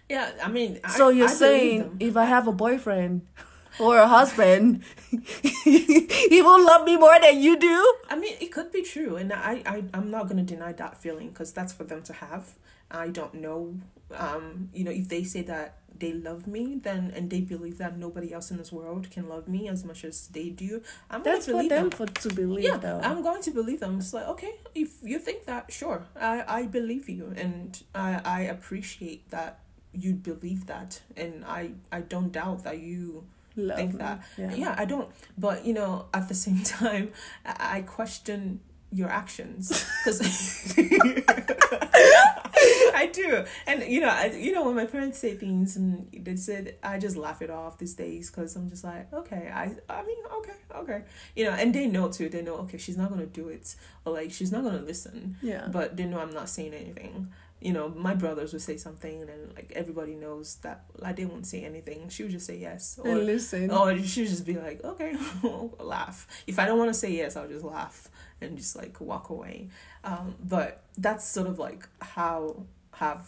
Yeah, 0.09 0.31
I 0.43 0.48
mean, 0.48 0.81
So 0.97 1.09
you're 1.09 1.28
I 1.28 1.32
saying 1.32 1.97
if 2.01 2.16
I 2.16 2.24
have 2.27 2.47
a 2.47 2.52
boyfriend 2.52 3.23
or 3.78 3.98
a 3.98 4.06
husband, 4.06 4.82
he 5.64 6.43
will 6.43 6.64
love 6.64 6.85
me 6.85 6.97
more 6.97 7.19
than 7.20 7.40
you 7.40 7.56
do? 7.59 7.94
I 8.10 8.16
mean, 8.16 8.35
it 8.40 8.52
could 8.52 8.70
be 8.73 8.82
true, 8.82 9.16
and 9.16 9.32
I, 9.32 9.62
I 9.64 9.85
I'm 9.94 10.10
not 10.10 10.28
gonna 10.28 10.43
deny 10.43 10.73
that 10.74 11.01
feeling 11.01 11.28
because 11.31 11.52
that's 11.52 11.73
for 11.73 11.85
them 11.85 12.02
to 12.02 12.12
have. 12.12 12.55
I 12.90 13.09
don't 13.09 13.35
know, 13.35 13.74
um, 14.14 14.69
you 14.74 14.85
know, 14.85 14.90
if 14.90 15.09
they 15.09 15.24
say 15.24 15.40
that 15.43 15.78
they 16.04 16.12
love 16.28 16.42
me, 16.56 16.64
then 16.88 17.02
and 17.16 17.24
they 17.32 17.40
believe 17.52 17.76
that 17.82 17.92
nobody 18.06 18.28
else 18.36 18.50
in 18.52 18.56
this 18.62 18.72
world 18.78 19.04
can 19.14 19.24
love 19.34 19.46
me 19.56 19.60
as 19.74 19.80
much 19.90 20.00
as 20.10 20.16
they 20.36 20.48
do. 20.64 20.70
I'm 21.10 21.22
That's 21.22 21.46
for 21.46 21.52
believe 21.52 21.70
them 21.70 21.88
them. 21.90 21.98
for 21.98 22.06
to 22.22 22.28
believe 22.42 22.64
Yeah, 22.70 22.78
though. 22.86 23.00
I'm 23.08 23.20
going 23.28 23.42
to 23.48 23.52
believe 23.60 23.80
them. 23.84 23.94
It's 24.00 24.12
like 24.18 24.28
okay, 24.34 24.52
if 24.74 24.90
you 25.02 25.18
think 25.26 25.40
that, 25.50 25.64
sure, 25.80 26.00
I 26.32 26.34
I 26.58 26.60
believe 26.78 27.04
you, 27.16 27.24
and 27.44 27.68
I 27.94 28.10
I 28.38 28.40
appreciate 28.56 29.22
that 29.36 29.52
you 30.04 30.12
believe 30.30 30.62
that, 30.72 30.90
and 31.22 31.34
I 31.58 31.62
I 31.96 32.00
don't 32.14 32.30
doubt 32.40 32.58
that 32.68 32.78
you 32.90 33.24
Love 33.54 33.76
think 33.78 33.92
me. 33.92 33.98
that. 34.04 34.18
Yeah. 34.42 34.54
Yeah, 34.62 34.74
I 34.82 34.84
don't. 34.92 35.08
But 35.36 35.56
you 35.66 35.74
know, 35.80 36.06
at 36.18 36.24
the 36.32 36.34
same 36.46 36.60
time, 36.80 37.06
I, 37.44 37.54
I 37.78 37.78
question 37.98 38.60
your 39.00 39.10
actions 39.22 39.64
because 40.04 40.18
I 43.02 43.06
do. 43.06 43.44
And 43.66 43.82
you 43.84 44.00
know, 44.00 44.08
I, 44.08 44.26
you 44.26 44.52
know, 44.52 44.64
when 44.64 44.76
my 44.76 44.86
parents 44.86 45.18
say 45.18 45.34
things 45.34 45.76
and 45.76 46.08
they 46.12 46.36
said, 46.36 46.76
I 46.82 46.98
just 46.98 47.16
laugh 47.16 47.42
it 47.42 47.50
off 47.50 47.78
these 47.78 47.94
days 47.94 48.30
because 48.30 48.54
I'm 48.54 48.68
just 48.68 48.84
like, 48.84 49.12
okay, 49.12 49.50
I, 49.52 49.74
I 49.88 50.02
mean, 50.04 50.18
okay, 50.38 50.52
okay, 50.76 51.02
you 51.34 51.44
know, 51.44 51.52
and 51.52 51.74
they 51.74 51.86
know 51.86 52.08
too. 52.08 52.28
They 52.28 52.42
know, 52.42 52.56
okay, 52.58 52.78
she's 52.78 52.96
not 52.96 53.10
gonna 53.10 53.26
do 53.26 53.48
it, 53.48 53.74
or 54.04 54.12
like 54.14 54.30
she's 54.30 54.52
not 54.52 54.62
gonna 54.62 54.82
listen. 54.82 55.36
Yeah. 55.42 55.66
But 55.70 55.96
they 55.96 56.04
know 56.04 56.20
I'm 56.20 56.32
not 56.32 56.48
saying 56.48 56.74
anything. 56.74 57.32
You 57.60 57.72
know, 57.72 57.88
my 57.90 58.14
brothers 58.14 58.52
would 58.52 58.62
say 58.62 58.76
something, 58.76 59.22
and 59.22 59.54
like 59.54 59.72
everybody 59.74 60.14
knows 60.14 60.56
that 60.62 60.84
like 60.98 61.16
they 61.16 61.24
won't 61.24 61.46
say 61.46 61.64
anything. 61.64 62.08
She 62.08 62.22
would 62.22 62.32
just 62.32 62.46
say 62.46 62.58
yes, 62.58 62.98
or 63.02 63.08
and 63.08 63.26
listen. 63.26 63.70
or 63.70 63.96
she 63.98 64.22
would 64.22 64.30
just 64.30 64.46
be 64.46 64.56
like, 64.56 64.82
okay, 64.84 65.16
laugh. 65.80 66.26
If 66.46 66.58
I 66.58 66.66
don't 66.66 66.78
want 66.78 66.90
to 66.90 66.94
say 66.94 67.12
yes, 67.12 67.36
I'll 67.36 67.48
just 67.48 67.64
laugh 67.64 68.08
and 68.40 68.56
just 68.56 68.76
like 68.76 69.00
walk 69.00 69.30
away. 69.30 69.68
Um, 70.04 70.34
but 70.42 70.82
that's 70.98 71.26
sort 71.26 71.46
of 71.46 71.58
like 71.58 71.88
how 72.00 72.64
have 73.02 73.26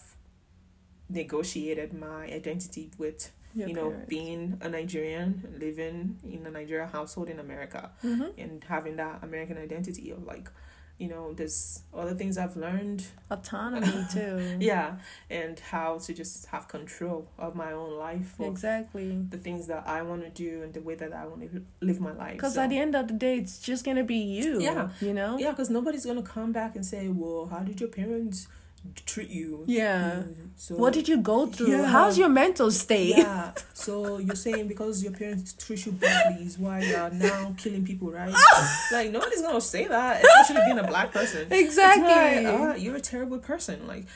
negotiated 1.09 1.92
my 1.92 2.24
identity 2.40 2.90
with 2.98 3.30
Your 3.55 3.68
you 3.68 3.74
know 3.74 3.90
parents. 3.90 4.09
being 4.09 4.59
a 4.60 4.68
Nigerian, 4.68 5.28
living 5.60 6.18
in 6.34 6.46
a 6.46 6.51
Nigerian 6.51 6.88
household 6.88 7.28
in 7.28 7.38
America, 7.38 7.90
Mhm. 8.02 8.32
and 8.38 8.64
having 8.64 8.96
that 8.96 9.22
American 9.22 9.59
identity 9.59 10.10
of 10.10 10.24
like 10.24 10.48
you 10.96 11.09
know 11.09 11.32
there's 11.38 11.82
other 11.92 12.14
things 12.14 12.38
i've 12.38 12.56
learned 12.56 13.01
Autonomy 13.28 13.98
too. 14.16 14.34
yeah 14.60 14.88
and 15.28 15.59
how 15.72 15.98
to 15.98 16.14
just 16.14 16.46
have 16.52 16.68
control 16.68 17.26
of 17.36 17.56
my 17.56 17.72
own 17.72 17.92
life 17.98 18.30
Exactly. 18.38 19.09
the 19.28 19.36
things 19.46 19.66
that 19.66 19.82
i 19.88 20.01
want 20.02 20.22
to 20.22 20.30
do 20.44 20.62
and 20.62 20.72
the 20.72 20.80
way 20.88 20.94
that 20.94 21.12
i 21.12 21.26
want 21.26 21.40
to 21.51 21.64
live 21.88 21.98
my 22.09 22.12
life 22.12 22.34
Because 22.38 22.55
So- 22.55 22.62
at 22.62 22.70
the 22.70 22.78
end 22.78 22.94
of 22.94 23.09
the 23.09 23.14
day, 23.26 23.34
it's 23.42 23.59
just 23.70 23.84
gonna 23.84 24.05
be 24.05 24.20
you. 24.38 24.60
Yeah. 24.60 24.90
You 25.01 25.12
know. 25.18 25.32
yeah 25.36 25.51
because 25.51 25.68
nobody's 25.78 26.06
gonna 26.06 26.22
come 26.36 26.52
back 26.52 26.76
and 26.76 26.86
say 26.86 27.09
well 27.09 27.46
how 27.52 27.60
did 27.68 27.80
your 27.82 27.90
parents 28.01 28.46
treat 29.06 29.28
you 29.31 29.65
Yeah. 29.66 30.23
Mm, 30.24 30.48
so 30.56 30.74
What 30.77 30.93
did 30.93 31.09
you 31.09 31.19
go 31.19 31.47
through? 31.47 31.69
Yeah. 31.70 31.86
How's 31.86 32.16
your 32.19 32.28
mental 32.28 32.70
state? 32.70 33.16
yeah 33.16 33.52
so 33.74 34.19
you're 34.19 34.35
saying 34.36 34.69
because 34.69 35.02
your 35.02 35.12
parents 35.12 35.52
treat 35.55 35.85
you 35.86 35.93
badly 35.93 36.44
is 36.44 36.59
why 36.59 36.81
you're 36.81 37.11
now 37.11 37.55
killing 37.59 37.85
people 37.85 38.11
right 38.11 38.32
like 38.93 39.11
nobody's 39.11 39.43
gonna 39.43 39.61
say 39.61 39.86
that 39.86 40.23
especially 40.24 40.62
being 40.66 40.78
a 40.78 40.86
black 40.86 41.12
person 41.12 41.47
Exactly. 41.51 42.05
It's 42.06 42.44
like, 42.48 42.61
ah, 42.61 42.74
you're 42.74 42.97
a 42.97 43.01
terrible 43.01 43.39
person. 43.39 43.86
Like, 43.86 44.06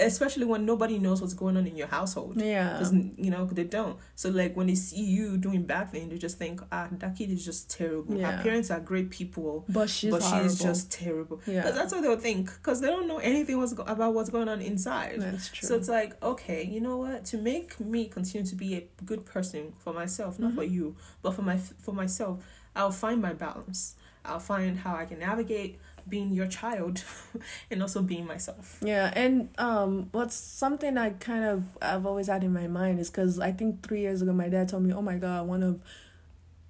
especially 0.00 0.44
when 0.44 0.64
nobody 0.66 0.98
knows 0.98 1.20
what's 1.20 1.34
going 1.34 1.56
on 1.56 1.66
in 1.66 1.76
your 1.76 1.86
household. 1.86 2.40
yeah. 2.40 2.72
Because 2.72 2.92
you 2.92 3.30
know 3.30 3.46
they 3.46 3.64
don't. 3.64 3.96
So 4.14 4.28
like 4.30 4.56
when 4.56 4.66
they 4.66 4.74
see 4.74 5.02
you 5.02 5.36
doing 5.36 5.62
bad 5.64 5.90
things, 5.90 6.10
they 6.10 6.18
just 6.18 6.38
think, 6.38 6.60
ah, 6.72 6.88
that 6.92 7.16
kid 7.16 7.30
is 7.30 7.44
just 7.44 7.70
terrible. 7.70 8.16
Yeah. 8.16 8.32
Her 8.32 8.42
parents 8.42 8.70
are 8.70 8.80
great 8.80 9.10
people, 9.10 9.64
But 9.68 9.88
she's 9.90 10.10
but 10.10 10.22
she's 10.22 10.58
just 10.58 10.90
terrible. 10.90 11.40
Yeah. 11.46 11.62
'Cause 11.62 11.74
that's 11.74 11.92
what 11.92 12.02
they'll 12.02 12.16
think. 12.18 12.46
Because 12.52 12.80
they 12.80 12.88
don't 12.88 13.08
know 13.08 13.18
anything 13.18 13.58
what's 13.58 13.72
go- 13.72 13.84
about 13.84 14.14
what's 14.16 14.30
going 14.30 14.48
on 14.48 14.60
inside. 14.60 15.20
That's 15.20 15.48
true. 15.50 15.68
So 15.68 15.76
it's 15.76 15.88
like, 15.88 16.20
okay, 16.22 16.64
you 16.64 16.80
know 16.80 16.96
what? 16.96 17.24
To 17.26 17.38
make 17.38 17.78
me 17.78 18.06
continue 18.08 18.46
to 18.46 18.54
be 18.56 18.74
a 18.74 18.86
good 19.04 19.24
person 19.24 19.72
for 19.78 19.92
myself, 19.92 20.38
not 20.38 20.54
for 20.54 20.62
Mm-hmm. 20.62 20.74
you, 20.74 20.96
but 21.22 21.34
for 21.34 21.42
my 21.42 21.56
for 21.58 21.92
myself, 21.92 22.44
I'll 22.74 22.90
find 22.90 23.22
my 23.22 23.32
balance. 23.32 23.94
I'll 24.24 24.40
find 24.40 24.78
how 24.78 24.96
I 24.96 25.04
can 25.04 25.20
navigate 25.20 25.78
being 26.08 26.32
your 26.32 26.46
child 26.48 27.04
and 27.70 27.80
also 27.82 28.02
being 28.02 28.26
myself. 28.26 28.78
Yeah, 28.82 29.12
and 29.14 29.48
um, 29.58 30.08
what's 30.12 30.34
something 30.34 30.98
I 30.98 31.10
kind 31.10 31.44
of 31.44 31.64
I've 31.80 32.06
always 32.06 32.26
had 32.26 32.42
in 32.42 32.52
my 32.52 32.66
mind 32.66 32.98
is 32.98 33.08
because 33.10 33.38
I 33.38 33.52
think 33.52 33.86
three 33.86 34.00
years 34.00 34.22
ago 34.22 34.32
my 34.32 34.48
dad 34.48 34.68
told 34.68 34.82
me, 34.82 34.92
"Oh 34.92 35.02
my 35.02 35.16
God, 35.16 35.46
one 35.46 35.62
of 35.62 35.80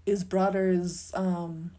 his 0.05 0.23
brother's 0.25 1.13
um 1.15 1.71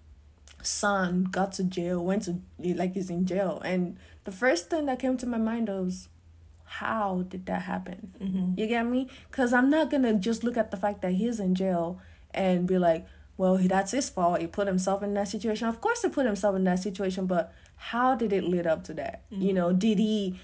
son 0.62 1.26
got 1.26 1.52
to 1.54 1.64
jail, 1.64 2.04
went 2.04 2.24
to 2.24 2.40
like 2.60 2.94
he's 2.94 3.10
in 3.10 3.26
jail," 3.26 3.62
and 3.64 3.98
the 4.28 4.32
first 4.44 4.70
thing 4.70 4.86
that 4.88 5.00
came 5.00 5.16
to 5.18 5.26
my 5.26 5.38
mind 5.50 5.68
was, 5.70 6.10
"How 6.80 7.24
did 7.34 7.46
that 7.50 7.62
happen?" 7.74 8.00
Mm-hmm. 8.22 8.60
You 8.60 8.66
get 8.68 8.86
me? 8.86 9.02
Because 9.30 9.54
I'm 9.58 9.70
not 9.70 9.90
gonna 9.92 10.14
just 10.28 10.44
look 10.44 10.58
at 10.64 10.70
the 10.72 10.78
fact 10.86 11.02
that 11.04 11.14
he's 11.14 11.40
in 11.40 11.56
jail 11.56 11.86
and 12.34 12.68
be 12.68 12.78
like, 12.78 13.04
well, 13.38 13.56
he- 13.62 13.68
that's 13.76 13.92
his 13.92 14.10
fault. 14.10 14.42
He 14.42 14.48
put 14.48 14.68
himself 14.68 15.02
in 15.02 15.14
that 15.14 15.28
situation. 15.30 15.68
Of 15.68 15.80
course, 15.80 16.02
he 16.02 16.10
put 16.10 16.26
himself 16.26 16.56
in 16.56 16.64
that 16.66 16.80
situation, 16.80 17.26
but 17.26 17.54
how 17.92 18.16
did 18.16 18.34
it 18.34 18.44
lead 18.44 18.68
up 18.68 18.84
to 18.86 18.94
that? 18.96 19.16
You 19.30 19.54
know, 19.54 19.72
did 19.86 19.98
he 20.00 20.40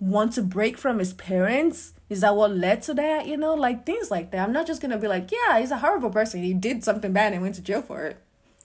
want 0.00 0.32
to 0.34 0.42
break 0.42 0.78
from 0.78 0.98
his 0.98 1.12
parents? 1.12 1.92
Is 2.08 2.20
that 2.22 2.36
what 2.36 2.52
led 2.56 2.82
to 2.88 2.94
that? 2.94 3.26
You 3.26 3.36
know, 3.36 3.54
like 3.54 3.84
things 3.84 4.10
like 4.10 4.30
that. 4.30 4.40
I'm 4.44 4.52
not 4.52 4.66
just 4.66 4.80
gonna 4.80 4.98
be 4.98 5.08
like, 5.08 5.30
yeah, 5.30 5.58
he's 5.60 5.72
a 5.72 5.78
horrible 5.84 6.10
person. 6.10 6.42
He 6.42 6.54
did 6.54 6.84
something 6.84 7.12
bad 7.12 7.32
and 7.34 7.42
went 7.42 7.56
to 7.56 7.62
jail 7.62 7.82
for 7.82 8.04
it. 8.06 8.16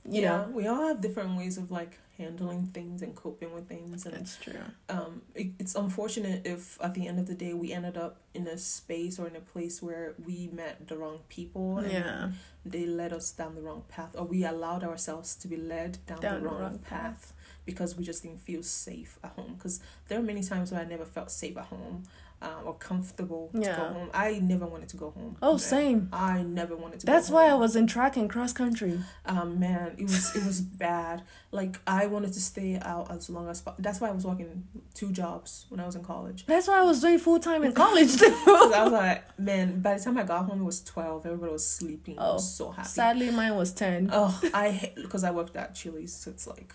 You 0.08 0.22
yeah, 0.22 0.30
know, 0.30 0.50
we 0.54 0.68
all 0.68 0.88
have 0.88 1.02
different 1.02 1.38
ways 1.38 1.58
of 1.58 1.72
like 1.72 1.98
handling 2.22 2.64
things 2.78 3.02
and 3.06 3.12
coping 3.26 3.52
with 3.56 3.66
things 3.74 4.06
and 4.06 4.14
that's 4.16 4.36
true. 4.46 4.66
um 4.96 5.14
it, 5.42 5.48
it's 5.62 5.76
unfortunate 5.86 6.40
if 6.56 6.64
at 6.88 6.94
the 6.98 7.04
end 7.10 7.18
of 7.24 7.28
the 7.32 7.38
day 7.46 7.54
we 7.64 7.68
ended 7.80 7.98
up 8.06 8.14
in 8.34 8.44
a 8.56 8.58
space 8.58 9.16
or 9.20 9.26
in 9.32 9.36
a 9.36 9.46
place 9.54 9.76
where 9.88 10.08
we 10.28 10.38
met 10.62 10.76
the 10.90 10.96
wrong 11.02 11.20
people 11.36 11.68
and 11.80 11.92
Yeah, 11.92 12.32
they 12.74 12.86
led 13.02 13.12
us 13.20 13.28
down 13.40 13.52
the 13.60 13.64
wrong 13.68 13.84
path 13.96 14.12
or 14.18 14.26
we 14.36 14.40
allowed 14.54 14.84
ourselves 14.92 15.30
to 15.42 15.46
be 15.54 15.58
led 15.76 15.92
down, 16.10 16.20
Down 16.28 16.42
the 16.44 16.48
wrong, 16.50 16.80
path, 16.80 17.34
because 17.70 17.92
we 17.98 18.04
just 18.12 18.22
didn't 18.24 18.42
feel 18.50 18.64
safe 18.88 19.14
at 19.24 19.32
home. 19.38 19.54
Because 19.58 19.76
there 20.08 20.18
are 20.20 20.28
many 20.32 20.44
times 20.52 20.72
where 20.72 20.82
i 20.82 20.88
never 20.96 21.06
felt 21.18 21.30
safe 21.44 21.58
at 21.64 21.66
home 21.76 21.98
um, 22.42 22.50
or 22.66 22.74
comfortable 22.76 23.50
to 23.54 23.60
go 23.60 23.72
home 23.96 24.10
i 24.14 24.40
never 24.40 24.66
wanted 24.66 24.90
to 24.90 24.98
go 24.98 25.12
home 25.12 25.38
Oh, 25.42 25.52
man. 25.54 25.60
same. 25.60 26.10
i 26.12 26.42
never 26.44 26.76
wanted 26.76 27.00
to 27.02 27.06
That's 27.06 27.30
why 27.30 27.46
I 27.48 27.54
was 27.56 27.76
in 27.76 27.88
track 27.88 28.18
and 28.18 28.30
cross 28.30 28.52
country. 28.54 29.00
um 29.26 29.60
man 29.60 29.96
it 29.98 30.04
was 30.04 30.36
it 30.36 30.44
was 30.46 30.62
bad 30.86 31.24
like 31.52 31.80
i 31.86 32.06
wanted 32.08 32.34
to 32.34 32.42
stay 32.42 32.80
out 32.82 33.12
as 33.12 33.30
long 33.30 33.48
as 33.50 33.64
that's 33.80 34.00
why 34.02 34.10
i 34.10 34.12
was 34.12 34.26
working 34.26 34.64
two 34.94 35.12
jobs 35.12 35.66
when 35.70 35.80
i 35.80 35.86
was 35.86 35.96
in 35.96 36.04
college 36.04 36.46
That's 36.48 36.68
why 36.68 36.80
I 36.80 36.84
was 36.84 37.02
doing 37.02 37.20
full 37.20 37.40
time 37.40 37.64
in 37.64 37.74
college 37.84 38.18
too. 38.18 38.26
I 38.48 38.84
was 38.84 38.92
like, 38.92 39.40
man, 39.40 39.82
by 39.82 39.96
the 39.98 40.04
time 40.04 40.18
I 40.18 40.24
got 40.24 40.46
home, 40.46 40.62
it 40.62 40.64
was 40.64 40.82
12. 40.84 41.26
Everybody 41.26 41.52
was 41.52 41.68
sleeping. 41.68 42.18
I 42.20 42.26
Oh, 42.28 42.34
was 42.36 42.56
so 42.58 42.72
happy. 42.72 42.88
Sadly, 42.88 43.30
mine 43.32 43.56
was 43.56 43.72
ten. 43.74 44.10
Oh, 44.12 44.32
I 44.54 44.94
because 44.96 45.24
I 45.24 45.32
worked 45.32 45.56
at 45.56 45.76
Chili's, 45.76 46.14
so 46.14 46.32
it's 46.32 46.48
like 46.48 46.74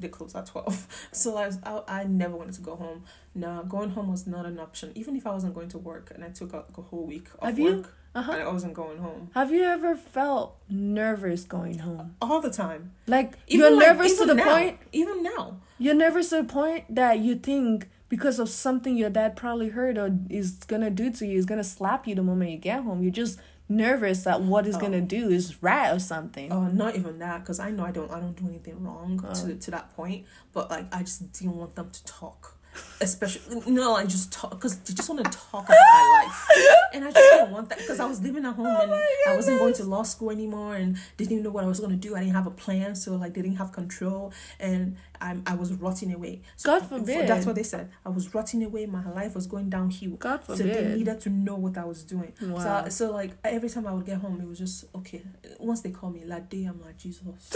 they 0.00 0.08
close 0.08 0.34
at 0.34 0.46
twelve. 0.46 0.86
So 1.12 1.36
I, 1.36 1.46
was, 1.46 1.58
I 1.62 1.82
I 1.88 2.04
never 2.04 2.36
wanted 2.36 2.54
to 2.54 2.60
go 2.62 2.76
home. 2.76 3.04
No, 3.34 3.62
going 3.68 3.90
home 3.90 4.10
was 4.10 4.26
not 4.26 4.44
an 4.46 4.58
option. 4.58 4.92
Even 4.94 5.16
if 5.16 5.26
I 5.26 5.30
wasn't 5.32 5.54
going 5.54 5.68
to 5.70 5.78
work 5.78 6.10
and 6.14 6.24
I 6.24 6.28
took 6.28 6.52
a, 6.52 6.64
a 6.76 6.82
whole 6.82 7.04
week 7.06 7.28
off 7.38 7.48
Have 7.48 7.58
you- 7.58 7.76
work, 7.76 7.94
Uh 8.14 8.22
huh. 8.22 8.32
and 8.32 8.42
I 8.42 8.48
wasn't 8.52 8.74
going 8.74 8.98
home 8.98 9.30
Have 9.34 9.50
you 9.52 9.62
ever 9.64 9.94
felt 9.94 10.56
nervous 10.70 11.44
going 11.44 11.78
home? 11.80 12.16
all 12.20 12.40
the 12.40 12.50
time. 12.50 12.92
Like 13.06 13.34
Even 13.46 13.60
you're 13.60 13.76
like- 13.78 13.86
nervous 13.88 14.18
to 14.18 14.26
the 14.26 14.34
now, 14.34 14.44
point 14.58 14.78
Even 14.92 15.22
now, 15.22 15.56
you're 15.78 15.94
nervous 15.94 16.30
to 16.30 16.36
the 16.42 16.44
point 16.44 16.94
that 16.94 17.18
you 17.18 17.34
think 17.36 17.88
because 18.08 18.38
of 18.38 18.48
something 18.48 18.96
your 18.96 19.10
dad 19.10 19.36
probably 19.36 19.68
heard 19.70 19.98
or 19.98 20.08
is 20.30 20.52
gonna 20.66 20.90
do 20.90 21.10
to 21.12 21.26
you 21.26 21.38
is 21.38 21.46
gonna 21.46 21.64
slap 21.64 22.06
you 22.06 22.14
the 22.14 22.22
moment 22.22 22.50
you 22.50 22.58
get 22.58 22.82
home. 22.84 23.02
You're 23.02 23.10
just 23.24 23.38
nervous 23.68 24.24
that 24.24 24.42
what 24.42 24.64
he's 24.66 24.76
Oh. 24.76 24.80
gonna 24.80 25.00
do 25.00 25.28
is 25.30 25.62
rat 25.62 25.94
or 25.94 25.98
something. 25.98 26.52
oh, 26.52 26.68
not 26.68 26.96
even 26.96 27.18
that, 27.18 27.40
because 27.40 27.58
I 27.60 27.70
know 27.70 27.84
I 27.84 27.90
don't 27.90 28.10
I 28.10 28.20
don't 28.20 28.36
do 28.36 28.46
anything 28.48 28.82
wrong 28.84 29.24
Oh. 29.26 29.34
to 29.34 29.54
to 29.54 29.70
that 29.72 29.94
point. 29.96 30.24
But 30.52 30.70
like 30.70 30.94
I 30.94 31.00
just 31.02 31.32
didn't 31.32 31.56
want 31.56 31.74
them 31.74 31.90
to 31.90 32.04
talk. 32.04 32.55
Especially 33.00 33.60
no, 33.66 33.94
I 33.94 34.04
just 34.04 34.32
talk 34.32 34.50
because 34.50 34.78
they 34.80 34.94
just 34.94 35.08
want 35.08 35.24
to 35.24 35.30
talk 35.30 35.64
about 35.64 35.76
my 35.92 36.24
life, 36.24 36.48
and 36.94 37.04
I 37.04 37.10
just 37.12 37.30
didn't 37.30 37.50
want 37.50 37.68
that 37.68 37.78
because 37.78 38.00
I 38.00 38.06
was 38.06 38.22
living 38.22 38.44
at 38.44 38.54
home 38.54 38.66
oh 38.66 38.80
and 38.80 38.92
I 39.28 39.36
wasn't 39.36 39.58
going 39.58 39.74
to 39.74 39.84
law 39.84 40.02
school 40.02 40.30
anymore, 40.30 40.74
and 40.74 40.96
they 41.16 41.24
didn't 41.24 41.32
even 41.32 41.44
know 41.44 41.50
what 41.50 41.64
I 41.64 41.66
was 41.66 41.80
going 41.80 41.92
to 41.92 41.96
do. 41.96 42.16
I 42.16 42.20
didn't 42.20 42.34
have 42.34 42.46
a 42.46 42.50
plan, 42.50 42.96
so 42.96 43.16
like 43.16 43.34
they 43.34 43.42
didn't 43.42 43.58
have 43.58 43.72
control, 43.72 44.32
and 44.58 44.96
I 45.20 45.36
I 45.46 45.54
was 45.54 45.72
rotting 45.74 46.12
away. 46.12 46.42
So 46.56 46.70
God 46.70 46.86
for- 46.86 46.98
forbid. 46.98 47.28
That's 47.28 47.44
what 47.46 47.54
they 47.54 47.62
said. 47.62 47.90
I 48.04 48.08
was 48.08 48.34
rotting 48.34 48.62
away. 48.62 48.86
My 48.86 49.08
life 49.10 49.34
was 49.34 49.46
going 49.46 49.68
downhill. 49.68 50.16
God 50.16 50.42
forbid 50.42 50.58
So 50.58 50.64
they 50.82 50.94
needed 50.96 51.20
to 51.22 51.30
know 51.30 51.56
what 51.56 51.76
I 51.76 51.84
was 51.84 52.02
doing. 52.02 52.32
Wow. 52.40 52.84
So, 52.84 52.88
so 52.90 53.12
like 53.12 53.32
every 53.44 53.68
time 53.68 53.86
I 53.86 53.92
would 53.92 54.06
get 54.06 54.18
home, 54.18 54.40
it 54.40 54.48
was 54.48 54.58
just 54.58 54.84
okay. 54.94 55.22
Once 55.58 55.80
they 55.82 55.90
call 55.90 56.10
me 56.10 56.24
that 56.24 56.48
day, 56.48 56.64
I'm 56.64 56.80
like 56.82 56.98
Jesus, 56.98 57.22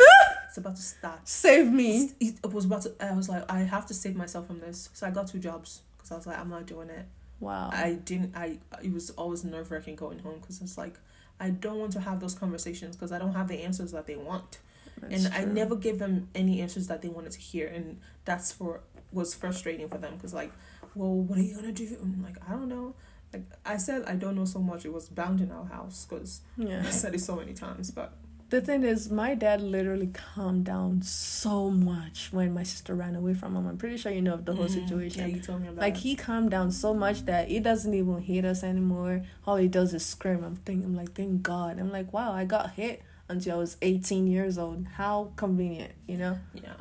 it's 0.51 0.59
about 0.59 0.75
to 0.75 0.83
start. 0.83 1.21
Save 1.29 1.71
me. 1.73 2.11
It, 2.19 2.35
it 2.43 2.53
was 2.53 2.65
about 2.65 2.83
to. 2.83 2.93
I 3.01 3.13
was 3.15 3.29
like, 3.29 3.49
I 3.49 3.61
have 3.61 3.87
to 3.87 3.95
save 3.95 4.17
myself 4.17 4.49
from 4.49 4.59
this. 4.59 4.91
So 4.93 5.07
I 5.07 5.11
got 5.11 5.29
two 5.29 5.39
jobs 5.39 5.83
because 5.97 6.11
I 6.11 6.17
was 6.17 6.27
like, 6.27 6.39
I'm 6.41 6.51
not 6.51 6.67
doing 6.67 6.91
it. 6.91 7.07
Wow. 7.39 7.71
I 7.73 7.93
didn't. 7.93 8.37
I 8.37 8.59
it 8.83 8.93
was 8.93 9.11
always 9.11 9.45
nerve 9.45 9.71
wracking 9.71 9.95
going 9.95 10.19
home 10.19 10.39
because 10.41 10.61
it's 10.61 10.77
like 10.77 10.99
I 11.39 11.51
don't 11.51 11.79
want 11.79 11.93
to 11.93 12.01
have 12.01 12.19
those 12.19 12.35
conversations 12.35 12.97
because 12.97 13.13
I 13.13 13.19
don't 13.21 13.33
have 13.35 13.47
the 13.47 13.63
answers 13.63 13.93
that 13.93 14.09
they 14.09 14.17
want, 14.17 14.59
That's 15.01 15.25
and 15.25 15.35
I 15.35 15.45
never 15.45 15.77
gave 15.77 16.01
them 16.01 16.29
any 16.35 16.61
answers 16.61 16.89
that 16.89 17.01
they 17.01 17.09
wanted 17.09 17.31
to 17.33 17.39
hear, 17.39 17.69
and 17.69 18.01
that's 18.25 18.51
for 18.51 18.81
was 19.13 19.33
frustrating 19.35 19.89
for 19.89 19.99
them 19.99 20.15
because 20.17 20.35
like, 20.35 20.51
well, 20.97 21.15
what 21.15 21.39
are 21.39 21.43
you 21.43 21.55
gonna 21.55 21.71
do? 21.71 21.97
I'm 22.03 22.23
like, 22.25 22.39
I 22.47 22.53
don't 22.53 22.69
know. 22.69 22.95
Like 23.33 23.45
I 23.65 23.77
said, 23.77 24.03
I 24.07 24.17
don't 24.17 24.35
know 24.35 24.45
so 24.45 24.59
much. 24.59 24.85
It 24.85 24.93
was 24.93 25.09
bound 25.09 25.41
in 25.41 25.53
our 25.53 25.65
house 25.67 26.05
because 26.09 26.41
Yeah. 26.57 26.83
I 26.87 26.91
said 26.91 27.15
it 27.15 27.21
so 27.21 27.37
many 27.37 27.53
times, 27.55 27.93
but 27.93 28.13
The 28.51 28.61
thing 28.61 28.83
is, 28.83 29.11
my 29.11 29.37
dad 29.37 29.61
literally 29.63 30.09
calmed 30.09 30.65
down 30.65 31.03
so 31.03 31.71
much 31.71 32.31
when 32.33 32.53
my 32.53 32.65
sister 32.65 32.97
ran 32.97 33.15
away 33.15 33.33
from 33.35 33.55
him. 33.55 33.67
I'm 33.69 33.79
pretty 33.79 33.97
sure 33.97 34.11
you 34.11 34.21
know 34.23 34.35
of 34.35 34.45
the 34.45 34.55
whole 34.55 34.67
Mhm. 34.67 34.71
situation. 34.81 35.21
Yeah, 35.31 35.37
you 35.37 35.41
told 35.41 35.63
me 35.63 35.69
about 35.69 35.81
Like 35.81 35.95
it. 35.95 36.01
he 36.01 36.17
calmed 36.17 36.51
down 36.51 36.73
so 36.73 36.93
much 36.93 37.25
that 37.27 37.47
he 37.49 37.61
doesn't 37.61 37.95
even 37.95 38.19
hit 38.23 38.45
us 38.45 38.65
anymore. 38.65 39.23
All 39.47 39.57
he 39.57 39.69
does 39.69 39.95
is 39.95 40.05
scream. 40.05 40.43
I'm 40.43 40.57
thinking, 40.57 40.85
I'm 40.85 40.97
like, 40.97 41.13
thank 41.15 41.45
God. 41.45 41.79
I'm 41.79 41.93
like, 41.93 42.13
wow, 42.13 42.33
I 42.33 42.45
got 42.45 42.73
hit 42.73 43.03
until 43.29 43.55
I 43.55 43.59
was 43.59 43.77
18 43.83 44.27
years 44.27 44.59
old. 44.59 44.85
How 44.97 45.31
convenient, 45.37 45.93
you 46.09 46.17
know? 46.19 46.39
Yeah. 46.53 46.75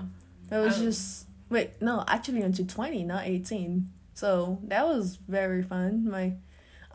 It 0.51 0.59
was 0.59 0.77
Um, 0.79 0.83
just 0.85 1.27
wait, 1.51 1.79
no, 1.79 2.03
actually 2.07 2.41
until 2.41 2.65
20, 2.65 3.03
not 3.03 3.27
18. 3.27 3.91
So 4.15 4.57
that 4.63 4.87
was 4.87 5.17
very 5.27 5.61
fun. 5.61 6.09
My 6.09 6.33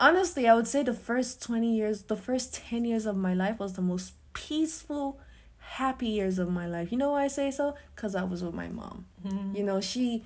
honestly, 0.01 0.49
I 0.49 0.55
would 0.57 0.67
say 0.67 0.83
the 0.83 0.93
first 0.93 1.41
20 1.41 1.73
years, 1.77 2.03
the 2.03 2.17
first 2.17 2.53
10 2.55 2.85
years 2.85 3.07
of 3.07 3.17
my 3.17 3.35
life 3.35 3.61
was 3.61 3.75
the 3.75 3.83
most 3.83 4.15
peaceful, 4.35 5.19
happy 5.59 6.09
years 6.09 6.39
of 6.39 6.51
my 6.51 6.67
life. 6.67 6.93
You 6.93 6.99
know 6.99 7.13
why 7.13 7.25
I 7.25 7.29
say 7.29 7.51
so? 7.51 7.75
Cuz 7.97 8.15
I 8.15 8.25
was 8.25 8.43
with 8.45 8.55
my 8.55 8.69
mom. 8.69 9.07
Mhm. 9.25 9.57
You 9.57 9.63
know, 9.65 9.81
she 9.81 10.25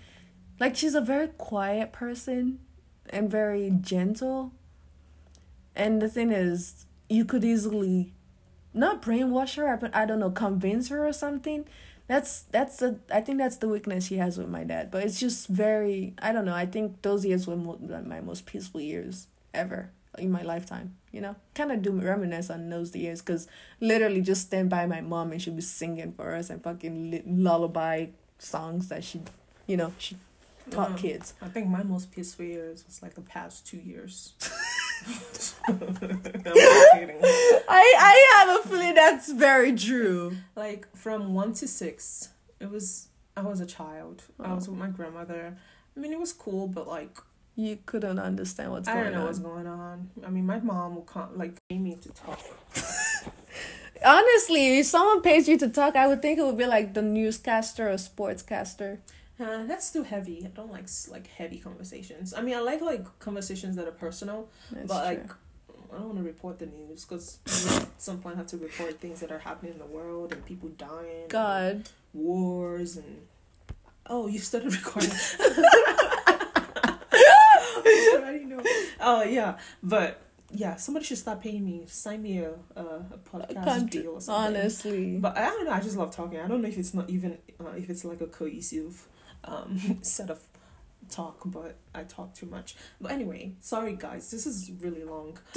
like 0.61 0.75
she's 0.77 0.95
a 0.97 1.01
very 1.01 1.29
quiet 1.29 1.93
person 1.93 2.59
and 3.11 3.31
very 3.31 3.71
gentle. 3.81 4.53
And 5.75 6.03
the 6.03 6.09
thing 6.09 6.33
is, 6.33 6.87
you 7.09 7.25
could 7.25 7.45
easily 7.45 8.13
not 8.75 9.01
brainwash 9.03 9.57
her, 9.57 9.77
but 9.77 9.95
I 9.95 10.05
don't 10.05 10.19
know, 10.21 10.31
convince 10.31 10.89
her 10.89 11.07
or 11.07 11.13
something. 11.13 11.65
That's 12.07 12.43
that's 12.43 12.79
the 12.79 12.99
I 13.13 13.21
think 13.21 13.39
that's 13.39 13.57
the 13.57 13.69
weakness 13.69 14.07
she 14.07 14.17
has 14.17 14.39
with 14.39 14.49
my 14.49 14.65
dad. 14.65 14.91
But 14.91 15.05
it's 15.05 15.21
just 15.21 15.47
very 15.47 16.15
I 16.21 16.33
don't 16.33 16.45
know. 16.45 16.55
I 16.55 16.67
think 16.67 17.03
those 17.03 17.25
years 17.25 17.47
were 17.47 17.57
mo- 17.57 17.79
my 18.05 18.21
most 18.21 18.47
peaceful 18.47 18.81
years 18.81 19.29
ever 19.55 19.91
in 20.19 20.31
my 20.31 20.43
lifetime. 20.43 20.95
You 21.13 21.23
know, 21.23 21.37
kind 21.55 21.73
of 21.73 21.83
do 21.83 21.93
reminisce 21.93 22.51
on 22.51 22.69
those 22.69 22.95
years 22.95 23.23
because 23.23 23.49
literally 23.81 24.21
just 24.21 24.43
stand 24.43 24.69
by 24.71 24.87
my 24.87 25.01
mom 25.01 25.33
and 25.33 25.41
she'd 25.41 25.57
be 25.57 25.63
singing 25.63 26.13
for 26.13 26.35
us 26.35 26.51
and 26.51 26.63
fucking 26.63 27.23
lullaby 27.27 28.07
songs 28.39 28.89
that 28.89 29.03
she, 29.05 29.23
you 29.67 29.77
know, 29.77 29.93
she 29.99 30.17
taught 30.71 30.91
Yeah. 30.91 30.97
kids. 30.97 31.35
I 31.41 31.49
think 31.49 31.69
my 31.69 31.83
most 31.83 32.11
peaceful 32.13 32.45
years 32.45 32.85
was 32.87 33.03
like 33.03 33.15
the 33.15 33.23
past 33.23 33.67
two 33.67 33.79
years. 33.79 34.35
I'm 35.69 35.79
not 35.79 36.21
kidding. 36.93 37.19
I 37.69 37.85
I 37.99 38.45
have 38.47 38.65
a 38.65 38.69
feeling 38.69 38.95
that's 38.95 39.33
very 39.33 39.75
true. 39.75 40.37
Like 40.57 40.95
from 40.95 41.35
one 41.35 41.53
to 41.55 41.69
six, 41.69 42.31
it 42.61 42.71
was 42.71 43.09
I 43.37 43.43
was 43.43 43.61
a 43.61 43.67
child. 43.67 44.23
I 44.41 44.53
was 44.53 44.69
oh. 44.69 44.73
with 44.73 44.81
my 44.81 44.89
grandmother. 44.89 45.57
I 45.97 46.01
mean, 46.01 46.13
it 46.13 46.19
was 46.21 46.33
cool, 46.33 46.67
but 46.69 46.87
like 46.87 47.19
You 47.59 47.77
couldn't 47.87 48.21
understand 48.21 48.71
what's 48.71 48.87
I 48.87 48.93
going 48.93 49.05
don't 49.07 49.13
know 49.15 49.21
on. 49.23 49.27
what's 49.27 49.39
going 49.41 49.67
on. 49.67 50.11
I 50.25 50.31
mean, 50.31 50.47
my 50.47 50.61
mom 50.61 50.95
will 50.95 51.03
come 51.03 51.37
like 51.37 51.55
pay 51.69 51.77
me 51.79 51.97
to 51.97 52.09
talk. 52.11 52.39
Honestly, 54.07 54.79
if 54.79 54.87
someone 54.87 55.23
pays 55.23 55.49
you 55.49 55.59
to 55.59 55.69
talk, 55.69 55.97
I 55.97 56.07
would 56.07 56.23
think 56.23 56.39
it 56.39 56.45
would 56.45 56.57
be 56.57 56.67
like 56.67 56.95
the 56.95 57.03
newscaster 57.03 57.89
or 57.91 57.95
sportscaster. 57.95 58.99
Uh, 59.41 59.65
that's 59.65 59.91
too 59.93 60.05
heavy. 60.05 60.43
I 60.45 60.49
don't 60.49 60.71
like 60.71 60.87
like 61.11 61.27
heavy 61.27 61.59
conversations. 61.59 62.33
I 62.33 62.43
mean, 62.43 62.55
I 62.55 62.61
like 62.61 62.81
like 62.81 63.19
conversations 63.19 63.75
that 63.75 63.89
are 63.89 63.93
personal, 64.07 64.49
That's 64.71 64.87
but 64.87 64.99
true. 65.01 65.17
like 65.17 65.31
I 65.93 65.97
don't 65.99 66.07
want 66.07 66.19
to 66.19 66.25
report 66.25 66.61
the 66.61 66.67
news 66.67 67.05
because 67.05 67.39
at 67.77 67.89
some 68.01 68.19
point 68.21 68.37
I 68.37 68.39
have 68.39 68.47
to 68.49 68.57
report 68.59 69.01
things 69.01 69.19
that 69.19 69.33
are 69.33 69.41
happening 69.41 69.73
in 69.73 69.79
the 69.81 69.87
world 69.87 70.33
and 70.33 70.45
people 70.47 70.69
dying. 70.71 71.23
and 71.23 71.29
God. 71.29 71.89
wars 72.15 72.97
and 72.97 73.27
oh 74.07 74.29
you 74.29 74.39
started 74.39 74.73
recording 74.81 75.11
I 78.25 78.43
know. 78.47 78.63
oh 79.01 79.23
yeah 79.25 79.59
but 79.83 80.21
yeah 80.51 80.77
somebody 80.77 81.05
should 81.05 81.19
stop 81.19 81.43
paying 81.43 81.65
me 81.65 81.85
sign 81.87 82.23
me 82.23 82.39
a, 82.39 82.53
a, 82.77 82.81
a 82.83 83.19
podcast 83.31 83.91
deal 83.91 84.13
or 84.13 84.21
something 84.21 84.57
Honestly. 84.57 85.19
but 85.19 85.37
i 85.37 85.43
don't 85.47 85.65
know 85.67 85.73
i 85.73 85.81
just 85.81 85.97
love 85.97 86.15
talking 86.15 86.41
i 86.41 86.47
don't 86.49 86.63
know 86.63 86.69
if 86.69 86.79
it's 86.79 86.95
not 86.95 87.09
even 87.11 87.39
uh, 87.61 87.71
if 87.77 87.91
it's 87.91 88.05
like 88.05 88.21
a 88.21 88.27
cohesive 88.27 89.07
um 89.45 89.99
set 90.03 90.31
of 90.31 90.41
talk 91.11 91.41
but 91.47 91.77
i 91.95 92.03
talk 92.03 92.35
too 92.35 92.47
much 92.47 92.77
but 93.01 93.11
anyway 93.13 93.53
sorry 93.61 93.95
guys 93.95 94.31
this 94.31 94.47
is 94.47 94.71
really 94.81 95.05
long 95.05 95.39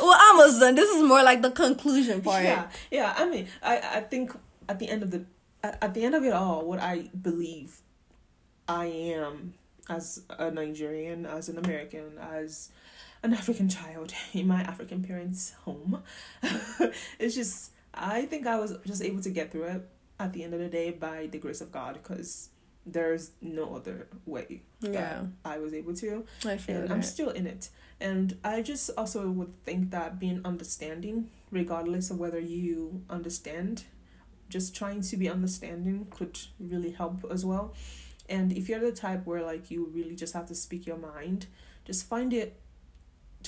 Well, 0.00 0.18
almost 0.20 0.60
done. 0.60 0.74
This 0.74 0.90
is 0.90 1.02
more 1.02 1.22
like 1.22 1.42
the 1.42 1.50
conclusion 1.50 2.22
part. 2.22 2.42
Yeah, 2.42 2.68
yeah. 2.90 3.14
I 3.16 3.28
mean, 3.28 3.46
I 3.62 3.78
I 3.78 4.00
think 4.00 4.32
at 4.68 4.78
the 4.78 4.88
end 4.88 5.02
of 5.02 5.10
the 5.10 5.24
at 5.62 5.94
the 5.94 6.02
end 6.04 6.14
of 6.14 6.24
it 6.24 6.32
all, 6.32 6.64
what 6.66 6.80
I 6.80 7.10
believe 7.20 7.80
I 8.68 8.86
am 8.86 9.54
as 9.88 10.22
a 10.38 10.50
Nigerian, 10.50 11.26
as 11.26 11.48
an 11.48 11.58
American, 11.58 12.18
as 12.18 12.70
an 13.22 13.32
African 13.34 13.68
child 13.68 14.12
in 14.32 14.46
my 14.46 14.62
African 14.62 15.02
parents' 15.02 15.54
home, 15.64 16.02
it's 17.18 17.34
just 17.34 17.72
I 17.94 18.22
think 18.26 18.46
I 18.46 18.58
was 18.58 18.76
just 18.86 19.02
able 19.02 19.20
to 19.22 19.30
get 19.30 19.52
through 19.52 19.64
it 19.64 19.88
at 20.18 20.32
the 20.32 20.44
end 20.44 20.54
of 20.54 20.60
the 20.60 20.68
day 20.68 20.90
by 20.90 21.26
the 21.26 21.38
grace 21.38 21.60
of 21.60 21.72
God, 21.72 21.94
because 22.02 22.48
there's 22.86 23.32
no 23.40 23.76
other 23.76 24.08
way 24.26 24.62
that 24.80 24.92
Yeah. 24.92 25.22
I 25.44 25.58
was 25.58 25.72
able 25.72 25.94
to 25.94 26.24
I 26.44 26.56
feel 26.56 26.76
and 26.76 26.88
that. 26.88 26.94
I'm 26.94 27.02
still 27.02 27.30
in 27.30 27.46
it. 27.46 27.70
And 28.00 28.36
I 28.42 28.62
just 28.62 28.90
also 28.96 29.30
would 29.30 29.56
think 29.64 29.90
that 29.92 30.18
being 30.18 30.40
understanding, 30.44 31.30
regardless 31.52 32.10
of 32.10 32.18
whether 32.18 32.40
you 32.40 33.02
understand, 33.08 33.84
just 34.48 34.74
trying 34.74 35.00
to 35.02 35.16
be 35.16 35.28
understanding 35.28 36.06
could 36.10 36.38
really 36.58 36.90
help 36.90 37.24
as 37.30 37.44
well. 37.44 37.74
And 38.28 38.52
if 38.52 38.68
you're 38.68 38.80
the 38.80 38.92
type 38.92 39.26
where 39.26 39.42
like 39.42 39.70
you 39.70 39.90
really 39.92 40.14
just 40.14 40.34
have 40.34 40.46
to 40.46 40.54
speak 40.54 40.86
your 40.86 40.96
mind, 40.96 41.46
just 41.84 42.06
find 42.08 42.32
it 42.32 42.58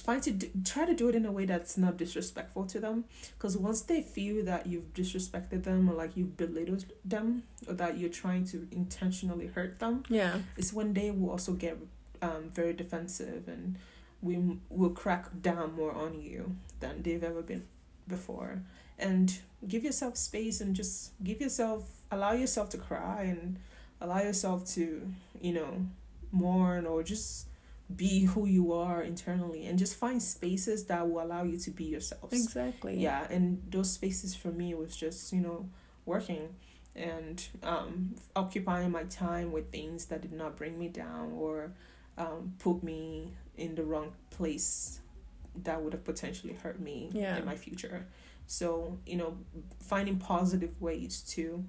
find 0.00 0.22
to 0.22 0.32
do, 0.32 0.50
try 0.64 0.84
to 0.84 0.94
do 0.94 1.08
it 1.08 1.14
in 1.14 1.24
a 1.24 1.32
way 1.32 1.44
that's 1.44 1.76
not 1.78 1.96
disrespectful 1.96 2.66
to 2.66 2.80
them 2.80 3.04
because 3.36 3.56
once 3.56 3.82
they 3.82 4.02
feel 4.02 4.44
that 4.44 4.66
you've 4.66 4.92
disrespected 4.94 5.64
them 5.64 5.88
or 5.88 5.94
like 5.94 6.16
you've 6.16 6.36
belittled 6.36 6.84
them 7.04 7.42
or 7.68 7.74
that 7.74 7.98
you're 7.98 8.10
trying 8.10 8.44
to 8.44 8.66
intentionally 8.70 9.46
hurt 9.46 9.78
them 9.78 10.02
yeah. 10.08 10.38
is 10.56 10.72
when 10.72 10.94
they 10.94 11.10
will 11.10 11.30
also 11.30 11.52
get 11.52 11.78
um, 12.22 12.50
very 12.52 12.72
defensive 12.72 13.46
and 13.48 13.76
we 14.22 14.58
will 14.70 14.90
crack 14.90 15.26
down 15.42 15.74
more 15.74 15.92
on 15.92 16.20
you 16.20 16.56
than 16.80 17.02
they've 17.02 17.22
ever 17.22 17.42
been 17.42 17.64
before 18.08 18.62
and 18.98 19.38
give 19.66 19.84
yourself 19.84 20.16
space 20.16 20.60
and 20.60 20.74
just 20.74 21.12
give 21.22 21.40
yourself 21.40 22.00
allow 22.10 22.32
yourself 22.32 22.68
to 22.70 22.78
cry 22.78 23.22
and 23.22 23.58
allow 24.04 24.20
yourself 24.20 24.66
to 24.76 24.84
you 25.40 25.52
know 25.52 25.86
mourn 26.30 26.86
or 26.86 27.02
just 27.02 27.46
be 27.94 28.24
who 28.24 28.46
you 28.46 28.72
are 28.72 29.02
internally 29.02 29.66
and 29.66 29.78
just 29.78 29.94
find 29.96 30.22
spaces 30.22 30.86
that 30.86 31.08
will 31.08 31.22
allow 31.22 31.42
you 31.42 31.58
to 31.58 31.70
be 31.70 31.84
yourself 31.84 32.32
Exactly. 32.32 32.98
yeah 32.98 33.26
and 33.30 33.62
those 33.70 33.90
spaces 33.90 34.34
for 34.34 34.48
me 34.50 34.74
was 34.74 34.96
just 34.96 35.32
you 35.32 35.40
know 35.40 35.68
working 36.06 36.48
and 36.96 37.48
um, 37.62 38.14
occupying 38.36 38.90
my 38.90 39.02
time 39.04 39.52
with 39.52 39.70
things 39.72 40.06
that 40.06 40.20
did 40.22 40.32
not 40.32 40.56
bring 40.56 40.78
me 40.78 40.88
down 40.88 41.32
or 41.32 41.72
um, 42.16 42.54
put 42.58 42.82
me 42.82 43.32
in 43.56 43.74
the 43.74 43.82
wrong 43.82 44.12
place 44.30 45.00
that 45.62 45.80
would 45.82 45.92
have 45.92 46.04
potentially 46.04 46.54
hurt 46.62 46.80
me 46.80 47.10
Yeah. 47.12 47.36
in 47.36 47.44
my 47.44 47.56
future 47.56 48.06
so 48.46 48.98
you 49.06 49.16
know 49.16 49.36
finding 49.80 50.18
positive 50.18 50.80
ways 50.80 51.20
to 51.34 51.64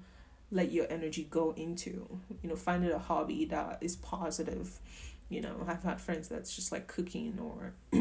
let 0.50 0.70
your 0.72 0.86
energy 0.90 1.26
go 1.30 1.52
into 1.56 2.20
you 2.42 2.48
know 2.48 2.56
finding 2.56 2.90
a 2.92 2.98
hobby 2.98 3.44
that 3.44 3.78
is 3.80 3.96
positive 3.96 4.78
you 5.28 5.40
know 5.40 5.64
i've 5.66 5.82
had 5.82 6.00
friends 6.00 6.28
that's 6.28 6.54
just 6.54 6.70
like 6.70 6.86
cooking 6.86 7.38
or 7.40 7.72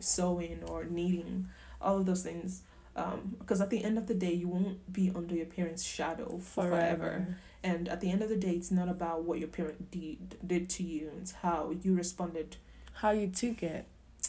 sewing 0.00 0.62
or 0.66 0.84
knitting 0.84 1.46
all 1.80 1.98
of 1.98 2.06
those 2.06 2.22
things 2.22 2.62
um, 2.96 3.36
because 3.38 3.60
at 3.60 3.70
the 3.70 3.84
end 3.84 3.96
of 3.98 4.08
the 4.08 4.14
day 4.14 4.32
you 4.32 4.48
won't 4.48 4.92
be 4.92 5.12
under 5.14 5.34
your 5.34 5.46
parents 5.46 5.84
shadow 5.84 6.38
forever. 6.38 6.96
Forever. 6.96 7.36
and 7.62 7.88
at 7.88 8.00
the 8.00 8.10
end 8.10 8.20
of 8.20 8.28
the 8.28 8.36
day 8.36 8.50
it's 8.50 8.72
not 8.72 8.88
about 8.88 9.22
what 9.22 9.38
your 9.38 9.48
parent 9.48 9.90
did 9.92 10.36
did 10.44 10.68
to 10.70 10.82
you 10.82 11.12
it's 11.20 11.32
how 11.32 11.72
you 11.82 11.94
responded 11.94 12.56
How 12.94 13.12
you 13.12 13.28
took 13.28 13.62
it. 13.62 13.86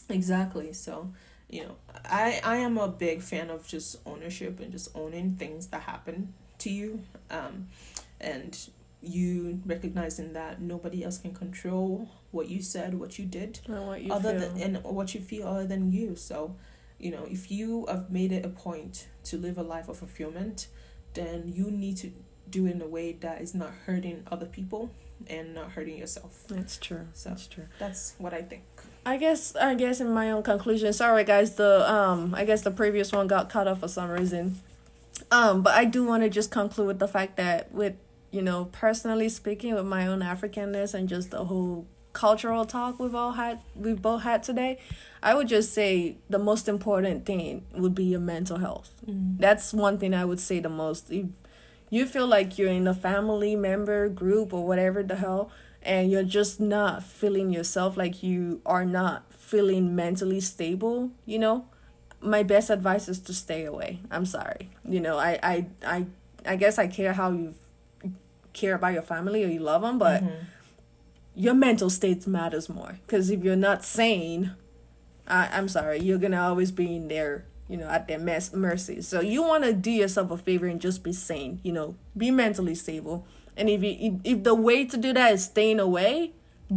exactly 0.10 0.74
so 0.74 1.12
you 1.50 1.64
know 1.64 1.76
i 2.06 2.40
i 2.44 2.58
am 2.58 2.78
a 2.78 2.88
big 2.88 3.22
fan 3.24 3.50
of 3.50 3.68
just 3.68 3.98
ownership 4.06 4.60
and 4.60 4.72
just 4.72 4.90
owning 4.96 5.36
things 5.38 5.68
that 5.68 5.82
happen 5.82 6.34
to 6.62 6.70
you 6.70 7.02
um 7.30 7.68
and 8.20 8.70
you 9.02 9.60
recognizing 9.66 10.34
that 10.34 10.62
nobody 10.62 11.04
else 11.04 11.18
can 11.18 11.34
control 11.34 12.08
what 12.32 12.48
you 12.50 12.62
said 12.62 13.00
what 13.00 13.18
you 13.20 13.26
did 13.26 13.60
And 13.68 13.88
what 13.88 14.02
you 14.02 14.14
other 14.14 14.38
feel. 14.40 14.50
than 14.54 14.62
and 14.76 14.84
what 14.84 15.14
you 15.16 15.22
feel 15.22 15.48
other 15.48 15.66
than 15.66 15.92
you 15.92 16.16
so 16.16 16.56
you 17.00 17.10
know 17.12 17.26
if 17.28 17.50
you 17.52 17.86
have 17.88 18.12
made 18.12 18.32
it 18.32 18.46
a 18.46 18.50
point 18.50 19.08
to 19.24 19.38
live 19.38 19.58
a 19.58 19.64
life 19.64 19.90
of 19.90 19.98
fulfillment 19.98 20.68
then 21.14 21.52
you 21.54 21.72
need 21.72 21.98
to 21.98 22.12
do 22.50 22.66
it 22.68 22.72
in 22.72 22.82
a 22.82 22.88
way 22.88 23.14
that 23.14 23.42
is 23.42 23.54
not 23.56 23.72
hurting 23.86 24.24
other 24.32 24.46
people 24.46 24.92
and 25.28 25.54
not 25.56 25.72
hurting 25.72 25.98
yourself 25.98 26.44
That's 26.48 26.78
true. 26.78 27.08
So- 27.14 27.30
That's 27.30 27.48
true. 27.48 27.66
that's 27.80 28.14
what 28.18 28.34
i 28.34 28.42
think 28.42 28.64
I 29.04 29.18
guess 29.18 29.56
I 29.56 29.74
guess 29.74 30.00
in 30.00 30.12
my 30.14 30.30
own 30.30 30.44
conclusion, 30.44 30.94
sorry 30.94 31.24
guys, 31.24 31.56
the 31.56 31.92
um 31.92 32.36
I 32.36 32.46
guess 32.46 32.62
the 32.62 32.70
previous 32.70 33.12
one 33.12 33.26
got 33.26 33.50
cut 33.50 33.68
off 33.68 33.80
for 33.80 33.88
some 33.88 34.12
reason. 34.12 34.60
Um, 35.32 35.62
but 35.62 35.74
I 35.74 35.86
do 35.86 36.04
want 36.04 36.24
to 36.24 36.30
just 36.30 36.52
conclude 36.52 36.88
with 36.88 37.00
the 37.00 37.08
fact 37.08 37.38
that 37.38 37.72
with 37.74 37.96
you 38.32 38.42
know, 38.42 38.66
personally 38.72 39.28
speaking 39.30 39.76
with 39.76 39.86
my 39.86 40.08
own 40.08 40.22
Africanness 40.22 40.94
and 40.94 41.10
just 41.10 41.32
the 41.32 41.46
whole 41.46 41.86
cultural 42.14 42.66
talk 42.66 43.00
we've 43.00 43.16
all 43.16 43.34
had 43.34 43.60
we've 43.76 44.02
both 44.02 44.24
had 44.24 44.44
today, 44.44 44.80
I 45.22 45.34
would 45.36 45.48
just 45.48 45.74
say 45.74 46.18
the 46.30 46.40
most 46.40 46.68
important 46.68 47.26
thing 47.26 47.66
would 47.74 47.96
be 47.96 48.06
your 48.06 48.20
mental 48.20 48.58
health. 48.58 48.92
That's 49.40 49.74
one 49.74 49.98
thing 49.98 50.14
I 50.14 50.26
would 50.26 50.40
say 50.40 50.60
the 50.60 50.70
most. 50.70 51.12
If 51.12 51.28
you 51.90 52.06
feel 52.06 52.28
like 52.28 52.58
you're 52.58 52.70
in 52.70 52.88
a 52.88 52.94
family 52.94 53.56
member 53.56 54.08
group 54.10 54.54
or 54.54 54.66
whatever 54.66 55.04
the 55.04 55.18
hell, 55.18 55.52
and 55.84 56.12
you're 56.12 56.24
just 56.24 56.60
not 56.60 57.04
feeling 57.04 57.52
yourself, 57.52 57.98
like 57.98 58.24
you 58.24 58.62
are 58.66 58.86
not 58.86 59.34
feeling 59.34 59.96
mentally 59.96 60.40
stable, 60.40 61.12
you 61.26 61.40
know, 61.40 61.66
my 62.22 62.44
best 62.44 62.70
advice 62.70 63.08
is 63.10 63.20
to 63.20 63.34
stay 63.34 63.66
away. 63.66 64.00
I'm 64.10 64.26
sorry. 64.26 64.70
You 64.88 65.00
know, 65.00 65.18
I 65.18 65.40
I 65.42 65.66
I, 65.86 66.06
I 66.46 66.56
guess 66.56 66.78
I 66.78 66.88
care 66.88 67.14
how 67.14 67.32
you 67.32 67.56
care 68.54 68.76
about 68.76 68.94
your 68.94 69.02
family 69.02 69.44
or 69.44 69.48
you 69.48 69.60
love 69.60 69.82
them, 69.82 69.98
but 69.98 70.24
mm-hmm. 70.24 70.44
your 71.36 71.54
mental 71.54 71.90
state 71.90 72.28
matters 72.28 72.70
more. 72.70 73.00
Because 73.06 73.30
if 73.30 73.44
you're 73.44 73.56
not 73.56 73.84
sane, 73.86 74.54
I, 75.28 75.50
I'm 75.52 75.68
sorry, 75.68 76.00
you're 76.00 76.18
gonna 76.18 76.42
always 76.42 76.72
be 76.72 76.96
in 76.96 77.08
there 77.08 77.46
you 77.72 77.78
know, 77.78 77.88
at 77.88 78.06
their 78.10 78.20
mess 78.20 78.52
mercy. 78.54 79.02
So 79.02 79.22
you 79.22 79.42
want 79.44 79.64
to 79.64 79.72
do 79.72 79.90
yourself 79.90 80.30
a 80.30 80.38
favor 80.38 80.68
and 80.68 80.82
just 80.82 81.04
be 81.04 81.14
sane. 81.14 81.62
You 81.64 81.72
know, 81.72 81.96
be 82.18 82.30
mentally 82.30 82.76
stable. 82.76 83.26
And 83.56 83.70
if 83.70 83.82
you 83.82 83.96
if, 83.98 84.14
if 84.26 84.44
the 84.44 84.54
way 84.54 84.84
to 84.84 84.98
do 84.98 85.14
that 85.14 85.34
is 85.34 85.46
staying 85.46 85.80
away, 85.80 86.34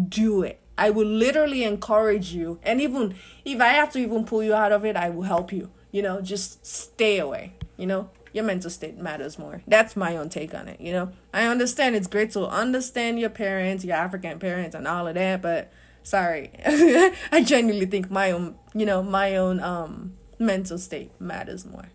do 0.08 0.44
it. 0.44 0.60
I 0.76 0.90
will 0.90 1.06
literally 1.06 1.62
encourage 1.64 2.32
you, 2.32 2.58
and 2.62 2.80
even 2.80 3.14
if 3.44 3.60
I 3.60 3.68
have 3.68 3.92
to 3.92 3.98
even 3.98 4.24
pull 4.24 4.42
you 4.42 4.54
out 4.54 4.72
of 4.72 4.84
it, 4.84 4.96
I 4.96 5.10
will 5.10 5.22
help 5.22 5.52
you. 5.52 5.70
You 5.92 6.02
know, 6.02 6.20
just 6.20 6.66
stay 6.66 7.18
away. 7.18 7.54
You 7.76 7.86
know, 7.86 8.10
your 8.32 8.44
mental 8.44 8.70
state 8.70 8.98
matters 8.98 9.38
more. 9.38 9.62
That's 9.66 9.96
my 9.96 10.16
own 10.16 10.28
take 10.28 10.54
on 10.54 10.66
it. 10.66 10.80
You 10.80 10.92
know, 10.92 11.12
I 11.32 11.46
understand 11.46 11.94
it's 11.94 12.08
great 12.08 12.32
to 12.32 12.46
understand 12.46 13.20
your 13.20 13.30
parents, 13.30 13.84
your 13.84 13.96
African 13.96 14.38
parents, 14.40 14.74
and 14.74 14.88
all 14.88 15.06
of 15.06 15.14
that, 15.14 15.40
but 15.40 15.72
sorry, 16.02 16.50
I 16.66 17.42
genuinely 17.44 17.86
think 17.86 18.10
my 18.10 18.32
own, 18.32 18.56
you 18.74 18.86
know, 18.86 19.02
my 19.02 19.36
own 19.36 19.60
um 19.60 20.14
mental 20.38 20.78
state 20.78 21.10
matters 21.20 21.64
more. 21.64 21.86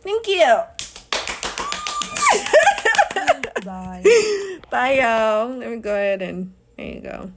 Thank 0.00 0.26
you. 0.28 0.60
Bye. 3.64 4.02
Bye, 4.70 4.98
y'all. 5.00 5.48
Let 5.48 5.70
me 5.70 5.76
go 5.78 5.94
ahead 5.94 6.20
and 6.20 6.52
there 6.76 6.86
you 6.86 7.00
go. 7.00 7.30